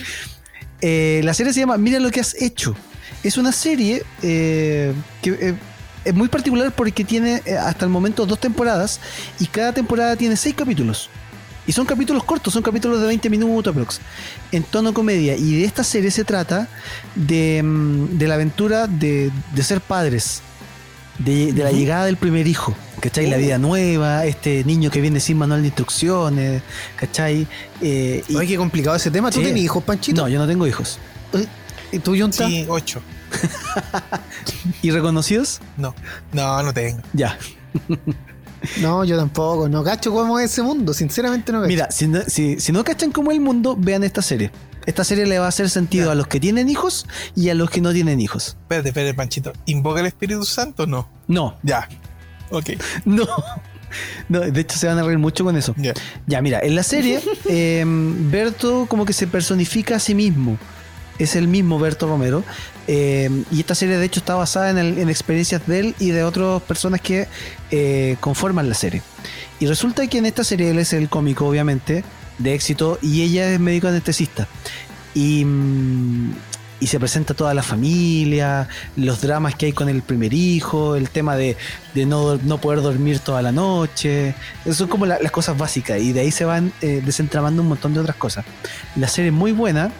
Eh, 0.80 1.20
la 1.24 1.34
serie 1.34 1.52
se 1.52 1.60
llama 1.60 1.76
Mira 1.78 1.98
lo 2.00 2.10
que 2.10 2.20
has 2.20 2.40
hecho. 2.40 2.74
Es 3.22 3.36
una 3.36 3.52
serie 3.52 4.02
eh, 4.22 4.92
que 5.20 5.30
eh, 5.30 5.54
es 6.06 6.14
muy 6.14 6.28
particular 6.28 6.72
porque 6.74 7.04
tiene 7.04 7.42
eh, 7.44 7.56
hasta 7.56 7.84
el 7.84 7.90
momento 7.90 8.24
dos 8.26 8.38
temporadas 8.40 9.00
y 9.40 9.46
cada 9.46 9.72
temporada 9.72 10.16
tiene 10.16 10.36
seis 10.36 10.54
capítulos. 10.54 11.10
Y 11.66 11.72
son 11.72 11.84
capítulos 11.84 12.22
cortos, 12.22 12.52
son 12.54 12.62
capítulos 12.62 13.00
de 13.00 13.08
20 13.08 13.28
minutos 13.28 13.72
aprox, 13.72 14.00
en 14.52 14.62
tono 14.62 14.94
comedia. 14.94 15.36
Y 15.36 15.56
de 15.56 15.64
esta 15.64 15.82
serie 15.82 16.12
se 16.12 16.22
trata 16.24 16.68
de, 17.16 17.60
mm, 17.62 18.18
de 18.18 18.28
la 18.28 18.34
aventura 18.34 18.86
de, 18.86 19.32
de 19.52 19.62
ser 19.64 19.80
padres, 19.80 20.42
de, 21.18 21.52
de 21.52 21.64
la 21.64 21.72
llegada 21.72 22.04
del 22.04 22.18
primer 22.18 22.46
hijo, 22.46 22.72
¿cachai? 23.00 23.26
La 23.26 23.36
vida 23.36 23.58
nueva, 23.58 24.26
este 24.26 24.62
niño 24.64 24.90
que 24.92 25.00
viene 25.00 25.18
sin 25.18 25.38
manual 25.38 25.62
de 25.62 25.66
instrucciones, 25.68 26.62
¿cachai? 26.94 27.48
Eh, 27.80 28.22
y- 28.28 28.36
Oye, 28.36 28.46
qué 28.46 28.56
complicado 28.58 28.94
ese 28.94 29.10
tema. 29.10 29.32
¿Tú 29.32 29.40
Sí. 29.40 29.46
tenés 29.46 29.62
hijos, 29.62 29.82
Panchito? 29.82 30.22
no, 30.22 30.28
yo 30.28 30.38
no 30.38 30.46
tengo 30.46 30.66
hijos. 30.68 30.98
¿Y 31.90 31.98
tú, 31.98 32.16
Junta? 32.16 32.46
Sí, 32.46 32.64
8. 32.68 33.02
¿Y 34.82 34.90
reconocidos? 34.90 35.60
No, 35.76 35.94
no, 36.32 36.62
no 36.62 36.72
tengo. 36.72 37.00
Ya. 37.12 37.38
No, 38.80 39.04
yo 39.04 39.16
tampoco. 39.16 39.68
No 39.68 39.84
cacho 39.84 40.12
cómo 40.12 40.40
es 40.40 40.50
ese 40.50 40.62
mundo. 40.62 40.92
Sinceramente 40.92 41.52
no 41.52 41.60
cacho. 41.60 41.68
Mira, 41.68 41.90
si 41.90 42.08
no, 42.08 42.20
si, 42.26 42.58
si 42.58 42.72
no 42.72 42.82
cachan 42.82 43.12
cómo 43.12 43.30
es 43.30 43.36
el 43.36 43.42
mundo, 43.44 43.76
vean 43.78 44.02
esta 44.02 44.22
serie. 44.22 44.50
Esta 44.86 45.04
serie 45.04 45.26
le 45.26 45.38
va 45.38 45.46
a 45.46 45.48
hacer 45.48 45.68
sentido 45.68 46.10
a 46.10 46.14
los 46.14 46.26
que 46.26 46.40
tienen 46.40 46.68
hijos 46.68 47.06
y 47.34 47.48
a 47.50 47.54
los 47.54 47.70
que 47.70 47.80
no 47.80 47.92
tienen 47.92 48.18
hijos. 48.20 48.56
Espérate, 48.62 48.88
espérate, 48.88 49.14
Panchito. 49.14 49.52
¿Invoca 49.66 50.00
el 50.00 50.06
Espíritu 50.06 50.44
Santo 50.44 50.84
o 50.84 50.86
no? 50.86 51.08
No, 51.28 51.56
Ya. 51.62 51.88
Ok. 52.50 52.70
no. 53.04 53.26
No, 54.28 54.40
de 54.40 54.60
hecho 54.60 54.76
se 54.76 54.86
van 54.86 54.98
a 54.98 55.02
reír 55.02 55.18
mucho 55.18 55.44
con 55.44 55.56
eso. 55.56 55.74
Ya. 55.76 55.94
Ya, 56.26 56.42
mira, 56.42 56.60
en 56.60 56.74
la 56.74 56.82
serie, 56.82 57.20
eh, 57.48 57.84
Berto 57.86 58.86
como 58.88 59.04
que 59.04 59.12
se 59.12 59.26
personifica 59.26 59.96
a 59.96 60.00
sí 60.00 60.14
mismo. 60.14 60.58
Es 61.18 61.34
el 61.36 61.48
mismo 61.48 61.78
Berto 61.78 62.06
Romero. 62.06 62.44
eh, 62.88 63.28
y 63.50 63.60
esta 63.60 63.74
serie, 63.74 63.96
de 63.98 64.04
hecho, 64.06 64.20
está 64.20 64.34
basada 64.36 64.70
en, 64.70 64.78
el- 64.78 64.98
en 64.98 65.08
experiencias 65.08 65.66
de 65.66 65.78
él 65.80 65.94
y 65.98 66.10
de 66.10 66.22
otras 66.22 66.62
personas 66.62 67.00
que 67.00 67.26
eh, 67.70 68.16
conforman 68.20 68.68
la 68.68 68.74
serie. 68.74 69.02
Y 69.58 69.66
resulta 69.66 70.06
que 70.06 70.18
en 70.18 70.26
esta 70.26 70.44
serie 70.44 70.70
él 70.70 70.78
es 70.78 70.92
el 70.92 71.08
cómico, 71.08 71.46
obviamente, 71.46 72.04
de 72.38 72.54
éxito, 72.54 72.98
y 73.02 73.22
ella 73.22 73.50
es 73.52 73.58
médico 73.58 73.88
anestesista. 73.88 74.46
Y, 75.14 75.44
mm, 75.44 76.32
y 76.78 76.88
se 76.88 77.00
presenta 77.00 77.32
toda 77.34 77.54
la 77.54 77.62
familia, 77.62 78.68
los 78.96 79.20
dramas 79.22 79.54
que 79.54 79.66
hay 79.66 79.72
con 79.72 79.88
el 79.88 80.02
primer 80.02 80.32
hijo, 80.34 80.94
el 80.96 81.08
tema 81.08 81.34
de, 81.36 81.56
de 81.94 82.04
no, 82.06 82.36
no 82.36 82.58
poder 82.58 82.82
dormir 82.82 83.18
toda 83.20 83.40
la 83.42 83.52
noche. 83.52 84.34
Esas 84.64 84.76
son 84.76 84.88
como 84.88 85.06
la- 85.06 85.18
las 85.20 85.32
cosas 85.32 85.56
básicas 85.56 86.00
y 86.00 86.12
de 86.12 86.20
ahí 86.20 86.30
se 86.30 86.44
van 86.44 86.72
eh, 86.82 87.02
desentramando 87.04 87.62
un 87.62 87.68
montón 87.68 87.94
de 87.94 88.00
otras 88.00 88.16
cosas. 88.16 88.44
La 88.94 89.08
serie 89.08 89.28
es 89.30 89.34
muy 89.36 89.52
buena, 89.52 89.90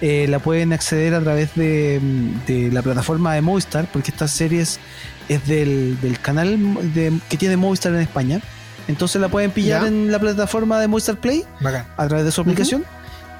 eh, 0.00 0.26
la 0.28 0.38
pueden 0.38 0.72
acceder 0.72 1.14
a 1.14 1.20
través 1.22 1.54
de, 1.54 2.00
de 2.46 2.70
la 2.70 2.82
plataforma 2.82 3.32
de 3.34 3.40
Movistar, 3.40 3.86
porque 3.92 4.10
esta 4.10 4.28
serie 4.28 4.60
es, 4.60 4.78
es 5.28 5.46
del, 5.46 5.98
del 6.02 6.20
canal 6.20 6.58
de- 6.94 7.18
que 7.30 7.36
tiene 7.38 7.56
Movistar 7.56 7.94
en 7.94 8.00
España. 8.00 8.40
Entonces 8.88 9.20
la 9.20 9.28
pueden 9.28 9.50
pillar 9.50 9.82
Ya. 9.82 9.88
en 9.88 10.12
la 10.12 10.18
plataforma 10.20 10.78
de 10.78 10.86
Movistar 10.86 11.16
Play 11.16 11.44
Bacán. 11.60 11.86
a 11.96 12.06
través 12.06 12.24
de 12.24 12.30
su 12.30 12.42
aplicación. 12.42 12.84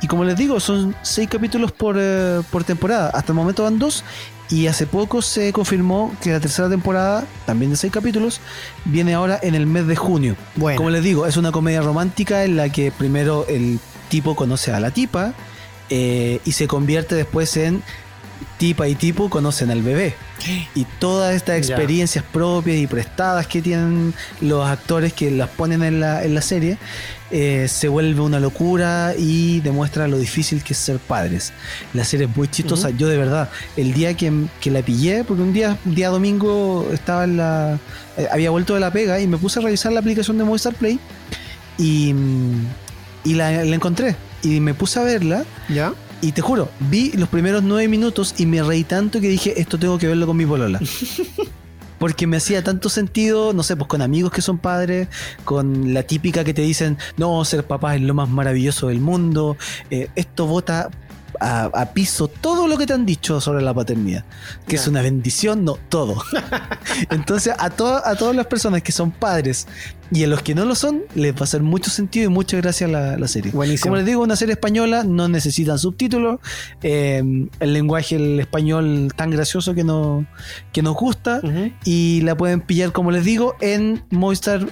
Y 0.03 0.07
como 0.09 0.25
les 0.25 0.37
digo, 0.37 0.61
son 0.61 0.95
seis 1.03 1.29
capítulos 1.29 1.73
por, 1.73 1.97
eh, 1.99 2.43
por 2.51 2.65
temporada. 2.65 3.11
Hasta 3.15 3.33
el 3.33 3.37
momento 3.37 3.63
van 3.65 3.79
dos. 3.79 4.05
Y 4.49 4.69
hace 4.69 4.87
poco 4.87 5.23
se 5.23 5.53
confirmó 5.53 6.15
que 6.23 6.31
la 6.31 6.39
tercera 6.39 6.69
temporada, 6.69 7.25
también 7.47 7.71
de 7.73 7.77
seis 7.77 7.93
capítulos, 7.93 8.41
viene 8.85 9.15
ahora 9.15 9.41
en 9.43 9.55
el 9.57 9.67
mes 9.67 9.87
de 9.89 9.97
junio. 9.97 10.37
Bueno. 10.55 10.77
Como 10.77 10.91
les 10.91 11.03
digo, 11.03 11.27
es 11.27 11.37
una 11.37 11.51
comedia 11.51 11.81
romántica 11.81 12.45
en 12.45 12.57
la 12.57 12.69
que 12.69 12.93
primero 12.93 13.45
el 13.49 13.81
tipo 14.09 14.37
conoce 14.37 14.73
a 14.73 14.79
la 14.79 14.93
tipa 14.93 15.33
eh, 15.91 16.41
y 16.45 16.53
se 16.53 16.69
convierte 16.69 17.17
después 17.17 17.57
en 17.57 17.83
tipa 18.59 18.87
y 18.87 18.95
tipo 18.95 19.29
conocen 19.31 19.71
al 19.71 19.83
bebé. 19.83 20.15
Y 20.77 20.85
todas 21.01 21.35
estas 21.35 21.67
Ya. 21.67 21.75
experiencias 21.75 22.25
propias 22.33 22.77
y 22.77 22.87
prestadas 22.87 23.47
que 23.49 23.63
tienen 23.63 24.15
los 24.41 24.65
actores 24.69 25.13
que 25.13 25.31
las 25.33 25.49
ponen 25.49 25.83
en 25.83 25.99
la, 25.99 26.23
en 26.23 26.35
la 26.37 26.43
serie, 26.43 26.79
eh, 27.31 27.67
se 27.69 27.89
vuelve 27.89 28.21
una 28.21 28.39
locura 28.41 29.15
y 29.19 29.61
demuestra 29.61 30.07
lo 30.09 30.19
difícil 30.19 30.63
que 30.63 30.73
es 30.73 30.79
ser 30.79 30.99
padres. 30.99 31.53
La 31.95 32.05
serie 32.05 32.27
es 32.27 32.37
muy 32.37 32.49
chistosa. 32.49 32.91
Yo 32.91 33.09
de 33.09 33.17
verdad, 33.17 33.49
el 33.77 33.93
día 33.93 34.15
que, 34.15 34.33
que 34.61 34.71
la 34.71 34.83
pillé, 34.83 35.25
porque 35.25 35.43
un 35.43 35.53
día, 35.53 35.77
un 35.85 35.95
día 35.95 36.09
domingo 36.11 36.89
estaba 36.93 37.25
en 37.25 37.37
la... 37.37 37.79
eh, 38.17 38.29
había 38.31 38.51
vuelto 38.51 38.75
de 38.75 38.81
la 38.81 38.91
pega 38.93 39.21
y 39.21 39.27
me 39.27 39.39
puse 39.39 39.59
a 39.59 39.63
revisar 39.63 39.93
la 39.93 40.01
aplicación 40.01 40.39
de 40.39 40.45
Movistar 40.45 40.75
Play 40.75 40.99
y, 41.79 42.15
y 43.25 43.35
la, 43.35 43.65
la 43.65 43.75
encontré. 43.75 44.17
Y 44.43 44.61
me 44.61 44.75
puse 44.75 45.01
a 45.01 45.03
verla 45.03 45.45
¿Ya? 45.69 45.93
y 46.21 46.33
te 46.33 46.41
juro, 46.43 46.71
vi 46.79 47.11
los 47.13 47.29
primeros 47.29 47.63
nueve 47.63 47.89
minutos 47.89 48.35
y 48.39 48.47
me 48.47 48.63
reí 48.63 48.85
tanto 48.85 49.21
que 49.21 49.29
dije, 49.29 49.61
esto 49.61 49.79
tengo 49.79 49.99
que 49.99 50.07
verlo 50.07 50.27
con 50.27 50.37
mi 50.37 50.47
polola. 50.47 50.81
Porque 51.99 52.27
me 52.27 52.37
hacía 52.37 52.63
tanto 52.63 52.89
sentido, 52.89 53.53
no 53.53 53.63
sé, 53.63 53.77
pues 53.77 53.89
con 53.89 54.03
amigos 54.03 54.33
que 54.33 54.43
son 54.43 54.59
padres, 54.59 55.09
con 55.45 55.95
la 55.95 56.03
típica 56.03 56.45
que 56.45 56.55
te 56.55 56.63
dicen, 56.63 56.99
no, 57.17 57.45
ser 57.45 57.65
papá 57.65 57.97
es 57.97 58.03
lo 58.03 58.15
más 58.15 58.29
maravilloso 58.29 58.89
del 58.89 59.01
mundo. 59.01 59.57
eh, 59.91 60.09
esto 60.15 60.47
bota 60.47 60.91
a, 61.41 61.65
a 61.65 61.93
piso 61.93 62.29
todo 62.29 62.69
lo 62.69 62.77
que 62.79 62.87
te 62.87 62.93
han 62.93 63.07
dicho 63.07 63.41
sobre 63.41 63.63
la 63.63 63.73
paternidad. 63.75 64.25
Que 64.67 64.77
es 64.77 64.87
una 64.87 65.03
bendición, 65.03 65.65
no, 65.65 65.79
todo. 65.89 66.23
Entonces, 67.11 67.55
a, 67.59 67.71
to- 67.71 68.05
a 68.05 68.15
todas 68.17 68.35
las 68.35 68.47
personas 68.47 68.83
que 68.83 68.93
son 68.93 69.11
padres 69.11 69.67
y 70.13 70.23
a 70.25 70.27
los 70.29 70.43
que 70.43 70.55
no 70.55 70.65
lo 70.65 70.75
son, 70.75 71.03
les 71.15 71.35
va 71.35 71.41
a 71.41 71.45
hacer 71.45 71.63
mucho 71.63 71.91
sentido 71.91 72.27
y 72.27 72.29
muchas 72.29 72.61
gracias 72.63 72.89
la, 72.91 73.17
la 73.17 73.29
serie. 73.29 73.51
Buenísimo. 73.53 73.85
Como 73.91 73.97
les 73.97 74.07
digo, 74.07 74.23
una 74.23 74.37
serie 74.37 74.53
española, 74.53 75.03
no 75.05 75.29
necesitan 75.29 75.79
subtítulos. 75.79 76.39
eh, 76.83 77.23
el 77.61 77.73
lenguaje, 77.73 78.17
el 78.17 78.39
español 78.41 79.13
tan 79.17 79.31
gracioso 79.31 79.75
que, 79.75 79.85
no, 79.85 80.27
que 80.73 80.83
nos 80.83 80.95
gusta. 80.95 81.41
Y 81.85 82.21
la 82.23 82.37
pueden 82.37 82.61
pillar, 82.61 82.93
como 82.93 83.11
les 83.11 83.25
digo, 83.25 83.57
en 83.61 84.05
Movistar 84.11 84.67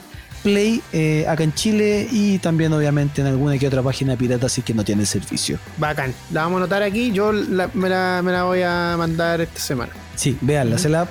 Play 0.44 0.80
eh, 0.92 1.24
acá 1.28 1.42
en 1.42 1.52
Chile 1.54 2.06
y 2.12 2.38
también 2.38 2.72
obviamente 2.72 3.20
en 3.22 3.26
alguna 3.26 3.58
que 3.58 3.66
otra 3.66 3.82
página 3.82 4.14
pirata 4.16 4.48
si 4.48 4.60
es 4.60 4.64
que 4.64 4.74
no 4.74 4.84
tiene 4.84 5.06
servicio. 5.06 5.58
Bacán. 5.78 6.14
La 6.30 6.42
vamos 6.42 6.58
a 6.58 6.64
anotar 6.64 6.82
aquí. 6.84 7.10
Yo 7.10 7.32
la- 7.32 7.68
me, 7.74 7.88
la, 7.88 8.20
me 8.22 8.30
la 8.30 8.44
voy 8.44 8.60
a 8.62 8.94
mandar 8.98 9.40
esta 9.40 9.58
semana. 9.58 9.92
Sí, 10.14 10.36
véanla. 10.42 10.76
Se 10.78 10.88
la, 10.90 11.08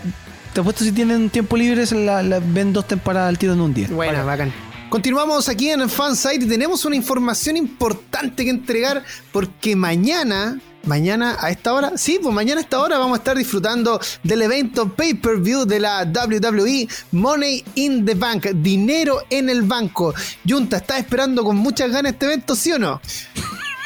te 0.54 0.62
apuesto 0.62 0.84
si 0.86 0.92
tienen 0.92 1.30
tiempo 1.32 1.58
libre, 1.58 1.86
se 1.86 1.96
la, 1.96 2.22
la 2.24 2.40
ven 2.40 2.72
dos 2.72 2.88
temporadas 2.88 3.28
al 3.30 3.38
tiro 3.38 3.54
en 3.54 3.62
un 3.62 3.74
día. 3.74 3.88
Buena, 3.90 4.24
bacán. 4.24 4.54
Continuamos 4.90 5.50
aquí 5.50 5.70
en 5.72 5.90
Fansite 5.90 6.46
y 6.46 6.48
tenemos 6.48 6.86
una 6.86 6.96
información 6.96 7.58
importante 7.58 8.44
que 8.44 8.52
entregar 8.52 9.04
porque 9.32 9.76
mañana, 9.76 10.60
mañana 10.84 11.38
a 11.40 11.50
esta 11.50 11.74
hora, 11.74 11.98
sí, 11.98 12.20
pues 12.22 12.34
mañana 12.34 12.62
a 12.62 12.64
esta 12.64 12.80
hora 12.80 12.98
vamos 12.98 13.16
a 13.16 13.20
estar 13.20 13.38
disfrutando 13.38 14.00
del 14.24 14.42
evento 14.42 14.90
pay-per-view 14.90 15.66
de 15.66 15.80
la 15.80 16.04
WWE 16.04 16.88
Money 17.12 17.64
in 17.76 18.06
the 18.06 18.16
Bank, 18.16 18.48
dinero 18.56 19.20
en 19.30 19.50
el 19.50 19.64
banco. 19.64 20.14
Junta, 20.48 20.78
¿estás 20.78 21.00
esperando 21.00 21.44
con 21.44 21.58
muchas 21.58 21.92
ganas 21.92 22.14
este 22.14 22.26
evento, 22.26 22.56
sí 22.56 22.72
o 22.72 22.80
no? 22.80 23.02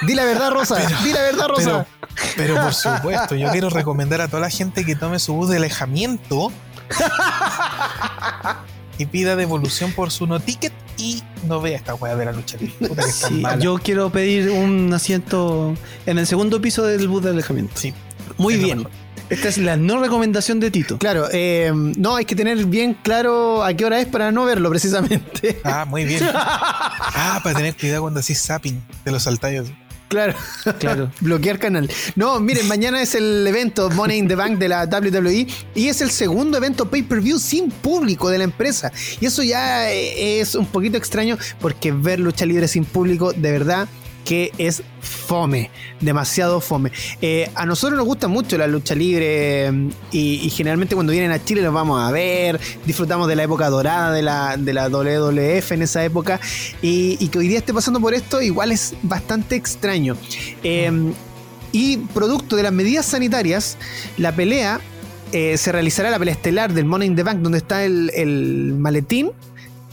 Di 0.05 0.13
la 0.13 0.25
verdad, 0.25 0.51
Rosa. 0.51 0.75
Di 1.03 1.11
la 1.11 1.21
verdad, 1.21 1.47
Rosa. 1.47 1.87
Pero, 2.35 2.35
pero 2.35 2.61
por 2.61 2.73
supuesto, 2.73 3.35
yo 3.35 3.49
quiero 3.51 3.69
recomendar 3.69 4.21
a 4.21 4.27
toda 4.27 4.41
la 4.41 4.49
gente 4.49 4.85
que 4.85 4.95
tome 4.95 5.19
su 5.19 5.33
bus 5.33 5.49
de 5.49 5.57
alejamiento 5.57 6.51
y 8.97 9.05
pida 9.05 9.35
devolución 9.35 9.91
por 9.91 10.11
su 10.11 10.27
no 10.27 10.39
ticket 10.39 10.73
y 10.97 11.21
no 11.47 11.61
vea 11.61 11.77
esta 11.77 11.95
weá 11.95 12.15
de 12.15 12.25
la 12.25 12.31
lucha 12.31 12.57
libre. 12.57 12.87
Puta 12.87 13.03
que 13.03 13.09
está 13.09 13.27
Sí, 13.29 13.33
mala. 13.35 13.61
yo 13.61 13.77
quiero 13.77 14.09
pedir 14.11 14.49
un 14.49 14.93
asiento 14.93 15.75
en 16.05 16.17
el 16.17 16.27
segundo 16.27 16.59
piso 16.61 16.83
del 16.83 17.07
bus 17.07 17.23
de 17.23 17.29
alejamiento. 17.31 17.73
Sí, 17.75 17.93
Muy 18.37 18.55
es 18.55 18.63
bien. 18.63 18.87
Esta 19.29 19.49
es 19.49 19.57
la 19.57 19.75
no 19.75 19.99
recomendación 19.99 20.61
de 20.61 20.71
Tito. 20.71 20.97
Claro, 20.99 21.27
eh, 21.33 21.71
no, 21.73 22.15
hay 22.15 22.23
que 22.23 22.33
tener 22.35 22.63
bien 22.65 22.93
claro 23.03 23.61
a 23.61 23.73
qué 23.73 23.83
hora 23.83 23.99
es 23.99 24.07
para 24.07 24.31
no 24.31 24.45
verlo 24.45 24.69
precisamente. 24.69 25.59
Ah, 25.65 25.85
muy 25.85 26.05
bien. 26.05 26.23
Ah, 27.19 27.39
para 27.43 27.55
tener 27.55 27.75
cuidado 27.75 28.01
cuando 28.03 28.19
así 28.19 28.35
zapping 28.35 28.81
de 29.03 29.11
los 29.11 29.23
saltallos. 29.23 29.69
Claro, 30.07 30.33
Claro. 30.79 31.11
bloquear 31.21 31.59
canal. 31.59 31.89
No, 32.15 32.39
miren, 32.39 32.67
mañana 32.67 33.01
es 33.01 33.15
el 33.15 33.45
evento 33.45 33.89
Money 33.89 34.17
in 34.19 34.27
the 34.27 34.35
Bank 34.35 34.57
de 34.57 34.69
la 34.69 34.85
WWE 34.85 35.47
y 35.75 35.87
es 35.87 36.01
el 36.01 36.11
segundo 36.11 36.57
evento 36.57 36.89
pay-per-view 36.89 37.39
sin 37.39 37.69
público 37.69 38.29
de 38.29 38.37
la 38.37 38.43
empresa. 38.45 38.91
Y 39.19 39.25
eso 39.25 39.43
ya 39.43 39.91
es 39.91 40.55
un 40.55 40.65
poquito 40.65 40.97
extraño 40.97 41.37
porque 41.59 41.91
ver 41.91 42.19
lucha 42.19 42.45
libre 42.45 42.67
sin 42.67 42.85
público, 42.85 43.33
de 43.33 43.51
verdad 43.51 43.87
que 44.27 44.51
es 44.57 44.83
fome, 44.99 45.71
demasiado 46.01 46.59
fome. 46.59 46.91
Eh, 47.21 47.49
a 47.55 47.65
nosotros 47.65 47.97
nos 47.97 48.05
gusta 48.05 48.27
mucho 48.27 48.57
la 48.57 48.67
lucha 48.67 48.93
libre 48.93 49.67
eh, 49.67 49.89
y, 50.11 50.49
generalmente 50.49 50.95
cuando 50.95 51.13
vienen 51.13 51.31
a 51.31 51.43
Chile 51.43 51.61
los 51.61 51.73
vamos 51.73 52.01
a 52.01 52.11
ver, 52.11 52.59
disfrutamos 52.85 53.29
de 53.29 53.37
la 53.37 53.43
época 53.43 53.69
dorada 53.69 54.11
de 54.11 54.21
la, 54.21 54.57
de 54.57 54.73
la 54.73 54.89
WWF 54.89 55.71
en 55.71 55.81
esa 55.81 56.03
época 56.03 56.41
y, 56.81 57.25
que 57.29 57.39
hoy 57.39 57.47
día 57.47 57.59
esté 57.59 57.73
pasando 57.73 58.01
por 58.01 58.13
esto 58.13 58.41
igual 58.41 58.73
es 58.73 58.95
bastante 59.01 59.55
extraño. 59.55 60.17
Eh, 60.61 60.91
y 61.71 61.97
producto 61.97 62.57
de 62.57 62.63
las 62.63 62.73
medidas 62.73 63.05
sanitarias, 63.05 63.77
la 64.17 64.35
pelea 64.35 64.81
eh, 65.31 65.57
se 65.57 65.71
realizará 65.71 66.09
la 66.09 66.19
pelea 66.19 66.33
estelar 66.33 66.73
del 66.73 66.83
Money 66.83 67.07
in 67.07 67.15
the 67.15 67.23
Bank 67.23 67.39
donde 67.39 67.59
está 67.59 67.85
el 67.85 68.75
maletín 68.77 69.31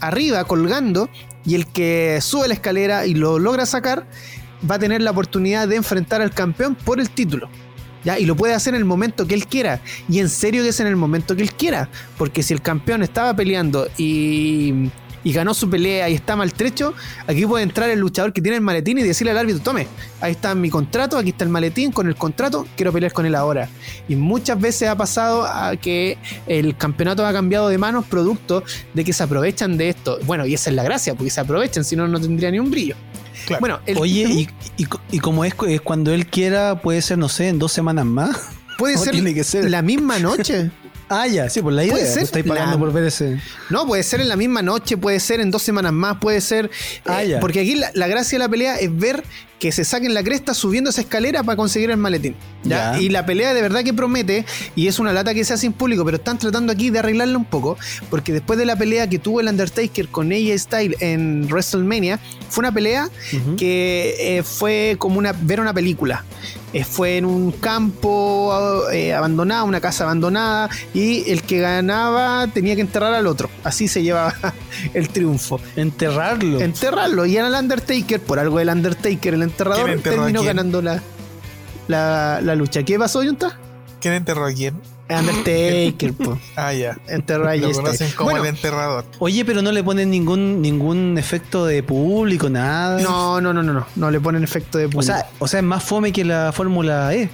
arriba 0.00 0.44
colgando 0.44 1.08
y 1.44 1.54
el 1.54 1.66
que 1.66 2.18
sube 2.20 2.48
la 2.48 2.54
escalera 2.54 3.06
y 3.06 3.14
lo 3.14 3.38
logra 3.38 3.66
sacar 3.66 4.06
va 4.68 4.76
a 4.76 4.78
tener 4.78 5.02
la 5.02 5.10
oportunidad 5.10 5.68
de 5.68 5.76
enfrentar 5.76 6.22
al 6.22 6.30
campeón 6.30 6.74
por 6.74 7.00
el 7.00 7.10
título. 7.10 7.48
¿Ya? 8.04 8.18
Y 8.18 8.26
lo 8.26 8.36
puede 8.36 8.52
hacer 8.52 8.74
en 8.74 8.80
el 8.80 8.84
momento 8.84 9.26
que 9.26 9.34
él 9.34 9.46
quiera. 9.46 9.80
Y 10.10 10.18
en 10.18 10.28
serio 10.28 10.62
que 10.62 10.68
es 10.68 10.80
en 10.80 10.86
el 10.86 10.96
momento 10.96 11.34
que 11.36 11.42
él 11.42 11.52
quiera. 11.52 11.88
Porque 12.18 12.42
si 12.42 12.52
el 12.52 12.60
campeón 12.60 13.02
estaba 13.02 13.34
peleando 13.34 13.88
y, 13.96 14.90
y 15.24 15.32
ganó 15.32 15.54
su 15.54 15.68
pelea 15.68 16.08
y 16.08 16.14
está 16.14 16.36
maltrecho, 16.36 16.94
aquí 17.26 17.44
puede 17.46 17.64
entrar 17.64 17.90
el 17.90 17.98
luchador 17.98 18.32
que 18.32 18.40
tiene 18.42 18.56
el 18.58 18.62
maletín 18.62 18.98
y 18.98 19.02
decirle 19.02 19.30
al 19.32 19.38
árbitro, 19.38 19.62
tome, 19.62 19.88
ahí 20.20 20.32
está 20.32 20.54
mi 20.54 20.70
contrato, 20.70 21.18
aquí 21.18 21.30
está 21.30 21.42
el 21.44 21.50
maletín 21.50 21.90
con 21.90 22.06
el 22.06 22.14
contrato, 22.14 22.66
quiero 22.76 22.92
pelear 22.92 23.12
con 23.12 23.26
él 23.26 23.34
ahora. 23.34 23.68
Y 24.08 24.16
muchas 24.16 24.60
veces 24.60 24.88
ha 24.88 24.96
pasado 24.96 25.44
a 25.44 25.74
que 25.76 26.18
el 26.46 26.76
campeonato 26.76 27.26
ha 27.26 27.32
cambiado 27.32 27.68
de 27.68 27.78
manos 27.78 28.04
producto 28.04 28.62
de 28.92 29.02
que 29.04 29.12
se 29.12 29.22
aprovechan 29.22 29.76
de 29.76 29.88
esto. 29.88 30.18
Bueno, 30.26 30.46
y 30.46 30.54
esa 30.54 30.70
es 30.70 30.76
la 30.76 30.82
gracia, 30.84 31.14
porque 31.14 31.30
se 31.30 31.40
aprovechan, 31.40 31.84
si 31.84 31.96
no, 31.96 32.06
no 32.06 32.20
tendría 32.20 32.50
ni 32.50 32.58
un 32.58 32.70
brillo. 32.70 32.94
Claro. 33.46 33.60
Bueno, 33.60 33.80
el- 33.86 33.98
Oye, 33.98 34.22
y, 34.28 34.48
y, 34.76 34.86
y 35.10 35.18
como 35.18 35.44
es, 35.44 35.54
es 35.68 35.80
cuando 35.80 36.12
él 36.12 36.26
quiera, 36.26 36.80
puede 36.80 37.02
ser, 37.02 37.18
no 37.18 37.28
sé, 37.28 37.48
en 37.48 37.58
dos 37.58 37.72
semanas 37.72 38.04
más. 38.06 38.36
puede 38.78 38.94
no 38.96 39.00
ser, 39.02 39.12
tiene 39.12 39.34
que 39.34 39.44
ser. 39.44 39.70
la 39.70 39.82
misma 39.82 40.18
noche. 40.18 40.70
Ah, 41.08 41.26
ya, 41.26 41.48
sí, 41.50 41.60
por 41.62 41.72
la 41.72 41.84
idea. 41.84 41.92
Puede 41.92 42.04
pues 42.04 42.14
ser 42.14 42.22
estáis 42.24 42.44
pagando 42.46 42.78
por 42.78 42.92
ver 42.92 43.04
ese. 43.04 43.40
No, 43.70 43.86
puede 43.86 44.02
ser 44.02 44.20
en 44.20 44.28
la 44.28 44.36
misma 44.36 44.62
noche, 44.62 44.96
puede 44.96 45.20
ser 45.20 45.40
en 45.40 45.50
dos 45.50 45.62
semanas 45.62 45.92
más, 45.92 46.16
puede 46.18 46.40
ser. 46.40 46.70
Ah, 47.04 47.22
eh, 47.22 47.28
ya. 47.28 47.40
porque 47.40 47.60
aquí 47.60 47.74
la, 47.74 47.90
la 47.94 48.06
gracia 48.06 48.38
de 48.38 48.44
la 48.44 48.48
pelea 48.48 48.76
es 48.76 48.96
ver 48.96 49.22
que 49.58 49.72
se 49.72 49.84
saquen 49.84 50.14
la 50.14 50.22
cresta 50.22 50.54
subiendo 50.54 50.90
esa 50.90 51.00
escalera 51.00 51.42
para 51.42 51.56
conseguir 51.56 51.90
el 51.90 51.96
maletín. 51.96 52.36
Y 53.00 53.10
la 53.10 53.26
pelea 53.26 53.54
de 53.54 53.62
verdad 53.62 53.84
que 53.84 53.92
promete, 53.92 54.44
y 54.74 54.88
es 54.88 54.98
una 54.98 55.12
lata 55.12 55.34
que 55.34 55.44
sea 55.44 55.56
sin 55.56 55.72
público, 55.72 56.04
pero 56.04 56.16
están 56.16 56.38
tratando 56.38 56.72
aquí 56.72 56.90
de 56.90 56.98
arreglarla 56.98 57.36
un 57.36 57.44
poco, 57.44 57.76
porque 58.10 58.32
después 58.32 58.58
de 58.58 58.66
la 58.66 58.76
pelea 58.76 59.08
que 59.08 59.18
tuvo 59.18 59.40
el 59.40 59.48
Undertaker 59.48 60.08
con 60.08 60.32
AJ 60.32 60.58
Styles 60.58 60.96
en 61.00 61.46
WrestleMania, 61.46 62.18
fue 62.48 62.62
una 62.62 62.72
pelea 62.72 63.08
que 63.56 64.14
eh, 64.18 64.42
fue 64.42 64.96
como 64.98 65.18
una 65.18 65.32
ver 65.32 65.60
una 65.60 65.74
película. 65.74 66.24
Eh, 66.74 66.82
fue 66.82 67.18
en 67.18 67.24
un 67.24 67.52
campo 67.52 68.52
eh, 68.92 69.14
abandonado, 69.14 69.64
una 69.64 69.80
casa 69.80 70.02
abandonada, 70.02 70.68
y 70.92 71.30
el 71.30 71.42
que 71.42 71.60
ganaba 71.60 72.48
tenía 72.48 72.74
que 72.74 72.80
enterrar 72.80 73.14
al 73.14 73.28
otro. 73.28 73.48
Así 73.62 73.86
se 73.86 74.02
llevaba 74.02 74.34
el 74.94 75.08
triunfo. 75.08 75.60
Enterrarlo. 75.76 76.60
Enterrarlo. 76.60 77.26
Y 77.26 77.36
era 77.36 77.46
el 77.46 77.54
Undertaker, 77.54 78.20
por 78.20 78.40
algo 78.40 78.58
el 78.58 78.68
Undertaker, 78.68 79.34
el 79.34 79.43
enterrador, 79.44 79.84
¿Quién 79.84 79.96
enterró 79.98 80.14
a 80.22 80.24
terminó 80.26 80.42
ganando 80.42 80.82
la, 80.82 81.00
la, 81.88 82.40
la 82.42 82.54
lucha. 82.54 82.82
¿Qué 82.82 82.98
pasó, 82.98 83.22
Junta? 83.22 83.58
¿Quién 84.00 84.14
enterró 84.14 84.46
a 84.46 84.52
quién? 84.52 84.74
Undertaker, 85.08 86.14
po. 86.14 86.38
Ah, 86.56 86.72
ya. 86.72 86.96
Enterró 87.08 87.48
a 87.48 87.56
Lo 87.56 87.70
conocen 87.72 88.10
como 88.12 88.30
Bueno, 88.30 88.42
el 88.44 88.54
enterrador. 88.54 89.04
Oye, 89.18 89.44
pero 89.44 89.60
no 89.60 89.70
le 89.70 89.84
ponen 89.84 90.10
ningún 90.10 90.62
ningún 90.62 91.18
efecto 91.18 91.66
de 91.66 91.82
público, 91.82 92.48
nada. 92.48 93.00
no, 93.02 93.38
no, 93.40 93.52
no, 93.52 93.62
no, 93.62 93.74
no. 93.74 93.86
No 93.96 94.10
le 94.10 94.18
ponen 94.20 94.42
efecto 94.42 94.78
de 94.78 94.86
O 94.86 94.90
público. 94.90 95.12
sea, 95.12 95.26
o 95.38 95.46
sea, 95.46 95.60
es 95.60 95.64
más 95.66 95.84
fome 95.84 96.10
que 96.12 96.24
la 96.24 96.52
Fórmula 96.52 97.14
E. 97.14 97.28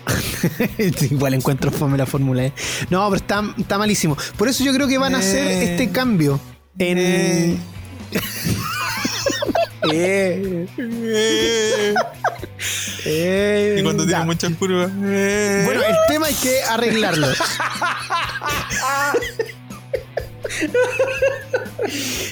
Igual 1.10 1.34
encuentro 1.34 1.70
fome 1.70 1.96
la 1.96 2.06
Fórmula 2.06 2.46
E. 2.46 2.52
No, 2.90 3.04
pero 3.08 3.16
está, 3.16 3.42
está 3.56 3.78
malísimo. 3.78 4.16
Por 4.36 4.48
eso 4.48 4.64
yo 4.64 4.72
creo 4.72 4.88
que 4.88 4.98
van 4.98 5.14
a 5.14 5.18
hacer 5.18 5.46
Eh. 5.46 5.64
este 5.72 5.90
cambio 5.90 6.40
en. 6.76 6.98
Eh. 6.98 7.56
Eh, 9.92 10.66
eh, 13.06 13.76
Y 13.78 13.82
cuando 13.82 14.06
tiene 14.06 14.24
muchas 14.24 14.52
curvas. 14.54 14.90
eh. 15.04 15.62
Bueno, 15.64 15.80
el 15.82 15.96
tema 16.08 16.26
hay 16.26 16.34
que 16.34 16.62
arreglarlo. 16.64 17.28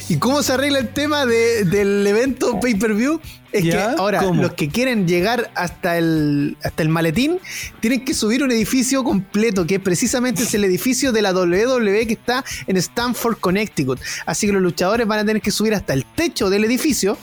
¿Y 0.08 0.16
cómo 0.18 0.42
se 0.42 0.52
arregla 0.52 0.78
el 0.78 0.88
tema 0.88 1.26
de- 1.26 1.64
del 1.64 2.06
evento 2.06 2.58
pay-per-view? 2.60 3.20
Es 3.50 3.64
¿Ya? 3.64 3.72
que 3.72 3.78
ahora 4.00 4.18
¿Cómo? 4.20 4.42
los 4.42 4.52
que 4.52 4.68
quieren 4.68 5.08
llegar 5.08 5.50
hasta 5.54 5.96
el, 5.96 6.58
hasta 6.62 6.82
el 6.82 6.90
maletín 6.90 7.38
tienen 7.80 8.04
que 8.04 8.12
subir 8.12 8.42
un 8.42 8.50
edificio 8.52 9.02
completo, 9.04 9.66
que 9.66 9.80
precisamente 9.80 10.42
es 10.42 10.52
el 10.52 10.64
edificio 10.64 11.12
de 11.12 11.22
la 11.22 11.32
WWE 11.32 12.06
que 12.06 12.12
está 12.12 12.44
en 12.66 12.76
Stanford, 12.76 13.38
Connecticut. 13.38 13.98
Así 14.26 14.46
que 14.46 14.52
los 14.52 14.60
luchadores 14.62 15.06
van 15.06 15.20
a 15.20 15.24
tener 15.24 15.40
que 15.40 15.50
subir 15.50 15.74
hasta 15.74 15.94
el 15.94 16.04
techo 16.04 16.50
del 16.50 16.64
edificio 16.64 17.16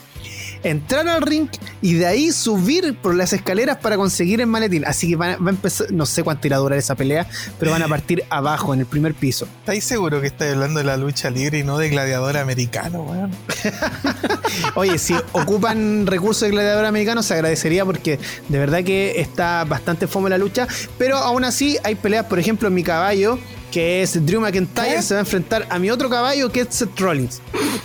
entrar 0.66 1.08
al 1.08 1.22
ring 1.22 1.48
y 1.82 1.94
de 1.94 2.08
ahí 2.08 2.32
subir 2.32 2.98
por 2.98 3.16
las 3.16 3.34
escaleras 3.34 3.78
para 3.78 3.98
conseguir 3.98 4.42
el 4.42 4.48
maletín. 4.48 4.84
Así 4.86 5.10
que 5.10 5.16
va, 5.16 5.38
va 5.38 5.48
a 5.48 5.50
empezar, 5.52 5.92
no 5.92 6.06
sé 6.06 6.24
cuánto 6.24 6.48
irá 6.48 6.58
a 6.58 6.60
durar 6.60 6.80
esa 6.80 6.96
pelea, 6.96 7.28
pero 7.60 7.72
van 7.72 7.84
a 7.84 7.88
partir 7.88 8.24
abajo, 8.30 8.74
en 8.74 8.80
el 8.82 8.86
primer 8.86 9.14
piso. 9.14 9.48
¿Estáis 9.60 9.84
seguro 9.84 10.22
que 10.22 10.28
estáis 10.28 10.54
hablando 10.54 10.80
de 10.80 10.86
la 10.86 10.98
lucha 10.98 11.30
libre 11.30 11.60
y 11.60 11.64
no 11.64 11.78
de 11.78 11.90
gladiador 11.90 12.38
americano, 12.38 13.04
weón? 13.04 13.32
Oye, 14.76 14.98
si 14.98 15.16
ocupan 15.34 16.08
recursos 16.08 16.42
de 16.42 16.50
gladiador 16.50 16.86
americano, 16.86 17.22
se 17.22 17.36
agradecería 17.36 17.86
porque 17.86 18.20
de 18.50 18.58
verdad 18.60 18.84
que 18.84 19.22
está 19.22 19.64
bastante 19.66 20.08
fome 20.08 20.30
la 20.30 20.38
lucha. 20.38 20.68
Pero 20.98 21.18
aún 21.18 21.44
así, 21.44 21.78
hay 21.84 21.96
peleas, 21.96 22.26
por 22.26 22.40
ejemplo, 22.40 22.70
mi 22.72 22.84
caballo, 22.84 23.38
que 23.72 24.02
es 24.02 24.26
Drew 24.26 24.42
McIntyre, 24.42 25.02
se 25.02 25.14
va 25.14 25.20
a 25.20 25.22
enfrentar 25.22 25.68
a 25.70 25.78
mi 25.78 25.92
otro 25.92 26.10
caballo, 26.10 26.52
que 26.52 26.62
es 26.62 26.68
Seth 26.72 27.00
Rollins. 27.00 27.42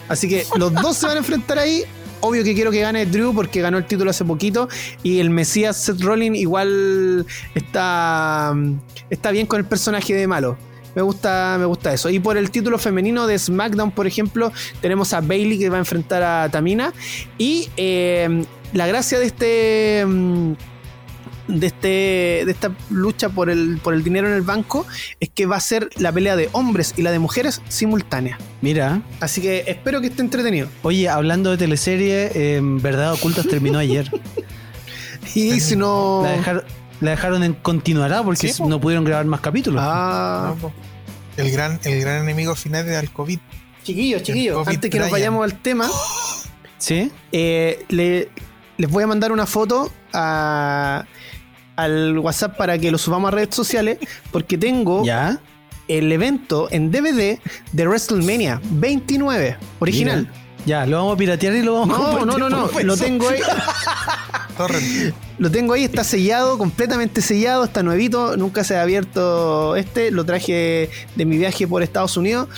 Así 0.09 0.29
que 0.29 0.47
los 0.57 0.73
dos 0.73 0.97
se 0.97 1.07
van 1.07 1.17
a 1.17 1.19
enfrentar 1.19 1.59
ahí. 1.59 1.85
Obvio 2.21 2.45
que 2.45 2.55
quiero 2.55 2.71
que 2.71 2.81
gane 2.81 3.07
Drew 3.07 3.35
porque 3.35 3.61
ganó 3.61 3.79
el 3.79 3.87
título 3.87 4.11
hace 4.11 4.25
poquito. 4.25 4.69
Y 5.03 5.21
el 5.21 5.31
Mesías 5.31 5.77
Seth 5.77 6.01
Rollins 6.01 6.39
igual 6.39 7.27
está, 7.55 8.55
está 9.09 9.31
bien 9.31 9.47
con 9.47 9.59
el 9.61 9.67
personaje 9.67 10.15
de 10.15 10.27
malo. 10.27 10.57
Me 10.95 11.03
gusta, 11.03 11.57
me 11.59 11.67
gusta 11.67 11.93
eso. 11.93 12.11
Y 12.11 12.19
por 12.19 12.37
el 12.37 12.51
título 12.51 12.79
femenino 12.79 13.27
de 13.27 13.39
SmackDown, 13.39 13.93
por 13.93 14.07
ejemplo, 14.07 14.53
tenemos 14.81 15.13
a 15.13 15.21
Bailey 15.21 15.59
que 15.59 15.71
va 15.71 15.77
a 15.77 15.81
enfrentar 15.81 16.23
a 16.23 16.49
Tamina. 16.49 16.93
Y 17.39 17.69
eh, 17.77 18.45
la 18.73 18.87
gracia 18.87 19.19
de 19.19 19.27
este. 19.27 20.07
De, 21.49 21.67
este, 21.67 21.89
de 22.47 22.51
esta 22.51 22.71
lucha 22.91 23.29
por 23.29 23.51
el, 23.51 23.79
por 23.83 23.93
el 23.95 24.05
dinero 24.05 24.29
en 24.29 24.35
el 24.35 24.43
banco 24.43 24.87
es 25.19 25.29
que 25.31 25.47
va 25.47 25.57
a 25.57 25.61
ser 25.61 25.89
la 25.97 26.13
pelea 26.13 26.37
de 26.37 26.49
hombres 26.53 26.95
y 26.97 27.03
la 27.03 27.11
de 27.11 27.19
mujeres 27.19 27.61
simultánea. 27.69 28.39
Mira. 28.61 29.03
Así 29.21 29.41
que 29.41 29.65
espero 29.67 30.01
que 30.01 30.07
esté 30.09 30.23
entretenido. 30.23 30.69
Oye, 30.83 31.09
hablando 31.09 31.51
de 31.51 31.57
teleserie, 31.57 32.31
eh, 32.35 32.61
Verdad 32.63 33.13
Ocultas 33.15 33.47
terminó 33.49 33.79
ayer. 33.79 34.11
Y 35.35 35.61
si 35.61 35.77
no. 35.77 36.23
La, 36.25 36.33
dejar- 36.33 36.65
la 37.01 37.11
dejaron 37.11 37.43
en 37.43 37.55
continuará 37.55 38.23
porque 38.23 38.53
Sí, 38.53 38.63
no 38.63 38.81
pudieron 38.81 39.05
grabar 39.05 39.27
más 39.27 39.41
capítulos. 39.41 39.81
Ah, 39.85 40.55
No, 40.61 40.73
el, 41.37 41.51
gran, 41.51 41.79
el 41.85 42.01
gran 42.01 42.23
enemigo 42.23 42.55
final 42.55 42.89
era 42.89 43.01
el 43.01 43.11
COVID. 43.11 43.39
chiquillos, 43.85 44.23
chiquillos, 44.23 44.57
COVID 44.59 44.69
antes 44.75 44.91
que 44.91 44.99
nos 44.99 45.11
vayamos 45.11 45.45
al 45.45 45.59
tema. 45.61 45.89
¿Sí? 46.79 47.11
Eh, 47.33 47.85
le- 47.89 48.29
les 48.79 48.91
voy 48.91 49.05
a 49.05 49.07
mandar 49.07 49.31
una 49.33 49.47
foto 49.47 49.93
a- 50.13 51.05
al 51.83 52.19
WhatsApp 52.19 52.57
para 52.57 52.79
que 52.79 52.91
lo 52.91 52.99
subamos 52.99 53.29
a 53.29 53.31
redes 53.33 53.55
sociales, 53.55 53.99
porque 54.31 54.59
tengo 54.59 55.05
¿Ya? 55.05 55.41
el 55.89 56.13
evento 56.13 56.69
en 56.71 56.91
DVD 56.91 57.39
de 57.73 57.87
WrestleMania 57.87 58.61
29, 58.71 59.57
original. 59.81 60.21
Mira. 60.21 60.41
Ya, 60.67 60.85
lo 60.85 60.99
vamos 60.99 61.15
a 61.15 61.17
piratear 61.17 61.55
y 61.55 61.63
lo 61.63 61.75
vamos 61.75 61.89
a 61.89 61.99
No, 61.99 62.05
compartir 62.05 62.27
no, 62.27 62.49
no, 62.51 62.57
no, 62.57 62.69
por 62.69 62.85
lo 62.85 62.97
tengo 62.97 63.29
ahí, 63.29 63.41
lo 65.39 65.51
tengo 65.51 65.73
ahí, 65.73 65.85
está 65.85 66.05
sellado, 66.05 66.59
completamente 66.59 67.23
sellado, 67.23 67.65
está 67.65 67.83
nuevito, 67.83 68.37
nunca 68.37 68.63
se 68.63 68.77
ha 68.77 68.83
abierto 68.83 69.75
este, 69.77 70.11
lo 70.11 70.25
traje 70.25 70.91
de 71.17 71.25
mi 71.25 71.39
viaje 71.39 71.67
por 71.67 71.83
Estados 71.83 72.17
Unidos. 72.19 72.49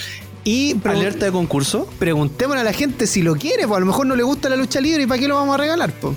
Y 0.44 0.74
Alerta 0.85 1.27
de 1.27 1.31
concurso. 1.32 1.86
preguntémosle 2.01 2.62
a 2.62 2.64
la 2.64 2.73
gente 2.73 3.06
si 3.06 3.23
lo 3.23 3.36
quiere, 3.36 3.66
pues 3.69 3.77
a 3.77 3.81
lo 3.81 3.86
mejor 3.86 4.06
no 4.06 4.16
le 4.16 4.24
gusta 4.24 4.48
la 4.48 4.56
lucha 4.56 4.81
libre 4.81 5.05
y 5.05 5.06
para 5.06 5.20
qué 5.20 5.28
lo 5.28 5.36
vamos 5.36 5.55
a 5.55 5.59
regalar, 5.59 5.93
pues. 5.93 6.16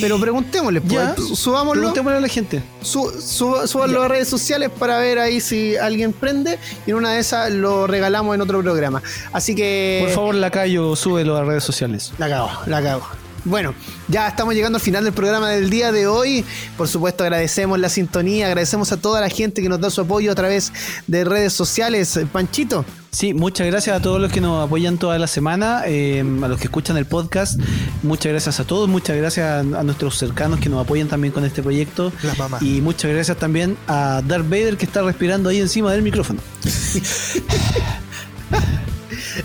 Pero 0.00 0.18
preguntémosle, 0.18 0.80
pues, 0.80 0.92
Ya. 0.92 1.14
subámoslo, 1.34 1.80
Preguntémosle 1.82 2.16
a 2.16 2.20
la 2.20 2.28
gente. 2.28 2.62
su, 2.80 3.10
su- 3.20 3.66
súbanlo 3.66 4.02
a 4.02 4.08
redes 4.08 4.28
sociales 4.28 4.70
para 4.78 4.96
ver 4.98 5.18
ahí 5.18 5.40
si 5.40 5.76
alguien 5.76 6.12
prende 6.14 6.58
y 6.86 6.90
en 6.90 6.96
una 6.96 7.12
de 7.12 7.18
esas 7.20 7.50
lo 7.52 7.86
regalamos 7.86 8.34
en 8.34 8.40
otro 8.40 8.62
programa. 8.62 9.02
Así 9.32 9.54
que... 9.54 10.00
Por 10.06 10.14
favor, 10.14 10.34
Lacayo, 10.36 10.96
súbelo 10.96 11.36
a 11.36 11.44
redes 11.44 11.64
sociales. 11.64 12.12
La 12.18 12.28
cago, 12.30 12.50
la 12.66 12.82
cago. 12.82 13.06
Bueno, 13.46 13.74
ya 14.08 14.26
estamos 14.26 14.54
llegando 14.54 14.78
al 14.78 14.82
final 14.82 15.04
del 15.04 15.12
programa 15.12 15.50
del 15.50 15.70
día 15.70 15.92
de 15.92 16.08
hoy. 16.08 16.44
Por 16.76 16.88
supuesto, 16.88 17.22
agradecemos 17.22 17.78
la 17.78 17.88
sintonía, 17.88 18.48
agradecemos 18.48 18.90
a 18.90 18.96
toda 18.96 19.20
la 19.20 19.28
gente 19.28 19.62
que 19.62 19.68
nos 19.68 19.80
da 19.80 19.88
su 19.88 20.00
apoyo 20.00 20.32
a 20.32 20.34
través 20.34 20.72
de 21.06 21.24
redes 21.24 21.52
sociales. 21.52 22.18
Panchito, 22.32 22.84
Sí, 23.12 23.32
muchas 23.32 23.68
gracias 23.68 23.96
a 23.96 24.02
todos 24.02 24.20
los 24.20 24.30
que 24.30 24.42
nos 24.42 24.66
apoyan 24.66 24.98
toda 24.98 25.18
la 25.18 25.26
semana, 25.28 25.84
eh, 25.86 26.22
a 26.42 26.48
los 26.48 26.58
que 26.58 26.64
escuchan 26.64 26.98
el 26.98 27.06
podcast. 27.06 27.58
Muchas 28.02 28.32
gracias 28.32 28.60
a 28.60 28.64
todos, 28.64 28.90
muchas 28.90 29.16
gracias 29.16 29.46
a, 29.46 29.60
a 29.60 29.82
nuestros 29.84 30.18
cercanos 30.18 30.60
que 30.60 30.68
nos 30.68 30.84
apoyan 30.84 31.08
también 31.08 31.32
con 31.32 31.42
este 31.44 31.62
proyecto. 31.62 32.12
Las 32.24 32.36
mamás. 32.36 32.60
Y 32.62 32.80
muchas 32.82 33.10
gracias 33.12 33.38
también 33.38 33.78
a 33.86 34.20
Darth 34.26 34.50
Vader 34.50 34.76
que 34.76 34.84
está 34.84 35.00
respirando 35.02 35.48
ahí 35.48 35.60
encima 35.60 35.92
del 35.92 36.02
micrófono. 36.02 36.40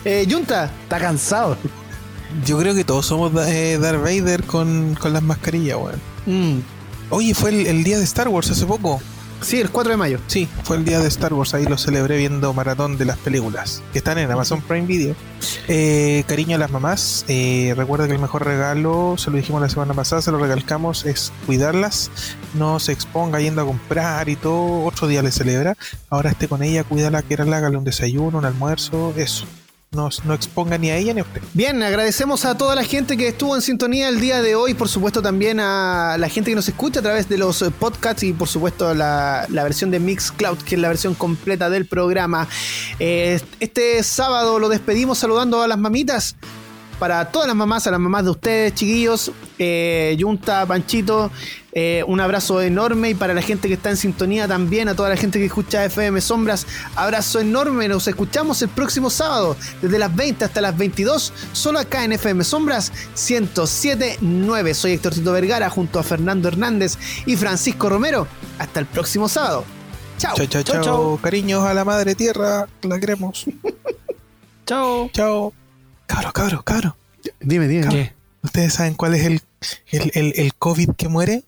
eh, 0.03 0.27
Junta, 0.29 0.69
Está 0.83 0.99
cansado. 0.99 1.55
Yo 2.45 2.57
creo 2.59 2.73
que 2.75 2.83
todos 2.83 3.05
somos 3.05 3.31
eh, 3.47 3.77
Darth 3.79 4.01
Vader 4.01 4.43
con, 4.43 4.95
con 4.95 5.13
las 5.13 5.23
mascarillas, 5.23 5.77
weón. 5.77 6.01
mm, 6.25 6.59
Oye, 7.09 7.33
fue 7.33 7.49
el, 7.49 7.67
el 7.67 7.83
día 7.83 7.97
de 7.97 8.03
Star 8.05 8.29
Wars 8.29 8.49
hace 8.51 8.65
poco. 8.65 9.01
sí, 9.41 9.59
el 9.59 9.69
4 9.69 9.91
de 9.91 9.97
mayo. 9.97 10.19
Sí, 10.27 10.47
fue 10.63 10.77
el 10.77 10.85
día 10.85 10.99
de 10.99 11.07
Star 11.09 11.33
Wars. 11.33 11.53
Ahí 11.53 11.65
lo 11.65 11.77
celebré 11.77 12.15
viendo 12.17 12.53
maratón 12.53 12.97
de 12.97 13.03
las 13.05 13.17
películas 13.17 13.81
que 13.91 13.97
están 13.97 14.17
en 14.17 14.31
Amazon 14.31 14.61
Prime 14.61 14.85
Video. 14.87 15.13
Eh, 15.67 16.23
cariño 16.27 16.55
a 16.55 16.59
las 16.59 16.71
mamás. 16.71 17.25
eh, 17.27 17.73
recuerda 17.75 18.07
que 18.07 18.13
el 18.13 18.19
mejor 18.19 18.45
regalo, 18.45 19.15
se 19.17 19.29
lo 19.29 19.35
dijimos 19.37 19.61
la 19.61 19.67
semana 19.69 19.93
pasada, 19.93 20.21
se 20.21 20.31
lo 20.31 20.37
recalcamos, 20.37 21.05
es 21.05 21.33
cuidarlas. 21.45 22.11
No 22.53 22.79
se 22.79 22.93
exponga 22.93 23.41
yendo 23.41 23.61
a 23.61 23.65
comprar 23.65 24.29
y 24.29 24.37
todo. 24.37 24.85
Otro 24.85 25.07
día 25.07 25.21
le 25.21 25.31
celebra. 25.33 25.75
Ahora 26.09 26.29
esté 26.31 26.47
con 26.47 26.63
ella, 26.63 26.85
cuídala, 26.85 27.23
que 27.23 27.33
hágale 27.33 27.75
un 27.75 27.83
desayuno, 27.83 28.37
un 28.37 28.45
almuerzo, 28.45 29.13
eso. 29.17 29.45
No, 29.93 30.07
no 30.23 30.34
exponga 30.34 30.77
ni 30.77 30.89
a 30.89 30.95
ella 30.95 31.13
ni 31.13 31.19
a 31.19 31.23
usted. 31.23 31.41
Bien, 31.53 31.84
agradecemos 31.84 32.45
a 32.45 32.57
toda 32.57 32.76
la 32.76 32.85
gente 32.85 33.18
que 33.18 33.27
estuvo 33.27 33.57
en 33.57 33.61
sintonía 33.61 34.07
el 34.07 34.22
día 34.22 34.41
de 34.41 34.55
hoy, 34.55 34.73
por 34.73 34.88
supuesto 34.88 35.22
también 35.22 35.59
a 35.59 36.15
la 36.18 36.30
gente 36.30 36.49
que 36.49 36.55
nos 36.55 36.69
escucha 36.69 37.01
a 37.01 37.03
través 37.03 37.27
de 37.27 37.38
los 37.38 37.61
eh, 37.61 37.72
podcasts 37.72 38.23
y 38.23 38.31
por 38.31 38.47
supuesto 38.47 38.93
la, 38.93 39.45
la 39.49 39.63
versión 39.63 39.91
de 39.91 39.99
Mixcloud, 39.99 40.59
que 40.59 40.76
es 40.76 40.81
la 40.81 40.88
versión 40.88 41.13
completa 41.13 41.69
del 41.69 41.88
programa. 41.88 42.47
Eh, 42.99 43.41
este 43.59 44.01
sábado 44.03 44.59
lo 44.59 44.69
despedimos 44.69 45.18
saludando 45.18 45.61
a 45.61 45.68
las 45.68 45.77
mamitas. 45.77 46.38
Para 47.01 47.25
todas 47.31 47.47
las 47.47 47.55
mamás, 47.55 47.87
a 47.87 47.91
las 47.91 47.99
mamás 47.99 48.25
de 48.25 48.29
ustedes, 48.29 48.75
chiquillos, 48.75 49.31
eh, 49.57 50.15
Yunta, 50.19 50.67
Panchito, 50.67 51.31
eh, 51.71 52.03
un 52.05 52.19
abrazo 52.19 52.61
enorme 52.61 53.09
y 53.09 53.15
para 53.15 53.33
la 53.33 53.41
gente 53.41 53.67
que 53.67 53.73
está 53.73 53.89
en 53.89 53.97
sintonía 53.97 54.47
también, 54.47 54.87
a 54.87 54.93
toda 54.93 55.09
la 55.09 55.17
gente 55.17 55.39
que 55.39 55.45
escucha 55.45 55.83
FM 55.83 56.21
Sombras, 56.21 56.67
abrazo 56.95 57.39
enorme, 57.39 57.87
nos 57.87 58.07
escuchamos 58.07 58.61
el 58.61 58.69
próximo 58.69 59.09
sábado 59.09 59.57
desde 59.81 59.97
las 59.97 60.15
20 60.15 60.45
hasta 60.45 60.61
las 60.61 60.77
22, 60.77 61.33
solo 61.53 61.79
acá 61.79 62.03
en 62.03 62.11
FM 62.11 62.43
Sombras 62.43 62.93
107.9. 63.15 64.75
Soy 64.75 64.91
Héctor 64.91 65.15
Tito 65.15 65.31
Vergara 65.31 65.71
junto 65.71 65.97
a 65.97 66.03
Fernando 66.03 66.49
Hernández 66.49 66.99
y 67.25 67.35
Francisco 67.35 67.89
Romero. 67.89 68.27
Hasta 68.59 68.79
el 68.79 68.85
próximo 68.85 69.27
sábado. 69.27 69.65
Chao. 70.19 70.35
Chao, 70.35 70.45
chao, 70.45 70.61
Chao, 70.61 70.75
chao. 70.75 70.83
chao. 70.83 71.19
Cariños 71.19 71.63
a 71.63 71.73
la 71.73 71.83
madre 71.83 72.13
tierra. 72.13 72.67
La 72.83 72.99
queremos. 72.99 73.45
Chao. 74.67 75.09
chao. 75.11 75.60
Cabro, 76.11 76.31
cabro, 76.33 76.63
cabro. 76.63 76.95
Dime, 77.39 77.67
dime. 77.67 77.88
¿Qué? 77.89 78.13
¿Ustedes 78.43 78.73
saben 78.73 78.95
cuál 78.95 79.13
es 79.15 79.25
el, 79.25 79.41
el, 79.91 80.11
el, 80.15 80.33
el 80.35 80.53
COVID 80.55 80.89
que 80.97 81.07
muere? 81.07 81.43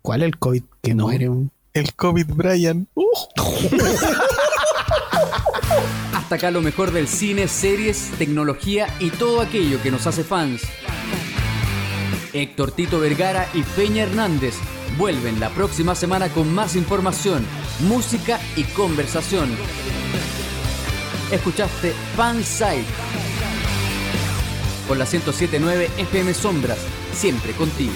¿Cuál 0.00 0.22
es 0.22 0.26
el 0.28 0.38
COVID 0.38 0.62
que 0.82 0.94
No. 0.94 1.04
muere? 1.04 1.28
El 1.74 1.94
COVID 1.94 2.26
Brian. 2.28 2.86
Hasta 6.14 6.34
acá 6.36 6.50
lo 6.50 6.60
mejor 6.62 6.90
del 6.92 7.08
cine, 7.08 7.48
series, 7.48 8.10
tecnología 8.18 8.86
y 9.00 9.10
todo 9.10 9.40
aquello 9.40 9.80
que 9.82 9.90
nos 9.90 10.06
hace 10.06 10.22
fans. 10.24 10.62
Héctor 12.32 12.72
Tito 12.72 12.98
Vergara 13.00 13.46
y 13.54 13.62
Peña 13.62 14.04
Hernández 14.04 14.54
vuelven 14.96 15.38
la 15.40 15.50
próxima 15.50 15.94
semana 15.94 16.28
con 16.28 16.52
más 16.54 16.76
información, 16.76 17.44
música 17.80 18.38
y 18.56 18.64
conversación. 18.64 19.50
Escuchaste 21.30 21.92
Fansite 22.16 22.84
por 24.86 24.96
la 24.96 25.04
1079 25.04 25.90
FM 25.98 26.34
Sombras, 26.34 26.78
siempre 27.12 27.52
contigo. 27.52 27.92